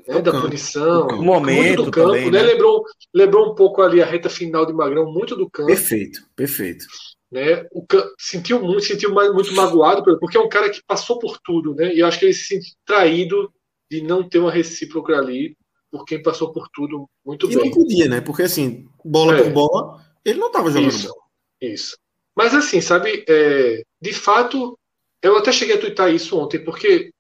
né, 0.09 0.21
da 0.21 0.33
campo. 0.33 0.47
punição, 0.47 1.07
o 1.09 1.23
momento 1.23 1.85
do 1.85 1.91
campo, 1.91 2.09
também, 2.09 2.31
né? 2.31 2.43
né? 2.43 2.53
Lembrou, 2.53 2.85
lembrou 3.13 3.53
um 3.53 3.55
pouco 3.55 3.83
ali 3.83 4.01
a 4.03 4.07
reta 4.07 4.29
final 4.29 4.65
de 4.65 4.73
Magrão, 4.73 5.13
muito 5.13 5.37
do 5.37 5.49
campo. 5.49 5.69
Perfeito, 5.69 6.21
perfeito. 6.35 6.87
Né? 7.31 7.67
O 7.73 7.87
sentiu 8.19 8.63
muito, 8.63 8.85
sentiu 8.85 9.13
muito 9.13 9.55
magoado, 9.55 10.03
porque 10.19 10.37
é 10.37 10.41
um 10.41 10.49
cara 10.49 10.69
que 10.69 10.83
passou 10.87 11.19
por 11.19 11.39
tudo, 11.43 11.75
né? 11.75 11.95
E 11.95 12.01
eu 12.01 12.07
acho 12.07 12.19
que 12.19 12.27
ele 12.27 12.35
se 12.35 12.45
sentiu 12.45 12.73
traído 12.85 13.51
de 13.91 14.03
não 14.03 14.27
ter 14.27 14.39
uma 14.39 14.51
recíproca 14.51 15.17
ali, 15.17 15.57
por 15.91 16.05
quem 16.05 16.23
passou 16.23 16.53
por 16.53 16.69
tudo 16.73 17.07
muito 17.25 17.47
e 17.51 17.55
bem. 17.55 17.67
E 17.67 17.71
não 17.71 17.71
podia, 17.71 18.09
né? 18.09 18.21
Porque 18.21 18.43
assim, 18.43 18.87
bola 19.05 19.37
é. 19.37 19.43
por 19.43 19.53
bola, 19.53 20.01
ele 20.25 20.39
não 20.39 20.49
estava 20.49 20.71
jogando 20.71 20.89
isso, 20.89 21.09
bola. 21.09 21.23
Isso. 21.61 21.97
Mas 22.37 22.55
assim, 22.55 22.81
sabe, 22.81 23.25
é, 23.29 23.83
de 24.01 24.13
fato, 24.13 24.79
eu 25.23 25.37
até 25.37 25.53
cheguei 25.53 25.77
a 25.77 25.81
twittar 25.81 26.13
isso 26.13 26.39
ontem, 26.39 26.65
porque 26.65 27.11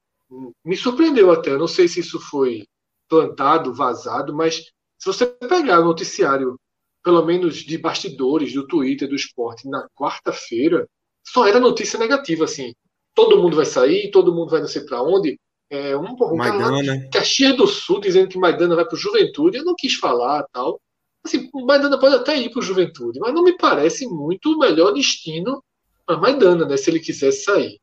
me 0.65 0.77
surpreendeu 0.77 1.31
até. 1.31 1.51
Eu 1.51 1.59
não 1.59 1.69
sei 1.69 1.87
se 1.87 2.01
isso 2.01 2.19
foi 2.19 2.65
plantado, 3.09 3.75
vazado, 3.75 4.35
mas 4.35 4.57
se 4.99 5.07
você 5.07 5.27
pegar 5.27 5.81
o 5.81 5.85
noticiário, 5.85 6.59
pelo 7.05 7.25
menos 7.25 7.57
de 7.57 7.77
bastidores 7.77 8.55
do 8.55 8.67
Twitter 8.67 9.09
do 9.09 9.15
esporte, 9.15 9.69
na 9.69 9.87
quarta-feira, 9.95 10.89
só 11.27 11.47
era 11.47 11.61
notícia 11.61 11.99
negativa, 11.99 12.45
assim. 12.45 12.73
Todo 13.15 13.41
mundo 13.41 13.57
vai 13.57 13.67
sair, 13.67 14.11
todo 14.11 14.35
mundo 14.35 14.51
vai 14.51 14.61
não 14.61 14.69
sei 14.69 14.83
para 14.83 15.03
onde. 15.03 15.39
É, 15.69 15.97
um, 15.97 16.15
um 16.21 16.37
Maidana. 16.37 17.09
Caxias 17.11 17.57
do 17.57 17.67
Sul 17.67 18.01
dizendo 18.01 18.29
que 18.29 18.39
Maidana 18.39 18.75
vai 18.75 18.85
para 18.85 18.95
o 18.95 18.99
Juventude. 18.99 19.59
Eu 19.59 19.65
não 19.65 19.75
quis 19.75 19.95
falar 19.95 20.47
tal. 20.53 20.81
Assim, 21.25 21.49
Maidana 21.55 21.99
pode 21.99 22.17
até 22.17 22.37
ir 22.37 22.51
para 22.51 22.61
o 22.61 22.63
Juventude, 22.63 23.21
mas 23.21 23.33
não 23.33 23.45
me 23.45 23.57
parece 23.57 24.07
muito 24.07 24.53
o 24.53 24.59
melhor 24.59 24.93
destino 24.93 25.63
para 26.05 26.17
Maidana, 26.17 26.67
né? 26.67 26.77
Se 26.77 26.91
ele 26.91 26.99
quisesse 26.99 27.45
sair. 27.45 27.81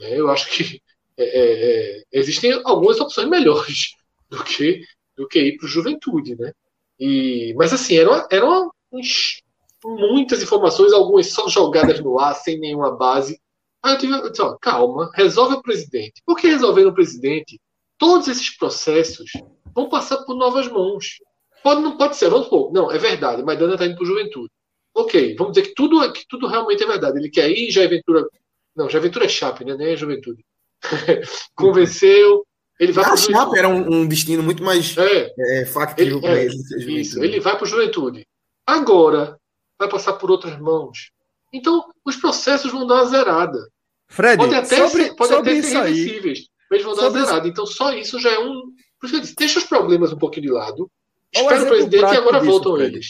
É, 0.00 0.18
eu 0.18 0.30
acho 0.30 0.50
que 0.50 0.80
é, 1.16 1.24
é, 1.24 1.98
é, 1.98 2.02
existem 2.12 2.52
algumas 2.64 3.00
opções 3.00 3.28
melhores 3.28 3.94
do 4.28 4.42
que, 4.42 4.82
do 5.16 5.28
que 5.28 5.40
ir 5.40 5.56
para 5.56 5.66
o 5.66 5.68
Juventude, 5.68 6.36
né? 6.36 6.52
E, 6.98 7.54
mas 7.56 7.72
assim, 7.72 7.96
eram, 7.96 8.26
eram 8.30 8.70
muitas 9.84 10.42
informações, 10.42 10.92
algumas 10.92 11.32
só 11.32 11.48
jogadas 11.48 12.00
no 12.00 12.18
ar, 12.18 12.34
sem 12.34 12.58
nenhuma 12.58 12.96
base. 12.96 13.40
Aí 13.82 13.94
eu 13.94 13.98
tive, 13.98 14.12
eu 14.12 14.30
disse, 14.30 14.42
ó, 14.42 14.56
calma, 14.60 15.10
resolve 15.14 15.54
o 15.54 15.62
presidente. 15.62 16.22
Por 16.24 16.36
que 16.36 16.46
resolver 16.46 16.86
o 16.86 16.94
presidente? 16.94 17.60
Todos 17.98 18.28
esses 18.28 18.56
processos 18.56 19.30
vão 19.74 19.88
passar 19.88 20.18
por 20.18 20.36
novas 20.36 20.68
mãos. 20.68 21.18
Pode, 21.62 21.80
não 21.80 21.96
pode 21.96 22.16
ser, 22.16 22.28
vamos 22.28 22.44
supor, 22.44 22.72
não, 22.72 22.90
é 22.90 22.98
verdade, 22.98 23.42
Maidana 23.42 23.74
está 23.74 23.86
indo 23.86 23.94
para 23.94 24.04
o 24.04 24.06
Juventude. 24.06 24.50
Ok, 24.94 25.36
vamos 25.36 25.54
dizer 25.54 25.68
que 25.68 25.74
tudo, 25.74 26.12
que 26.12 26.26
tudo 26.28 26.46
realmente 26.46 26.82
é 26.82 26.86
verdade. 26.86 27.18
Ele 27.18 27.30
quer 27.30 27.50
ir, 27.50 27.70
já 27.70 27.82
é 27.82 27.88
Ventura. 27.88 28.26
Não, 28.76 28.90
já 28.90 28.98
é 28.98 29.02
Ventura 29.02 29.24
é 29.24 29.28
Chape, 29.28 29.64
né? 29.64 29.74
Nem 29.74 29.92
é 29.92 29.96
Juventude. 29.96 30.44
Convenceu. 31.56 32.46
Ele 32.78 32.92
vai 32.92 33.04
para 33.04 33.16
Chape 33.16 33.58
era 33.58 33.68
um, 33.68 34.00
um, 34.00 34.06
destino 34.06 34.42
muito 34.42 34.62
mais 34.62 34.96
é, 34.98 35.32
é, 35.38 35.64
factível 35.64 36.20
para 36.20 36.38
é, 36.38 36.44
ele. 36.44 37.00
Isso, 37.00 37.22
ele 37.22 37.40
vai 37.40 37.56
para 37.56 37.64
o 37.64 37.68
Juventude. 37.68 38.26
Agora, 38.66 39.38
vai 39.78 39.88
passar 39.88 40.14
por 40.14 40.30
outras 40.30 40.58
mãos. 40.58 41.10
Então, 41.52 41.84
os 42.04 42.16
processos 42.16 42.70
vão 42.70 42.86
dar 42.86 42.96
uma 42.96 43.06
zerada. 43.06 43.68
Fred, 44.08 44.36
pode 44.36 44.54
até 44.54 44.76
sobre, 44.76 45.04
ser, 45.04 45.14
pode 45.14 45.34
até 45.34 45.62
ser 45.62 45.78
reversíveis, 45.78 46.48
mas 46.70 46.82
vão 46.82 46.94
dar 46.94 47.08
uma 47.08 47.24
zerada. 47.24 47.48
Então, 47.48 47.66
só 47.66 47.92
isso 47.94 48.18
já 48.18 48.30
é 48.30 48.38
um. 48.38 48.62
Por 49.00 49.06
isso 49.06 49.16
eu 49.16 49.20
disse, 49.20 49.36
deixa 49.36 49.58
os 49.58 49.64
problemas 49.64 50.12
um 50.12 50.18
pouquinho 50.18 50.46
de 50.46 50.52
lado. 50.52 50.90
Espera 51.32 51.62
o 51.62 51.66
presidente 51.66 52.02
e 52.02 52.16
agora 52.16 52.38
disso, 52.40 52.50
voltam 52.50 52.76
Fred. 52.76 52.94
eles. 52.94 53.06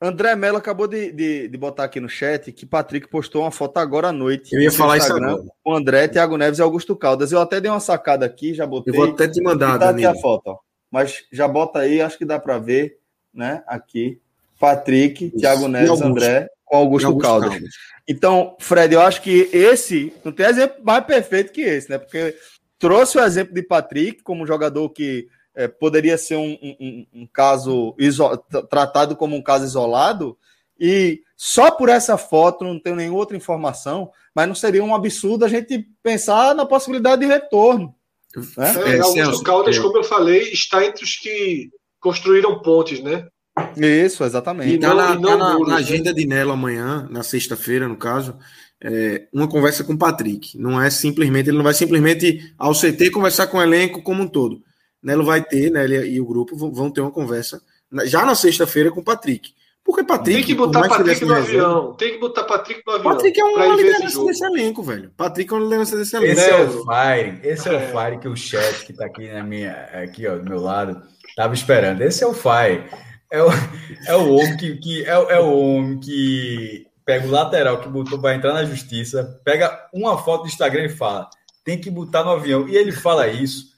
André 0.00 0.34
Mello 0.34 0.56
acabou 0.56 0.88
de, 0.88 1.12
de, 1.12 1.48
de, 1.48 1.56
botar 1.56 1.84
aqui 1.84 2.00
no 2.00 2.08
chat 2.08 2.50
que 2.50 2.66
Patrick 2.66 3.08
postou 3.08 3.42
uma 3.42 3.52
foto 3.52 3.78
agora 3.78 4.08
à 4.08 4.12
noite. 4.12 4.52
Eu 4.52 4.60
ia 4.60 4.72
falar 4.72 4.98
Instagram, 4.98 5.28
isso 5.28 5.34
agora. 5.36 5.54
Com 5.62 5.74
André, 5.74 6.08
Thiago 6.08 6.36
Neves 6.36 6.58
e 6.58 6.62
Augusto 6.62 6.96
Caldas. 6.96 7.30
Eu 7.30 7.40
até 7.40 7.60
dei 7.60 7.70
uma 7.70 7.78
sacada 7.78 8.26
aqui, 8.26 8.52
já 8.52 8.66
botei. 8.66 8.92
Eu 8.92 8.96
vou 8.96 9.10
até 9.14 9.28
te 9.28 9.40
mandar, 9.40 9.78
tá 9.78 9.90
aqui 9.90 10.04
a 10.04 10.14
foto, 10.16 10.48
ó. 10.48 10.58
Mas 10.90 11.24
já 11.32 11.46
bota 11.46 11.78
aí, 11.78 12.02
acho 12.02 12.18
que 12.18 12.24
dá 12.24 12.38
para 12.38 12.58
ver, 12.58 12.98
né? 13.32 13.62
Aqui. 13.66 14.20
Patrick, 14.58 15.26
isso. 15.26 15.36
Thiago 15.36 15.68
Neves, 15.68 16.00
André 16.00 16.48
com 16.64 16.76
Augusto, 16.76 17.06
Augusto 17.06 17.28
Caldas. 17.28 17.50
Caldas. 17.50 17.70
Então, 18.08 18.56
Fred, 18.58 18.94
eu 18.94 19.00
acho 19.00 19.22
que 19.22 19.48
esse 19.52 20.12
não 20.24 20.32
tem 20.32 20.46
exemplo 20.46 20.82
mais 20.82 21.04
perfeito 21.04 21.52
que 21.52 21.60
esse, 21.60 21.88
né? 21.88 21.98
Porque 21.98 22.34
trouxe 22.78 23.18
o 23.18 23.24
exemplo 23.24 23.54
de 23.54 23.62
Patrick 23.62 24.22
como 24.22 24.42
um 24.42 24.46
jogador 24.46 24.88
que 24.90 25.28
é, 25.54 25.68
poderia 25.68 26.16
ser 26.16 26.36
um, 26.36 26.58
um, 26.62 27.06
um 27.12 27.26
caso 27.26 27.94
tratado 28.70 29.16
como 29.16 29.36
um 29.36 29.42
caso 29.42 29.64
isolado, 29.64 30.36
e 30.78 31.20
só 31.36 31.70
por 31.70 31.88
essa 31.88 32.16
foto, 32.16 32.64
não 32.64 32.78
tenho 32.78 32.96
nenhuma 32.96 33.18
outra 33.18 33.36
informação, 33.36 34.10
mas 34.34 34.48
não 34.48 34.54
seria 34.54 34.82
um 34.82 34.94
absurdo 34.94 35.44
a 35.44 35.48
gente 35.48 35.86
pensar 36.02 36.54
na 36.54 36.66
possibilidade 36.66 37.22
de 37.22 37.28
retorno. 37.28 37.94
Né? 38.56 38.74
É, 38.86 38.96
é, 38.96 39.00
Augusto 39.00 39.44
Caldas, 39.44 39.78
como 39.78 39.98
eu 39.98 40.04
falei, 40.04 40.52
está 40.52 40.84
entre 40.84 41.04
os 41.04 41.16
que 41.16 41.70
construíram 42.00 42.60
pontes, 42.60 43.00
né? 43.00 43.28
Isso, 43.76 44.24
exatamente. 44.24 44.74
E 44.74 44.78
tá 44.78 44.94
na, 44.94 45.08
tá 45.08 45.36
na, 45.36 45.36
na, 45.36 45.58
né? 45.58 45.74
agenda 45.74 46.12
de 46.12 46.26
Nelo 46.26 46.52
amanhã, 46.52 47.06
na 47.10 47.22
sexta-feira, 47.22 47.86
no 47.86 47.96
caso, 47.96 48.36
é, 48.82 49.26
uma 49.32 49.46
conversa 49.46 49.84
com 49.84 49.92
o 49.92 49.98
Patrick. 49.98 50.58
Não 50.58 50.80
é 50.80 50.90
simplesmente, 50.90 51.50
ele 51.50 51.58
não 51.58 51.64
vai 51.64 51.74
simplesmente 51.74 52.54
ao 52.58 52.72
CT 52.72 53.10
conversar 53.10 53.46
com 53.46 53.58
o 53.58 53.62
elenco 53.62 54.02
como 54.02 54.22
um 54.22 54.26
todo. 54.26 54.62
Nelo 55.02 55.24
vai 55.24 55.42
ter, 55.42 55.70
né, 55.70 55.84
ele 55.84 56.06
e 56.06 56.20
o 56.20 56.26
grupo 56.26 56.56
vão 56.56 56.90
ter 56.90 57.00
uma 57.00 57.10
conversa 57.10 57.60
já 58.04 58.24
na 58.24 58.34
sexta-feira 58.34 58.90
com 58.90 59.00
o 59.00 59.04
Patrick. 59.04 59.52
Porque 59.84 60.04
Patrick. 60.04 60.38
Tem 60.38 60.46
que 60.46 60.54
botar 60.54 60.88
Patrick 60.88 61.24
no 61.24 61.34
avião. 61.34 61.92
Tem 61.94 62.12
que 62.12 62.18
botar 62.18 62.44
Patrick 62.44 62.82
no 62.86 62.92
avião. 62.92 63.12
Patrick 63.12 63.40
é 63.40 63.44
uma 63.44 63.74
liderança 63.74 64.24
desse 64.24 64.44
elenco, 64.44 64.82
velho. 64.82 65.10
Patrick 65.16 65.52
é 65.52 65.56
uma 65.56 65.64
liderança 65.64 65.96
desse 65.96 66.16
elenco. 66.16 66.32
Esse 66.32 66.50
é 66.50 66.62
o 66.62 66.84
Fire. 66.84 67.40
Esse 67.42 67.68
é 67.68 67.72
o 67.72 67.80
Fire 67.80 68.18
que 68.20 68.28
o 68.28 68.36
chat 68.36 68.86
que 68.86 68.92
tá 68.92 69.06
aqui 69.06 69.28
na 69.28 69.42
minha, 69.42 69.72
aqui, 69.92 70.26
ó, 70.26 70.36
do 70.36 70.48
meu 70.48 70.60
lado, 70.60 71.02
tava 71.34 71.52
esperando. 71.52 72.00
Esse 72.00 72.22
é 72.22 72.26
o 72.26 72.32
Fire. 72.32 72.84
É 73.30 73.42
o, 73.42 73.48
é 74.06 74.14
o 74.14 74.34
homem 74.34 74.56
que, 74.56 74.76
que 74.76 75.04
é, 75.04 75.10
é 75.10 75.40
o 75.40 75.58
homem 75.58 75.98
que 75.98 76.86
pega 77.04 77.26
o 77.26 77.30
lateral 77.30 77.80
que 77.80 77.88
botou 77.88 78.20
para 78.20 78.36
entrar 78.36 78.52
na 78.52 78.64
justiça, 78.64 79.40
pega 79.44 79.88
uma 79.92 80.16
foto 80.16 80.42
do 80.42 80.48
Instagram 80.48 80.84
e 80.84 80.90
fala: 80.90 81.28
tem 81.64 81.80
que 81.80 81.90
botar 81.90 82.22
no 82.22 82.30
avião. 82.30 82.68
E 82.68 82.76
ele 82.76 82.92
fala 82.92 83.26
isso 83.26 83.71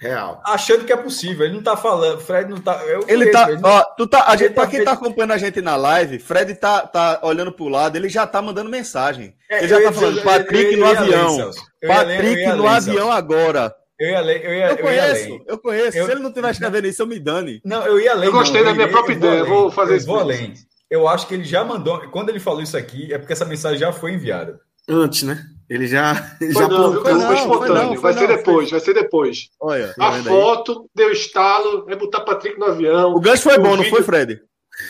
Real. 0.00 0.40
Achando 0.46 0.86
que 0.86 0.92
é 0.92 0.96
possível. 0.96 1.44
Ele 1.44 1.56
não 1.56 1.62
tá 1.62 1.76
falando. 1.76 2.22
Fred 2.22 2.48
não 2.48 2.58
tá. 2.58 2.80
ele 3.06 3.30
tá. 3.30 3.50
Ele, 3.50 3.60
ó, 3.62 3.84
tu 3.98 4.06
tá 4.06 4.24
a 4.26 4.34
gente, 4.34 4.54
pra 4.54 4.64
tá 4.64 4.70
quem 4.70 4.82
tá 4.82 4.92
acompanhando 4.92 5.32
a 5.32 5.38
gente 5.38 5.60
na 5.60 5.76
live, 5.76 6.18
Fred 6.18 6.54
tá, 6.54 6.86
tá 6.86 7.20
olhando 7.22 7.52
pro 7.52 7.68
lado, 7.68 7.96
ele 7.96 8.08
já 8.08 8.26
tá 8.26 8.40
mandando 8.40 8.70
mensagem. 8.70 9.34
É, 9.50 9.58
ele 9.58 9.68
já 9.68 9.82
tá 9.82 9.92
falando, 9.92 10.14
dizer, 10.14 10.24
Patrick 10.24 10.76
no 10.76 10.86
avião. 10.86 11.50
Patrick 11.86 12.46
no 12.46 12.66
avião 12.66 13.12
agora. 13.12 13.74
Eu 13.98 14.08
ia 14.08 14.20
ler, 14.22 14.42
eu 14.42 14.54
ia, 14.54 14.70
eu 14.70 14.78
conheço, 14.78 15.28
eu, 15.28 15.44
eu 15.46 15.58
conheço. 15.58 15.98
Eu, 15.98 16.06
Se 16.06 16.12
ele 16.12 16.20
não 16.20 16.30
estiver 16.30 16.50
escrevendo 16.50 16.86
isso, 16.86 17.02
eu 17.02 17.06
me 17.06 17.20
dane. 17.20 17.60
Não, 17.62 17.84
eu 17.84 18.00
ia 18.00 18.14
ler. 18.14 18.28
Eu 18.28 18.32
gostei 18.32 18.62
não, 18.62 18.70
da 18.70 18.74
minha 18.74 18.86
eu, 18.86 18.90
própria 18.90 19.12
ideia, 19.12 19.44
vou, 19.44 19.64
vou 19.64 19.70
fazer 19.70 19.98
isso. 19.98 20.06
Vou 20.06 20.18
além. 20.18 20.54
Eu 20.88 21.06
acho 21.06 21.26
que 21.26 21.34
ele 21.34 21.44
já 21.44 21.62
mandou. 21.62 22.00
Quando 22.08 22.30
ele 22.30 22.40
falou 22.40 22.62
isso 22.62 22.78
aqui, 22.78 23.12
é 23.12 23.18
porque 23.18 23.34
essa 23.34 23.44
mensagem 23.44 23.78
já 23.78 23.92
foi 23.92 24.14
enviada. 24.14 24.58
Antes, 24.88 25.24
né? 25.24 25.44
Ele 25.70 25.86
já. 25.86 26.16
Foi 26.16 26.52
já 26.52 26.68
não, 26.68 27.00
foi, 27.00 27.14
não, 27.14 27.32
espontâneo. 27.32 27.76
Foi 27.76 27.94
não, 27.94 28.00
vai 28.00 28.12
ser 28.12 28.26
depois, 28.26 28.70
vai 28.72 28.80
ser 28.80 28.92
depois. 28.92 29.48
Olha, 29.60 29.94
a 30.00 30.12
foto, 30.24 30.80
aí. 30.80 30.88
deu 30.96 31.12
estalo, 31.12 31.86
é 31.88 31.94
botar 31.94 32.22
Patrick 32.22 32.58
no 32.58 32.66
avião. 32.66 33.14
O 33.14 33.20
gancho 33.20 33.44
foi 33.44 33.56
bom, 33.56 33.76
vídeo... 33.76 33.84
não 33.84 33.90
foi, 33.90 34.02
Fred? 34.02 34.42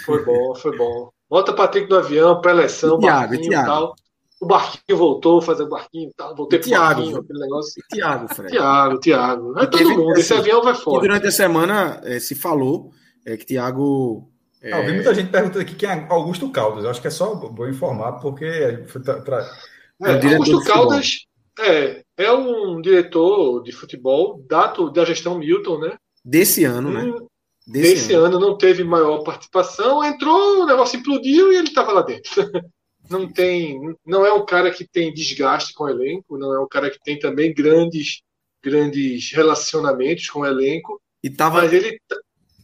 Foi 0.06 0.24
bom, 0.24 0.54
foi 0.54 0.74
bom. 0.74 1.10
Bota 1.28 1.52
Patrick 1.52 1.88
no 1.90 1.98
avião, 1.98 2.40
pré-eleção, 2.40 2.98
barquinho 2.98 3.52
e 3.52 3.54
tal. 3.54 3.94
O 4.40 4.46
barquinho 4.46 4.96
voltou, 4.96 5.42
fazer 5.42 5.64
o 5.64 5.68
barquinho 5.68 6.08
e 6.08 6.14
tal. 6.14 6.34
Voltei 6.34 6.58
pro 6.58 6.68
Thiago, 6.68 7.00
barquinho, 7.00 7.18
aquele 7.18 7.38
negócio. 7.40 7.82
Tiago, 7.92 8.34
Fred. 8.34 8.50
Tiago, 8.50 9.00
Tiago. 9.00 9.58
É 9.60 9.66
todo 9.66 9.90
mundo, 9.90 10.12
assim, 10.12 10.20
esse 10.20 10.32
avião 10.32 10.62
vai 10.62 10.74
fora. 10.74 11.02
durante 11.02 11.26
a 11.26 11.30
semana 11.30 12.00
é, 12.04 12.18
se 12.18 12.34
falou 12.34 12.90
é, 13.26 13.36
que 13.36 13.44
Tiago 13.44 14.32
É... 14.62 14.72
Ah, 14.72 14.82
muita 14.82 15.14
gente 15.14 15.30
perguntando 15.30 15.60
aqui 15.60 15.74
quem 15.74 15.90
é 15.90 16.06
Augusto 16.08 16.50
Caldas. 16.50 16.84
Eu 16.84 16.90
acho 16.90 17.02
que 17.02 17.08
é 17.08 17.10
só 17.10 17.34
vou 17.34 17.68
informar, 17.68 18.12
porque. 18.12 18.82
Pra... 19.26 19.46
É, 20.02 20.12
é 20.12 20.34
Augusto 20.34 20.64
Caldas 20.64 21.26
é, 21.58 22.02
é 22.16 22.32
um 22.32 22.80
diretor 22.80 23.62
de 23.62 23.72
futebol 23.72 24.42
da, 24.48 24.68
da 24.68 25.04
gestão 25.04 25.38
Milton, 25.38 25.78
né? 25.78 25.98
Desse 26.24 26.64
ano, 26.64 26.90
né? 26.90 27.04
Hum, 27.04 27.26
desse, 27.66 27.94
desse 27.94 28.12
ano. 28.14 28.36
ano. 28.36 28.40
não 28.40 28.56
teve 28.56 28.82
maior 28.84 29.22
participação, 29.22 30.04
entrou, 30.04 30.62
o 30.62 30.66
negócio 30.66 30.98
implodiu 30.98 31.52
e 31.52 31.56
ele 31.56 31.68
estava 31.68 31.92
lá 31.92 32.02
dentro. 32.02 32.30
não 33.10 33.30
tem, 33.30 33.78
não 34.06 34.24
é 34.24 34.32
um 34.32 34.44
cara 34.44 34.70
que 34.70 34.86
tem 34.86 35.12
desgaste 35.12 35.72
com 35.74 35.84
o 35.84 35.88
elenco, 35.88 36.38
não 36.38 36.54
é 36.54 36.60
um 36.60 36.68
cara 36.68 36.90
que 36.90 37.00
tem 37.02 37.18
também 37.18 37.52
grandes, 37.52 38.22
grandes 38.62 39.32
relacionamentos 39.32 40.28
com 40.30 40.40
o 40.40 40.46
elenco. 40.46 41.00
E 41.22 41.28
tava, 41.28 41.62
mas 41.62 41.72
ele 41.72 41.98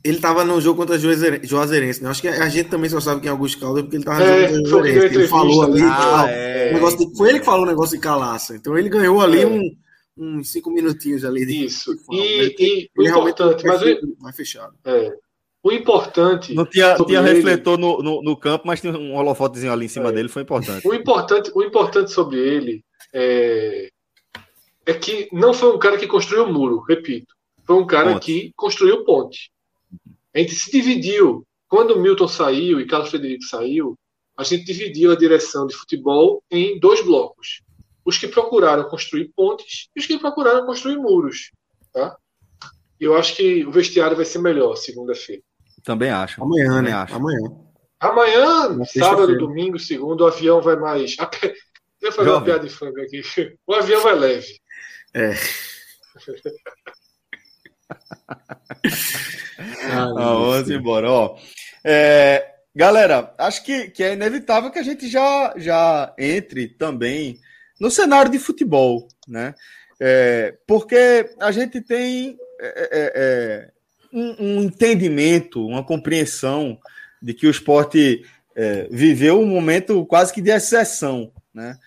ele 0.06 0.20
tava 0.20 0.44
no 0.44 0.60
jogo 0.60 0.78
contra 0.78 0.96
o 0.96 0.98
Juazeirense, 0.98 2.02
né? 2.02 2.10
Acho 2.10 2.22
que 2.22 2.28
a 2.28 2.48
gente 2.48 2.68
também 2.68 2.88
só 2.88 3.00
sabe 3.00 3.20
quem 3.20 3.28
é 3.28 3.32
Augusto 3.32 3.58
Caldas, 3.58 3.82
porque 3.82 3.96
ele 3.96 4.04
tava 4.04 4.20
no 4.20 4.24
é, 4.24 4.48
jogo 4.48 4.62
contra 4.62 4.92
Juazeirense. 4.92 5.16
Ele 5.16 5.28
falou 5.28 5.62
ali. 5.62 5.82
Ah, 5.82 6.26
é. 6.28 6.72
de, 6.72 7.16
foi 7.16 7.28
ele 7.30 7.40
que 7.40 7.44
falou 7.44 7.64
o 7.64 7.68
negócio 7.68 7.96
de 7.96 8.02
calaça. 8.02 8.54
Então 8.54 8.78
ele 8.78 8.88
ganhou 8.88 9.20
ali 9.20 9.42
é. 9.42 9.46
um, 9.46 9.76
uns 10.16 10.52
cinco 10.52 10.70
minutinhos 10.70 11.24
ali. 11.24 11.44
De, 11.44 11.64
Isso. 11.64 11.94
De 12.08 12.16
e, 12.16 12.90
e 12.96 13.00
o 13.00 13.02
importante, 13.02 13.66
mas 13.66 13.80
vai 14.20 14.32
fechado. 14.32 14.74
É. 14.84 15.12
O 15.62 15.72
importante. 15.72 16.54
Não 16.54 16.64
tinha, 16.64 16.94
tinha 16.94 17.20
refletor 17.20 17.76
no, 17.76 18.00
no, 18.00 18.22
no, 18.22 18.36
campo, 18.36 18.68
mas 18.68 18.80
tinha 18.80 18.96
um 18.96 19.16
holofotezinho 19.16 19.72
ali 19.72 19.86
em 19.86 19.88
cima 19.88 20.10
é. 20.10 20.12
dele, 20.12 20.28
foi 20.28 20.42
importante. 20.42 20.86
O 20.86 20.94
importante, 20.94 21.50
o 21.52 21.62
importante 21.62 22.12
sobre 22.12 22.38
ele 22.38 22.84
é, 23.12 23.88
é 24.86 24.94
que 24.94 25.28
não 25.32 25.52
foi 25.52 25.74
um 25.74 25.78
cara 25.78 25.98
que 25.98 26.06
construiu 26.06 26.44
o 26.44 26.52
muro, 26.52 26.80
repito. 26.88 27.34
Foi 27.66 27.74
um 27.74 27.84
cara 27.84 28.12
ponte. 28.12 28.24
que 28.26 28.52
construiu 28.54 29.04
ponte. 29.04 29.50
A 30.36 30.38
gente 30.38 30.54
se 30.54 30.70
dividiu. 30.70 31.46
Quando 31.66 31.94
o 31.94 31.98
Milton 31.98 32.28
saiu 32.28 32.78
e 32.78 32.86
Carlos 32.86 33.08
Frederico 33.08 33.44
saiu, 33.44 33.98
a 34.36 34.44
gente 34.44 34.66
dividiu 34.66 35.10
a 35.10 35.16
direção 35.16 35.66
de 35.66 35.74
futebol 35.74 36.44
em 36.50 36.78
dois 36.78 37.02
blocos. 37.02 37.62
Os 38.04 38.18
que 38.18 38.28
procuraram 38.28 38.84
construir 38.84 39.32
pontes 39.34 39.88
e 39.96 40.00
os 40.00 40.06
que 40.06 40.18
procuraram 40.18 40.66
construir 40.66 40.98
muros. 40.98 41.52
Tá? 41.90 42.14
Eu 43.00 43.16
acho 43.16 43.34
que 43.34 43.64
o 43.64 43.70
vestiário 43.70 44.14
vai 44.14 44.26
ser 44.26 44.38
melhor 44.38 44.76
segunda-feira. 44.76 45.42
Também 45.82 46.10
acho. 46.10 46.42
Amanhã, 46.42 46.68
Também 46.68 46.92
né? 46.92 46.92
Acho. 46.92 47.14
Amanhã. 47.14 47.40
Amanhã, 47.98 48.84
sábado, 48.84 49.38
domingo, 49.38 49.78
segundo, 49.78 50.20
o 50.20 50.26
avião 50.26 50.60
vai 50.60 50.76
mais. 50.76 51.16
Eu 52.02 52.12
fazer 52.12 52.28
uma 52.28 52.44
piada 52.44 52.68
de 52.68 52.74
frango 52.74 53.00
aqui. 53.00 53.22
O 53.66 53.72
avião 53.72 54.02
vai 54.02 54.14
leve. 54.14 54.60
É. 55.14 55.32
ah, 59.90 60.12
vamos 60.12 60.70
embora. 60.70 61.10
Ó, 61.10 61.36
é, 61.84 62.46
galera, 62.74 63.34
acho 63.38 63.64
que, 63.64 63.88
que 63.88 64.02
é 64.02 64.14
inevitável 64.14 64.70
que 64.70 64.78
a 64.78 64.82
gente 64.82 65.08
já, 65.08 65.54
já 65.56 66.12
entre 66.18 66.68
também 66.68 67.38
no 67.80 67.90
cenário 67.90 68.30
de 68.30 68.38
futebol, 68.38 69.08
né? 69.28 69.54
É, 70.00 70.54
porque 70.66 71.30
a 71.40 71.50
gente 71.50 71.80
tem 71.80 72.36
é, 72.60 72.88
é, 72.92 73.12
é 73.14 73.70
um, 74.12 74.36
um, 74.38 74.62
entendimento, 74.62 75.66
uma 75.66 75.84
compreensão 75.84 76.78
de 77.20 77.32
que 77.32 77.46
o 77.46 77.50
esporte 77.50 78.22
é, 78.54 78.88
viveu 78.90 79.40
um 79.40 79.46
momento 79.46 80.04
quase 80.06 80.32
que 80.32 80.42
de 80.42 80.50
exceção, 80.50 81.32
né? 81.52 81.78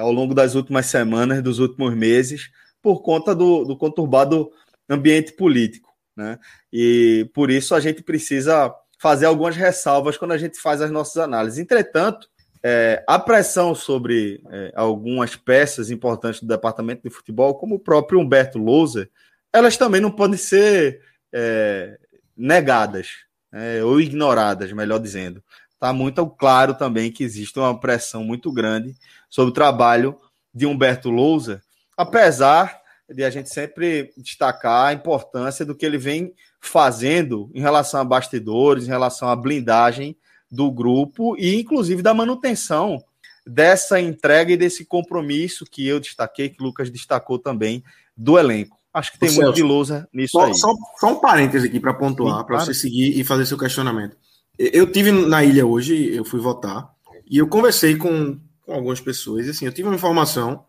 ao 0.00 0.10
longo 0.10 0.34
das 0.34 0.56
últimas 0.56 0.86
semanas, 0.86 1.40
dos 1.40 1.60
últimos 1.60 1.94
meses, 1.94 2.50
por 2.82 3.00
conta 3.00 3.32
do, 3.32 3.64
do 3.64 3.76
conturbado 3.76 4.50
ambiente 4.92 5.32
político. 5.32 5.92
Né? 6.16 6.38
E 6.72 7.28
por 7.34 7.50
isso 7.50 7.74
a 7.74 7.80
gente 7.80 8.02
precisa 8.02 8.72
fazer 8.98 9.26
algumas 9.26 9.56
ressalvas 9.56 10.16
quando 10.16 10.32
a 10.32 10.38
gente 10.38 10.60
faz 10.60 10.80
as 10.80 10.90
nossas 10.90 11.16
análises. 11.16 11.58
Entretanto, 11.58 12.28
é, 12.62 13.02
a 13.08 13.18
pressão 13.18 13.74
sobre 13.74 14.40
é, 14.50 14.72
algumas 14.76 15.34
peças 15.34 15.90
importantes 15.90 16.40
do 16.40 16.46
departamento 16.46 17.02
de 17.02 17.10
futebol, 17.10 17.56
como 17.56 17.74
o 17.74 17.80
próprio 17.80 18.20
Humberto 18.20 18.58
Louser, 18.58 19.10
elas 19.52 19.76
também 19.76 20.00
não 20.00 20.10
podem 20.10 20.36
ser 20.36 21.02
é, 21.32 21.98
negadas 22.36 23.08
né, 23.50 23.82
ou 23.82 24.00
ignoradas, 24.00 24.72
melhor 24.72 25.00
dizendo. 25.00 25.42
Está 25.72 25.92
muito 25.92 26.24
claro 26.30 26.74
também 26.74 27.10
que 27.10 27.24
existe 27.24 27.58
uma 27.58 27.78
pressão 27.78 28.22
muito 28.22 28.52
grande 28.52 28.94
sobre 29.28 29.50
o 29.50 29.54
trabalho 29.54 30.16
de 30.54 30.64
Humberto 30.64 31.10
Louser, 31.10 31.60
apesar 31.96 32.81
de 33.14 33.24
a 33.24 33.30
gente 33.30 33.48
sempre 33.48 34.12
destacar 34.16 34.88
a 34.88 34.92
importância 34.92 35.64
do 35.64 35.74
que 35.74 35.84
ele 35.84 35.98
vem 35.98 36.32
fazendo 36.60 37.50
em 37.54 37.60
relação 37.60 38.00
a 38.00 38.04
bastidores, 38.04 38.84
em 38.84 38.90
relação 38.90 39.28
à 39.28 39.36
blindagem 39.36 40.16
do 40.50 40.70
grupo 40.70 41.36
e, 41.36 41.60
inclusive, 41.60 42.02
da 42.02 42.14
manutenção 42.14 43.02
dessa 43.46 44.00
entrega 44.00 44.52
e 44.52 44.56
desse 44.56 44.84
compromisso 44.84 45.64
que 45.64 45.86
eu 45.86 45.98
destaquei, 45.98 46.48
que 46.48 46.62
o 46.62 46.64
Lucas 46.64 46.90
destacou 46.90 47.38
também, 47.38 47.82
do 48.16 48.38
elenco. 48.38 48.78
Acho 48.94 49.12
que 49.12 49.18
tem 49.18 49.32
muito 49.32 49.54
de 49.54 49.62
lousa 49.62 50.06
nisso 50.12 50.32
só, 50.32 50.44
aí. 50.44 50.54
Só, 50.54 50.72
só 51.00 51.12
um 51.12 51.20
parêntese 51.20 51.66
aqui 51.66 51.80
para 51.80 51.94
pontuar, 51.94 52.44
para 52.44 52.60
você 52.60 52.74
seguir 52.74 53.18
e 53.18 53.24
fazer 53.24 53.46
seu 53.46 53.58
questionamento. 53.58 54.16
Eu 54.58 54.90
tive 54.90 55.10
na 55.10 55.42
ilha 55.42 55.66
hoje, 55.66 56.14
eu 56.14 56.24
fui 56.24 56.38
votar, 56.38 56.92
e 57.28 57.38
eu 57.38 57.48
conversei 57.48 57.96
com, 57.96 58.38
com 58.60 58.74
algumas 58.74 59.00
pessoas, 59.00 59.46
e 59.46 59.50
assim, 59.50 59.64
eu 59.64 59.72
tive 59.72 59.88
uma 59.88 59.94
informação 59.94 60.64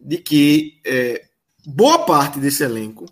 de 0.00 0.18
que 0.18 0.80
é, 0.86 1.24
boa 1.66 2.00
parte 2.00 2.38
desse 2.38 2.62
elenco 2.62 3.06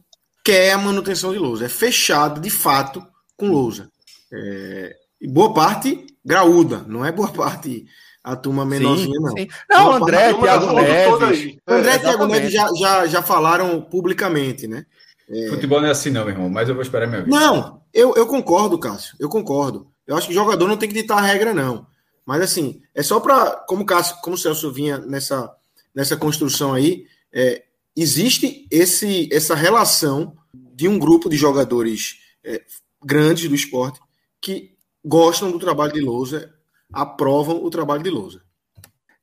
quer 0.45 0.73
a 0.73 0.79
manutenção 0.79 1.33
de 1.33 1.39
Lousa. 1.39 1.67
É 1.67 1.69
fechado, 1.69 2.41
de 2.41 2.51
fato, 2.51 3.05
com 3.37 3.49
Lousa. 3.49 3.91
É, 4.33 4.97
e 5.21 5.29
boa 5.29 5.53
parte 5.53 6.07
graúda, 6.25 6.85
não 6.87 7.05
é 7.05 7.13
boa 7.13 7.29
parte 7.31 7.87
a 8.25 8.37
turma 8.37 8.65
menorzinha, 8.65 9.17
sim, 9.17 9.23
não. 9.23 9.37
Sim. 9.37 9.49
Não, 9.69 9.85
boa 9.85 9.97
André, 9.97 10.33
Thiago 10.33 10.73
Neves. 10.73 11.57
André 11.67 11.97
e 11.97 11.99
Thiago 11.99 12.27
Neves 12.27 12.53
já, 12.53 12.69
já, 12.79 13.07
já 13.07 13.23
falaram 13.23 13.81
publicamente, 13.83 14.69
né? 14.69 14.87
É... 15.29 15.49
Futebol 15.49 15.81
não 15.81 15.89
é 15.89 15.91
assim, 15.91 16.11
não, 16.11 16.25
meu 16.25 16.35
irmão, 16.35 16.49
mas 16.49 16.69
eu 16.69 16.75
vou 16.75 16.83
esperar 16.83 17.07
minha 17.09 17.23
vez. 17.23 17.35
Não, 17.35 17.83
eu, 17.93 18.15
eu 18.15 18.27
concordo, 18.27 18.79
Cássio, 18.79 19.17
eu 19.19 19.29
concordo. 19.29 19.89
Eu 20.07 20.17
acho 20.17 20.29
que 20.29 20.35
jogador 20.35 20.69
não 20.69 20.77
tem 20.77 20.89
que 20.89 20.95
ditar 20.95 21.19
a 21.19 21.23
regra, 21.23 21.53
não. 21.53 21.87
Mas 22.25 22.43
assim, 22.43 22.81
é 22.95 23.03
só 23.03 23.19
para, 23.19 23.51
como 23.67 23.85
Cássio, 23.85 24.17
como 24.23 24.37
o 24.37 24.39
Celso 24.39 24.73
vinha 24.73 24.99
nessa, 24.99 25.51
nessa 25.95 26.17
construção 26.17 26.75
aí, 26.75 27.05
é, 27.33 27.63
existe 27.97 28.67
esse, 28.71 29.29
essa 29.33 29.55
relação 29.55 30.37
de 30.75 30.89
um 30.89 30.99
grupo 30.99 31.29
de 31.29 31.37
jogadores 31.37 32.19
é, 32.45 32.63
grandes 33.05 33.49
do 33.49 33.55
esporte 33.55 34.01
que 34.41 34.75
gostam 35.05 35.51
do 35.51 35.59
trabalho 35.59 35.93
de 35.93 36.01
Lousa, 36.01 36.53
aprovam 36.93 37.63
o 37.63 37.71
trabalho 37.71 38.03
de 38.03 38.11
Lousa. 38.11 38.43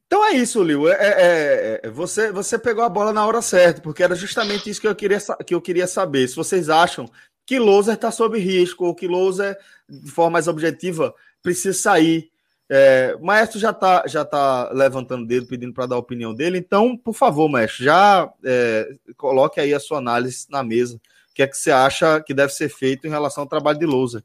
Então 0.07 0.25
é 0.25 0.31
isso, 0.31 0.63
Liu. 0.63 0.89
É, 0.89 0.93
é, 0.93 1.81
é, 1.83 1.89
você, 1.89 2.31
você 2.31 2.57
pegou 2.57 2.83
a 2.83 2.89
bola 2.89 3.13
na 3.13 3.25
hora 3.25 3.41
certa, 3.41 3.79
porque 3.81 4.01
era 4.01 4.15
justamente 4.15 4.69
isso 4.69 4.81
que 4.81 4.87
eu 4.87 4.95
queria, 4.95 5.19
que 5.45 5.53
eu 5.53 5.61
queria 5.61 5.85
saber. 5.85 6.27
Se 6.27 6.35
vocês 6.35 6.67
acham 6.67 7.09
que 7.45 7.59
Lousa 7.59 7.93
está 7.93 8.11
sob 8.11 8.39
risco, 8.39 8.85
ou 8.85 8.95
que 8.95 9.07
Lousa, 9.07 9.57
de 9.87 10.09
forma 10.09 10.31
mais 10.31 10.47
objetiva, 10.47 11.13
precisa 11.43 11.77
sair 11.77 12.28
é, 12.69 13.17
Maestro 13.19 13.59
já 13.59 13.71
está 13.71 14.03
já 14.05 14.23
tá 14.23 14.69
levantando 14.71 15.23
o 15.23 15.27
dedo, 15.27 15.47
pedindo 15.47 15.73
para 15.73 15.87
dar 15.87 15.95
a 15.95 15.99
opinião 15.99 16.35
dele. 16.35 16.59
Então, 16.59 16.95
por 16.95 17.13
favor, 17.13 17.49
Maestro, 17.49 17.83
já 17.83 18.31
é, 18.45 18.87
coloque 19.17 19.59
aí 19.59 19.73
a 19.73 19.79
sua 19.79 19.97
análise 19.97 20.45
na 20.49 20.61
mesa. 20.61 20.97
O 20.97 21.33
que 21.33 21.41
é 21.41 21.47
que 21.47 21.57
você 21.57 21.71
acha 21.71 22.21
que 22.21 22.33
deve 22.33 22.53
ser 22.53 22.69
feito 22.69 23.07
em 23.07 23.09
relação 23.09 23.43
ao 23.43 23.49
trabalho 23.49 23.79
de 23.79 23.85
Lousa? 23.85 24.23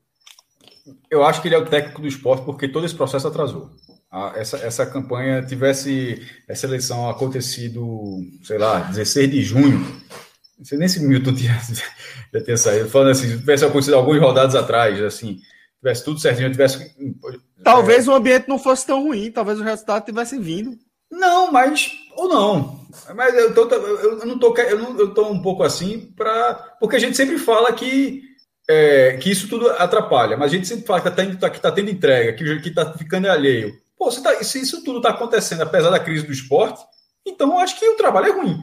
Eu 1.10 1.24
acho 1.24 1.40
que 1.40 1.48
ele 1.48 1.54
é 1.54 1.58
o 1.58 1.64
técnico 1.64 2.02
do 2.02 2.08
esporte 2.08 2.44
porque 2.44 2.68
todo 2.68 2.84
esse 2.84 2.94
processo 2.94 3.26
atrasou. 3.26 3.70
Essa, 4.36 4.58
essa 4.58 4.86
campanha 4.86 5.42
tivesse 5.42 6.22
essa 6.46 6.66
eleição 6.66 7.08
acontecido, 7.08 8.20
sei 8.42 8.58
lá, 8.58 8.80
16 8.80 9.30
de 9.30 9.42
junho. 9.42 9.78
Não 10.56 10.64
sei 10.64 10.78
nem 10.78 10.86
se 10.86 11.04
Milton 11.04 11.34
tinha, 11.34 11.58
já 12.32 12.44
tinha 12.44 12.56
saído. 12.56 12.88
Falando 12.90 13.10
assim, 13.10 13.38
tivesse 13.38 13.64
acontecido 13.64 13.94
algumas 13.94 14.20
rodadas 14.20 14.54
atrás, 14.54 15.02
assim, 15.02 15.40
tivesse 15.80 16.04
tudo 16.04 16.20
certinho, 16.20 16.52
tivesse 16.52 16.94
Talvez 17.64 18.06
é... 18.06 18.10
o 18.10 18.14
ambiente 18.14 18.48
não 18.48 18.58
fosse 18.58 18.86
tão 18.86 19.02
ruim, 19.02 19.30
talvez 19.30 19.58
o 19.58 19.64
resultado 19.64 20.04
tivesse 20.04 20.38
vindo. 20.38 20.76
Não, 21.10 21.50
mas 21.50 21.90
ou 22.16 22.28
não. 22.28 22.80
Mas 23.14 23.34
eu, 23.34 23.54
tô, 23.54 23.68
eu 23.68 24.26
não 24.26 24.38
tô, 24.38 24.56
eu, 24.56 24.78
não, 24.78 24.98
eu 24.98 25.14
tô 25.14 25.28
um 25.28 25.42
pouco 25.42 25.62
assim 25.62 26.12
para 26.16 26.54
porque 26.78 26.96
a 26.96 26.98
gente 26.98 27.16
sempre 27.16 27.38
fala 27.38 27.72
que 27.72 28.22
é, 28.68 29.16
que 29.18 29.30
isso 29.30 29.48
tudo 29.48 29.70
atrapalha, 29.70 30.36
mas 30.36 30.52
a 30.52 30.56
gente 30.56 30.66
sempre 30.66 30.86
fala 30.86 31.00
que 31.00 31.08
está 31.08 31.22
tendo, 31.22 31.50
que 31.50 31.60
tá 31.60 31.72
tendo 31.72 31.90
entrega, 31.90 32.32
que, 32.32 32.60
que 32.60 32.70
tá 32.70 32.92
ficando 32.94 33.28
alheio. 33.28 33.74
Pô, 33.98 34.10
se, 34.10 34.22
tá, 34.22 34.34
se 34.42 34.60
isso 34.60 34.82
tudo 34.82 34.98
está 34.98 35.10
acontecendo 35.10 35.62
apesar 35.62 35.90
da 35.90 36.00
crise 36.00 36.26
do 36.26 36.32
esporte, 36.32 36.80
então 37.26 37.52
eu 37.52 37.58
acho 37.58 37.78
que 37.78 37.88
o 37.88 37.96
trabalho 37.96 38.26
é 38.26 38.30
ruim. 38.30 38.62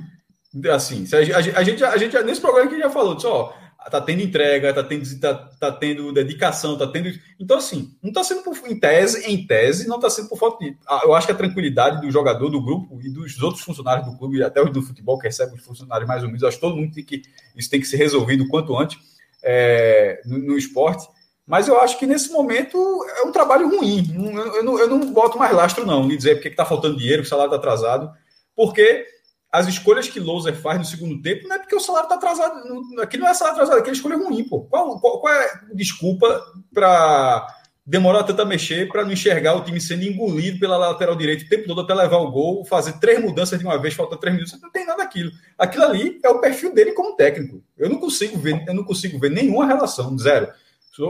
Assim, 0.73 1.05
a, 1.13 1.37
a, 1.37 1.59
a, 1.59 1.63
gente, 1.63 1.83
a 1.83 1.97
gente 1.97 2.21
nesse 2.23 2.41
programa 2.41 2.69
que 2.69 2.77
já 2.77 2.89
falou, 2.89 3.15
disse, 3.15 3.27
ó, 3.27 3.53
tá 3.89 3.99
tendo 3.99 4.21
entrega, 4.21 4.73
tá 4.73 4.83
tendo, 4.83 5.19
tá, 5.19 5.33
tá 5.59 5.71
tendo 5.71 6.13
dedicação, 6.13 6.77
tá 6.77 6.85
tendo. 6.87 7.09
Então, 7.39 7.57
assim, 7.57 7.95
não 8.01 8.11
tá 8.11 8.23
sendo 8.23 8.43
por, 8.43 8.55
em 8.67 8.79
tese, 8.79 9.25
em 9.25 9.45
tese, 9.45 9.87
não 9.87 9.99
tá 9.99 10.09
sendo 10.09 10.29
por 10.29 10.37
falta 10.37 10.63
de. 10.63 10.77
Ah, 10.87 11.01
eu 11.03 11.15
acho 11.15 11.25
que 11.25 11.33
a 11.33 11.37
tranquilidade 11.37 12.01
do 12.01 12.11
jogador, 12.11 12.49
do 12.49 12.61
grupo 12.61 12.99
e 13.01 13.09
dos 13.09 13.41
outros 13.41 13.63
funcionários 13.63 14.05
do 14.05 14.17
clube, 14.17 14.43
até 14.43 14.61
os 14.61 14.71
do 14.71 14.81
futebol, 14.81 15.17
que 15.17 15.27
recebem 15.27 15.55
os 15.55 15.65
funcionários 15.65 16.07
mais 16.07 16.21
humildes, 16.21 16.43
acho 16.43 16.57
que 16.57 16.61
todo 16.61 16.75
mundo 16.75 16.93
tem 16.93 17.03
que. 17.03 17.23
Isso 17.55 17.69
tem 17.69 17.79
que 17.79 17.87
ser 17.87 17.97
resolvido 17.97 18.47
quanto 18.47 18.77
antes 18.77 18.99
é, 19.43 20.21
no, 20.25 20.37
no, 20.37 20.57
esporte. 20.57 21.07
Mas 21.45 21.67
eu 21.67 21.79
acho 21.81 21.97
que 21.97 22.05
nesse 22.05 22.31
momento 22.31 22.77
é 23.17 23.23
um 23.23 23.31
trabalho 23.31 23.67
ruim. 23.67 24.13
Eu 24.55 24.63
não, 24.63 24.79
eu 24.79 24.87
não 24.87 25.11
boto 25.11 25.39
mais 25.39 25.53
lastro, 25.53 25.85
não, 25.85 26.07
de 26.07 26.15
dizer 26.15 26.35
porque 26.35 26.49
está 26.49 26.65
faltando 26.65 26.97
dinheiro, 26.97 27.23
que 27.23 27.27
o 27.27 27.29
salário 27.29 27.49
está 27.49 27.57
atrasado. 27.57 28.11
Porque 28.55 29.05
as 29.51 29.67
escolhas 29.67 30.07
que 30.07 30.19
Louser 30.19 30.55
faz 30.55 30.79
no 30.79 30.85
segundo 30.85 31.21
tempo 31.21 31.47
não 31.47 31.57
é 31.57 31.59
porque 31.59 31.75
o 31.75 31.79
salário 31.79 32.05
está 32.05 32.15
atrasado. 32.15 32.61
Aqui 33.01 33.17
não 33.17 33.27
é 33.27 33.33
salário 33.33 33.57
atrasado, 33.57 33.79
aqui 33.79 33.89
é 33.89 33.93
escolha 33.93 34.15
ruim, 34.15 34.43
pô. 34.43 34.61
Qual, 34.61 34.99
qual, 34.99 35.19
qual 35.19 35.33
é 35.33 35.45
a 35.45 35.73
desculpa 35.73 36.41
para 36.73 37.47
demorar 37.85 38.23
tanto 38.23 38.41
a 38.41 38.45
mexer 38.45 38.87
para 38.87 39.03
não 39.03 39.11
enxergar 39.11 39.55
o 39.55 39.63
time 39.63 39.81
sendo 39.81 40.03
engolido 40.03 40.59
pela 40.59 40.77
lateral 40.77 41.15
direita 41.15 41.43
o 41.43 41.49
tempo 41.49 41.67
todo 41.67 41.81
até 41.81 41.93
levar 41.93 42.17
o 42.17 42.31
gol, 42.31 42.63
fazer 42.63 42.93
três 42.99 43.19
mudanças 43.19 43.59
de 43.59 43.65
uma 43.65 43.77
vez, 43.77 43.93
faltando 43.93 44.21
três 44.21 44.33
minutos, 44.33 44.61
não 44.61 44.71
tem 44.71 44.85
nada 44.85 44.99
daquilo. 45.03 45.31
Aquilo 45.57 45.83
ali 45.83 46.19
é 46.23 46.29
o 46.29 46.39
perfil 46.39 46.73
dele 46.73 46.93
como 46.93 47.15
técnico. 47.15 47.61
Eu 47.77 47.89
não 47.89 47.97
consigo 47.97 48.37
ver, 48.37 48.63
eu 48.65 48.73
não 48.73 48.83
consigo 48.85 49.19
ver 49.19 49.31
nenhuma 49.31 49.65
relação, 49.65 50.17
zero, 50.17 50.47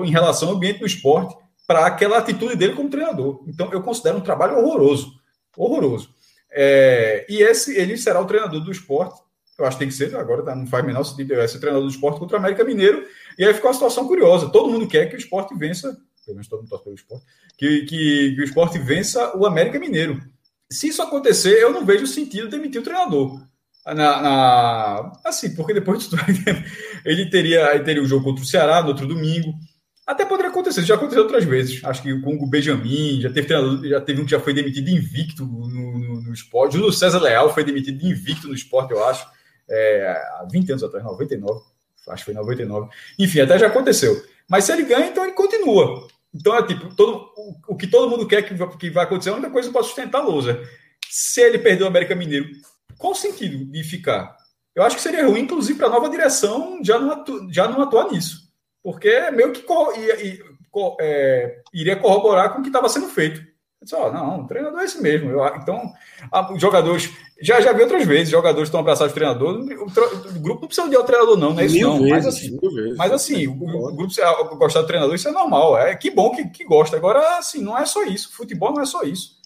em 0.04 0.10
relação 0.10 0.50
ao 0.50 0.56
ambiente 0.56 0.80
do 0.80 0.86
esporte 0.86 1.36
para 1.68 1.86
aquela 1.86 2.18
atitude 2.18 2.56
dele 2.56 2.74
como 2.74 2.90
treinador. 2.90 3.44
Então 3.48 3.72
eu 3.72 3.84
considero 3.84 4.18
um 4.18 4.22
trabalho 4.22 4.58
horroroso. 4.58 5.14
Horroroso. 5.56 6.10
É, 6.52 7.26
e 7.30 7.42
esse 7.42 7.78
ele 7.78 7.98
será 7.98 8.20
o 8.20 8.26
treinador 8.26 8.62
do 8.62 8.72
esporte. 8.72 9.22
Eu 9.58 9.66
acho 9.66 9.78
que 9.78 9.84
tem 9.84 9.90
que 9.90 9.94
ser, 9.94 10.16
agora 10.16 10.44
tá, 10.44 10.56
não 10.56 10.66
faz 10.66 10.84
menor 10.84 11.04
sentido, 11.04 11.36
ser 11.48 11.60
treinador 11.60 11.88
do 11.88 11.94
esporte 11.94 12.20
contra 12.20 12.38
o 12.38 12.40
América 12.40 12.64
Mineiro. 12.64 13.06
E 13.38 13.46
aí 13.46 13.54
ficou 13.54 13.70
uma 13.70 13.76
situação 13.76 14.08
curiosa. 14.08 14.50
Todo 14.50 14.72
mundo 14.72 14.88
quer 14.88 15.08
que 15.08 15.16
o 15.16 15.20
esporte 15.20 15.56
vença, 15.56 15.96
pelo 16.26 16.36
menos 16.36 16.48
todo 16.48 16.60
mundo 16.60 16.70
torce 16.70 16.84
pelo 16.84 16.96
esporte, 16.96 17.26
que, 17.58 17.82
que, 17.82 18.36
que 18.36 18.42
o 18.42 18.44
esporte 18.44 18.80
vença 18.80 19.38
o 19.38 19.46
América 19.46 19.80
Mineiro. 19.80 20.20
Se 20.72 20.88
isso 20.88 21.02
acontecer, 21.02 21.62
eu 21.62 21.72
não 21.72 21.86
vejo 21.86 22.08
sentido 22.08 22.50
demitir 22.50 22.82
o 22.82 22.84
treinador. 22.84 23.42
Na, 23.86 23.94
na, 23.94 25.12
assim, 25.26 25.56
porque 25.56 25.74
depois 25.74 26.08
ele 27.04 27.30
teria, 27.30 27.76
ele 27.76 27.84
teria 27.84 28.02
o 28.02 28.08
jogo 28.08 28.24
contra 28.24 28.44
o 28.44 28.48
Ceará 28.48 28.82
no 28.82 28.90
outro 28.90 29.08
domingo. 29.08 29.54
Até 30.06 30.26
poderia 30.26 30.50
acontecer, 30.50 30.84
já 30.84 30.96
aconteceu 30.96 31.24
outras 31.24 31.44
vezes. 31.44 31.84
Acho 31.84 32.02
que 32.02 32.20
com 32.22 32.36
o 32.36 32.48
Benjamin, 32.48 33.22
já 33.22 33.32
teve, 33.32 33.90
já 33.90 34.02
teve 34.02 34.22
um 34.22 34.26
que 34.26 34.32
já 34.32 34.40
foi 34.40 34.54
demitido 34.54 34.90
invicto 34.90 35.46
no, 35.46 35.68
no, 35.68 36.00
no 36.32 36.36
esporte. 36.36 36.74
Júlio 36.74 36.92
César 36.92 37.20
Leal 37.20 37.54
foi 37.54 37.64
demitido 37.64 38.04
invicto 38.06 38.48
no 38.48 38.54
esporte, 38.54 38.92
eu 38.92 39.04
acho, 39.06 39.28
é, 39.70 40.08
há 40.40 40.48
20 40.50 40.72
anos 40.72 40.84
atrás, 40.84 41.04
99. 41.04 41.62
Acho 42.08 42.26
que 42.26 42.32
foi 42.32 42.34
99. 42.34 42.90
Enfim, 43.20 43.42
até 43.42 43.60
já 43.60 43.68
aconteceu. 43.68 44.22
Mas 44.50 44.64
se 44.64 44.72
ele 44.72 44.84
ganha, 44.84 45.08
então 45.08 45.24
ele 45.24 45.34
continua. 45.34 46.08
Então 46.34 46.56
é 46.56 46.66
tipo, 46.66 46.94
todo, 46.96 47.30
o, 47.38 47.74
o 47.74 47.76
que 47.76 47.88
todo 47.88 48.10
mundo 48.10 48.28
quer 48.28 48.42
que, 48.42 48.56
que 48.78 48.90
vai 48.90 49.04
acontecer 49.04 49.30
é 49.30 49.34
a 49.34 49.36
única 49.36 49.52
coisa 49.52 49.72
para 49.72 49.84
sustentar 49.84 50.22
a 50.22 50.26
lousa. 50.26 50.62
Se 51.10 51.42
ele 51.42 51.60
perder 51.60 51.84
o 51.84 51.88
América 51.88 52.16
Mineiro, 52.16 52.50
qual 52.98 53.14
o 53.14 53.16
sentido 53.16 53.66
de 53.66 53.84
ficar? 53.84 54.36
Eu 54.74 54.84
acho 54.84 54.96
que 54.96 55.02
seria 55.02 55.28
ruim, 55.28 55.42
inclusive, 55.42 55.78
para 55.78 55.88
a 55.88 55.92
nova 55.92 56.10
direção 56.10 56.80
já 56.82 56.98
não, 56.98 57.12
atu, 57.12 57.48
já 57.52 57.68
não 57.68 57.82
atuar 57.82 58.10
nisso 58.10 58.52
porque 58.84 59.08
é 59.08 59.32
meio 59.32 59.52
que 59.52 59.64
ia, 60.00 60.44
é, 61.00 61.62
iria 61.74 61.96
corroborar 61.96 62.52
com 62.52 62.60
o 62.60 62.62
que 62.62 62.70
estava 62.70 62.90
sendo 62.90 63.08
feito. 63.08 63.46
Disse, 63.82 63.96
oh, 63.96 64.12
não, 64.12 64.42
o 64.42 64.48
treinador 64.48 64.80
é 64.80 64.86
esse 64.86 65.02
mesmo. 65.02 65.30
Eu, 65.30 65.46
então, 65.56 65.92
a, 66.32 66.54
os 66.54 66.62
jogadores. 66.62 67.12
Já, 67.42 67.60
já 67.60 67.74
vi 67.74 67.82
outras 67.82 68.06
vezes, 68.06 68.30
jogadores 68.30 68.68
estão 68.68 68.80
abraçados 68.80 69.12
de 69.12 69.16
treinador. 69.16 69.56
O, 69.56 69.86
o, 69.86 70.40
grupo 70.40 70.62
não 70.62 70.68
precisa 70.68 70.88
de 70.88 70.96
outro 70.96 71.12
treinador, 71.12 71.38
não, 71.38 71.54
não 71.54 71.60
é 71.60 71.66
isso, 71.66 71.76
mil 71.76 71.88
não. 71.88 71.98
Vezes, 71.98 72.12
mas 72.12 72.28
assim, 72.28 72.58
vezes, 72.58 72.98
mas 72.98 73.12
assim 73.12 73.48
o, 73.48 73.54
o, 73.54 73.96
grupo 73.96 74.56
gostar 74.58 74.82
do 74.82 74.88
treinador, 74.88 75.16
isso 75.16 75.28
é 75.28 75.32
normal. 75.32 75.78
É 75.78 75.96
que 75.96 76.12
bom 76.12 76.32
que, 76.32 76.48
que 76.50 76.64
gosta. 76.64 76.96
Agora, 76.96 77.40
assim, 77.40 77.62
não 77.62 77.78
é 77.78 77.86
só 77.86 78.04
isso. 78.04 78.32
Futebol 78.34 78.74
não 78.74 78.82
é 78.82 78.86
só 78.86 79.02
isso. 79.02 79.40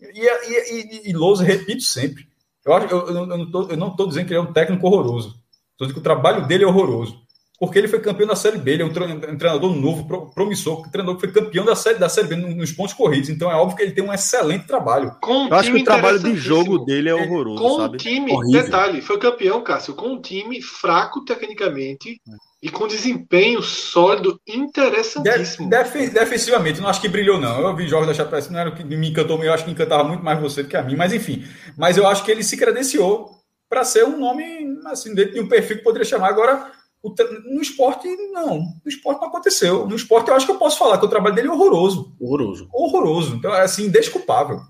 E, 0.00 0.20
e, 0.20 1.06
e, 1.06 1.10
e 1.10 1.12
Lousa, 1.12 1.44
repito 1.44 1.82
sempre. 1.82 2.26
Eu, 2.64 2.72
acho, 2.72 2.86
eu, 2.86 3.06
eu 3.08 3.76
não 3.76 3.88
estou 3.88 4.08
dizendo 4.08 4.26
que 4.26 4.32
ele 4.32 4.40
é 4.40 4.42
um 4.42 4.52
técnico 4.52 4.86
horroroso. 4.86 5.36
Estou 5.72 5.86
dizendo 5.86 5.94
que 5.94 6.00
o 6.00 6.02
trabalho 6.02 6.46
dele 6.46 6.64
é 6.64 6.66
horroroso 6.66 7.22
porque 7.62 7.78
ele 7.78 7.86
foi 7.86 8.00
campeão 8.00 8.26
da 8.26 8.34
Série 8.34 8.58
B, 8.58 8.72
ele 8.72 8.82
é 8.82 8.84
um 8.84 8.92
treinador 8.92 9.72
novo, 9.72 10.32
promissor, 10.34 10.80
um 10.80 10.90
treinador 10.90 11.14
que 11.14 11.30
foi 11.30 11.42
campeão 11.42 11.64
da 11.64 11.76
Série, 11.76 11.96
da 11.96 12.08
série 12.08 12.26
B 12.26 12.34
nos 12.34 12.72
pontos 12.72 12.92
corridos, 12.92 13.28
então 13.28 13.48
é 13.48 13.54
óbvio 13.54 13.76
que 13.76 13.84
ele 13.84 13.92
tem 13.92 14.02
um 14.02 14.12
excelente 14.12 14.66
trabalho. 14.66 15.14
Com 15.22 15.46
Eu 15.46 15.54
acho 15.54 15.70
que 15.70 15.80
o 15.80 15.84
trabalho 15.84 16.18
de 16.18 16.34
jogo 16.34 16.78
dele 16.78 17.08
é 17.08 17.14
horroroso, 17.14 17.62
Com 17.62 17.76
sabe? 17.76 17.94
um 17.94 17.98
time, 17.98 18.32
Horrível. 18.32 18.64
detalhe, 18.64 19.00
foi 19.00 19.16
campeão, 19.16 19.62
Cássio, 19.62 19.94
com 19.94 20.08
um 20.08 20.20
time 20.20 20.60
fraco 20.60 21.24
tecnicamente 21.24 22.20
e 22.60 22.68
com 22.68 22.88
desempenho 22.88 23.62
sólido 23.62 24.40
interessantíssimo. 24.44 25.70
Def, 25.70 25.94
defensivamente, 26.12 26.80
não 26.80 26.88
acho 26.88 27.00
que 27.00 27.08
brilhou 27.08 27.38
não, 27.38 27.60
eu 27.60 27.76
vi 27.76 27.86
jogos 27.86 28.08
da 28.08 28.14
Chapecoense, 28.14 28.52
não 28.52 28.58
era 28.58 28.70
o 28.70 28.74
que 28.74 28.82
me 28.82 29.08
encantou, 29.08 29.40
eu 29.40 29.52
acho 29.52 29.64
que 29.64 29.70
encantava 29.70 30.02
muito 30.02 30.24
mais 30.24 30.40
você 30.40 30.64
do 30.64 30.68
que 30.68 30.76
a 30.76 30.82
mim, 30.82 30.96
mas 30.96 31.12
enfim, 31.12 31.44
mas 31.78 31.96
eu 31.96 32.08
acho 32.08 32.24
que 32.24 32.30
ele 32.32 32.42
se 32.42 32.56
credenciou 32.56 33.40
para 33.68 33.84
ser 33.84 34.04
um 34.04 34.18
nome, 34.18 34.44
assim, 34.86 35.14
dentro 35.14 35.34
de 35.34 35.40
um 35.40 35.46
perfil 35.48 35.76
que 35.76 35.84
poderia 35.84 36.04
chamar 36.04 36.28
agora 36.28 36.81
no 37.04 37.60
esporte, 37.60 38.08
não. 38.32 38.60
No 38.60 38.88
esporte 38.88 39.20
não 39.20 39.28
aconteceu. 39.28 39.86
No 39.86 39.96
esporte, 39.96 40.28
eu 40.28 40.34
acho 40.34 40.46
que 40.46 40.52
eu 40.52 40.58
posso 40.58 40.78
falar 40.78 40.98
que 40.98 41.04
o 41.04 41.08
trabalho 41.08 41.34
dele 41.34 41.48
é 41.48 41.50
horroroso. 41.50 42.14
Horroroso. 42.20 42.68
Horroroso. 42.72 43.34
Então, 43.36 43.52
é 43.52 43.62
assim, 43.62 43.86
indesculpável. 43.86 44.60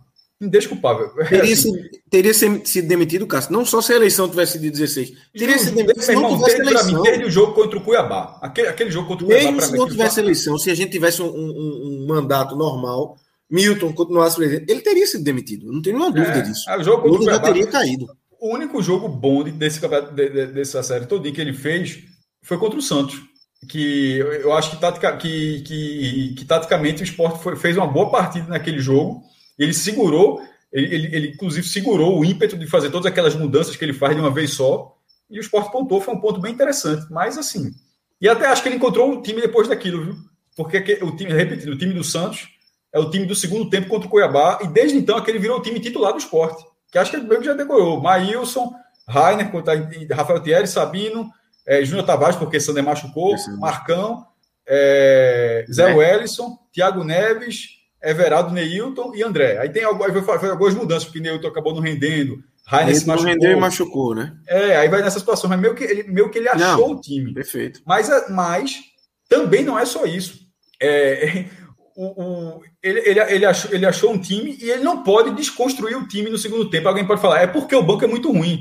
Indesculpável. 0.40 1.10
Teria, 1.28 1.52
assim, 1.52 1.72
teria 2.10 2.34
sido 2.34 2.88
demitido, 2.88 3.26
Cássio. 3.26 3.52
Não 3.52 3.64
só 3.64 3.80
se 3.80 3.92
a 3.92 3.96
eleição 3.96 4.28
tivesse 4.28 4.52
sido 4.52 4.72
16. 4.72 5.12
Teria 5.36 5.58
sido 5.58 5.74
demitido 5.76 6.02
se 6.02 6.14
não 6.14 6.36
tivesse 6.36 6.60
eleição. 6.60 7.02
Mim, 7.02 7.24
o 7.24 7.30
jogo 7.30 7.52
contra 7.52 7.78
o 7.78 7.82
Cuiabá. 7.82 8.38
Aquele, 8.42 8.68
aquele 8.68 8.90
jogo 8.90 9.08
contra 9.08 9.24
o 9.24 9.28
Cuiabá. 9.28 9.52
Mesmo 9.52 9.60
se 9.60 9.76
não 9.76 9.88
tivesse 9.88 10.20
eleição, 10.20 10.58
se 10.58 10.70
a 10.70 10.74
gente 10.74 10.90
tivesse 10.90 11.22
um, 11.22 11.26
um, 11.26 12.02
um 12.02 12.06
mandato 12.08 12.56
normal, 12.56 13.16
Milton 13.48 13.92
continuasse 13.92 14.36
presidente, 14.36 14.72
ele 14.72 14.80
teria 14.80 15.06
sido 15.06 15.22
demitido. 15.22 15.70
Não 15.70 15.80
tenho 15.80 15.96
nenhuma 15.96 16.12
dúvida 16.12 16.38
é, 16.38 16.42
disso. 16.42 16.64
O 16.76 16.82
jogo 16.82 17.02
contra 17.02 17.20
o 17.20 17.24
Cuiabá, 17.24 17.46
teria 17.46 17.66
caído. 17.66 18.06
O 18.40 18.52
único 18.52 18.82
jogo 18.82 19.06
bom 19.06 19.44
desse, 19.44 19.80
dessa 20.52 20.82
série 20.82 21.06
todinha 21.06 21.32
que 21.32 21.40
ele 21.40 21.52
fez 21.52 22.10
foi 22.42 22.58
contra 22.58 22.78
o 22.78 22.82
Santos. 22.82 23.20
Que 23.68 24.18
eu 24.18 24.52
acho 24.52 24.70
que, 24.70 24.76
tatica, 24.76 25.16
que, 25.16 25.60
que, 25.62 26.34
que 26.36 26.44
taticamente 26.44 27.02
o 27.02 27.04
esporte 27.04 27.40
foi, 27.40 27.54
fez 27.54 27.76
uma 27.76 27.86
boa 27.86 28.10
partida 28.10 28.48
naquele 28.48 28.80
jogo. 28.80 29.22
Ele 29.56 29.72
segurou, 29.72 30.42
ele, 30.72 30.94
ele, 30.94 31.16
ele, 31.16 31.28
inclusive 31.28 31.66
segurou 31.66 32.18
o 32.18 32.24
ímpeto 32.24 32.58
de 32.58 32.66
fazer 32.66 32.90
todas 32.90 33.06
aquelas 33.06 33.36
mudanças 33.36 33.76
que 33.76 33.84
ele 33.84 33.92
faz 33.92 34.16
de 34.16 34.20
uma 34.20 34.32
vez 34.32 34.54
só. 34.54 34.96
E 35.30 35.38
o 35.38 35.40
esporte 35.40 35.70
pontou, 35.70 36.00
foi 36.00 36.12
um 36.14 36.20
ponto 36.20 36.40
bem 36.40 36.52
interessante. 36.52 37.06
Mas 37.10 37.38
assim. 37.38 37.70
E 38.20 38.28
até 38.28 38.46
acho 38.46 38.62
que 38.62 38.68
ele 38.68 38.76
encontrou 38.76 39.12
o 39.12 39.22
time 39.22 39.40
depois 39.40 39.68
daquilo, 39.68 40.04
viu? 40.04 40.16
Porque 40.56 40.98
o 41.02 41.16
time, 41.16 41.32
repetindo, 41.32 41.72
o 41.72 41.78
time 41.78 41.94
do 41.94 42.04
Santos 42.04 42.48
é 42.92 42.98
o 42.98 43.10
time 43.10 43.24
do 43.24 43.34
segundo 43.34 43.70
tempo 43.70 43.88
contra 43.88 44.08
o 44.08 44.10
Cuiabá. 44.10 44.58
E 44.62 44.66
desde 44.66 44.98
então 44.98 45.16
aquele 45.16 45.38
virou 45.38 45.58
o 45.58 45.62
time 45.62 45.78
titular 45.78 46.12
do 46.12 46.18
esporte. 46.18 46.64
Que 46.90 46.98
acho 46.98 47.10
que 47.10 47.16
ele 47.16 47.28
mesmo 47.28 47.44
já 47.44 47.54
decorou. 47.54 48.00
Maílson, 48.00 48.72
Rainer, 49.08 49.50
Rafael 50.10 50.40
Thierry, 50.40 50.66
Sabino, 50.66 51.30
é, 51.66 51.84
Júnior 51.84 52.06
Tavares, 52.06 52.36
porque 52.36 52.60
Sander 52.60 52.82
machucou, 52.82 53.34
Esse 53.34 53.50
Marcão, 53.52 54.26
é, 54.66 55.64
Zé 55.70 55.86
né? 55.86 55.94
Wellison, 55.94 56.58
Thiago 56.72 57.04
Neves, 57.04 57.68
Everaldo 58.02 58.52
Neilton 58.52 59.14
e 59.14 59.22
André. 59.22 59.58
Aí 59.58 59.68
tem 59.68 59.82
foi 59.82 60.50
algumas 60.50 60.74
mudanças, 60.74 61.04
porque 61.04 61.20
Neilton 61.20 61.48
acabou 61.48 61.74
não 61.74 61.80
rendendo. 61.80 62.42
Rainer 62.64 62.96
se 62.96 63.06
machucou. 63.06 63.30
rendeu 63.30 63.52
e 63.52 63.56
machucou, 63.56 64.14
né? 64.14 64.36
É, 64.46 64.76
aí 64.76 64.88
vai 64.88 65.02
nessa 65.02 65.18
situação, 65.18 65.48
mas 65.50 65.60
meio 65.60 65.74
que 65.74 65.84
ele, 65.84 66.02
meio 66.04 66.30
que 66.30 66.38
ele 66.38 66.48
achou 66.48 66.88
não, 66.88 66.92
o 66.92 67.00
time. 67.00 67.34
Perfeito. 67.34 67.80
Mas, 67.84 68.08
mas 68.30 68.80
também 69.28 69.64
não 69.64 69.78
é 69.78 69.84
só 69.84 70.04
isso. 70.04 70.40
É, 70.80 71.46
o, 71.96 72.22
o, 72.22 72.60
ele, 72.82 73.00
ele, 73.00 73.20
ele, 73.20 73.44
achou, 73.44 73.72
ele 73.72 73.86
achou 73.86 74.12
um 74.12 74.18
time 74.18 74.56
e 74.60 74.70
ele 74.70 74.82
não 74.82 75.02
pode 75.02 75.34
desconstruir 75.34 75.96
o 75.96 76.06
time 76.06 76.30
no 76.30 76.38
segundo 76.38 76.70
tempo. 76.70 76.88
Alguém 76.88 77.06
pode 77.06 77.20
falar, 77.20 77.42
é 77.42 77.46
porque 77.46 77.74
o 77.74 77.82
banco 77.82 78.04
é 78.04 78.08
muito 78.08 78.30
ruim. 78.30 78.60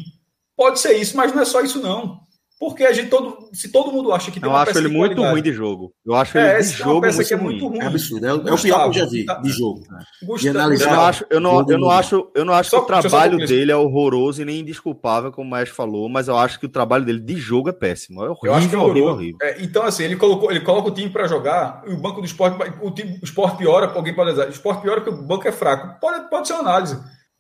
Pode 0.58 0.80
ser 0.80 0.94
isso, 0.98 1.16
mas 1.16 1.34
não 1.34 1.42
é 1.42 1.46
só 1.46 1.62
isso, 1.62 1.82
não. 1.82 2.20
Porque 2.62 2.84
a 2.84 2.94
gente 2.94 3.10
todo, 3.10 3.50
se 3.52 3.72
todo 3.72 3.92
mundo 3.92 4.14
acha 4.14 4.30
que 4.30 4.40
tem 4.40 4.48
eu 4.48 4.54
uma 4.54 4.62
acho 4.62 4.78
ele 4.78 4.88
muito 4.88 5.20
ruim 5.20 5.42
de 5.42 5.52
jogo. 5.52 5.92
Eu 6.06 6.14
acho 6.14 6.38
ele 6.38 6.46
é, 6.46 6.60
de 6.60 6.68
jogo 6.68 7.02
muito, 7.02 7.28
que 7.28 7.34
é 7.34 7.38
muito 7.38 7.68
ruim. 7.68 7.80
É 7.80 7.86
absurdo. 7.88 8.24
É, 8.24 8.30
é, 8.30 8.34
o 8.54 8.62
pior 8.62 8.84
que 8.84 8.88
eu 8.90 8.94
já 8.94 9.06
vi 9.08 9.26
de 9.26 9.50
jogo. 9.50 9.82
Gustavo, 10.22 10.72
eu 10.72 10.88
não 10.88 11.02
acho, 11.02 11.26
eu 11.32 11.40
não, 11.40 11.66
eu 11.68 11.80
não 11.80 11.90
acho, 11.90 12.32
eu 12.36 12.46
não 12.46 12.54
acho 12.54 12.70
só, 12.70 12.82
que 12.82 12.84
o 12.84 13.00
trabalho 13.02 13.40
dele 13.48 13.72
é 13.72 13.76
horroroso 13.76 14.44
e 14.44 14.46
nem 14.46 14.60
indesculpável, 14.60 15.32
como 15.32 15.48
o 15.48 15.50
Maestro 15.50 15.76
falou, 15.76 16.08
mas 16.08 16.28
eu 16.28 16.38
acho 16.38 16.60
que 16.60 16.68
o 16.68 16.70
trabalho 16.70 17.04
dele 17.04 17.20
de 17.20 17.36
jogo 17.36 17.68
é 17.68 17.74
péssimo. 17.74 18.24
É 18.24 18.30
horrível, 18.30 18.52
eu 18.52 18.54
acho 18.54 18.70
que 18.70 18.76
é 18.76 18.78
horrível, 18.78 19.10
horrível. 19.10 19.38
É, 19.42 19.64
então 19.64 19.82
assim, 19.82 20.04
ele 20.04 20.16
colocou, 20.16 20.52
ele 20.52 20.62
coloca 20.62 20.90
o 20.90 20.94
time 20.94 21.10
para 21.10 21.26
jogar, 21.26 21.82
e 21.88 21.92
o 21.92 21.98
banco 21.98 22.22
do 22.22 22.28
esporte, 22.28 22.60
o 22.80 22.92
time, 22.92 23.18
o 23.24 23.26
esporte 23.26 23.58
piora, 23.58 23.92
alguém 23.92 24.14
pode 24.14 24.30
dizer, 24.30 24.46
o 24.46 24.52
esporte 24.52 24.84
piora 24.84 25.02
porque 25.02 25.20
o 25.20 25.24
banco 25.24 25.48
é 25.48 25.52
fraco. 25.52 26.00
Pode, 26.00 26.30
pode 26.30 26.46
ser 26.46 26.54
uma 26.54 26.62
análise. 26.62 26.96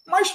Mas 0.07 0.33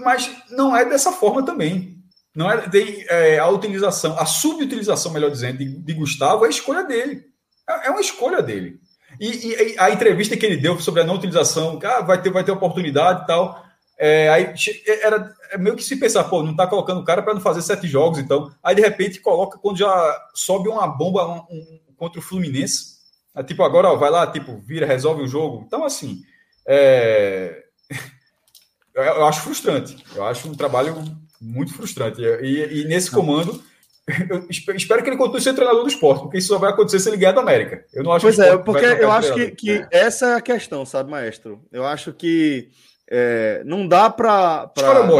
mas 0.00 0.30
não 0.50 0.76
é 0.76 0.84
dessa 0.84 1.12
forma 1.12 1.44
também. 1.44 1.95
Não 2.36 2.50
é, 2.50 2.68
tem 2.68 3.06
é, 3.08 3.38
a 3.38 3.48
utilização, 3.48 4.18
a 4.18 4.26
subutilização, 4.26 5.10
melhor 5.10 5.30
dizendo, 5.30 5.56
de, 5.56 5.64
de 5.64 5.94
Gustavo 5.94 6.44
é 6.44 6.48
a 6.48 6.50
escolha 6.50 6.84
dele. 6.84 7.24
É, 7.66 7.86
é 7.86 7.90
uma 7.90 8.00
escolha 8.02 8.42
dele. 8.42 8.78
E, 9.18 9.28
e, 9.46 9.78
a 9.78 9.90
entrevista 9.90 10.36
que 10.36 10.44
ele 10.44 10.58
deu 10.58 10.78
sobre 10.78 11.00
a 11.00 11.04
não 11.04 11.14
utilização, 11.14 11.80
ah, 11.82 12.02
vai 12.02 12.20
ter, 12.20 12.30
vai 12.30 12.44
ter 12.44 12.52
oportunidade 12.52 13.22
e 13.22 13.26
tal. 13.26 13.64
É, 13.98 14.28
aí 14.28 14.52
era 15.02 15.34
é 15.50 15.56
meio 15.56 15.74
que 15.74 15.82
se 15.82 15.96
pensar, 15.96 16.24
pô, 16.24 16.42
não 16.42 16.54
tá 16.54 16.66
colocando 16.66 17.00
o 17.00 17.04
cara 17.04 17.22
para 17.22 17.32
não 17.32 17.40
fazer 17.40 17.62
sete 17.62 17.88
jogos, 17.88 18.18
então. 18.18 18.52
Aí 18.62 18.74
de 18.74 18.82
repente 18.82 19.18
coloca 19.18 19.58
quando 19.58 19.78
já 19.78 20.28
sobe 20.34 20.68
uma 20.68 20.86
bomba 20.86 21.26
um, 21.26 21.38
um, 21.38 21.80
contra 21.96 22.18
o 22.18 22.22
Fluminense. 22.22 22.96
É, 23.34 23.42
tipo, 23.42 23.62
agora 23.62 23.88
ó, 23.88 23.96
vai 23.96 24.10
lá, 24.10 24.26
tipo, 24.26 24.58
vira, 24.58 24.84
resolve 24.84 25.22
o 25.22 25.28
jogo. 25.28 25.64
Então, 25.66 25.84
assim, 25.86 26.20
é... 26.68 27.62
eu 28.94 29.24
acho 29.24 29.40
frustrante. 29.40 30.04
Eu 30.14 30.26
acho 30.26 30.46
um 30.46 30.54
trabalho 30.54 30.94
muito 31.46 31.72
frustrante. 31.72 32.20
E, 32.20 32.80
e 32.80 32.84
nesse 32.84 33.10
comando, 33.10 33.62
eu 34.30 34.46
espero 34.50 35.02
que 35.02 35.10
ele 35.10 35.16
continue 35.16 35.40
sendo 35.40 35.56
treinador 35.56 35.82
do 35.82 35.88
esporte, 35.88 36.22
porque 36.22 36.38
isso 36.38 36.48
só 36.48 36.58
vai 36.58 36.70
acontecer 36.70 37.00
se 37.00 37.08
ele 37.08 37.16
ganhar 37.16 37.32
da 37.32 37.40
América. 37.40 37.84
Eu 37.92 38.02
não 38.02 38.12
acho 38.12 38.24
pois 38.24 38.38
é, 38.38 38.56
porque 38.56 38.84
eu 38.84 39.10
acho 39.10 39.34
que, 39.34 39.50
que 39.50 39.70
é. 39.70 39.88
essa 39.90 40.26
é 40.26 40.34
a 40.34 40.40
questão, 40.40 40.84
sabe, 40.84 41.10
maestro? 41.10 41.64
Eu 41.72 41.86
acho 41.86 42.12
que 42.12 42.68
é, 43.10 43.62
não 43.64 43.86
dá 43.86 44.10
para 44.10 44.70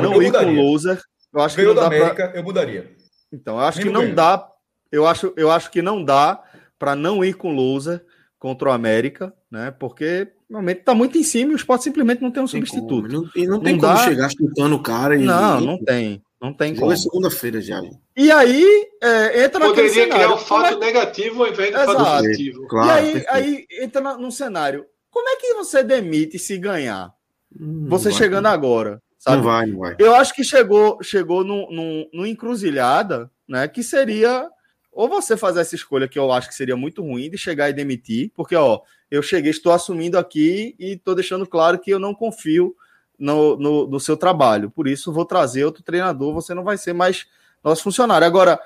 não 0.03 0.23
ir 0.23 0.33
com 0.33 0.45
o 0.45 0.55
loser. 0.55 1.01
Eu 1.33 1.41
acho 1.43 1.57
Ganhou 1.57 1.75
que 1.75 1.81
não 1.81 1.89
da 1.89 1.97
América, 1.97 2.29
pra... 2.29 2.39
eu 2.39 2.45
mudaria. 2.45 2.91
Então, 3.33 3.57
eu 3.57 3.65
acho 3.65 3.79
Nem 3.79 3.87
que 3.87 3.93
não 3.93 4.15
dá. 4.15 4.49
Eu 4.91 5.07
acho, 5.07 5.33
eu 5.37 5.51
acho 5.51 5.71
que 5.71 5.83
não 5.83 6.03
dá 6.03 6.43
para 6.79 6.95
não 6.95 7.25
ir 7.25 7.35
com 7.35 7.53
loser 7.53 8.05
contra 8.39 8.69
o 8.69 8.73
América, 8.73 9.33
né? 9.51 9.71
Porque 9.71 10.29
momento 10.49 10.81
está 10.81 10.95
muito 10.95 11.19
em 11.19 11.23
cima 11.23 11.53
e 11.53 11.55
o 11.55 11.57
esporte 11.57 11.85
simplesmente 11.85 12.23
não 12.23 12.31
tem 12.31 12.43
um 12.43 12.47
substituto. 12.47 13.09
Não, 13.09 13.29
e 13.35 13.47
não 13.47 13.61
tem 13.61 13.73
não 13.75 13.81
como 13.81 13.95
dá... 13.95 14.05
chegar 14.05 14.31
chutando 14.31 14.77
o 14.77 14.83
cara 14.83 15.17
e. 15.17 15.25
Não, 15.25 15.61
não 15.61 15.85
tem. 15.85 16.23
Não 16.41 16.53
tem 16.53 16.75
como. 16.75 16.93
É 16.93 16.97
segunda-feira 16.97 17.61
já. 17.61 17.83
E 18.17 18.31
aí 18.31 18.89
é, 19.03 19.45
entra 19.45 19.61
Poderia 19.61 19.91
criar 19.91 20.13
cenário. 20.15 20.35
um 20.35 20.39
fato 20.39 20.77
é... 20.77 20.79
negativo 20.79 21.43
ao 21.43 21.51
invés 21.51 21.71
de 21.75 21.85
fato 21.85 22.05
positivo. 22.05 22.69
Claro, 22.69 23.07
e 23.07 23.11
aí, 23.11 23.25
aí 23.29 23.67
entra 23.81 24.17
num 24.17 24.31
cenário. 24.31 24.85
Como 25.11 25.29
é 25.29 25.37
que 25.37 25.55
você 25.55 25.83
demite 25.83 26.39
se 26.39 26.59
ganhar? 26.59 27.11
Hum, 27.59 27.87
você 27.89 28.13
chegando 28.13 28.45
vai. 28.45 28.53
agora. 28.53 29.03
Sabe? 29.19 29.39
Não 29.39 29.45
vai, 29.45 29.67
não 29.67 29.79
vai. 29.79 29.97
Eu 29.99 30.15
acho 30.15 30.35
que 30.35 30.45
chegou, 30.45 31.03
chegou 31.03 31.43
num, 31.43 31.67
num, 31.71 32.09
num 32.13 32.27
encruzilhada, 32.27 33.31
né? 33.49 33.67
Que 33.67 33.83
seria 33.83 34.49
ou 34.97 35.11
você 35.11 35.37
fazer 35.37 35.61
essa 35.61 35.75
escolha 35.75 36.09
que 36.09 36.19
eu 36.19 36.33
acho 36.33 36.49
que 36.49 36.55
seria 36.55 36.75
muito 36.75 37.03
ruim 37.03 37.29
de 37.29 37.37
chegar 37.37 37.69
e 37.69 37.73
demitir, 37.75 38.33
porque 38.35 38.57
ó, 38.57 38.81
eu 39.11 39.21
cheguei, 39.21 39.51
estou 39.51 39.71
assumindo 39.71 40.19
aqui 40.19 40.75
e 40.79 40.93
estou 40.93 41.15
deixando 41.15 41.47
claro 41.47 41.79
que 41.79 41.91
eu 41.91 41.99
não 41.99 42.15
confio 42.15 42.75
no, 43.19 43.59
no, 43.59 43.87
no, 43.87 44.01
seu 44.01 44.17
trabalho. 44.17 44.71
Por 44.71 44.89
isso, 44.89 45.13
vou 45.13 45.27
trazer 45.27 45.67
outro 45.67 45.83
treinador, 45.83 46.33
você 46.33 46.55
não 46.55 46.65
vai 46.65 46.79
ser 46.79 46.95
mais 46.95 47.27
nosso 47.63 47.83
funcionário. 47.83 48.27
Agora, 48.27 48.59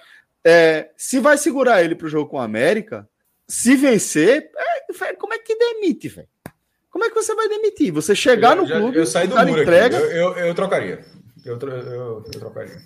é, 0.44 0.90
se 0.96 1.18
vai 1.18 1.36
segurar 1.36 1.82
ele 1.82 1.96
para 1.96 2.06
o 2.06 2.10
jogo 2.10 2.30
com 2.30 2.38
a 2.38 2.44
América, 2.44 3.08
se 3.48 3.74
vencer, 3.74 4.52
é, 4.56 5.14
como 5.14 5.34
é 5.34 5.38
que 5.38 5.56
demite, 5.56 6.08
velho? 6.08 6.28
Como 6.92 7.04
é 7.04 7.08
que 7.08 7.14
você 7.16 7.34
vai 7.34 7.48
demitir? 7.48 7.92
Você 7.92 8.14
chegar 8.14 8.56
eu, 8.56 8.62
no 8.62 8.68
clube, 8.68 8.98
eu 8.98 9.06
saí 9.06 9.26
do 9.26 9.34
muro 9.36 9.62
entrega... 9.62 9.96
Eu, 9.96 10.36
eu, 10.36 10.46
eu, 10.46 10.54
trocaria. 10.54 11.04
Eu, 11.44 11.54
eu 11.54 12.38
trocaria. 12.38 12.78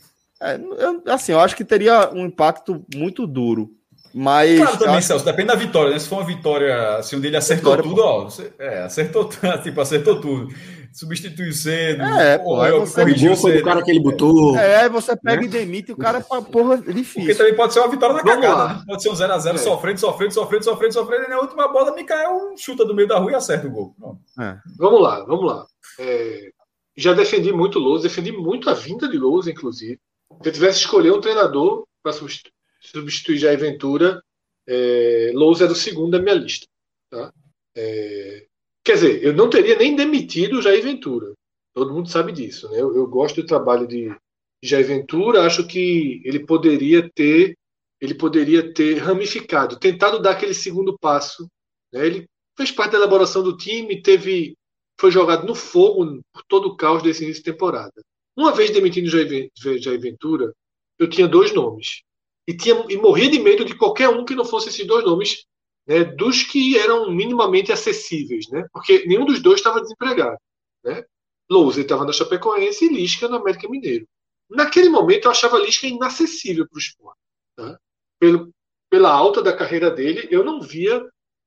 É, 0.44 0.56
eu, 0.56 1.02
assim, 1.06 1.32
eu 1.32 1.40
acho 1.40 1.56
que 1.56 1.64
teria 1.64 2.10
um 2.12 2.26
impacto 2.26 2.84
muito 2.94 3.26
duro. 3.26 3.70
Mas. 4.14 4.58
Claro, 4.58 4.78
também, 4.78 4.96
acho... 4.96 5.08
Celso, 5.08 5.24
depende 5.24 5.48
da 5.48 5.56
vitória, 5.56 5.90
né? 5.90 5.98
Se 5.98 6.08
for 6.08 6.18
uma 6.18 6.26
vitória, 6.26 6.98
assim, 6.98 7.16
onde 7.16 7.26
ele 7.26 7.36
acertou 7.36 7.76
vitória, 7.76 7.90
tudo, 7.90 8.02
pô. 8.02 8.42
ó. 8.62 8.62
É, 8.62 8.82
acertou, 8.82 9.28
tipo, 9.64 9.80
acertou 9.80 10.20
tudo. 10.20 10.54
Substituiu 10.92 11.52
cedo, 11.52 12.04
é, 12.04 12.38
pô, 12.38 12.60
aí 12.60 12.70
você 12.70 13.00
corrigiu 13.00 13.34
cedo. 13.34 13.58
o 13.58 13.64
cara 13.64 13.82
que 13.82 13.90
ele 13.90 13.98
botou. 13.98 14.56
É, 14.56 14.82
aí 14.82 14.88
você 14.88 15.16
pega 15.16 15.40
né? 15.40 15.46
e 15.46 15.50
demite 15.50 15.90
o 15.90 15.96
cara 15.96 16.20
pra 16.20 16.40
porra 16.40 16.76
difícil. 16.76 17.22
Porque 17.22 17.34
também 17.34 17.56
pode 17.56 17.72
ser 17.72 17.80
uma 17.80 17.88
vitória 17.88 18.14
na 18.14 18.22
Vamos 18.22 18.40
cagada, 18.40 18.74
né? 18.74 18.82
Pode 18.86 19.02
ser 19.02 19.08
um 19.10 19.14
0x0 19.14 19.54
é. 19.54 19.58
sofrendo, 19.58 19.98
sofrendo, 19.98 20.34
sofrendo, 20.34 20.64
sofrendo, 20.64 20.94
sofrendo, 20.94 21.24
e 21.24 21.28
na 21.30 21.40
última 21.40 21.66
bola, 21.66 21.92
Mikael 21.96 22.54
chuta 22.56 22.84
do 22.84 22.94
meio 22.94 23.08
da 23.08 23.18
rua 23.18 23.32
e 23.32 23.34
acerta 23.34 23.66
o 23.66 23.70
gol. 23.72 23.96
É. 24.40 24.56
Vamos 24.78 25.02
lá, 25.02 25.24
vamos 25.24 25.44
lá. 25.44 25.66
É, 25.98 26.50
já 26.96 27.12
defendi 27.12 27.52
muito 27.52 27.80
Lousa, 27.80 28.04
defendi 28.04 28.30
muito 28.30 28.70
a 28.70 28.74
vinda 28.74 29.08
de 29.08 29.18
Lousa, 29.18 29.50
inclusive. 29.50 29.98
Se 30.44 30.50
eu 30.50 30.52
tivesse 30.52 30.80
escolher 30.80 31.10
um 31.10 31.22
treinador 31.22 31.86
para 32.02 32.12
substituir 32.12 32.52
substituir 32.82 33.38
Jair 33.38 33.58
Ventura, 33.58 34.22
é, 34.66 35.32
Lousa 35.32 35.64
era 35.64 35.72
o 35.72 35.76
segundo 35.76 36.10
da 36.10 36.18
minha 36.18 36.34
lista. 36.34 36.66
Tá? 37.10 37.32
É, 37.74 38.46
quer 38.84 38.92
dizer, 38.92 39.24
eu 39.24 39.32
não 39.32 39.48
teria 39.48 39.74
nem 39.74 39.96
demitido 39.96 40.58
o 40.58 40.62
Jair 40.62 40.82
Ventura. 40.82 41.32
Todo 41.72 41.94
mundo 41.94 42.10
sabe 42.10 42.30
disso. 42.30 42.70
Né? 42.70 42.78
Eu, 42.78 42.94
eu 42.94 43.06
gosto 43.06 43.40
do 43.40 43.46
trabalho 43.46 43.88
de 43.88 44.14
Jair 44.62 44.86
Ventura, 44.86 45.46
acho 45.46 45.66
que 45.66 46.20
ele 46.26 46.44
poderia 46.44 47.10
ter 47.14 47.56
ele 47.98 48.12
poderia 48.12 48.74
ter 48.74 48.98
ramificado, 48.98 49.78
tentado 49.78 50.20
dar 50.20 50.32
aquele 50.32 50.52
segundo 50.52 50.98
passo. 50.98 51.48
Né? 51.90 52.04
Ele 52.06 52.28
fez 52.54 52.70
parte 52.70 52.92
da 52.92 52.98
elaboração 52.98 53.42
do 53.42 53.56
time, 53.56 54.02
teve 54.02 54.54
foi 55.00 55.10
jogado 55.10 55.46
no 55.46 55.54
fogo 55.54 56.20
por 56.30 56.44
todo 56.46 56.68
o 56.68 56.76
caos 56.76 57.02
desse 57.02 57.24
início 57.24 57.42
de 57.42 57.50
temporada. 57.50 58.04
Uma 58.36 58.52
vez 58.52 58.70
demitindo 58.70 59.08
Jair, 59.08 60.00
Ventura, 60.00 60.52
eu 60.98 61.08
tinha 61.08 61.28
dois 61.28 61.52
nomes 61.52 62.02
e, 62.46 62.56
tinha, 62.56 62.84
e 62.88 62.96
morria 62.96 63.30
de 63.30 63.38
medo 63.38 63.64
de 63.64 63.76
qualquer 63.76 64.08
um 64.08 64.24
que 64.24 64.34
não 64.34 64.44
fosse 64.44 64.68
esses 64.68 64.86
dois 64.86 65.04
nomes, 65.04 65.46
né, 65.86 66.04
dos 66.04 66.42
que 66.42 66.78
eram 66.78 67.10
minimamente 67.10 67.72
acessíveis, 67.72 68.48
né, 68.50 68.66
porque 68.72 69.06
nenhum 69.06 69.24
dos 69.24 69.40
dois 69.40 69.60
estava 69.60 69.80
desempregado. 69.80 70.38
Né? 70.82 71.04
Lousa 71.50 71.80
estava 71.80 72.04
na 72.04 72.12
Chapecoense 72.12 72.84
e 72.84 72.92
Lisca 72.92 73.28
no 73.28 73.36
América 73.36 73.68
Mineiro. 73.68 74.06
Naquele 74.50 74.88
momento 74.88 75.26
eu 75.26 75.30
achava 75.30 75.58
Lisca 75.58 75.86
inacessível 75.86 76.66
para 76.68 76.76
o 76.76 76.80
esporte. 76.80 77.20
Tá? 77.56 77.78
Pelo, 78.18 78.50
pela 78.90 79.12
alta 79.12 79.42
da 79.42 79.56
carreira 79.56 79.90
dele, 79.90 80.28
eu 80.30 80.44
não 80.44 80.60
via 80.60 81.04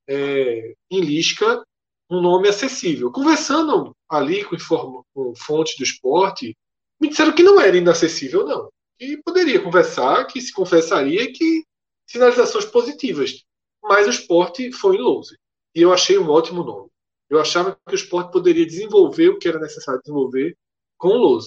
é, 0.08 0.74
em 0.90 1.02
Lisca 1.02 1.64
um 2.10 2.22
nome 2.22 2.48
acessível. 2.48 3.12
Conversando 3.12 3.96
ali 4.10 4.44
com, 4.44 4.56
com 5.14 5.36
fontes 5.36 5.78
do 5.78 5.84
esporte, 5.84 6.56
me 7.00 7.10
disseram 7.10 7.34
que 7.34 7.44
não 7.44 7.60
era 7.60 7.78
inacessível, 7.78 8.46
não 8.46 8.70
que 8.98 9.18
poderia 9.24 9.62
conversar, 9.62 10.26
que 10.26 10.42
se 10.42 10.52
confessaria 10.52 11.32
que 11.32 11.64
sinalizações 12.06 12.66
positivas. 12.66 13.44
Mas 13.84 14.08
o 14.08 14.10
esporte 14.10 14.72
foi 14.72 14.98
em 14.98 15.02
Lousa. 15.02 15.38
E 15.76 15.82
eu 15.82 15.94
achei 15.94 16.18
um 16.18 16.30
ótimo 16.30 16.64
nome. 16.64 16.90
Eu 17.30 17.40
achava 17.40 17.78
que 17.88 17.94
o 17.94 17.96
esporte 17.96 18.32
poderia 18.32 18.66
desenvolver 18.66 19.30
o 19.30 19.38
que 19.38 19.48
era 19.48 19.60
necessário 19.60 20.02
desenvolver 20.02 20.58
com 20.98 21.10
o. 21.10 21.40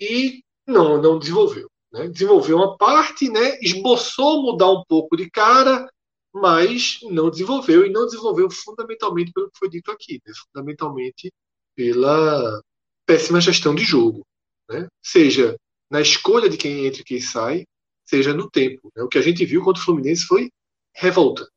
E 0.00 0.42
não, 0.66 1.00
não 1.00 1.18
desenvolveu. 1.18 1.68
Né? 1.92 2.08
Desenvolveu 2.08 2.56
uma 2.56 2.76
parte, 2.76 3.28
né? 3.28 3.58
esboçou 3.60 4.42
mudar 4.42 4.70
um 4.70 4.84
pouco 4.84 5.16
de 5.16 5.28
cara, 5.30 5.88
mas 6.32 7.00
não 7.10 7.30
desenvolveu. 7.30 7.84
E 7.84 7.90
não 7.90 8.04
desenvolveu 8.04 8.48
fundamentalmente 8.50 9.32
pelo 9.32 9.50
que 9.50 9.58
foi 9.58 9.68
dito 9.68 9.90
aqui. 9.90 10.20
Né? 10.24 10.32
Fundamentalmente 10.46 11.32
pela 11.74 12.60
péssima 13.06 13.40
gestão 13.40 13.74
de 13.74 13.82
jogo. 13.82 14.24
Né? 14.68 14.86
Seja 15.02 15.56
na 15.90 16.00
escolha 16.00 16.48
de 16.48 16.56
quem 16.56 16.86
entra 16.86 17.00
e 17.00 17.04
quem 17.04 17.20
sai, 17.20 17.64
seja 18.04 18.32
no 18.32 18.50
tempo. 18.50 18.90
Né? 18.96 19.02
O 19.02 19.08
que 19.08 19.18
a 19.18 19.22
gente 19.22 19.44
viu 19.44 19.62
contra 19.62 19.80
o 19.80 19.84
Fluminense 19.84 20.24
foi 20.24 20.50
revoltante. 20.94 21.50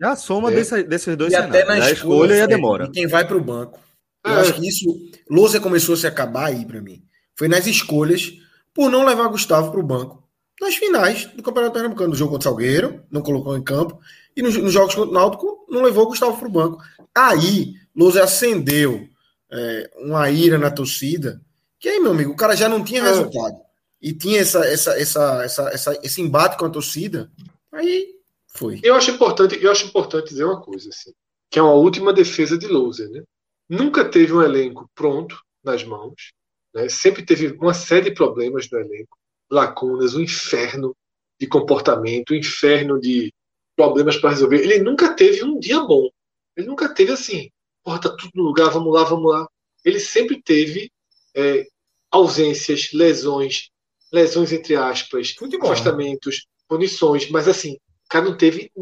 É 0.00 0.06
a 0.06 0.16
soma 0.16 0.50
é. 0.50 0.56
desse, 0.56 0.82
desses 0.82 1.16
dois 1.16 1.32
e 1.32 1.36
cenários. 1.36 1.56
Até 1.56 1.64
na 1.66 1.84
a 1.84 1.90
escolha, 1.90 2.34
e 2.34 2.40
a 2.40 2.46
demora. 2.46 2.86
E 2.86 2.90
quem 2.90 3.06
vai 3.06 3.26
para 3.26 3.36
o 3.36 3.42
banco. 3.42 3.80
Eu 4.24 4.32
é. 4.32 4.40
acho 4.40 4.54
que 4.54 4.68
isso. 4.68 4.84
Lousa 5.30 5.60
começou 5.60 5.94
a 5.94 5.98
se 5.98 6.06
acabar 6.06 6.46
aí 6.46 6.64
para 6.64 6.80
mim. 6.80 7.02
Foi 7.36 7.48
nas 7.48 7.66
escolhas 7.66 8.32
por 8.74 8.90
não 8.90 9.04
levar 9.04 9.28
Gustavo 9.28 9.70
para 9.70 9.80
o 9.80 9.86
banco. 9.86 10.22
Nas 10.60 10.76
finais 10.76 11.26
do 11.26 11.42
Campeonato 11.42 11.74
Pernambucano, 11.74 12.10
no 12.10 12.16
jogo 12.16 12.32
contra 12.32 12.48
o 12.48 12.50
Salgueiro, 12.50 13.02
não 13.10 13.22
colocou 13.22 13.56
em 13.56 13.62
campo. 13.62 14.00
E 14.34 14.42
nos, 14.42 14.56
nos 14.56 14.72
jogos 14.72 14.94
contra 14.94 15.10
o 15.10 15.14
Náutico, 15.14 15.66
não 15.68 15.82
levou 15.82 16.04
o 16.04 16.08
Gustavo 16.08 16.36
para 16.36 16.48
o 16.48 16.52
banco. 16.52 16.82
Aí, 17.14 17.74
Lousa 17.94 18.24
acendeu 18.24 19.08
é, 19.50 19.90
uma 19.96 20.30
ira 20.30 20.58
na 20.58 20.70
torcida. 20.70 21.40
Que 21.78 21.88
aí, 21.88 22.00
meu 22.00 22.12
amigo, 22.12 22.32
o 22.32 22.36
cara 22.36 22.56
já 22.56 22.68
não 22.68 22.82
tinha 22.82 23.00
é. 23.00 23.04
resultado 23.04 23.66
e 24.00 24.12
tinha 24.12 24.40
essa, 24.40 24.64
essa, 24.64 24.98
essa, 24.98 25.44
essa, 25.44 25.62
essa, 25.70 26.00
esse 26.02 26.20
embate 26.20 26.56
com 26.56 26.66
a 26.66 26.70
torcida, 26.70 27.30
aí 27.72 28.14
foi. 28.48 28.80
Eu 28.82 28.94
acho 28.94 29.10
importante, 29.10 29.58
eu 29.62 29.70
acho 29.70 29.86
importante 29.86 30.28
dizer 30.28 30.44
uma 30.44 30.60
coisa, 30.60 30.88
assim, 30.88 31.12
que 31.50 31.58
é 31.58 31.62
uma 31.62 31.74
última 31.74 32.12
defesa 32.12 32.56
de 32.58 32.66
Loser, 32.66 33.10
né? 33.10 33.22
Nunca 33.68 34.04
teve 34.04 34.32
um 34.32 34.42
elenco 34.42 34.88
pronto 34.94 35.40
nas 35.62 35.82
mãos, 35.82 36.32
né? 36.74 36.88
sempre 36.88 37.24
teve 37.24 37.48
uma 37.58 37.74
série 37.74 38.10
de 38.10 38.14
problemas 38.14 38.70
no 38.70 38.78
elenco, 38.78 39.18
lacunas, 39.50 40.14
um 40.14 40.20
inferno 40.20 40.94
de 41.38 41.46
comportamento, 41.46 42.32
um 42.32 42.36
inferno 42.36 43.00
de 43.00 43.32
problemas 43.74 44.16
para 44.16 44.30
resolver. 44.30 44.60
Ele 44.60 44.78
nunca 44.78 45.14
teve 45.14 45.44
um 45.44 45.58
dia 45.58 45.80
bom. 45.80 46.08
Ele 46.56 46.66
nunca 46.66 46.88
teve 46.88 47.12
assim, 47.12 47.50
porra, 47.84 48.00
tá 48.00 48.10
tudo 48.10 48.30
no 48.34 48.44
lugar, 48.44 48.70
vamos 48.70 48.92
lá, 48.92 49.04
vamos 49.04 49.30
lá. 49.30 49.46
Ele 49.84 50.00
sempre 50.00 50.40
teve 50.40 50.90
é, 51.36 51.66
ausências, 52.10 52.92
lesões, 52.92 53.70
lesões 54.12 54.52
entre 54.52 54.74
aspas, 54.74 55.32
Futebol, 55.32 55.70
afastamentos, 55.70 56.36
né? 56.36 56.42
punições, 56.68 57.30
mas 57.30 57.46
assim, 57.46 57.74
o 57.74 58.08
cara 58.08 58.24
não 58.24 58.36
teve 58.36 58.72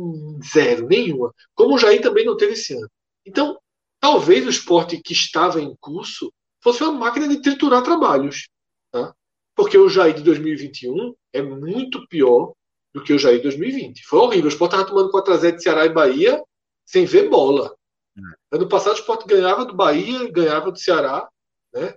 zero, 0.52 0.86
nenhuma. 0.86 1.34
Como 1.54 1.74
o 1.74 1.78
Jair 1.78 2.00
também 2.00 2.24
não 2.24 2.36
teve 2.36 2.52
esse 2.52 2.74
ano. 2.74 2.88
Então, 3.26 3.58
talvez 4.00 4.46
o 4.46 4.50
esporte 4.50 5.00
que 5.00 5.12
estava 5.12 5.60
em 5.60 5.74
curso 5.80 6.32
fosse 6.62 6.82
uma 6.82 6.92
máquina 6.92 7.26
de 7.26 7.40
triturar 7.40 7.82
trabalhos. 7.82 8.48
Tá? 8.92 9.14
Porque 9.56 9.76
o 9.78 9.88
Jair 9.88 10.14
de 10.14 10.22
2021 10.22 11.14
é 11.32 11.42
muito 11.42 12.06
pior 12.08 12.52
do 12.92 13.02
que 13.02 13.12
o 13.12 13.18
Jair 13.18 13.38
de 13.38 13.44
2020. 13.44 14.04
Foi 14.06 14.18
horrível. 14.20 14.46
O 14.46 14.48
esporte 14.48 14.72
estava 14.72 14.88
tomando 14.88 15.10
4x0 15.10 15.56
de 15.56 15.62
Ceará 15.62 15.86
e 15.86 15.92
Bahia 15.92 16.42
sem 16.84 17.04
ver 17.04 17.28
bola. 17.28 17.74
É. 18.16 18.56
Ano 18.56 18.68
passado 18.68 18.92
o 18.92 18.98
esporte 18.98 19.26
ganhava 19.26 19.64
do 19.64 19.74
Bahia, 19.74 20.30
ganhava 20.30 20.70
do 20.70 20.78
Ceará, 20.78 21.28
né? 21.72 21.94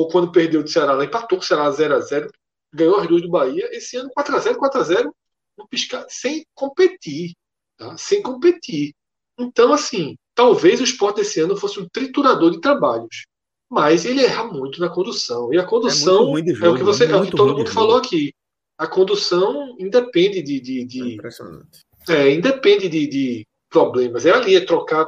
Ou 0.00 0.08
quando 0.08 0.32
perdeu 0.32 0.62
do 0.62 0.70
Ceará, 0.70 0.92
lá 0.92 1.04
empatou 1.04 1.38
com 1.38 1.44
o 1.44 1.46
Ceará 1.46 1.70
0x0 1.70 2.30
ganhou 2.72 2.96
as 2.96 3.06
duas 3.06 3.22
do 3.22 3.28
Bahia. 3.28 3.68
Esse 3.72 3.96
ano 3.96 4.10
4x0, 4.16 4.56
4x0, 4.56 5.10
no 5.58 5.68
piscar, 5.68 6.06
sem 6.08 6.44
competir. 6.54 7.32
Tá? 7.76 7.96
Sem 7.96 8.22
competir. 8.22 8.92
Então, 9.38 9.72
assim, 9.72 10.16
talvez 10.34 10.80
o 10.80 10.84
esporte 10.84 11.20
esse 11.20 11.40
ano 11.40 11.56
fosse 11.56 11.80
um 11.80 11.88
triturador 11.88 12.50
de 12.50 12.60
trabalhos. 12.60 13.26
Mas 13.68 14.04
ele 14.04 14.24
erra 14.24 14.44
muito 14.44 14.80
na 14.80 14.88
condução. 14.88 15.52
E 15.52 15.58
a 15.58 15.64
condução 15.64 16.36
é, 16.36 16.40
é 16.40 16.68
o 16.68 16.76
que, 16.76 16.82
você, 16.82 17.04
é, 17.04 17.16
o 17.16 17.24
que 17.24 17.30
todo 17.30 17.56
mundo 17.56 17.70
falou 17.70 17.96
aqui. 17.96 18.32
a 18.76 18.86
condução 18.86 19.76
independe 19.78 20.42
de. 20.42 20.60
de, 20.60 20.84
de 20.84 21.02
é 21.02 21.14
impressionante. 21.14 21.80
É, 22.08 22.34
independe 22.34 22.88
de, 22.88 23.06
de 23.06 23.46
problemas. 23.68 24.26
É 24.26 24.32
ali, 24.32 24.56
é 24.56 24.60
trocar. 24.64 25.06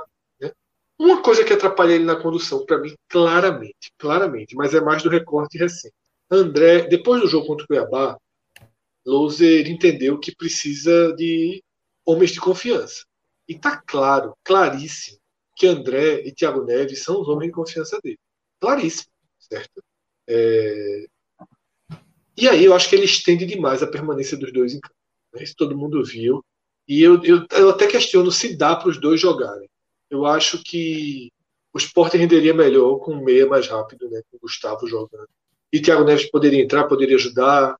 Uma 0.98 1.22
coisa 1.22 1.44
que 1.44 1.52
atrapalha 1.52 1.94
ele 1.94 2.04
na 2.04 2.16
condução, 2.16 2.64
para 2.64 2.78
mim, 2.78 2.94
claramente, 3.08 3.92
claramente, 3.98 4.54
mas 4.54 4.74
é 4.74 4.80
mais 4.80 5.02
do 5.02 5.08
recorte 5.08 5.58
recente. 5.58 5.94
André, 6.30 6.86
depois 6.88 7.20
do 7.20 7.28
jogo 7.28 7.46
contra 7.46 7.64
o 7.64 7.68
Cuiabá, 7.68 8.16
Louser 9.04 9.68
entendeu 9.68 10.18
que 10.18 10.34
precisa 10.34 11.12
de 11.14 11.62
homens 12.06 12.30
de 12.30 12.40
confiança. 12.40 13.04
E 13.48 13.58
tá 13.58 13.76
claro, 13.84 14.36
claríssimo, 14.44 15.18
que 15.56 15.66
André 15.66 16.22
e 16.26 16.32
Thiago 16.32 16.64
Neves 16.64 17.02
são 17.02 17.20
os 17.20 17.28
homens 17.28 17.48
de 17.48 17.54
confiança 17.54 17.98
dele. 18.02 18.18
Claríssimo, 18.60 19.10
certo? 19.38 19.82
É, 20.28 21.06
e 22.36 22.48
aí 22.48 22.64
eu 22.64 22.74
acho 22.74 22.88
que 22.88 22.96
ele 22.96 23.04
estende 23.04 23.44
demais 23.44 23.82
a 23.82 23.86
permanência 23.86 24.36
dos 24.36 24.52
dois 24.52 24.74
em 24.74 24.80
campo. 24.80 24.94
Né? 25.34 25.42
Isso 25.42 25.54
todo 25.56 25.76
mundo 25.76 26.02
viu. 26.04 26.44
E 26.88 27.02
eu, 27.02 27.22
eu, 27.22 27.46
eu 27.52 27.70
até 27.70 27.86
questiono 27.86 28.30
se 28.30 28.56
dá 28.56 28.74
para 28.74 28.88
os 28.88 29.00
dois 29.00 29.20
jogarem. 29.20 29.68
Eu 30.12 30.26
acho 30.26 30.62
que 30.62 31.32
o 31.72 31.78
Sport 31.78 32.12
renderia 32.12 32.52
melhor 32.52 32.98
com 32.98 33.12
o 33.12 33.24
meia 33.24 33.46
mais 33.46 33.66
rápido, 33.66 34.10
né? 34.10 34.20
com 34.30 34.36
o 34.36 34.40
Gustavo 34.40 34.86
jogando. 34.86 35.26
E 35.72 35.80
Thiago 35.80 36.04
Neves 36.04 36.30
poderia 36.30 36.62
entrar, 36.62 36.84
poderia 36.84 37.16
ajudar, 37.16 37.76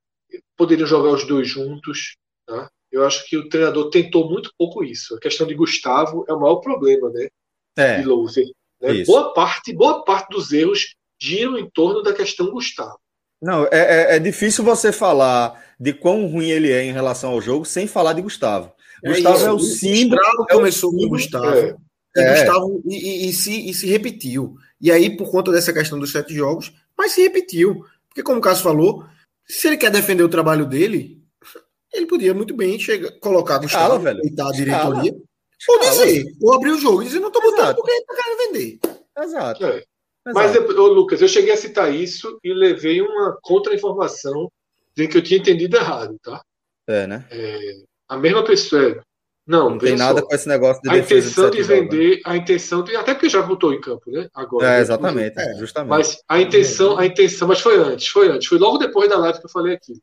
poderiam 0.57 0.87
jogar 0.87 1.11
os 1.11 1.27
dois 1.27 1.47
juntos. 1.47 2.17
Tá? 2.47 2.71
Eu 2.91 3.05
acho 3.05 3.23
que 3.27 3.37
o 3.37 3.47
treinador 3.47 3.91
tentou 3.91 4.27
muito 4.27 4.51
pouco 4.57 4.83
isso. 4.83 5.15
A 5.15 5.19
questão 5.19 5.45
de 5.45 5.53
Gustavo 5.53 6.25
é 6.27 6.33
o 6.33 6.39
maior 6.39 6.55
problema 6.55 7.07
né? 7.11 7.27
É, 7.77 8.01
de 8.01 8.07
Louser. 8.07 8.47
Né? 8.81 9.03
Boa, 9.03 9.31
parte, 9.31 9.71
boa 9.71 10.03
parte 10.03 10.31
dos 10.31 10.51
erros 10.51 10.95
giram 11.21 11.55
em 11.55 11.69
torno 11.69 12.01
da 12.01 12.13
questão 12.13 12.49
Gustavo. 12.49 12.97
Não, 13.39 13.65
é, 13.65 13.69
é, 13.71 14.15
é, 14.15 14.19
difícil 14.19 14.63
você 14.63 14.91
falar 14.91 15.63
de 15.79 15.93
quão 15.93 16.25
ruim 16.25 16.49
ele 16.49 16.71
é 16.71 16.83
em 16.83 16.93
relação 16.93 17.33
ao 17.33 17.41
jogo 17.41 17.63
sem 17.63 17.85
falar 17.85 18.13
de 18.13 18.23
Gustavo. 18.23 18.73
É 19.03 19.09
Gustavo 19.09 19.35
isso, 19.35 19.45
é 19.45 19.51
o 19.51 19.59
símbolo. 19.59 20.19
O 20.39 20.45
é 20.49 20.53
começou 20.55 20.89
com 20.89 21.05
o 21.05 21.09
Gustavo. 21.09 21.79
É. 22.15 22.21
E, 22.21 22.23
é. 22.23 22.33
Gustavo 22.33 22.81
e, 22.85 22.95
e, 22.95 23.29
e, 23.29 23.33
se, 23.33 23.69
e 23.69 23.73
se 23.73 23.87
repetiu. 23.87 24.55
E 24.79 24.91
aí, 24.91 25.15
por 25.15 25.31
conta 25.31 25.51
dessa 25.51 25.73
questão 25.73 25.99
dos 25.99 26.11
sete 26.11 26.33
jogos, 26.33 26.73
mas 26.97 27.11
se 27.11 27.21
repetiu. 27.21 27.85
Porque, 28.07 28.21
como 28.21 28.39
o 28.39 28.41
Cássio 28.41 28.63
falou, 28.63 29.05
se 29.47 29.67
ele 29.67 29.77
quer 29.77 29.89
defender 29.89 30.23
o 30.23 30.29
trabalho 30.29 30.65
dele, 30.65 31.23
ele 31.91 32.05
podia 32.05 32.33
muito 32.33 32.55
bem 32.55 32.79
chegar, 32.79 33.11
colocar 33.19 33.59
Gustavo, 33.59 33.99
velho. 33.99 34.19
a 34.19 34.51
diretoria, 34.51 35.15
ou 35.69 35.79
dizer, 35.79 36.25
ou 36.41 36.53
abrir 36.53 36.71
o 36.71 36.79
jogo 36.79 37.01
e 37.01 37.05
dizer, 37.05 37.19
não 37.19 37.27
estou 37.27 37.41
botando 37.41 37.75
porque 37.75 37.91
ele 37.91 38.05
tá 38.05 38.15
querendo 38.15 38.37
vender. 38.37 38.79
Exato. 39.19 39.65
É. 39.65 39.83
Mas, 40.25 40.55
ô, 40.55 40.87
Lucas, 40.87 41.21
eu 41.21 41.27
cheguei 41.27 41.51
a 41.51 41.57
citar 41.57 41.93
isso 41.93 42.39
e 42.43 42.53
levei 42.53 43.01
uma 43.01 43.37
contra-informação 43.41 44.49
de 44.95 45.07
que 45.07 45.17
eu 45.17 45.21
tinha 45.21 45.39
entendido 45.39 45.75
errado, 45.75 46.17
tá? 46.23 46.41
É, 46.87 47.05
né? 47.07 47.25
É, 47.29 47.59
a 48.07 48.17
mesma 48.17 48.43
pessoa. 48.43 49.03
É, 49.45 49.51
não, 49.51 49.71
não 49.71 49.77
tem 49.77 49.95
nada 49.95 50.21
só, 50.21 50.25
com 50.27 50.35
esse 50.35 50.47
negócio 50.47 50.81
de 50.81 50.89
A 50.89 50.97
intenção 50.97 51.49
de, 51.49 51.57
de 51.57 51.63
vender, 51.63 52.21
a 52.25 52.37
intenção 52.37 52.83
de. 52.83 52.95
Até 52.95 53.13
porque 53.13 53.29
já 53.29 53.41
voltou 53.41 53.73
em 53.73 53.81
campo, 53.81 54.09
né? 54.09 54.27
Agora. 54.33 54.77
É, 54.77 54.79
exatamente, 54.79 55.39
é, 55.39 55.55
justamente. 55.55 55.89
Mas 55.89 56.17
a 56.27 56.41
intenção, 56.41 56.97
a 56.97 57.05
intenção, 57.05 57.47
mas 57.47 57.59
foi 57.59 57.77
antes, 57.77 58.07
foi 58.07 58.29
antes, 58.29 58.47
foi 58.47 58.57
logo 58.57 58.77
depois 58.77 59.09
da 59.09 59.17
live 59.17 59.39
que 59.39 59.45
eu 59.45 59.49
falei 59.49 59.75
aqui. 59.75 59.93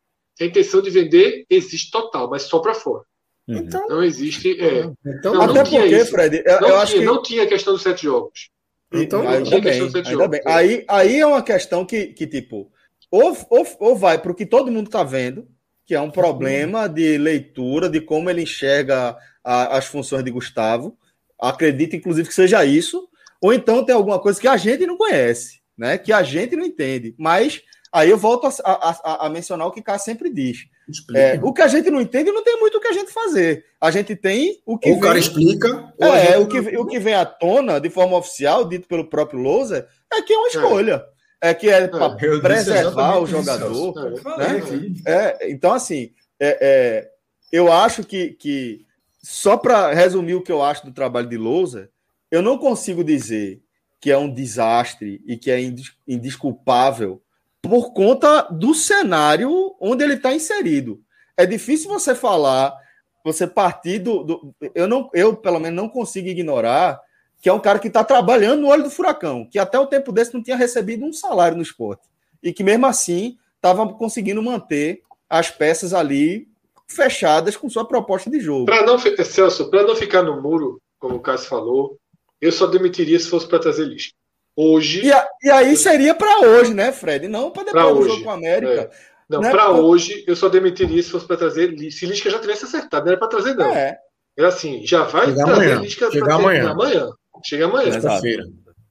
A 0.40 0.44
intenção 0.44 0.80
de 0.80 0.90
vender 0.90 1.44
existe 1.50 1.90
total, 1.90 2.28
mas 2.28 2.42
só 2.42 2.58
para 2.60 2.74
fora. 2.74 3.04
Uhum. 3.48 3.56
Então, 3.56 3.88
não 3.88 4.02
existe. 4.02 4.60
É, 4.60 4.90
então, 5.04 5.34
não, 5.34 5.42
até 5.42 5.54
não 5.54 5.62
porque, 5.64 5.96
isso. 5.96 6.10
Fred, 6.10 6.42
eu, 6.44 6.44
não, 6.44 6.52
eu 6.52 6.66
tinha, 6.66 6.78
acho 6.78 6.94
que... 6.94 7.04
não 7.04 7.22
tinha 7.22 7.42
a 7.42 7.46
questão 7.46 7.72
dos 7.72 7.82
sete 7.82 8.04
jogos. 8.04 8.50
Então, 8.92 9.26
ainda 9.28 9.60
bem, 9.60 9.82
ainda 9.82 10.28
bem. 10.28 10.40
Aí, 10.46 10.84
aí 10.88 11.20
é 11.20 11.26
uma 11.26 11.42
questão 11.42 11.84
que, 11.84 12.08
que 12.08 12.26
tipo, 12.26 12.70
ou, 13.10 13.36
ou, 13.48 13.66
ou 13.78 13.96
vai 13.96 14.18
para 14.18 14.32
o 14.32 14.34
que 14.34 14.46
todo 14.46 14.70
mundo 14.70 14.86
está 14.86 15.02
vendo, 15.02 15.46
que 15.86 15.94
é 15.94 16.00
um 16.00 16.10
problema 16.10 16.88
de 16.88 17.18
leitura, 17.18 17.88
de 17.88 18.00
como 18.00 18.30
ele 18.30 18.42
enxerga 18.42 19.16
a, 19.44 19.76
as 19.76 19.86
funções 19.86 20.24
de 20.24 20.30
Gustavo. 20.30 20.96
Acredito, 21.40 21.96
inclusive, 21.96 22.28
que 22.28 22.34
seja 22.34 22.64
isso. 22.64 23.08
Ou 23.40 23.52
então 23.52 23.84
tem 23.84 23.94
alguma 23.94 24.18
coisa 24.18 24.40
que 24.40 24.48
a 24.48 24.56
gente 24.56 24.86
não 24.86 24.96
conhece, 24.96 25.60
né? 25.76 25.96
Que 25.96 26.12
a 26.12 26.22
gente 26.22 26.54
não 26.54 26.64
entende. 26.64 27.14
Mas 27.18 27.62
aí 27.92 28.10
eu 28.10 28.18
volto 28.18 28.46
a, 28.46 28.52
a, 28.64 29.26
a 29.26 29.30
mencionar 29.30 29.66
o 29.66 29.72
que 29.72 29.82
Cá 29.82 29.98
sempre 29.98 30.30
diz. 30.30 30.66
É, 31.14 31.38
o 31.42 31.52
que 31.52 31.62
a 31.62 31.68
gente 31.68 31.90
não 31.90 32.00
entende 32.00 32.32
não 32.32 32.42
tem 32.42 32.58
muito 32.58 32.76
o 32.76 32.80
que 32.80 32.88
a 32.88 32.92
gente 32.92 33.12
fazer. 33.12 33.64
A 33.80 33.90
gente 33.90 34.14
tem 34.16 34.60
o 34.66 34.76
que. 34.76 34.88
Ou 34.88 34.94
vem, 34.94 35.02
o 35.02 35.06
cara 35.06 35.18
explica. 35.18 35.92
É, 35.98 36.36
o, 36.38 36.46
que, 36.46 36.58
o 36.58 36.86
que 36.86 36.98
vem 36.98 37.14
à 37.14 37.24
tona 37.24 37.80
de 37.80 37.88
forma 37.88 38.16
oficial, 38.16 38.68
dito 38.68 38.88
pelo 38.88 39.08
próprio 39.08 39.40
Lousa, 39.40 39.86
é 40.12 40.20
que 40.20 40.32
é 40.32 40.36
uma 40.36 40.48
é. 40.48 40.50
escolha. 40.50 41.04
É, 41.42 41.50
é 41.50 41.54
que 41.54 41.68
é 41.70 41.88
para 41.88 42.10
preservar 42.10 43.18
o 43.18 43.26
jogador. 43.26 43.94
Né? 44.36 44.62
É, 45.06 45.50
então, 45.50 45.72
assim, 45.72 46.10
é, 46.38 46.58
é, 46.60 47.10
eu 47.50 47.72
acho 47.72 48.04
que, 48.04 48.30
que 48.30 48.84
só 49.22 49.56
para 49.56 49.92
resumir 49.92 50.34
o 50.34 50.42
que 50.42 50.52
eu 50.52 50.62
acho 50.62 50.84
do 50.84 50.92
trabalho 50.92 51.28
de 51.28 51.36
Lousa, 51.36 51.90
eu 52.30 52.40
não 52.40 52.58
consigo 52.58 53.04
dizer 53.04 53.62
que 54.00 54.10
é 54.10 54.16
um 54.16 54.32
desastre 54.32 55.22
e 55.26 55.36
que 55.36 55.50
é 55.50 55.60
indisculpável 56.08 57.22
por 57.60 57.92
conta 57.92 58.42
do 58.50 58.74
cenário 58.74 59.76
onde 59.78 60.02
ele 60.02 60.14
está 60.14 60.34
inserido. 60.34 61.02
É 61.36 61.44
difícil 61.44 61.90
você 61.90 62.14
falar, 62.14 62.74
você 63.22 63.46
partir 63.46 63.98
do, 63.98 64.24
do, 64.24 64.54
eu 64.74 64.88
não, 64.88 65.10
eu 65.12 65.36
pelo 65.36 65.60
menos 65.60 65.76
não 65.76 65.88
consigo 65.88 66.28
ignorar 66.28 67.00
que 67.42 67.48
é 67.48 67.52
um 67.52 67.60
cara 67.60 67.78
que 67.78 67.88
está 67.88 68.04
trabalhando 68.04 68.60
no 68.60 68.68
olho 68.68 68.84
do 68.84 68.90
furacão, 68.90 69.46
que 69.46 69.58
até 69.58 69.78
o 69.78 69.86
tempo 69.86 70.12
desse 70.12 70.34
não 70.34 70.42
tinha 70.42 70.56
recebido 70.56 71.04
um 71.04 71.12
salário 71.12 71.56
no 71.56 71.62
esporte 71.62 72.06
e 72.42 72.52
que 72.52 72.62
mesmo 72.62 72.86
assim 72.86 73.38
estava 73.56 73.86
conseguindo 73.94 74.42
manter 74.42 75.02
as 75.28 75.50
peças 75.50 75.92
ali 75.92 76.48
fechadas 76.94 77.56
com 77.56 77.68
sua 77.68 77.84
proposta 77.84 78.30
de 78.30 78.40
jogo. 78.40 78.66
Para 78.66 78.84
não, 78.84 78.98
Celso, 78.98 79.70
para 79.70 79.82
não 79.82 79.96
ficar 79.96 80.22
no 80.22 80.40
muro, 80.40 80.80
como 80.98 81.16
o 81.16 81.20
Cássio 81.20 81.48
falou, 81.48 81.96
eu 82.40 82.52
só 82.52 82.66
demitiria 82.66 83.18
se 83.18 83.28
fosse 83.28 83.46
para 83.46 83.58
trazer 83.58 83.84
lixo 83.84 84.10
hoje. 84.56 85.06
E, 85.06 85.12
a, 85.12 85.26
e 85.42 85.50
aí 85.50 85.76
seria 85.76 86.14
para 86.14 86.40
hoje, 86.40 86.74
né, 86.74 86.92
Fred? 86.92 87.28
Não 87.28 87.50
para 87.50 87.64
depois 87.64 87.96
do 87.96 88.08
jogo 88.08 88.24
com 88.24 88.30
a 88.30 88.34
América. 88.34 88.82
É. 88.82 88.90
Não, 89.28 89.40
né? 89.40 89.50
para 89.50 89.70
hoje 89.70 90.24
eu 90.26 90.34
só 90.34 90.48
demitiria 90.48 91.02
se 91.02 91.10
fosse 91.10 91.26
para 91.26 91.36
trazer. 91.36 91.76
Se 91.90 92.04
Lisca 92.04 92.28
já 92.28 92.38
tivesse 92.38 92.64
acertado, 92.64 93.04
não 93.04 93.12
era 93.12 93.18
para 93.18 93.28
trazer, 93.28 93.54
não. 93.54 93.66
É. 93.66 93.96
Era 94.36 94.48
assim, 94.48 94.84
já 94.84 95.04
vai 95.04 95.26
Chega 95.26 95.44
trazer 95.44 95.52
amanhã. 95.52 95.80
Lisca 95.80 96.10
Chega 96.10 96.34
amanhã. 96.34 96.70
amanhã. 96.70 97.10
Chega 97.44 97.64
amanhã. 97.66 98.00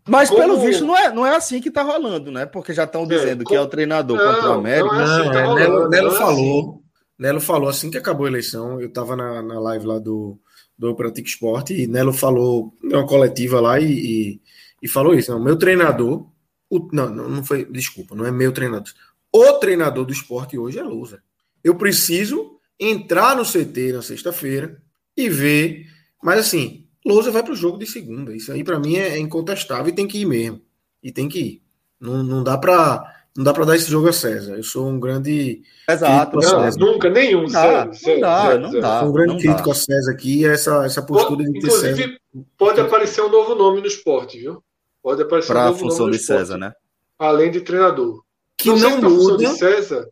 Mas 0.08 0.30
Como... 0.30 0.42
pelo 0.42 0.58
visto 0.60 0.86
não 0.86 0.98
é, 0.98 1.12
não 1.12 1.26
é 1.26 1.36
assim 1.36 1.62
que 1.62 1.70
tá 1.70 1.84
rolando, 1.84 2.32
né? 2.32 2.46
Porque 2.46 2.74
já 2.74 2.86
estão 2.86 3.04
é, 3.04 3.06
dizendo 3.06 3.44
é, 3.44 3.46
que 3.46 3.56
é 3.56 3.62
o 3.62 3.68
treinador 3.68 4.18
não, 4.18 4.34
contra 4.34 4.50
o 4.50 4.54
América. 4.54 4.94
Não, 4.94 5.02
é 5.02 5.04
assim 5.04 5.26
não 5.26 5.32
tá 5.32 5.44
rolando, 5.44 5.60
Nelo, 5.60 5.90
Nelo 5.90 6.16
é 6.16 6.18
falou. 6.18 6.78
Nelo 7.20 7.41
falou 7.41 7.70
assim 7.70 7.91
que 7.91 7.98
acabou 7.98 8.26
a 8.26 8.30
eleição. 8.30 8.80
Eu 8.82 8.88
estava 8.88 9.16
na, 9.16 9.41
na 9.44 9.60
live 9.60 9.86
lá 9.86 10.00
do, 10.00 10.40
do 10.78 10.96
Pratique 10.96 11.30
Esporte 11.30 11.74
e 11.74 11.86
Nelo 11.86 12.14
falou 12.14 12.74
uma 12.82 13.06
coletiva 13.06 13.60
lá 13.60 13.80
e, 13.80 13.91
e 13.91 14.41
e 14.82 14.88
falou 14.88 15.14
isso. 15.14 15.32
Não, 15.32 15.40
meu 15.40 15.58
treinador, 15.58 16.28
o, 16.70 16.90
não, 16.91 17.10
não 17.10 17.44
foi, 17.44 17.66
desculpa, 17.66 18.16
não 18.16 18.26
é 18.26 18.32
meu 18.32 18.52
treinador. 18.52 18.91
O 19.32 19.54
treinador 19.54 20.06
do 20.06 20.14
esporte 20.14 20.58
hoje 20.58 20.80
é 20.80 20.84
Lousa. 20.84 21.22
Eu 21.64 21.76
preciso 21.76 22.60
entrar 22.80 23.36
no 23.36 23.44
CT 23.44 23.94
na 23.94 24.02
sexta-feira 24.02 24.82
e 25.16 25.30
ver. 25.30 25.88
Mas 26.24 26.40
assim, 26.40 26.88
Lousa 27.06 27.32
vai 27.32 27.44
para 27.44 27.54
o 27.54 27.56
jogo 27.56 27.78
de 27.78 27.86
segunda. 27.86 28.36
Isso 28.36 28.52
aí 28.52 28.64
para 28.64 28.80
mim 28.80 28.96
é 28.96 29.18
incontestável 29.20 29.90
e 29.90 29.96
tem 29.96 30.08
que 30.08 30.20
ir 30.20 30.26
mesmo. 30.26 30.62
E 31.04 31.12
tem 31.12 31.28
que 31.30 31.40
ir. 31.40 31.64
Não, 32.00 32.24
não 32.24 32.44
dá 32.44 32.58
para 32.58 33.19
não 33.35 33.43
dá 33.43 33.53
para 33.53 33.65
dar 33.65 33.76
esse 33.76 33.89
jogo 33.89 34.07
a 34.07 34.14
César. 34.14 34.56
Eu 34.56 34.64
sou 34.64 34.88
um 34.88 34.99
grande. 34.99 35.61
Exato. 35.88 36.38
Não, 36.38 36.69
nunca, 36.72 37.10
nenhum. 37.10 37.43
Não 37.43 37.49
dá, 37.49 37.85
não 37.85 38.19
dá, 38.19 38.57
não 38.57 38.80
dá. 38.80 38.99
Sou 38.99 39.10
um 39.10 39.11
grande 39.11 39.38
crítico 39.38 39.69
dá. 39.69 39.72
a 39.72 39.76
César 39.76 40.11
aqui, 40.11 40.45
essa, 40.45 40.85
essa 40.85 41.01
postura 41.01 41.43
pode, 41.43 41.53
de 41.53 41.60
ter 41.60 41.68
Inclusive, 41.68 42.03
César. 42.03 42.18
pode 42.57 42.81
aparecer 42.81 43.22
um 43.22 43.30
novo 43.30 43.56
nome 43.56 43.81
no 43.81 43.88
esporte, 43.88 44.39
viu? 44.39 44.64
Pode 45.01 45.22
aparecer 45.22 45.53
para 45.53 45.68
um 45.68 45.73
a 45.73 45.76
função 45.76 46.10
de 46.10 46.18
César, 46.18 46.57
né? 46.57 46.73
Além 47.18 47.51
de 47.51 47.61
treinador. 47.61 48.22
Que 48.57 48.69
não, 48.69 48.99
não 48.99 49.10
muda. 49.10 49.49
César, 49.56 50.07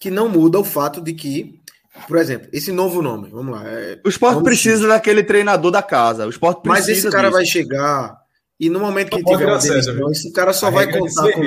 que 0.00 0.10
não 0.10 0.28
muda 0.28 0.58
o 0.58 0.64
fato 0.64 1.00
de 1.00 1.12
que, 1.12 1.60
por 2.08 2.16
exemplo, 2.16 2.48
esse 2.52 2.72
novo 2.72 3.00
nome, 3.00 3.28
vamos 3.30 3.54
lá. 3.54 3.62
É, 3.68 4.00
o 4.04 4.08
esporte 4.08 4.42
precisa 4.42 4.88
daquele 4.88 5.22
treinador 5.22 5.70
da 5.70 5.80
casa. 5.80 6.26
O 6.26 6.30
esporte 6.30 6.62
Mas 6.66 6.88
esse 6.88 7.08
cara 7.08 7.28
disso. 7.28 7.36
vai 7.36 7.46
chegar 7.46 8.20
e 8.58 8.68
no 8.68 8.80
momento 8.80 9.16
que 9.16 9.22
tiver 9.22 9.46
uma 9.46 9.58
demissão, 9.58 10.10
esse 10.10 10.32
cara 10.32 10.52
só 10.52 10.70
vai 10.70 10.90
contar 10.90 11.32
com 11.32 11.42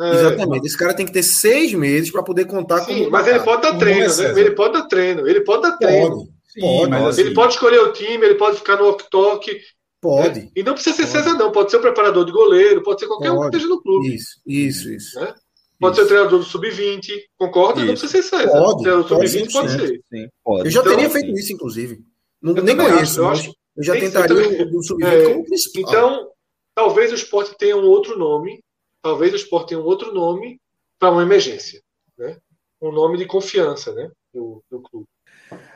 é. 0.00 0.10
Exatamente. 0.14 0.66
Esse 0.66 0.76
cara 0.76 0.94
tem 0.94 1.06
que 1.06 1.12
ter 1.12 1.22
seis 1.22 1.72
meses 1.74 2.10
para 2.10 2.22
poder 2.22 2.46
contar 2.46 2.80
Sim, 2.80 3.04
com. 3.04 3.10
Mas 3.10 3.26
ele 3.26 3.40
pode 3.40 3.62
dar 3.62 3.78
treino, 3.78 4.16
né? 4.16 4.40
Ele 4.40 4.50
pode 4.52 4.72
dar 4.74 4.86
treino. 4.86 5.28
Ele 5.28 5.40
pode 5.40 5.62
dar 5.62 5.76
treino. 5.76 6.16
Pode. 6.16 6.30
Sim, 6.48 6.60
pode. 6.60 6.94
Assim... 6.94 7.20
Ele 7.20 7.34
pode 7.34 7.52
escolher 7.52 7.80
o 7.80 7.92
time, 7.92 8.24
ele 8.24 8.34
pode 8.34 8.56
ficar 8.56 8.76
no 8.76 8.84
walk-talk, 8.84 9.60
Pode. 10.00 10.40
Né? 10.40 10.48
E 10.56 10.62
não 10.62 10.72
precisa 10.72 10.96
ser 10.96 11.02
pode. 11.02 11.12
César, 11.12 11.34
não. 11.36 11.52
Pode 11.52 11.70
ser 11.70 11.76
o 11.76 11.80
preparador 11.80 12.24
de 12.24 12.32
goleiro, 12.32 12.82
pode 12.82 13.00
ser 13.00 13.06
qualquer 13.06 13.28
pode. 13.28 13.38
um 13.38 13.50
que 13.50 13.56
esteja 13.56 13.68
no 13.68 13.82
clube. 13.82 14.14
Isso, 14.14 14.40
isso, 14.46 14.90
isso. 14.90 15.20
Né? 15.20 15.34
Pode 15.78 15.96
isso. 15.96 16.00
ser 16.00 16.04
o 16.04 16.08
treinador 16.08 16.38
do 16.38 16.44
Sub-20, 16.44 17.08
concorda? 17.38 17.80
Isso. 17.80 17.86
Não 17.86 17.94
precisa 17.94 18.12
ser 18.12 18.22
César. 18.22 18.50
Pode. 18.50 18.88
O 18.88 19.08
Sub-20 19.08 19.52
pode 19.52 19.72
ser. 19.72 20.00
Sim, 20.12 20.28
pode. 20.42 20.64
Eu 20.64 20.70
já 20.70 20.80
então, 20.80 20.92
teria 20.92 21.06
assim, 21.06 21.20
feito 21.20 21.38
isso, 21.38 21.52
inclusive. 21.52 21.98
Não, 22.40 22.54
nem 22.54 22.76
conheço. 22.76 23.20
Eu, 23.20 23.28
acho, 23.28 23.52
eu 23.76 23.84
já 23.84 23.94
tentaria 23.94 24.62
o 24.62 24.70
do 24.70 24.80
Sub-20 24.82 25.06
é, 25.06 25.24
como 25.24 25.44
principal. 25.44 25.82
Então, 25.82 26.28
talvez 26.74 27.12
o 27.12 27.14
esporte 27.14 27.56
tenha 27.58 27.76
um 27.76 27.84
outro 27.84 28.18
nome. 28.18 28.62
Talvez 29.02 29.32
o 29.32 29.36
esporte 29.36 29.68
tenha 29.68 29.80
um 29.80 29.84
outro 29.84 30.12
nome 30.12 30.60
para 30.98 31.10
uma 31.10 31.22
emergência. 31.22 31.82
Né? 32.18 32.38
Um 32.80 32.92
nome 32.92 33.18
de 33.18 33.26
confiança, 33.26 33.92
né? 33.94 34.10
do, 34.32 34.62
do 34.70 34.80
clube. 34.80 35.06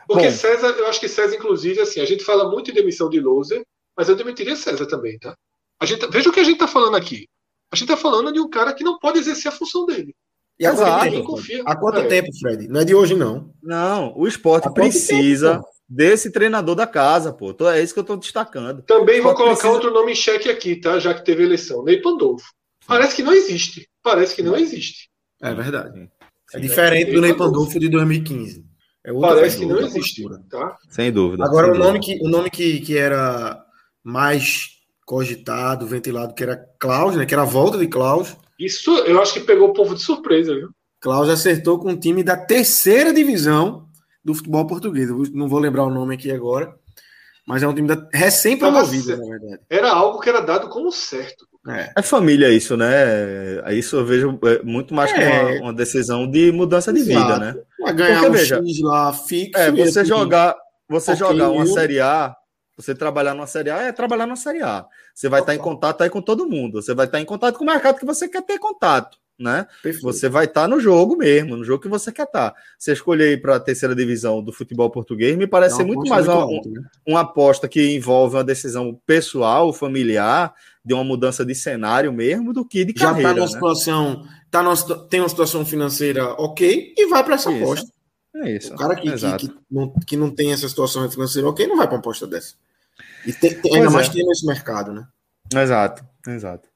Porque 0.07 0.27
Bom, 0.27 0.31
César, 0.31 0.69
eu 0.69 0.87
acho 0.87 1.01
que 1.01 1.09
César, 1.09 1.35
inclusive, 1.35 1.81
assim, 1.81 2.01
a 2.01 2.05
gente 2.05 2.25
fala 2.25 2.49
muito 2.49 2.71
em 2.71 2.75
demissão 2.75 3.09
de 3.09 3.21
loser, 3.21 3.65
mas 3.97 4.09
eu 4.09 4.17
demitiria 4.17 4.57
César 4.57 4.87
também, 4.87 5.19
tá? 5.19 5.37
A 5.81 5.87
gente, 5.87 6.07
veja 6.09 6.31
o 6.31 6.33
que 6.33 6.41
a 6.41 6.45
gente 6.45 6.55
está 6.55 6.69
falando 6.69 6.97
aqui. 6.97 7.27
A 7.73 7.77
gente 7.77 7.91
está 7.91 7.97
falando 7.97 8.33
de 8.33 8.41
um 8.41 8.49
cara 8.49 8.73
que 8.73 8.85
não 8.85 8.99
pode 8.99 9.19
exercer 9.19 9.51
a 9.51 9.55
função 9.55 9.85
dele. 9.87 10.15
E 10.59 10.65
há 10.65 10.73
quanto, 10.73 11.11
tempo, 11.11 11.25
confia. 11.25 11.63
há 11.67 11.77
quanto 11.77 11.99
é. 11.99 12.07
tempo, 12.07 12.29
Fred? 12.39 12.69
Não 12.69 12.81
é 12.81 12.85
de 12.85 12.95
hoje, 12.95 13.17
não. 13.17 13.53
Não, 13.61 14.17
o 14.17 14.29
esporte 14.29 14.73
precisa 14.73 15.57
tempo, 15.57 15.69
desse 15.89 16.31
treinador 16.31 16.77
da 16.77 16.87
casa, 16.87 17.33
pô. 17.33 17.53
É 17.69 17.83
isso 17.83 17.93
que 17.93 17.99
eu 17.99 18.03
estou 18.03 18.17
destacando. 18.17 18.83
Também 18.83 19.21
vou 19.21 19.35
colocar 19.35 19.55
precisa... 19.55 19.73
outro 19.73 19.91
nome 19.91 20.13
em 20.13 20.15
xeque 20.15 20.49
aqui, 20.49 20.77
tá? 20.77 21.01
Já 21.01 21.13
que 21.13 21.25
teve 21.25 21.43
eleição. 21.43 21.83
Ney 21.83 22.01
Pandolfo. 22.01 22.47
Parece 22.87 23.17
que 23.17 23.23
não 23.23 23.33
existe. 23.33 23.89
Parece 24.03 24.35
que 24.35 24.43
não 24.43 24.57
existe. 24.57 25.09
É 25.43 25.55
verdade. 25.55 26.09
É 26.53 26.59
diferente 26.59 27.13
do 27.13 27.21
Ney 27.21 27.35
Pandolfo 27.35 27.79
de 27.79 27.89
2015. 27.89 28.65
É 29.05 29.13
Parece 29.13 29.59
que 29.59 29.67
não 29.67 29.81
existe. 29.81 30.25
Tá? 30.49 30.79
Sem 30.89 31.13
dúvida. 31.13 31.45
Agora, 31.45 31.67
sem 31.67 31.77
o 31.77 31.79
nome, 31.79 31.99
dúvida. 31.99 32.19
que, 32.19 32.27
o 32.27 32.31
nome 32.31 32.51
que, 32.51 32.81
que 32.81 32.97
era 32.97 33.63
mais 34.03 34.69
cogitado, 35.05 35.87
ventilado, 35.87 36.35
que 36.35 36.43
era 36.43 36.57
Klaus, 36.79 37.17
né? 37.17 37.27
Que 37.27 37.35
era 37.35 37.43
a 37.43 37.47
volta 37.47 37.77
de 37.77 37.87
Klaus. 37.87 38.37
Isso 38.59 38.91
eu 39.01 39.21
acho 39.21 39.35
que 39.35 39.41
pegou 39.41 39.69
o 39.69 39.73
povo 39.73 39.95
de 39.95 40.01
surpresa, 40.01 40.55
viu? 40.55 40.71
Klaus 41.01 41.29
acertou 41.29 41.79
com 41.79 41.91
um 41.91 41.99
time 41.99 42.23
da 42.23 42.37
terceira 42.37 43.13
divisão 43.13 43.87
do 44.25 44.35
futebol 44.35 44.67
português. 44.67 45.11
Eu 45.11 45.25
não 45.33 45.49
vou 45.49 45.59
lembrar 45.59 45.85
o 45.85 45.93
nome 45.93 46.15
aqui 46.15 46.31
agora, 46.31 46.75
mas 47.47 47.63
é 47.63 47.69
um 47.69 47.75
time 47.75 47.89
da... 47.89 48.09
recém-promovido, 48.11 49.17
na 49.19 49.25
verdade. 49.27 49.63
Era 49.69 49.93
algo 49.93 50.21
que 50.21 50.31
era 50.31 50.41
dado 50.41 50.71
como 50.71 50.91
certo. 50.91 51.47
É. 51.67 51.93
é 51.97 52.03
família 52.03 52.51
isso, 52.51 52.77
né? 52.77 53.73
Isso 53.73 53.97
eu 53.97 54.05
vejo 54.05 54.39
é, 54.45 54.63
muito 54.63 54.93
mais 54.93 55.11
é. 55.13 55.15
como 55.15 55.49
uma, 55.49 55.61
uma, 55.63 55.73
decisão 55.73 56.31
de 56.31 56.53
mudança 56.53 56.93
de 56.93 57.01
Exato. 57.01 57.21
vida, 57.21 57.39
né? 57.39 57.63
Vai 57.81 57.95
ganhar 57.95 58.21
Porque, 58.21 58.29
um 58.29 58.33
veja, 58.33 58.57
X 58.57 58.81
lá 58.83 59.13
fixo. 59.13 59.59
É, 59.59 59.71
você 59.71 60.05
jogar, 60.05 60.55
você 60.89 61.17
jogar 61.17 61.51
uma 61.51 61.67
Série 61.67 62.01
A, 62.01 62.37
você 62.77 62.95
trabalhar 62.95 63.35
numa 63.35 63.47
Série 63.47 63.71
A 63.71 63.83
é 63.83 63.93
trabalhar 63.93 64.27
na 64.27 64.37
Série 64.37 64.63
A. 64.63 64.85
Você 65.15 65.29
vai 65.29 65.41
estar 65.41 65.55
em 65.55 65.59
contato 65.59 66.03
aí 66.03 66.11
com 66.11 66.21
todo 66.21 66.49
mundo. 66.49 66.83
Você 66.83 66.95
vai 66.95 67.07
estar 67.07 67.21
em 67.21 67.25
contato 67.25 67.57
com 67.57 67.65
o 67.65 67.67
mercado 67.67 67.99
que 67.99 68.07
você 68.07 68.29
quer 68.29 68.43
ter 68.43 68.59
contato 68.59 69.17
né? 69.39 69.67
Perfeito. 69.83 70.03
Você 70.03 70.29
vai 70.29 70.45
estar 70.45 70.63
tá 70.63 70.69
no 70.69 70.79
jogo 70.79 71.17
mesmo, 71.17 71.57
no 71.57 71.65
jogo 71.65 71.83
que 71.83 71.89
você 71.89 72.13
quer 72.13 72.25
estar. 72.25 72.51
Tá. 72.51 72.57
Você 72.79 72.93
escolher 72.93 73.41
para 73.41 73.57
a 73.57 73.61
terceira 73.61 73.95
divisão 73.95 74.43
do 74.43 74.53
futebol 74.53 74.91
português 74.91 75.37
me 75.37 75.47
parece 75.47 75.75
é 75.75 75.79
ser 75.79 75.85
muito 75.85 76.09
mais 76.09 76.27
uma, 76.27 76.35
alto, 76.35 76.71
né? 76.71 76.83
uma, 77.07 77.21
aposta 77.21 77.69
que 77.69 77.95
envolve 77.95 78.37
uma 78.37 78.45
decisão 78.45 78.99
pessoal, 79.07 79.73
familiar, 79.73 80.55
de 80.85 80.95
uma 80.95 81.05
mudança 81.05 81.45
de 81.45 81.55
cenário 81.55 82.13
mesmo, 82.13 82.53
do 82.53 82.65
que 82.65 82.85
de 82.85 82.95
Já 82.97 83.09
carreira. 83.09 83.29
Já 83.29 83.31
está 83.31 83.41
numa 83.41 83.47
né? 83.47 83.53
situação, 83.53 84.27
tá 84.51 84.63
numa, 84.63 84.77
tem 85.09 85.21
uma 85.21 85.29
situação 85.29 85.65
financeira 85.65 86.33
ok 86.35 86.95
e 86.97 87.07
vai 87.09 87.25
para 87.25 87.35
essa 87.35 87.51
isso. 87.51 87.63
aposta. 87.63 87.95
É 88.37 88.57
isso. 88.57 88.75
O 88.75 88.77
cara 88.77 88.97
que, 88.97 89.11
que, 89.13 89.39
que, 89.39 89.55
não, 89.71 89.93
que 90.07 90.17
não 90.17 90.31
tem 90.31 90.53
essa 90.53 90.69
situação 90.69 91.09
financeira 91.09 91.49
ok 91.49 91.67
não 91.67 91.77
vai 91.77 91.87
para 91.87 91.97
uma 91.97 92.01
aposta 92.01 92.27
dessa. 92.27 92.55
E 93.27 93.33
tem, 93.33 93.55
tem 93.61 93.77
ainda 93.77 93.89
é. 93.89 93.91
mais 93.91 94.09
tem 94.09 94.25
nesse 94.27 94.47
mercado, 94.47 94.93
né? 94.93 95.07
Exato, 95.55 96.05
exato. 96.27 96.74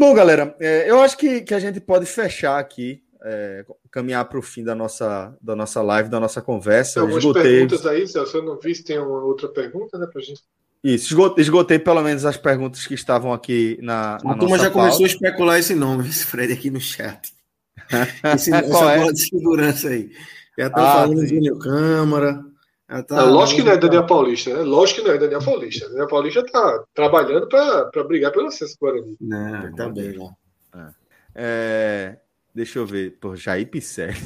Bom, 0.00 0.14
galera, 0.14 0.56
é, 0.58 0.90
eu 0.90 0.98
acho 1.02 1.14
que, 1.14 1.42
que 1.42 1.52
a 1.52 1.58
gente 1.58 1.78
pode 1.78 2.06
fechar 2.06 2.58
aqui, 2.58 3.02
é, 3.22 3.66
caminhar 3.90 4.24
para 4.24 4.38
o 4.38 4.42
fim 4.42 4.64
da 4.64 4.74
nossa, 4.74 5.36
da 5.42 5.54
nossa 5.54 5.82
live, 5.82 6.08
da 6.08 6.18
nossa 6.18 6.40
conversa. 6.40 6.94
Tem 6.94 7.02
algumas 7.02 7.22
esgotei... 7.22 7.42
perguntas 7.42 7.84
aí, 7.84 8.08
se 8.08 8.16
eu 8.16 8.42
não 8.42 8.58
vi 8.58 8.74
se 8.74 8.82
tem 8.82 8.98
uma 8.98 9.22
outra 9.22 9.46
pergunta, 9.46 9.98
né, 9.98 10.06
para 10.10 10.22
gente. 10.22 10.40
Isso, 10.82 11.14
esgotei 11.36 11.78
pelo 11.78 12.00
menos 12.00 12.24
as 12.24 12.38
perguntas 12.38 12.86
que 12.86 12.94
estavam 12.94 13.30
aqui 13.30 13.78
na. 13.82 14.16
na 14.24 14.32
a 14.32 14.38
turma 14.38 14.56
já 14.56 14.70
pauta. 14.70 14.78
começou 14.78 15.04
a 15.04 15.06
especular 15.06 15.58
esse 15.58 15.74
nome, 15.74 16.08
esse 16.08 16.24
Fred 16.24 16.50
aqui 16.50 16.70
no 16.70 16.80
chat. 16.80 17.34
Esse, 18.34 18.54
essa 18.54 18.92
é? 18.92 18.98
bola 18.98 19.12
de 19.12 19.20
segurança 19.20 19.88
aí. 19.88 20.10
Já 20.56 20.68
estão 20.68 20.82
ah, 20.82 20.92
falando 20.92 21.20
de 21.20 21.26
Júnior 21.26 21.58
Câmara. 21.58 22.42
Tá, 23.06 23.16
não, 23.16 23.32
lógico 23.32 23.60
que 23.60 23.66
não 23.66 23.72
é 23.72 23.76
Daniel 23.76 24.04
Paulista, 24.04 24.52
né? 24.52 24.62
Lógico 24.62 25.00
que 25.00 25.06
não 25.06 25.14
é 25.14 25.18
Daniel 25.18 25.44
Paulista. 25.44 25.88
Daniel 25.88 26.08
Paulista 26.08 26.44
tá 26.44 26.84
trabalhando 26.92 27.46
para 27.48 28.04
brigar 28.04 28.32
pelo 28.32 28.48
acesso 28.48 28.76
para 28.80 28.90
Guarani. 28.90 29.16
Não, 29.20 29.74
tá 29.76 29.88
bem 29.88 30.18
lá. 30.18 30.32
É. 30.74 30.92
é, 31.36 32.16
deixa 32.52 32.80
eu 32.80 32.86
ver. 32.86 33.16
Pô, 33.20 33.36
Jair 33.36 33.68
Pisser. 33.68 34.16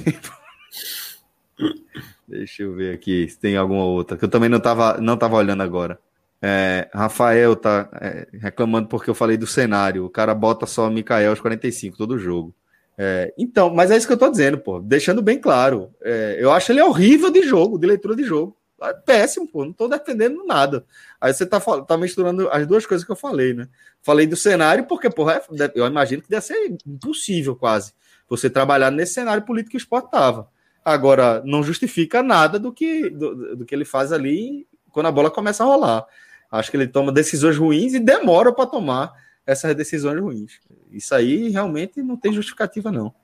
deixa 2.27 2.63
eu 2.63 2.75
ver 2.75 2.95
aqui 2.95 3.29
se 3.29 3.39
tem 3.39 3.55
alguma 3.55 3.85
outra. 3.85 4.17
Que 4.17 4.25
eu 4.25 4.31
também 4.31 4.49
não 4.49 4.61
tava, 4.61 4.97
não 4.99 5.19
tava 5.19 5.37
olhando 5.37 5.63
agora. 5.63 5.99
É, 6.41 6.89
Rafael 6.95 7.55
tá 7.57 7.89
é, 8.01 8.27
reclamando 8.33 8.89
porque 8.89 9.11
eu 9.11 9.15
falei 9.15 9.37
do 9.37 9.47
cenário. 9.47 10.07
O 10.07 10.11
cara 10.11 10.35
bota 10.35 10.65
só 10.65 10.89
Mikael 10.89 11.31
aos 11.31 11.41
45 11.41 11.99
todo 11.99 12.19
jogo. 12.19 12.55
É, 12.97 13.35
então, 13.37 13.71
mas 13.71 13.91
é 13.91 13.97
isso 13.97 14.07
que 14.07 14.13
eu 14.13 14.19
tô 14.19 14.31
dizendo, 14.31 14.59
pô. 14.59 14.81
Deixando 14.81 15.21
bem 15.21 15.39
claro. 15.39 15.91
É, 16.03 16.37
eu 16.39 16.53
acho 16.53 16.73
ele 16.73 16.81
horrível 16.81 17.31
de 17.31 17.43
jogo, 17.43 17.79
de 17.79 17.87
leitura 17.87 18.15
de 18.15 18.25
jogo. 18.25 18.57
É 18.83 18.93
péssimo, 18.93 19.49
pô. 19.49 19.65
Não 19.65 19.73
tô 19.73 19.89
defendendo 19.89 20.45
nada. 20.45 20.85
Aí 21.21 21.33
você 21.33 21.47
tá, 21.47 21.61
tá 21.61 21.97
misturando 21.97 22.49
as 22.51 22.67
duas 22.67 22.87
coisas 22.87 23.05
que 23.05 23.11
eu 23.11 23.17
falei, 23.17 23.55
né? 23.55 23.69
Falei 24.03 24.27
do 24.27 24.37
cenário, 24.37 24.87
porque, 24.87 25.11
porra, 25.11 25.35
é, 25.35 25.73
eu 25.75 25.87
imagino 25.87 26.23
que 26.23 26.29
deve 26.29 26.45
ser 26.45 26.77
impossível 26.87 27.57
quase 27.57 27.93
você 28.29 28.49
trabalhar 28.49 28.91
nesse 28.91 29.15
cenário 29.15 29.45
político 29.45 29.73
que 29.73 29.77
o 29.77 29.79
esporte 29.79 30.11
tava. 30.11 30.49
Agora, 30.85 31.43
não 31.45 31.63
justifica 31.63 32.23
nada 32.23 32.59
do 32.59 32.73
que, 32.73 33.09
do, 33.11 33.57
do 33.57 33.65
que 33.65 33.75
ele 33.75 33.85
faz 33.85 34.13
ali 34.13 34.67
quando 34.91 35.07
a 35.07 35.13
bola 35.13 35.31
começa 35.31 35.65
a 35.65 35.67
rolar. 35.67 36.07
Acho 36.51 36.71
que 36.71 36.77
ele 36.77 36.87
toma 36.87 37.11
decisões 37.11 37.57
ruins 37.57 37.95
e 37.95 37.99
demora 37.99 38.53
para 38.53 38.67
tomar 38.67 39.13
essas 39.47 39.75
decisões 39.75 40.21
ruins. 40.21 40.61
Isso 40.97 41.15
aí 41.15 41.49
realmente 41.49 42.03
não 42.03 42.17
tem 42.17 42.33
justificativa, 42.33 42.91
não. 42.91 43.15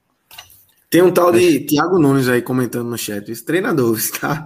Tem 0.88 1.02
um 1.02 1.12
tal 1.12 1.30
de 1.30 1.60
Tiago 1.60 1.98
Nunes 1.98 2.28
aí 2.28 2.42
comentando 2.42 2.88
no 2.88 2.98
chat. 2.98 3.30
Esse 3.30 3.44
treinador 3.44 3.97
está 3.97 4.44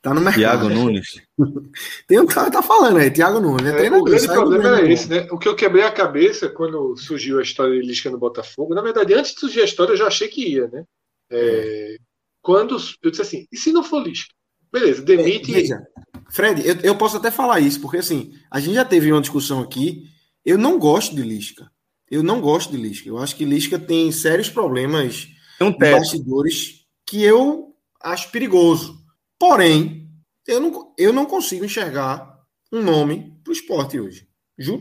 tá 0.00 0.14
no 0.14 0.20
mercado. 0.22 0.38
Tiago 0.40 0.68
Nunes. 0.70 1.20
Tem 2.08 2.18
um 2.18 2.26
cara 2.26 2.46
que 2.46 2.56
tá 2.56 2.62
falando 2.62 2.96
aí, 2.96 3.10
Tiago 3.10 3.40
Nunes. 3.40 3.66
É, 3.66 3.86
é 3.86 3.90
o 3.90 4.02
grande 4.02 4.26
problema 4.26 4.80
é 4.80 4.90
esse, 4.90 5.08
né? 5.10 5.28
O 5.30 5.38
que 5.38 5.46
eu 5.46 5.54
quebrei 5.54 5.84
a 5.84 5.92
cabeça 5.92 6.48
quando 6.48 6.96
surgiu 6.96 7.38
a 7.38 7.42
história 7.42 7.78
de 7.78 7.86
Lisca 7.86 8.08
no 8.10 8.18
Botafogo, 8.18 8.74
na 8.74 8.80
verdade, 8.80 9.12
antes 9.12 9.34
de 9.34 9.40
surgir 9.40 9.60
a 9.60 9.66
história, 9.66 9.92
eu 9.92 9.98
já 9.98 10.06
achei 10.06 10.28
que 10.28 10.48
ia, 10.48 10.66
né? 10.68 10.84
É, 11.30 11.96
quando 12.40 12.78
eu 13.02 13.10
disse 13.10 13.22
assim, 13.22 13.46
e 13.52 13.56
se 13.56 13.70
não 13.70 13.84
for 13.84 14.02
Lisca? 14.02 14.32
Beleza, 14.72 15.02
demite. 15.02 15.50
É, 15.50 15.60
veja, 15.60 15.82
Fred, 16.30 16.66
eu, 16.66 16.76
eu 16.82 16.96
posso 16.96 17.18
até 17.18 17.30
falar 17.30 17.60
isso, 17.60 17.80
porque 17.82 17.98
assim, 17.98 18.32
a 18.50 18.58
gente 18.58 18.74
já 18.74 18.84
teve 18.86 19.12
uma 19.12 19.20
discussão 19.20 19.60
aqui 19.60 20.10
eu 20.44 20.58
não 20.58 20.78
gosto 20.78 21.14
de 21.14 21.22
Lisca. 21.22 21.70
Eu 22.12 22.22
não 22.22 22.42
gosto 22.42 22.70
de 22.70 22.76
Lisca. 22.76 23.08
Eu 23.08 23.16
acho 23.16 23.34
que 23.34 23.42
Lisca 23.42 23.78
tem 23.78 24.12
sérios 24.12 24.50
problemas 24.50 25.28
um 25.58 25.70
de 25.70 25.78
bastidores 25.78 26.86
que 27.06 27.22
eu 27.22 27.74
acho 27.98 28.30
perigoso. 28.30 29.02
Porém, 29.38 30.10
eu 30.46 30.60
não, 30.60 30.94
eu 30.98 31.10
não 31.10 31.24
consigo 31.24 31.64
enxergar 31.64 32.38
um 32.70 32.82
nome 32.82 33.34
para 33.42 33.50
o 33.50 33.54
esporte 33.54 33.98
hoje. 33.98 34.28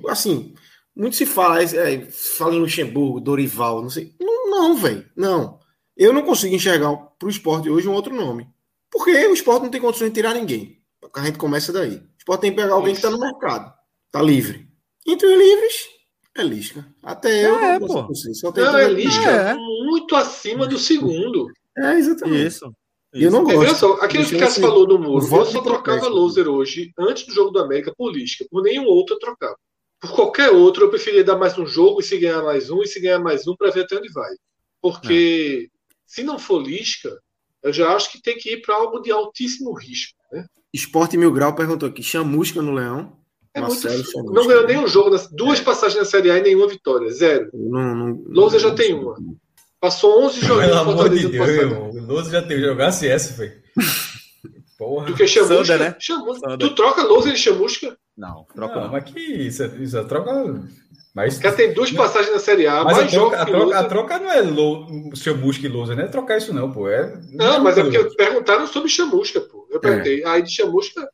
Assim, 0.10 0.54
muito 0.94 1.16
se 1.16 1.26
fala, 1.26 1.64
é, 1.64 2.02
fala 2.12 2.54
em 2.54 2.60
Luxemburgo, 2.60 3.22
Dorival, 3.22 3.82
não 3.82 3.90
sei. 3.90 4.14
Não, 4.20 4.50
não 4.50 4.76
velho. 4.76 5.10
Não. 5.16 5.58
Eu 5.96 6.12
não 6.12 6.24
consigo 6.24 6.54
enxergar 6.54 6.94
para 6.94 7.28
o 7.28 7.32
esporte 7.32 7.70
hoje 7.70 7.88
um 7.88 7.94
outro 7.94 8.14
nome. 8.14 8.46
Porque 8.92 9.10
o 9.28 9.34
esporte 9.34 9.64
não 9.64 9.70
tem 9.70 9.80
condições 9.80 10.10
de 10.10 10.16
tirar 10.16 10.34
ninguém. 10.34 10.84
A 11.16 11.24
gente 11.24 11.38
começa 11.38 11.72
daí. 11.72 11.96
O 11.96 12.10
esporte 12.18 12.42
tem 12.42 12.52
que 12.52 12.58
pegar 12.58 12.74
alguém 12.74 12.94
que 12.94 13.00
está 13.00 13.10
no 13.10 13.18
mercado. 13.18 13.74
Está 14.08 14.22
livre. 14.22 14.68
Entre 15.08 15.26
os 15.26 15.40
livres, 15.40 16.01
é 16.38 16.44
Lisca. 16.44 16.86
Até 17.04 17.46
eu 17.46 17.60
é, 17.60 17.80
não 17.80 17.88
pô. 17.88 18.16
Só 18.16 18.52
não, 18.52 18.78
é 18.78 18.90
Lisca 18.90 19.30
é. 19.30 19.54
muito 19.56 20.16
acima 20.16 20.66
do 20.66 20.78
segundo. 20.78 21.48
É, 21.78 21.94
exatamente. 21.94 22.48
Isso. 22.48 22.74
E 23.14 23.24
eu 23.24 23.32
não 23.32 23.44
gosto. 23.44 23.76
Só, 23.76 23.94
aquilo 23.96 24.26
que 24.26 24.36
o 24.36 24.40
Cássio 24.40 24.62
falou 24.62 24.88
do 24.88 24.98
muro, 24.98 25.26
eu 25.26 25.46
só 25.46 25.62
trocava 25.62 26.08
loser 26.08 26.48
hoje, 26.48 26.94
antes 26.98 27.26
do 27.26 27.34
jogo 27.34 27.52
do 27.52 27.60
América, 27.60 27.94
por 27.98 28.12
Lisca. 28.14 28.46
Por 28.50 28.64
nenhum 28.64 28.86
outro 28.86 29.16
eu 29.16 29.20
trocava. 29.20 29.58
Por 30.00 30.16
qualquer 30.16 30.50
outro, 30.50 30.86
eu 30.86 30.90
preferia 30.90 31.24
dar 31.24 31.38
mais 31.38 31.58
um 31.58 31.66
jogo 31.66 32.00
e 32.00 32.04
se 32.04 32.18
ganhar 32.18 32.42
mais 32.42 32.70
um, 32.70 32.82
e 32.82 32.88
se 32.88 33.00
ganhar 33.00 33.20
mais 33.20 33.46
um, 33.48 33.56
para 33.56 33.70
ver 33.70 33.82
até 33.84 33.98
onde 33.98 34.12
vai. 34.12 34.32
Porque 34.82 35.70
é. 35.70 35.78
se 36.06 36.24
não 36.24 36.40
for 36.40 36.60
Lisca, 36.60 37.16
eu 37.62 37.72
já 37.72 37.94
acho 37.94 38.12
que 38.12 38.22
tem 38.22 38.38
que 38.38 38.54
ir 38.54 38.62
para 38.62 38.76
algo 38.76 39.00
de 39.00 39.12
altíssimo 39.12 39.74
risco. 39.74 40.18
Né? 40.32 40.46
Esporte 40.74 41.18
Mil 41.18 41.32
Grau 41.32 41.54
perguntou 41.54 41.90
aqui: 41.90 42.02
chamusca 42.02 42.62
no 42.62 42.74
Leão? 42.74 43.21
É 43.54 43.60
muito, 43.60 44.24
não 44.32 44.48
ganhou 44.48 44.66
nenhum 44.66 44.88
jogo, 44.88 45.10
nas, 45.10 45.28
duas 45.30 45.60
é. 45.60 45.64
passagens 45.64 45.98
na 45.98 46.06
Série 46.06 46.32
A 46.32 46.38
e 46.38 46.42
nenhuma 46.42 46.68
vitória, 46.68 47.12
zero. 47.12 47.50
Não, 47.54 47.96
não, 47.96 48.24
Lousa 48.30 48.58
já 48.58 48.72
tem 48.74 48.94
uma. 48.94 49.16
Passou 49.80 50.24
11 50.26 50.40
jogos. 50.42 50.66
Pelo 50.66 50.78
amor 50.78 51.10
de 51.10 51.28
Deus, 51.28 51.50
irmão. 51.50 51.92
Lousa 51.92 52.32
já 52.32 52.42
tem 52.42 52.62
jogar 52.62 52.92
CS, 52.94 53.36
foi. 53.36 53.52
Porra. 54.78 55.08
Tu 55.08 55.14
quer 55.16 55.28
chamusca? 55.28 55.66
Sander, 55.66 55.80
né? 55.80 55.96
chamusca. 56.00 56.58
Tu 56.58 56.76
troca 56.76 57.04
Lousa 57.04 57.30
e 57.30 57.36
chamusca? 57.36 57.98
Não, 58.18 58.46
troca 58.56 58.76
não. 58.76 58.84
não. 58.84 58.92
Mas 58.92 59.04
que 59.04 59.20
isso, 59.20 59.64
isso 59.82 59.98
é 59.98 60.04
troca. 60.06 60.64
Mas, 61.14 61.38
já 61.40 61.52
tem 61.52 61.74
duas 61.74 61.92
passagens 61.92 62.32
na 62.32 62.40
Série 62.40 62.68
A, 62.68 62.86
mas 62.86 62.96
mais 62.98 63.08
a 63.08 63.10
troca, 63.10 63.42
a 63.42 63.46
troca, 63.46 63.80
a 63.80 63.84
troca, 63.84 64.20
não 64.20 64.32
é 64.32 64.42
Lou, 64.42 64.88
Chamusca 65.14 65.66
e 65.66 65.70
Lousa, 65.70 65.94
não 65.94 66.04
é 66.04 66.08
trocar 66.08 66.38
isso 66.38 66.54
não, 66.54 66.72
pô. 66.72 66.88
É, 66.88 67.20
não, 67.34 67.56
não 67.56 67.64
mas 67.64 67.78
é 67.78 67.84
porque 67.84 68.16
perguntaram 68.16 68.66
sobre 68.66 68.88
Chamusca, 68.88 69.42
pô. 69.42 69.68
Eu 69.70 69.82
perguntei, 69.82 70.24
é. 70.24 70.28
aí 70.28 70.42
de 70.42 70.56
Chamusca 70.56 71.06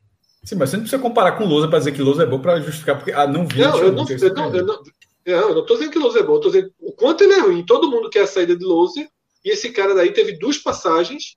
Sim, 0.48 0.54
mas 0.54 0.70
você 0.70 0.78
não 0.78 0.84
precisa 0.84 1.02
comparar 1.02 1.32
com 1.32 1.44
Lousa 1.44 1.68
para 1.68 1.78
dizer 1.78 1.92
que 1.92 2.00
Lousa 2.00 2.22
é 2.22 2.26
bom 2.26 2.40
para 2.40 2.58
justificar, 2.58 2.96
porque 2.96 3.12
ah, 3.12 3.26
não 3.26 3.46
vi. 3.46 3.60
Não, 3.60 3.78
eu 3.80 3.92
não, 3.92 4.06
eu 4.08 4.34
não, 4.34 4.54
eu 4.54 4.64
não, 4.64 4.82
eu 5.26 5.54
não 5.56 5.66
tô 5.66 5.74
dizendo 5.74 5.92
que 5.92 5.98
Lousa 5.98 6.20
é 6.20 6.22
bom, 6.22 6.36
eu 6.36 6.40
tô 6.40 6.48
dizendo 6.48 6.72
o 6.80 6.90
quanto 6.90 7.22
ele 7.22 7.34
é 7.34 7.40
ruim. 7.40 7.66
Todo 7.66 7.90
mundo 7.90 8.08
quer 8.08 8.22
a 8.22 8.26
saída 8.26 8.56
de 8.56 8.64
Lousa, 8.64 9.06
e 9.44 9.50
esse 9.50 9.70
cara 9.72 9.94
daí 9.94 10.10
teve 10.10 10.38
duas 10.38 10.56
passagens 10.56 11.36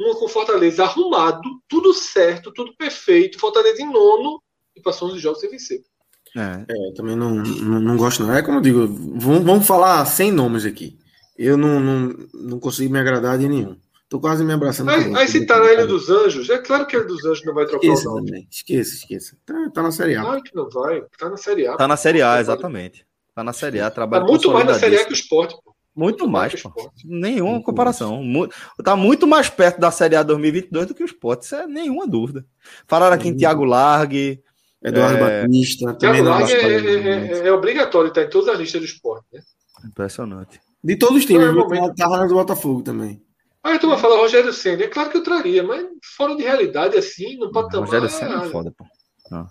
uma 0.00 0.16
com 0.16 0.26
Fortaleza 0.28 0.82
arrumado, 0.82 1.42
tudo 1.68 1.92
certo, 1.92 2.50
tudo 2.50 2.74
perfeito, 2.74 3.38
Fortaleza 3.38 3.82
em 3.82 3.92
nono 3.92 4.42
e 4.74 4.80
passou 4.80 5.10
11 5.10 5.18
jogos 5.18 5.40
sem 5.40 5.50
vencer. 5.50 5.82
É, 6.34 6.64
é 6.66 6.92
também 6.94 7.14
não, 7.14 7.34
não, 7.34 7.80
não, 7.80 7.96
gosto 7.98 8.22
não. 8.22 8.32
É 8.34 8.40
como 8.40 8.56
eu 8.56 8.62
digo, 8.62 8.86
vamos, 8.88 9.44
vamos 9.44 9.66
falar 9.66 10.06
sem 10.06 10.32
nomes 10.32 10.64
aqui. 10.64 10.98
Eu 11.36 11.58
não, 11.58 11.78
não, 11.78 12.16
não 12.32 12.58
consigo 12.58 12.90
me 12.90 12.98
agradar 12.98 13.38
de 13.38 13.46
nenhum. 13.46 13.76
Tô 14.12 14.20
quase 14.20 14.44
me 14.44 14.52
abraçando. 14.52 14.90
Aí, 14.90 15.10
aí 15.16 15.26
se 15.26 15.46
tá 15.46 15.58
na 15.58 15.72
Ilha 15.72 15.86
dos 15.86 16.10
Anjos, 16.10 16.50
é 16.50 16.58
claro 16.58 16.86
que 16.86 16.94
a 16.94 16.98
Ilha 16.98 17.08
dos 17.08 17.24
Anjos 17.24 17.46
não 17.46 17.54
vai 17.54 17.64
trocar 17.64 17.86
esqueça, 17.86 18.10
o 18.10 18.16
nome. 18.16 18.46
Esqueça, 18.50 18.94
esqueça. 18.94 19.36
Tá, 19.46 19.70
tá 19.72 19.82
na 19.82 19.90
Série 19.90 20.16
A. 20.16 20.20
Claro 20.20 20.42
que 20.42 20.54
não 20.54 20.68
vai. 20.68 21.02
Tá 21.18 21.30
na 21.30 21.38
Série 21.38 21.66
A. 21.66 21.76
Tá 21.78 21.88
na 21.88 21.96
Série 21.96 22.20
A, 22.20 22.38
exatamente. 22.38 23.06
Tá 23.34 23.42
na 23.42 23.54
Série 23.54 23.80
A, 23.80 23.90
trabalha 23.90 24.26
tá 24.26 24.30
muito 24.30 24.52
mais 24.52 24.66
na 24.66 24.74
Série 24.74 24.98
A 24.98 25.06
que 25.06 25.12
o 25.12 25.14
esporte. 25.14 25.54
Pô. 25.64 25.74
Muito, 25.96 26.28
mais, 26.28 26.60
pô. 26.60 26.92
Nenhuma 27.06 27.52
muito 27.52 27.64
comparação. 27.64 28.22
Muito, 28.22 28.54
tá 28.84 28.94
muito 28.94 29.26
mais 29.26 29.48
perto 29.48 29.80
da 29.80 29.90
Série 29.90 30.14
A 30.14 30.22
2022 30.22 30.88
do 30.88 30.94
que 30.94 31.02
o 31.02 31.06
esporte. 31.06 31.46
Isso 31.46 31.54
é 31.54 31.66
nenhuma 31.66 32.06
dúvida. 32.06 32.44
Falaram 32.86 33.16
aqui 33.16 33.28
em 33.28 33.34
Thiago 33.34 33.64
Largue. 33.64 34.42
Eduardo 34.84 35.24
é... 35.24 35.40
Batista. 35.40 35.94
Thiago 35.94 36.22
Largue 36.22 36.52
é, 36.52 36.58
é, 36.58 37.44
é, 37.44 37.48
é, 37.48 37.52
obrigatório 37.52 38.08
estar 38.08 38.24
em 38.24 38.28
todas 38.28 38.50
as 38.50 38.58
listas 38.58 38.82
do 38.82 38.84
esporte. 38.84 39.24
Né? 39.32 39.40
Impressionante. 39.86 40.60
De 40.84 40.96
todos 40.96 41.16
os 41.16 41.24
times, 41.24 41.46
eu 41.46 41.94
tava 41.94 42.18
na 42.18 42.26
do 42.26 42.34
Botafogo 42.34 42.82
também. 42.82 43.22
Aí 43.64 43.78
tu 43.78 43.88
vai 43.88 43.98
falar 43.98 44.16
Rogério 44.16 44.52
Senna. 44.52 44.82
É 44.82 44.88
claro 44.88 45.10
que 45.10 45.16
eu 45.16 45.22
traria, 45.22 45.62
mas 45.62 45.86
fora 46.16 46.34
de 46.34 46.42
realidade, 46.42 46.96
assim, 46.96 47.36
no 47.36 47.52
patamar. 47.52 47.86
Rogério 47.86 48.08
Senna 48.08 48.44
é 48.44 48.48
foda, 48.48 48.72
pô. 48.76 48.84
Não. 49.30 49.46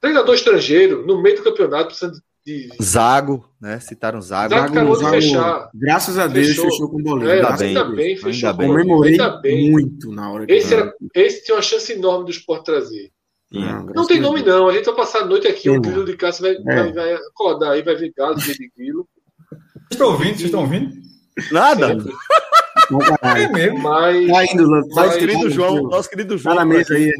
Treinador 0.00 0.34
estrangeiro, 0.34 1.06
no 1.06 1.22
meio 1.22 1.36
do 1.36 1.42
campeonato, 1.42 1.88
precisando 1.88 2.18
de. 2.44 2.68
Zago, 2.82 3.48
né? 3.60 3.78
Citaram 3.78 4.20
Zago. 4.20 4.54
Zago 4.54 4.72
acabou 4.72 4.96
de 4.96 5.10
fechar. 5.10 5.70
Graças 5.74 6.18
a 6.18 6.26
Deus 6.26 6.48
fechou, 6.48 6.64
fechou 6.64 6.90
com 6.90 6.98
o 6.98 7.02
Bolinho. 7.02 7.30
É, 7.30 7.46
ainda 7.46 7.84
bem, 7.84 7.96
bem 7.96 8.16
fechou. 8.16 8.50
Ainda 8.50 8.52
bem. 8.54 8.68
Comemorei 8.68 9.18
bem. 9.42 9.70
muito 9.70 10.10
na 10.10 10.32
hora 10.32 10.46
que 10.46 10.52
esse, 10.52 10.74
era, 10.74 10.92
esse 11.14 11.44
tinha 11.44 11.56
uma 11.56 11.62
chance 11.62 11.92
enorme 11.92 12.24
do 12.24 12.30
Sport 12.30 12.64
trazer. 12.64 13.12
Não, 13.50 13.86
não 13.86 14.06
tem 14.06 14.20
nome, 14.20 14.42
não. 14.42 14.68
A 14.68 14.72
gente 14.72 14.84
vai 14.84 14.96
passar 14.96 15.20
a 15.20 15.26
noite 15.26 15.46
aqui. 15.46 15.70
O 15.70 15.80
grilo 15.80 16.04
de 16.04 16.16
caça 16.16 16.42
vai, 16.42 16.52
é. 16.52 16.62
vai, 16.62 16.92
vai 16.92 17.14
acordar 17.14 17.72
aí, 17.72 17.82
vai 17.82 17.96
vir 17.96 18.12
galo, 18.16 18.36
de 18.36 18.70
grilo. 18.76 19.08
Vocês 19.50 19.92
estão 19.92 20.08
ouvindo? 20.08 20.36
Vocês 20.36 20.44
estão 20.44 20.60
ouvindo? 20.60 20.92
Nada. 21.50 21.96
É 23.36 23.48
mesmo. 23.48 23.78
Mas, 23.78 24.26
tá 24.26 24.44
indo, 24.44 24.68
nosso 24.68 25.18
querido 25.18 25.50
João, 25.50 25.82
nosso 25.82 26.08
querido 26.08 26.38
João. 26.38 26.56
Tá 26.56 26.64
na 26.64 26.66
mesa 26.66 26.94
aí. 26.94 27.12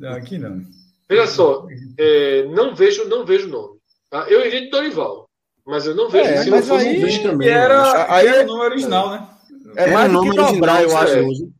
Não, 0.00 0.12
aqui 0.12 0.38
não. 0.38 0.62
Veja 1.08 1.26
só, 1.26 1.66
é, 1.96 2.44
não 2.50 2.74
vejo, 2.74 3.08
não 3.08 3.24
vejo 3.24 3.48
nome. 3.48 3.78
Tá? 4.10 4.26
Eu 4.28 4.44
iria 4.44 4.60
de 4.62 4.70
Dorival, 4.70 5.26
mas 5.66 5.86
eu 5.86 5.94
não 5.94 6.10
vejo. 6.10 6.28
É, 6.28 6.42
se 6.42 6.50
mas 6.50 6.70
aí, 6.70 7.02
um 7.02 7.22
também, 7.22 7.48
era, 7.48 8.14
aí 8.14 8.26
é 8.26 8.42
o 8.42 8.46
nome 8.46 8.64
original, 8.64 9.10
né? 9.10 9.28
É 9.76 9.90
mais 9.90 10.12
do 10.12 10.22
que 10.22 10.36
dobrar, 10.36 10.82
eu 10.82 10.96
acho. 10.96 11.14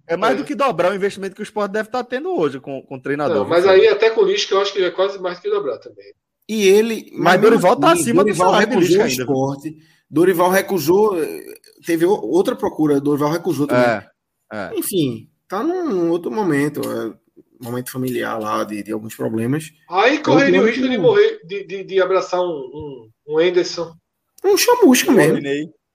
É, 0.07 0.15
é 0.15 0.16
mais 0.16 0.37
do 0.37 0.45
que 0.45 0.55
dobrar 0.55 0.93
o 0.93 0.95
investimento 0.95 1.35
que 1.35 1.43
o 1.43 1.43
esporte 1.43 1.73
deve 1.73 1.89
estar 1.89 2.05
tendo 2.05 2.35
hoje 2.35 2.59
com, 2.61 2.83
com 2.83 2.97
o 2.97 3.01
treinador. 3.01 3.39
Não, 3.39 3.49
mas 3.49 3.66
aí 3.66 3.87
até 3.89 4.11
com 4.11 4.23
o 4.23 4.25
Lisca 4.25 4.55
eu 4.55 4.61
acho 4.61 4.73
que 4.73 4.83
é 4.83 4.91
quase 4.91 5.19
mais 5.19 5.39
do 5.39 5.43
que 5.43 5.51
dobrar 5.51 5.79
também. 5.79 6.12
E 6.49 6.66
ele. 6.66 7.11
Mas, 7.12 7.35
mas 7.35 7.41
Dorival 7.41 7.75
está 7.75 7.93
acima 7.93 8.25
Dorival 8.25 8.47
do 8.47 8.51
salário 8.51 8.75
do 8.75 8.81
Lisca 8.81 9.05
ainda. 9.05 9.23
Esporte. 9.23 9.77
Dorival 10.11 10.51
recusou. 10.51 11.17
Teve 11.85 12.05
outra 12.05 12.57
procura, 12.57 13.01
Dorival 13.01 13.31
recusou 13.31 13.67
também. 13.67 13.85
É, 13.85 14.11
é. 14.53 14.71
Enfim, 14.75 15.29
tá 15.49 15.63
num 15.63 16.11
outro 16.11 16.31
momento. 16.31 16.81
É, 16.81 17.15
momento 17.61 17.91
familiar 17.91 18.39
lá, 18.39 18.65
de, 18.65 18.83
de 18.83 18.93
alguns 18.93 19.15
problemas. 19.15 19.73
Aí 19.91 20.19
correria 20.19 20.63
o 20.63 20.67
risco 20.67 20.89
de 20.89 20.97
morrer, 20.97 21.41
de, 21.45 21.65
de, 21.65 21.85
de 21.85 22.01
abraçar 22.01 22.41
um, 22.41 22.45
um, 22.45 23.11
um 23.27 23.39
Anderson. 23.39 23.93
Um 24.45 24.57
chamusca 24.57 25.11
mesmo. 25.11 25.41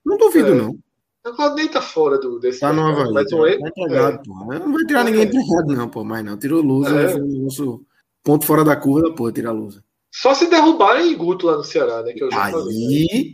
Não 0.06 0.18
duvido, 0.18 0.52
é. 0.52 0.56
não. 0.56 0.78
O 1.26 1.32
Claudinei 1.34 1.70
tá 1.70 1.82
fora 1.82 2.18
do, 2.20 2.38
desse. 2.38 2.60
Tá 2.60 2.74
no 2.74 2.86
Havaí. 2.86 3.14
Mas 3.14 3.32
um 3.32 3.44
tá 3.44 3.68
empregado, 3.70 4.16
é. 4.16 4.24
pô. 4.26 4.34
Não 4.60 4.74
vai 4.74 4.86
tirar 4.86 5.02
é. 5.02 5.04
ninguém 5.06 5.24
empregado, 5.24 5.74
não, 5.74 5.88
pô. 5.88 6.04
Mas 6.04 6.26
não. 6.26 6.38
Tirou 6.38 6.62
luz, 6.62 6.92
é. 6.92 7.16
o 7.16 7.44
nosso 7.44 7.82
ponto 8.22 8.46
fora 8.46 8.66
da 8.66 8.76
curva, 8.76 9.16
pô, 9.16 9.32
tirar 9.32 9.52
luz. 9.52 9.80
Só 10.12 10.34
se 10.34 10.50
derrubarem 10.50 11.16
Guto 11.18 11.48
lá 11.48 11.58
no 11.58 11.64
Ceará, 11.64 12.04
né? 12.04 12.12
Que 12.12 12.24
eu 12.24 12.30
já 12.30 12.46
aí... 12.46 12.52
Falei. 12.52 13.32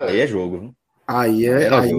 Aí 0.00 0.20
é 0.20 0.26
jogo. 0.26 0.74
Aí 1.06 1.46
é. 1.46 1.68
Aí, 1.68 1.92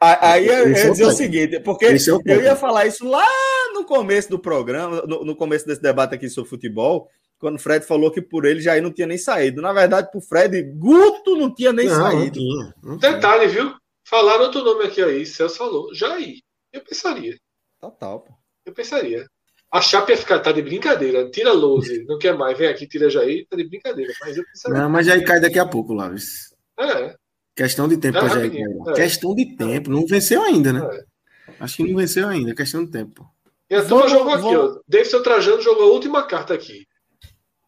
aí 0.00 0.48
é, 0.48 0.62
é 0.62 0.90
dizer 0.90 1.04
o 1.04 1.10
seguinte, 1.10 1.58
porque 1.60 1.86
é 1.86 1.92
o 1.92 2.22
eu 2.24 2.42
ia 2.42 2.54
falar 2.54 2.86
isso 2.86 3.04
lá 3.04 3.26
no 3.74 3.84
começo 3.84 4.30
do 4.30 4.38
programa, 4.38 5.02
no, 5.02 5.24
no, 5.24 5.34
começo 5.34 5.66
desse 5.66 5.82
debate 5.82 6.14
aqui 6.14 6.28
sobre 6.28 6.48
futebol, 6.48 7.08
quando 7.40 7.56
o 7.56 7.58
Fred 7.58 7.84
falou 7.84 8.10
que 8.12 8.22
por 8.22 8.44
ele 8.44 8.60
já 8.60 8.80
não 8.80 8.92
tinha 8.92 9.08
nem 9.08 9.18
saído. 9.18 9.60
Na 9.60 9.72
verdade, 9.72 10.12
por 10.12 10.22
Fred, 10.22 10.62
Guto 10.62 11.34
não 11.36 11.52
tinha 11.52 11.72
nem 11.72 11.88
não, 11.88 11.94
saído. 11.96 12.20
Não 12.20 12.30
tinha, 12.30 12.74
não 12.84 12.96
Detalhe, 12.98 13.48
viu? 13.48 13.72
Falaram 14.06 14.44
outro 14.44 14.62
nome 14.62 14.84
aqui 14.84 15.02
aí, 15.02 15.26
Celso 15.26 15.56
falou. 15.56 15.92
Jair. 15.92 16.38
Eu 16.72 16.82
pensaria. 16.82 17.36
Total, 17.80 18.20
pô. 18.20 18.32
Eu 18.64 18.72
pensaria. 18.72 19.26
A 19.72 19.80
Chape 19.80 20.12
ia 20.12 20.18
ficar, 20.18 20.38
tá 20.38 20.52
de 20.52 20.62
brincadeira. 20.62 21.30
Tira 21.30 21.52
Lose, 21.52 22.04
não 22.04 22.18
quer 22.18 22.36
mais, 22.36 22.56
vem 22.56 22.68
aqui, 22.68 22.86
tira 22.86 23.10
Jair, 23.10 23.46
tá 23.48 23.56
de 23.56 23.68
brincadeira. 23.68 24.12
Mas 24.20 24.36
eu 24.36 24.44
pensaria. 24.44 24.78
Não, 24.78 24.90
mas 24.90 25.06
Jair 25.06 25.24
cai 25.24 25.40
daqui 25.40 25.58
a 25.58 25.66
pouco, 25.66 25.94
Laves. 25.94 26.49
É. 26.78 27.14
Questão 27.54 27.88
de 27.88 27.96
tempo, 27.96 28.18
é, 28.18 28.28
Jair. 28.28 28.52
É. 28.88 28.92
Questão 28.92 29.34
de 29.34 29.56
tempo. 29.56 29.90
Não 29.90 30.06
venceu 30.06 30.42
ainda, 30.42 30.72
né? 30.72 30.80
É. 30.80 31.54
Acho 31.60 31.78
que 31.78 31.90
não 31.90 31.98
venceu 31.98 32.28
ainda, 32.28 32.54
questão 32.54 32.84
de 32.84 32.90
tempo. 32.90 33.28
E 33.68 33.74
a 33.74 33.84
turma 33.84 34.08
jogou 34.08 34.32
aqui, 34.32 34.42
vou... 34.42 34.76
ó. 34.76 34.80
Davidson 34.88 35.22
Trajano 35.22 35.62
jogou 35.62 35.90
a 35.90 35.92
última 35.92 36.22
carta 36.26 36.54
aqui. 36.54 36.86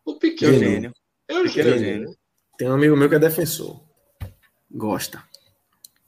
O 0.04 0.18
pequeno. 0.18 0.58
Gênio. 0.58 0.92
É 1.28 1.38
o 1.38 1.42
pequeno 1.44 1.78
gênio. 1.78 2.16
Tem 2.58 2.68
um 2.68 2.74
amigo 2.74 2.96
meu 2.96 3.08
que 3.08 3.14
é 3.14 3.18
defensor. 3.18 3.80
Gosta. 4.70 5.22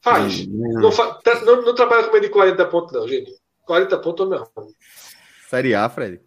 Faz. 0.00 0.46
Não, 0.46 0.90
fa... 0.90 1.14
Tá, 1.14 1.40
não, 1.44 1.62
não, 1.62 1.74
trabalha 1.74 2.04
com 2.04 2.12
meio 2.12 2.24
de 2.24 2.30
40 2.30 2.66
pontos, 2.66 2.92
não, 2.92 3.08
Geninho. 3.08 3.36
40 3.66 3.98
pontos 3.98 4.24
eu 4.24 4.30
me 4.30 4.36
arrumo. 4.36 4.74
Série 5.48 5.74
A, 5.74 5.88
Fred. 5.88 6.20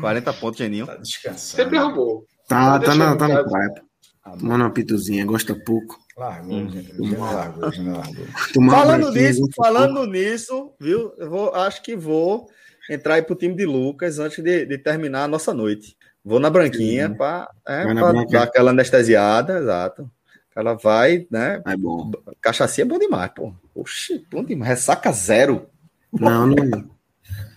40 0.00 0.32
pontos, 0.34 0.58
Geninho. 0.58 0.86
Tá 0.86 0.96
descansando. 0.96 1.38
Sempre 1.38 1.78
arrumou. 1.78 2.26
Tá, 2.48 2.78
tá, 2.78 2.94
na, 2.94 3.16
tá 3.16 3.26
praia. 3.26 3.84
Tomando 4.22 4.62
uma 4.62 4.70
pituzinha, 4.70 5.24
gosta 5.24 5.54
pouco. 5.54 5.98
Largou, 6.16 6.54
hum. 6.54 6.70
gente. 6.70 6.92
Largou, 7.00 7.62
largou. 7.62 8.70
Falando 8.70 9.12
nisso, 9.12 9.48
falando 9.56 10.06
nisso, 10.06 10.72
viu? 10.78 11.12
Eu 11.16 11.30
vou, 11.30 11.54
acho 11.54 11.82
que 11.82 11.96
vou 11.96 12.46
entrar 12.88 13.14
aí 13.14 13.22
pro 13.22 13.34
time 13.34 13.54
de 13.54 13.64
Lucas 13.64 14.18
antes 14.18 14.42
de, 14.42 14.66
de 14.66 14.78
terminar 14.78 15.24
a 15.24 15.28
nossa 15.28 15.54
noite. 15.54 15.96
Vou 16.22 16.38
na 16.38 16.50
branquinha 16.50 17.08
para 17.08 17.50
é, 17.66 17.94
dar 18.30 18.42
aquela 18.42 18.72
anestesiada, 18.72 19.58
exato. 19.58 20.10
Ela 20.54 20.74
vai, 20.74 21.26
né? 21.30 21.62
É 21.64 21.76
bom. 21.76 22.10
Cachaça 22.40 22.82
é 22.82 22.84
bom 22.84 22.98
demais, 22.98 23.30
pô. 23.34 23.54
Oxi, 23.74 24.26
bom 24.30 24.44
demais. 24.44 24.70
Ressaca 24.70 25.10
zero. 25.12 25.66
Não, 26.12 26.46
não. 26.46 26.90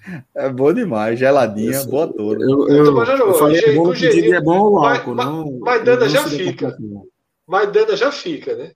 É 0.36 0.50
bom 0.50 0.74
demais, 0.74 1.18
geladinha, 1.18 1.78
eu, 1.78 1.86
boa 1.86 2.08
toda. 2.08 2.44
Eu, 2.44 2.68
eu, 2.68 2.86
eu, 2.86 2.86
eu 2.86 3.34
falei, 3.36 3.60
é 3.60 3.74
bom, 3.74 3.94
é 3.94 4.42
bom 4.42 4.72
o 4.72 4.86
álcool, 4.86 5.16
mas, 5.16 5.26
não. 5.26 5.60
Mas 5.60 5.84
Dana 5.84 6.10
já 6.10 6.28
fica. 6.28 6.78
Mas 7.48 7.72
Dana 7.72 7.96
já 7.96 8.12
fica, 8.12 8.56
né? 8.56 8.72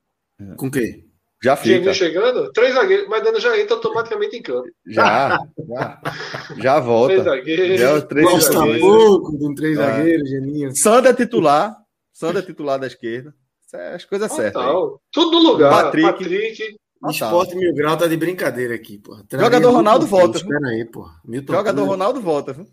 Com 0.56 0.70
quem? 0.70 1.06
Já 1.44 1.56
fica. 1.56 1.76
Geninho 1.76 1.94
chegando, 1.94 2.52
três 2.52 2.74
zagueiros, 2.74 3.08
mas 3.10 3.24
Dana 3.24 3.40
já 3.40 3.60
entra 3.60 3.76
automaticamente 3.76 4.38
em 4.38 4.42
campo. 4.42 4.68
Já, 4.88 5.40
já, 5.70 6.02
já 6.58 6.80
volta. 6.80 7.14
Três 7.14 7.24
zagueiros. 7.26 7.80
Já, 7.80 8.02
três 8.02 8.26
Gosta 8.26 8.54
zagueiros. 8.54 8.82
pouco 8.82 9.38
de 9.38 9.46
um 9.46 9.56
três 9.56 9.78
é. 9.78 9.84
zagueiros, 9.84 10.30
Geninho. 10.30 10.76
Sandra 10.76 11.12
é 11.12 11.14
titular, 11.14 11.78
Sandra 12.12 12.40
é 12.40 12.46
titular 12.46 12.80
da 12.80 12.88
esquerda. 12.88 13.34
É 13.74 13.96
as 13.96 14.06
coisas 14.06 14.32
certas. 14.32 14.64
Tudo 15.12 15.44
no 15.44 15.52
lugar. 15.52 15.70
Patrick. 15.70 16.08
Patrick. 16.08 16.78
Esporte 17.10 17.56
Mil 17.56 17.74
Grau 17.74 17.98
tá 17.98 18.08
de 18.08 18.18
brincadeira 18.18 18.76
aqui, 18.76 18.98
pô. 18.98 19.18
Jogador 19.32 19.72
Ronaldo 19.72 20.06
volta. 20.06 20.38
Espera 20.38 20.68
aí, 20.68 20.86
pô. 20.86 21.10
Milton 21.24 21.54
Jogador 21.54 21.86
Ronaldo 21.86 22.22
volta, 22.22 22.54
viu? 22.54 22.68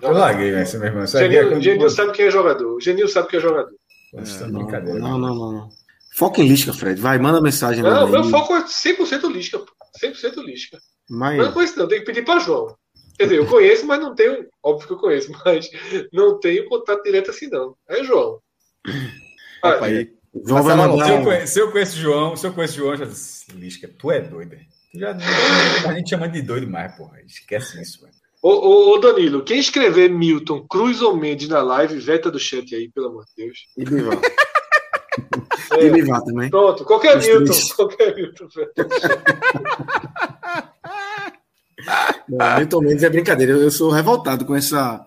Eu 0.00 0.12
larguei 0.12 0.54
essa, 0.54 0.78
meu 0.78 0.88
irmão. 0.88 1.06
Genil, 1.06 1.60
Genil 1.60 1.90
sabe 1.90 2.12
quem 2.12 2.26
é 2.26 2.30
jogador. 2.30 2.80
Genil 2.80 3.08
sabe 3.08 3.28
quem 3.28 3.38
é 3.38 3.42
jogador. 3.42 3.74
É, 4.14 4.46
não, 4.46 5.18
não, 5.18 5.18
não, 5.18 5.52
não, 5.52 5.68
Foca 6.14 6.40
em 6.40 6.48
Lisca, 6.48 6.72
Fred. 6.72 7.00
Vai, 7.00 7.18
manda 7.18 7.40
mensagem. 7.40 7.82
Não, 7.82 8.08
meu 8.08 8.24
foco 8.24 8.54
é 8.54 8.64
100% 8.64 9.30
Lisca. 9.30 9.60
100% 10.02 10.42
Lisca. 10.44 10.78
Mas... 11.08 11.38
Não 11.38 11.52
conheço, 11.52 11.78
não. 11.78 11.86
Tem 11.86 12.00
que 12.00 12.06
pedir 12.06 12.24
para 12.24 12.40
João. 12.40 12.74
Quer 13.18 13.24
dizer, 13.24 13.36
eu 13.38 13.46
conheço, 13.46 13.86
mas 13.86 14.00
não 14.00 14.14
tenho. 14.14 14.46
Óbvio 14.62 14.86
que 14.86 14.92
eu 14.94 14.98
conheço, 14.98 15.30
mas 15.44 15.68
não 16.12 16.38
tenho 16.38 16.68
contato 16.68 17.02
direto 17.02 17.30
assim, 17.30 17.48
não. 17.48 17.76
É 17.88 18.02
João. 18.02 18.40
Aí, 19.62 20.10
João 20.46 20.62
vai 20.62 20.76
mandar. 20.76 21.04
Se 21.06 21.12
eu, 21.12 21.22
conheço, 21.22 21.52
se 21.52 21.60
eu 21.60 21.72
conheço 21.72 21.96
o 21.96 22.00
João, 22.00 22.36
se 22.36 22.46
eu 22.46 22.52
conheço 22.52 22.74
o 22.74 22.76
João, 22.76 22.96
já 22.96 23.04
disse, 23.04 23.37
Lisca, 23.54 23.88
tu 23.88 24.10
é 24.10 24.20
doido. 24.20 24.56
Tu 24.92 24.98
já, 24.98 25.16
a 25.86 25.94
gente 25.94 26.10
chama 26.10 26.28
de 26.28 26.42
doido 26.42 26.68
mais, 26.68 26.94
porra. 26.96 27.20
Esquece 27.22 27.80
isso, 27.80 28.02
velho. 28.02 28.14
Ô, 28.40 28.50
ô, 28.50 28.94
ô, 28.94 28.98
Danilo, 28.98 29.42
quem 29.42 29.58
escrever 29.58 30.08
Milton 30.08 30.64
Cruz 30.68 31.02
ou 31.02 31.16
Mendes 31.16 31.48
na 31.48 31.60
live, 31.60 31.98
veta 31.98 32.30
do 32.30 32.38
chat 32.38 32.72
aí, 32.74 32.88
pelo 32.88 33.08
amor 33.08 33.24
de 33.24 33.44
Deus. 33.44 33.58
E 33.76 33.84
Bivar. 33.84 34.20
É, 35.72 35.84
e 35.84 35.90
Bivar 35.90 36.22
também. 36.22 36.48
Pronto, 36.48 36.84
qualquer 36.84 37.18
Os 37.18 37.26
Milton. 37.26 37.44
Três. 37.44 37.72
Qualquer 37.72 38.14
Milton. 38.14 38.48
Não, 42.28 42.56
Milton 42.58 42.80
Mendes 42.80 43.02
é 43.02 43.10
brincadeira. 43.10 43.52
Eu 43.52 43.70
sou 43.70 43.90
revoltado 43.90 44.44
com 44.44 44.54
essa. 44.54 45.04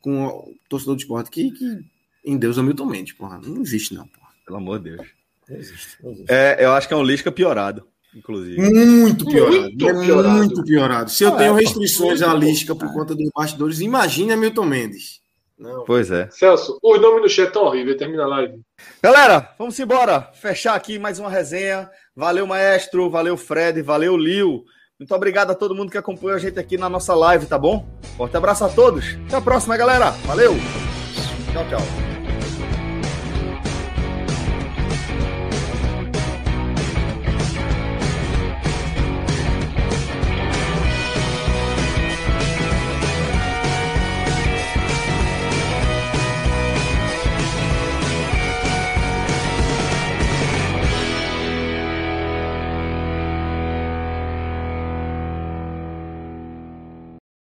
com 0.00 0.26
o 0.26 0.54
torcedor 0.68 0.96
do 0.96 1.00
esporte 1.00 1.30
que, 1.30 1.52
que 1.52 1.84
em 2.24 2.36
Deus 2.36 2.58
é 2.58 2.62
Milton 2.62 2.86
Mendes, 2.86 3.12
porra. 3.12 3.38
Não 3.38 3.62
existe, 3.62 3.94
não, 3.94 4.06
porra. 4.08 4.30
Pelo 4.44 4.58
amor 4.58 4.80
de 4.80 4.96
Deus. 4.96 5.06
Não 5.48 5.56
existe, 5.56 6.02
não 6.02 6.10
existe. 6.10 6.32
É, 6.32 6.56
eu 6.58 6.72
acho 6.72 6.88
que 6.88 6.94
é 6.94 6.96
um 6.96 7.02
Lisca 7.02 7.30
piorado. 7.30 7.86
inclusive. 8.14 8.60
Muito 8.60 9.26
piorado. 9.26 9.60
Muito, 9.60 9.88
é 9.88 10.04
piorado. 10.04 10.36
muito 10.36 10.64
piorado. 10.64 11.10
Se 11.10 11.24
eu 11.24 11.34
ah, 11.34 11.36
tenho 11.36 11.56
é, 11.56 11.60
restrições 11.60 12.22
à 12.22 12.34
lista 12.34 12.74
por 12.74 12.92
conta 12.92 13.14
dos 13.14 13.30
bastidores, 13.34 13.80
imagine 13.80 14.36
Milton 14.36 14.64
Mendes. 14.64 15.24
Não. 15.58 15.84
Pois 15.84 16.10
é. 16.10 16.28
Celso, 16.30 16.78
os 16.82 17.00
nomes 17.00 17.22
no 17.22 17.28
chat 17.28 17.46
estão 17.46 17.64
horríveis. 17.64 17.96
Termina 17.96 18.24
a 18.24 18.28
live. 18.28 18.60
Galera, 19.02 19.54
vamos 19.58 19.78
embora. 19.78 20.30
Fechar 20.34 20.74
aqui 20.74 20.98
mais 20.98 21.18
uma 21.18 21.30
resenha. 21.30 21.88
Valeu, 22.14 22.46
maestro. 22.46 23.08
Valeu, 23.08 23.36
Fred. 23.36 23.80
Valeu, 23.82 24.16
Lio. 24.16 24.64
Muito 24.98 25.14
obrigado 25.14 25.50
a 25.50 25.54
todo 25.54 25.74
mundo 25.74 25.90
que 25.90 25.98
acompanhou 25.98 26.36
a 26.36 26.38
gente 26.38 26.58
aqui 26.58 26.76
na 26.76 26.88
nossa 26.88 27.14
live, 27.14 27.46
tá 27.46 27.58
bom? 27.58 27.86
Forte 28.16 28.36
abraço 28.36 28.64
a 28.64 28.68
todos. 28.68 29.16
Até 29.26 29.36
a 29.36 29.40
próxima, 29.40 29.76
galera. 29.76 30.10
Valeu. 30.26 30.54
Tchau, 31.52 31.64
tchau. 31.68 32.13